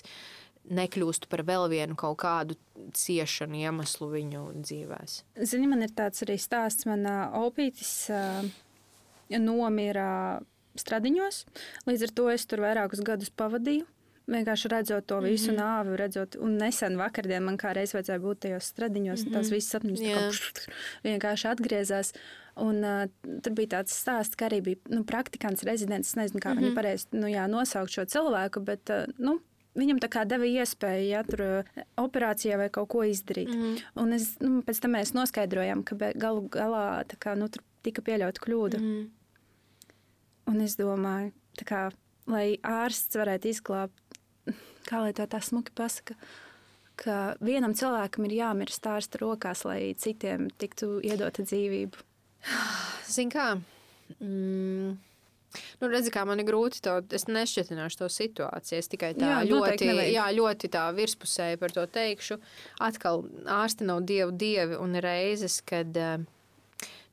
nekļūst 0.70 1.28
par 1.32 1.44
vēl 1.48 1.68
vienu 1.72 1.96
kaut 2.00 2.20
kādu 2.22 2.58
ciešanu 2.96 3.58
iemeslu 3.64 4.10
viņu 4.12 4.44
dzīvēm. 4.60 5.14
Zini, 5.42 5.70
man 5.70 5.86
ir 5.86 5.94
tāds 5.96 6.24
arī 6.26 6.38
stāsts. 6.42 6.88
Man 6.90 7.06
opītis 7.40 7.94
uh, 8.14 8.44
nomira 9.38 10.42
stradiņos, 10.80 11.46
līdz 11.90 12.04
ar 12.08 12.14
to 12.16 12.28
es 12.34 12.46
tur 12.50 12.64
vairākus 12.66 13.04
gadus 13.06 13.32
pavadīju. 13.34 13.88
Vienkārši 14.30 14.70
redzot 14.70 15.08
to 15.10 15.18
visu 15.24 15.52
mm 15.52 15.58
-hmm. 15.58 15.62
nāvi, 15.62 15.96
redzot, 15.98 16.36
un 16.36 16.58
nesen 16.58 16.98
vakardien 16.98 17.44
man 17.44 17.58
kā 17.58 17.74
reiz 17.74 17.96
vajadzēja 17.96 18.22
būt 18.22 18.40
tajos 18.40 18.64
stradiņos, 18.64 19.24
mm 19.24 19.28
-hmm. 19.28 19.34
tās 19.34 19.50
visas 19.50 19.72
sapņus 19.72 20.02
yeah. 20.02 20.68
vienkārši 21.04 21.48
atgriezās. 21.50 22.14
Un, 22.56 22.84
uh, 22.84 23.40
tur 23.42 23.54
bija 23.54 23.68
tāds 23.68 23.96
stāsts, 23.96 24.36
ka 24.36 24.46
arī 24.46 24.62
bija 24.62 24.78
nu, 24.90 25.04
praktikants, 25.04 25.64
rezidents. 25.64 26.10
Es 26.10 26.16
nezinu, 26.16 26.40
kā 26.40 26.50
mm 26.50 26.58
-hmm. 26.58 26.64
viņi 26.64 26.76
pareizi 26.76 27.06
nu, 27.12 27.28
jā, 27.28 27.48
nosaukt 27.48 27.92
šo 27.92 28.06
cilvēku, 28.06 28.60
bet 28.60 28.90
uh, 28.90 29.06
nu, 29.18 29.40
Viņam 29.78 30.00
tā 30.02 30.10
kā 30.12 30.24
deva 30.28 30.48
iespēju, 30.50 31.06
ja 31.12 31.22
tur 31.28 31.44
eh, 31.46 31.84
operācijā 32.02 32.58
vai 32.60 32.70
kaut 32.74 32.90
ko 32.92 33.04
izdarīt. 33.06 33.52
Mm. 33.54 33.78
Un 34.02 34.16
es, 34.18 34.32
nu, 34.42 34.64
pēc 34.66 34.82
tam 34.84 34.96
mēs 34.98 35.14
noskaidrojām, 35.14 35.84
ka 35.86 35.98
galu 36.18 36.48
galā 36.52 36.86
kā, 37.22 37.36
nu, 37.38 37.52
tur 37.54 37.64
tika 37.86 38.04
pieļauta 38.06 38.44
kļūda. 38.44 38.82
Mm. 38.82 39.08
Un 40.50 40.62
es 40.66 40.76
domāju, 40.80 41.34
kā, 41.70 41.88
lai 42.30 42.58
ārsts 42.66 43.20
varētu 43.20 43.52
izglābt, 43.54 44.22
kā 44.90 45.04
lai 45.06 45.14
to 45.18 45.28
tā 45.30 45.42
smuki 45.46 45.76
pasaka, 45.78 46.18
ka 47.00 47.20
vienam 47.40 47.76
cilvēkam 47.78 48.26
ir 48.28 48.40
jāmirst 48.42 48.90
ārsta 48.90 49.22
rokās, 49.22 49.62
lai 49.70 49.94
citiem 50.02 50.50
tiktu 50.60 50.98
iedota 51.06 51.46
dzīvība. 51.46 52.08
Zini 53.10 53.38
kā? 53.38 53.52
Mm 54.18 54.98
Nu, 55.82 55.90
redzi, 55.90 56.12
kā 56.14 56.26
man 56.30 56.42
ir 56.42 56.48
grūti 56.48 56.82
to, 56.86 56.96
es 57.16 57.26
nešķietināšu 57.30 58.04
to 58.04 58.10
situāciju. 58.14 58.80
Es 58.80 58.92
tikai 58.92 59.14
tā 59.18 59.30
Jā, 59.32 59.38
ļoti, 59.50 59.88
jā, 60.14 60.28
ļoti 60.38 60.72
tā 60.74 60.88
virspusēji 60.96 61.60
par 61.62 61.74
to 61.74 61.86
teikšu. 61.90 62.40
Atkal 62.86 63.26
ārsti 63.60 63.88
nav 63.90 64.04
dievu 64.10 64.36
dievi 64.38 64.78
un 64.78 64.98
reizes, 65.02 65.60
kad 65.66 65.98
uh, 65.98 66.20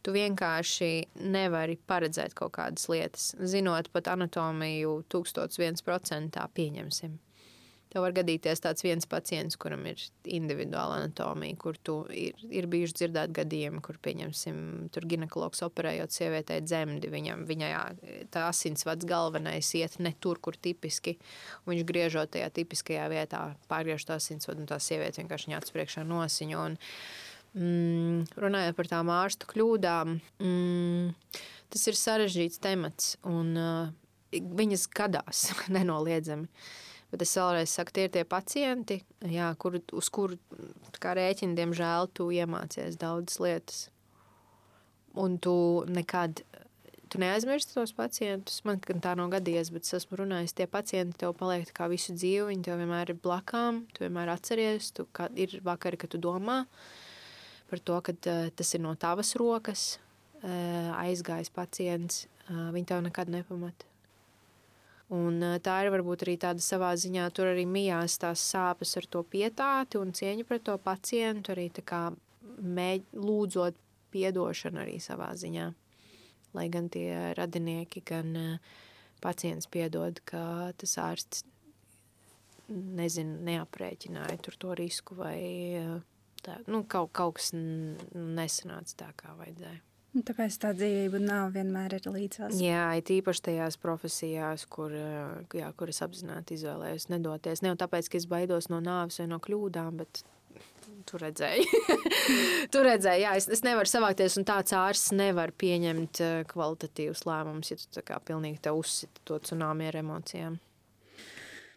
tu 0.06 0.14
vienkārši 0.14 0.90
nevari 1.26 1.78
paredzēt 1.90 2.36
kaut 2.38 2.54
kādas 2.58 2.86
lietas. 2.92 3.32
Zinot 3.42 3.90
pat 3.94 4.12
anatomiju 4.12 5.00
1001% 5.12 6.44
pieņemsim. 6.54 7.16
Tev 7.92 8.02
var 8.02 8.14
gadīties 8.16 8.60
tāds 8.64 8.82
viens 8.82 9.06
pacients, 9.06 9.56
kuram 9.60 9.84
ir 9.86 10.00
individuāla 10.26 10.98
anatomija, 10.98 11.56
kur 11.60 11.76
tu 11.86 11.94
ir, 12.10 12.38
ir 12.50 12.66
bijuši 12.70 12.96
dzirdēti 12.98 13.36
gadījumi, 13.38 13.82
kur, 13.84 13.98
pieņemsim, 14.02 14.56
tur 14.94 15.06
ginekologs 15.06 15.62
operējot 15.66 16.16
sievietei 16.16 16.58
dzemdi, 16.64 17.10
viņam, 17.12 17.44
viņai 17.46 17.70
tā 18.34 18.48
asinsvads 18.50 19.06
galvenais 19.06 19.70
iet 19.78 20.00
ne 20.02 20.12
tur, 20.18 20.40
kur 20.42 20.58
tipiski, 20.58 21.14
un 21.64 21.74
viņš 21.74 21.86
griežot 21.88 22.34
tajā 22.34 22.50
tipiskajā 22.58 23.06
vietā, 23.12 23.42
pārgriež 23.70 24.08
to 24.08 24.16
asinsvadu, 24.18 24.64
un 24.64 24.70
tā 24.70 24.80
sieviete 24.82 25.22
vienkārši 25.22 25.52
viņā 25.52 25.60
atspriekšā 25.62 26.04
nosiņo. 26.10 26.64
Un, 26.66 26.78
mm, 27.54 28.40
runājot 28.42 28.80
par 28.80 28.90
tām 28.90 29.12
ārstu 29.14 29.52
kļūdām, 29.52 30.18
mm, 30.42 31.38
tas 31.70 31.86
ir 31.86 32.00
sarežģīts 32.02 32.60
temats, 32.66 33.14
un 33.30 33.54
uh, 33.54 33.94
viņas 34.32 34.88
gadās 34.96 35.46
nenoliedzami. 35.76 36.50
Bet 37.12 37.22
es 37.22 37.36
vēlreiz 37.38 37.70
saku, 37.70 37.94
tie 37.94 38.06
ir 38.08 38.14
tie 38.14 38.24
pacienti, 38.26 39.00
jā, 39.30 39.52
kur, 39.62 39.78
uz 39.94 40.08
kuru 40.10 40.38
rēķina, 40.98 41.54
diemžēl, 41.54 42.10
tu 42.16 42.32
iemācies 42.34 42.98
daudzas 42.98 43.38
lietas. 43.40 43.82
Un 45.16 45.38
tu 45.40 45.54
nekad 45.88 46.42
tu 47.08 47.20
neaizmirsti 47.22 47.76
tos 47.76 47.92
pacientus. 47.96 48.60
Man 48.66 48.80
tā 48.82 49.14
nav 49.18 49.30
gadījies, 49.34 49.70
bet 49.74 49.86
es 49.86 49.96
esmu 50.00 50.20
runājis, 50.22 50.54
tie 50.56 50.66
pacienti 50.70 51.20
tev 51.22 51.36
paliek 51.38 51.70
kā 51.76 51.88
visu 51.92 52.16
dzīvi. 52.16 52.50
Viņi 52.50 52.66
tev 52.66 52.80
vienmēr 52.82 53.14
ir 53.14 53.20
blakām, 53.22 53.84
tu 53.94 54.04
vienmēr 54.04 54.32
atceries, 54.34 54.90
tu 54.96 55.06
kā, 55.16 55.30
ir 55.38 55.58
vakari, 55.66 56.00
kad 56.00 56.12
tu 56.12 56.20
domā 56.22 56.64
par 57.70 57.82
to, 57.82 57.98
ka 58.04 58.14
uh, 58.14 58.48
tas 58.54 58.74
ir 58.76 58.82
no 58.84 58.92
tavas 58.94 59.32
rokas 59.38 59.96
uh, 59.96 60.92
aizgājis 61.00 61.50
pacients. 61.54 62.26
Uh, 62.46 62.68
viņi 62.74 62.90
tev 62.92 63.02
nekad 63.06 63.30
nepamata. 63.32 63.88
Un 65.14 65.38
eh, 65.38 65.58
tā 65.62 65.76
ir 65.84 65.92
varbūt 65.94 66.24
arī 66.26 66.34
tāda 66.42 66.62
savā 66.64 66.90
ziņā, 66.98 67.28
tur 67.34 67.52
arī 67.52 67.66
mijās 67.70 68.18
tās 68.18 68.42
sāpes 68.42 68.96
ar 68.98 69.06
to 69.06 69.22
pietāti 69.22 70.00
un 70.00 70.10
cieņu 70.16 70.46
pret 70.48 70.64
to 70.66 70.74
pacientu, 70.82 71.54
arī 71.54 71.68
tā 71.74 71.84
kā 71.86 72.00
mēģ, 72.58 73.12
lūdzot 73.14 73.78
piedošanu 74.14 74.82
arī 74.82 74.98
savā 75.02 75.30
ziņā. 75.38 75.70
Lai 76.56 76.66
gan 76.72 76.88
tie 76.90 77.34
radinieki, 77.36 78.00
gan 78.06 78.32
uh, 78.40 78.76
pacients 79.20 79.68
piedod, 79.68 80.22
ka 80.24 80.72
tas 80.80 80.96
ārsts 81.02 81.44
nezinu, 82.66 83.36
neaprēķināja 83.46 84.38
tur 84.42 84.56
to 84.58 84.76
risku 84.78 85.18
vai 85.20 85.38
uh, 85.82 85.98
tā, 86.42 86.56
nu, 86.66 86.82
kaut, 86.88 87.12
kaut 87.14 87.36
kas 87.38 87.52
nesanāca 87.54 89.02
tā, 89.04 89.12
kā 89.20 89.36
vajadzēja. 89.38 89.82
Un 90.16 90.22
Tāpēc 90.24 90.54
tā 90.62 90.70
dzīvība 90.72 91.18
nav 91.20 91.50
vienmēr 91.52 91.98
ir 91.98 92.06
līdzās. 92.08 92.56
Jā, 92.62 92.86
it 92.96 93.10
īpaši 93.12 93.42
tajās 93.50 93.76
profesijās, 93.76 94.64
kur, 94.72 94.94
jā, 95.52 95.68
kur 95.76 95.92
es 95.92 96.00
apzināti 96.04 96.56
izvēlējos 96.56 97.10
nedoties. 97.12 97.60
Ne 97.60 97.74
jau 97.74 97.76
tāpēc, 97.84 98.08
ka 98.08 98.16
es 98.16 98.24
baidos 98.30 98.70
no 98.72 98.80
nāves 98.80 99.20
vai 99.20 99.26
no 99.28 99.36
kļūdām, 99.44 100.00
bet 100.00 100.22
tur 101.04 101.20
redzēju. 101.20 101.82
tur 102.72 102.88
redzēju, 102.88 103.26
jā, 103.26 103.34
es, 103.36 103.50
es 103.52 103.60
nevaru 103.66 103.92
savākties, 103.92 104.38
un 104.40 104.48
tāds 104.48 104.72
ārsts 104.76 105.12
nevar 105.16 105.52
pieņemt 105.52 106.22
eh, 106.24 106.38
kvalitatīvus 106.48 107.26
lēmumus, 107.28 107.74
ja 107.74 107.80
tu 107.82 107.92
tā 107.98 108.06
kā 108.08 108.20
pilnīgi 108.24 108.62
te 108.64 108.72
uzsit 108.72 109.20
to 109.28 109.36
tsunami 109.42 109.90
ar 109.90 110.00
emocijām. 110.00 110.56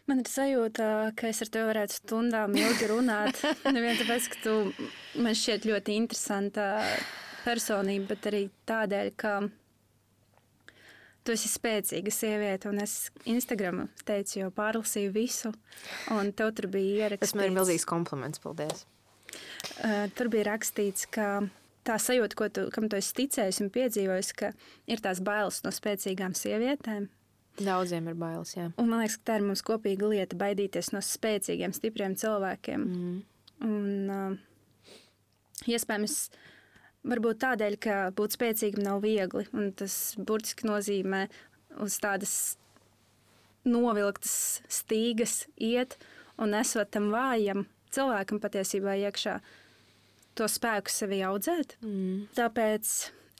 Man 0.08 0.24
ir 0.24 0.32
sajūta, 0.32 0.84
ka 1.12 1.28
es 1.28 1.44
ar 1.44 1.52
tevi 1.52 1.68
varētu 1.68 2.00
stundām 2.00 2.56
ilgi 2.58 2.88
runāt. 2.90 3.44
Nevien 3.76 4.00
tāpēc, 4.00 4.32
ka 4.32 4.40
tu 4.48 4.54
man 5.20 5.36
šķiet 5.36 5.68
ļoti 5.68 6.00
interesanta 6.00 6.70
personība, 7.44 8.12
bet 8.14 8.28
arī 8.30 8.42
tādēļ, 8.68 9.10
ka 9.20 9.34
tu 11.24 11.34
esi 11.34 11.50
spēcīga 11.50 12.12
sieviete. 12.14 12.70
Un 12.70 12.82
es 12.84 12.96
Instagram 13.28 13.84
teicu, 14.08 14.40
jau 14.42 14.50
pārlasīju 14.54 15.12
visu, 15.14 15.52
un 16.14 16.32
tev 16.36 16.54
tur 16.58 16.70
bija 16.72 17.06
ierakstīts. 17.06 17.30
Tas 17.30 17.38
man 17.38 17.50
ir 17.50 17.56
milzīgs 17.56 17.86
kompliments, 17.88 18.42
paldies. 18.42 18.86
Uh, 19.84 20.08
tur 20.18 20.30
bija 20.32 20.48
rakstīts, 20.50 21.06
ka 21.12 21.30
tā 21.86 21.96
sajūta, 22.02 22.36
ko 22.36 22.50
tu, 22.52 22.66
kam 22.74 22.88
tu 22.90 22.98
esi 22.98 23.14
ticējis 23.22 23.62
un 23.64 23.72
piedzīvojis, 23.72 24.34
ka 24.36 24.52
ir 24.90 25.02
tās 25.04 25.22
bailes 25.24 25.62
no 25.64 25.72
spēcīgām 25.74 26.36
sievietēm. 26.38 27.08
Daudziem 27.60 28.06
ir 28.08 28.16
bailes, 28.16 28.54
jā. 28.56 28.68
Un 28.80 28.88
man 28.88 29.02
liekas, 29.02 29.18
ka 29.20 29.32
tā 29.32 29.40
ir 29.40 29.46
mums 29.48 29.62
kopīga 29.66 30.08
lieta- 30.08 30.38
baidīties 30.42 30.92
no 30.94 31.02
spēcīgiem, 31.04 31.74
stipriem 31.76 32.16
cilvēkiem. 32.16 32.86
Mm. 32.86 33.18
Un, 33.60 34.10
uh, 34.10 34.94
iespējams, 35.68 36.30
varbūt 37.06 37.40
tādēļ, 37.44 37.76
ka 37.80 37.98
būt 38.16 38.36
spēcīgam 38.36 38.84
nav 38.84 39.04
viegli. 39.04 39.46
Tas 39.78 39.96
burtiski 40.18 40.68
nozīmē 40.68 41.26
uz 41.80 41.96
tādas 42.02 42.34
novilktas 43.68 44.60
stīgas 44.72 45.44
iet 45.60 45.98
un 46.40 46.56
esot 46.56 46.90
tam 46.94 47.10
vājam 47.12 47.66
cilvēkam 47.92 48.40
patiesībā 48.42 48.96
iekšā 49.06 49.38
to 50.38 50.46
spēku 50.48 50.92
sevi 50.92 51.20
audzēt. 51.26 51.76
Mm. 51.84 52.28
Tāpēc 52.36 52.92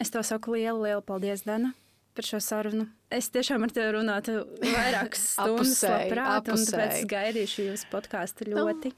es 0.02 0.12
tev 0.12 0.24
saku 0.26 0.56
lielu, 0.56 0.82
lielu 0.84 1.04
paldies, 1.06 1.44
Dana, 1.46 1.72
par 2.16 2.26
šo 2.26 2.40
sarunu. 2.44 2.88
Es 3.12 3.30
tiešām 3.32 3.64
ar 3.66 3.72
tevi 3.74 3.94
runātu 3.96 4.40
vairākas 4.60 5.28
stundas, 5.36 5.78
Apusēji, 5.78 6.10
labprāt, 6.10 6.50
un 6.50 6.60
tāpēc 6.60 6.90
apusēji. 6.90 7.10
gaidīšu 7.14 7.68
jūsu 7.70 7.90
podkāstu 7.94 8.50
ļoti, 8.50 8.92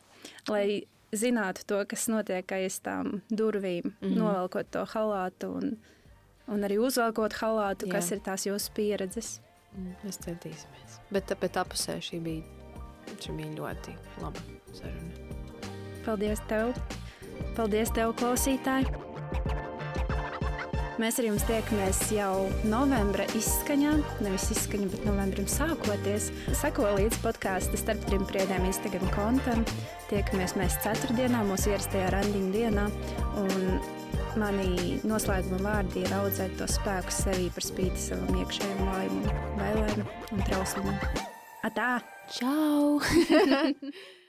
lai 0.50 0.66
zinātu 1.12 1.66
to, 1.66 1.80
kas 1.88 2.08
notiek 2.08 2.54
aiz 2.56 2.80
tām 2.84 3.20
durvīm, 3.30 3.84
mm. 3.84 3.96
-hmm. 4.00 4.18
novelkot 4.18 4.70
to 4.70 4.84
halātu 4.94 5.52
un, 5.56 5.76
un 6.48 6.64
arī 6.64 6.78
uzvelkot 6.78 7.32
halātu, 7.42 7.86
Jā. 7.86 7.92
kas 7.92 8.12
ir 8.12 8.20
tās 8.20 8.46
jūsu 8.46 8.72
pieredzes. 8.74 9.40
Mm, 9.76 9.94
Mēs 10.04 10.18
centīsimies. 10.20 10.98
Bet, 11.10 11.32
bet 11.40 11.56
apusē 11.56 11.96
šī 12.00 12.20
bija, 12.22 12.42
šī 13.20 13.36
bija 13.36 13.52
ļoti 13.56 13.96
laba 14.20 14.40
saruna. 14.72 15.12
Paldies 16.04 16.40
tev! 16.48 16.74
Paldies 17.56 17.90
tev, 17.90 18.12
klausītāji! 18.12 19.61
Mēs 21.00 21.16
ar 21.20 21.24
jums 21.24 21.44
tiekamies 21.48 22.00
jau 22.12 22.50
novembra 22.68 23.24
izskaņā, 23.38 23.94
nevis 24.24 24.50
izskaņa, 24.52 24.90
bet 24.92 25.06
novembrim 25.08 25.48
sākoties. 25.48 26.28
Seko 26.60 26.90
līdzi 26.98 27.22
podkāstu 27.24 27.80
starp 27.80 28.04
trim 28.10 28.26
priedēm 28.28 28.66
Instagram 28.68 29.08
kontam. 29.14 29.64
Tiekamies 30.10 30.56
mēs 30.60 30.76
ceturtdienā, 30.84 31.42
mūsu 31.48 31.72
ierastajā 31.72 32.12
randiņu 32.12 32.52
dienā. 32.52 32.86
Un 33.40 33.68
mani 34.40 34.98
noslēguma 35.08 35.64
vārdi 35.64 36.04
ir 36.04 36.16
audzēt 36.20 36.58
to 36.60 36.68
spēku 36.68 37.20
sevī 37.22 37.48
par 37.56 37.70
spīti 37.72 38.08
savam 38.10 38.42
iekšējam 38.44 38.88
vājumam, 38.92 39.44
bailēm 39.60 40.08
un 40.36 40.48
trausmam. 40.48 40.96
Atā! 41.64 41.92
Čau! 42.32 43.00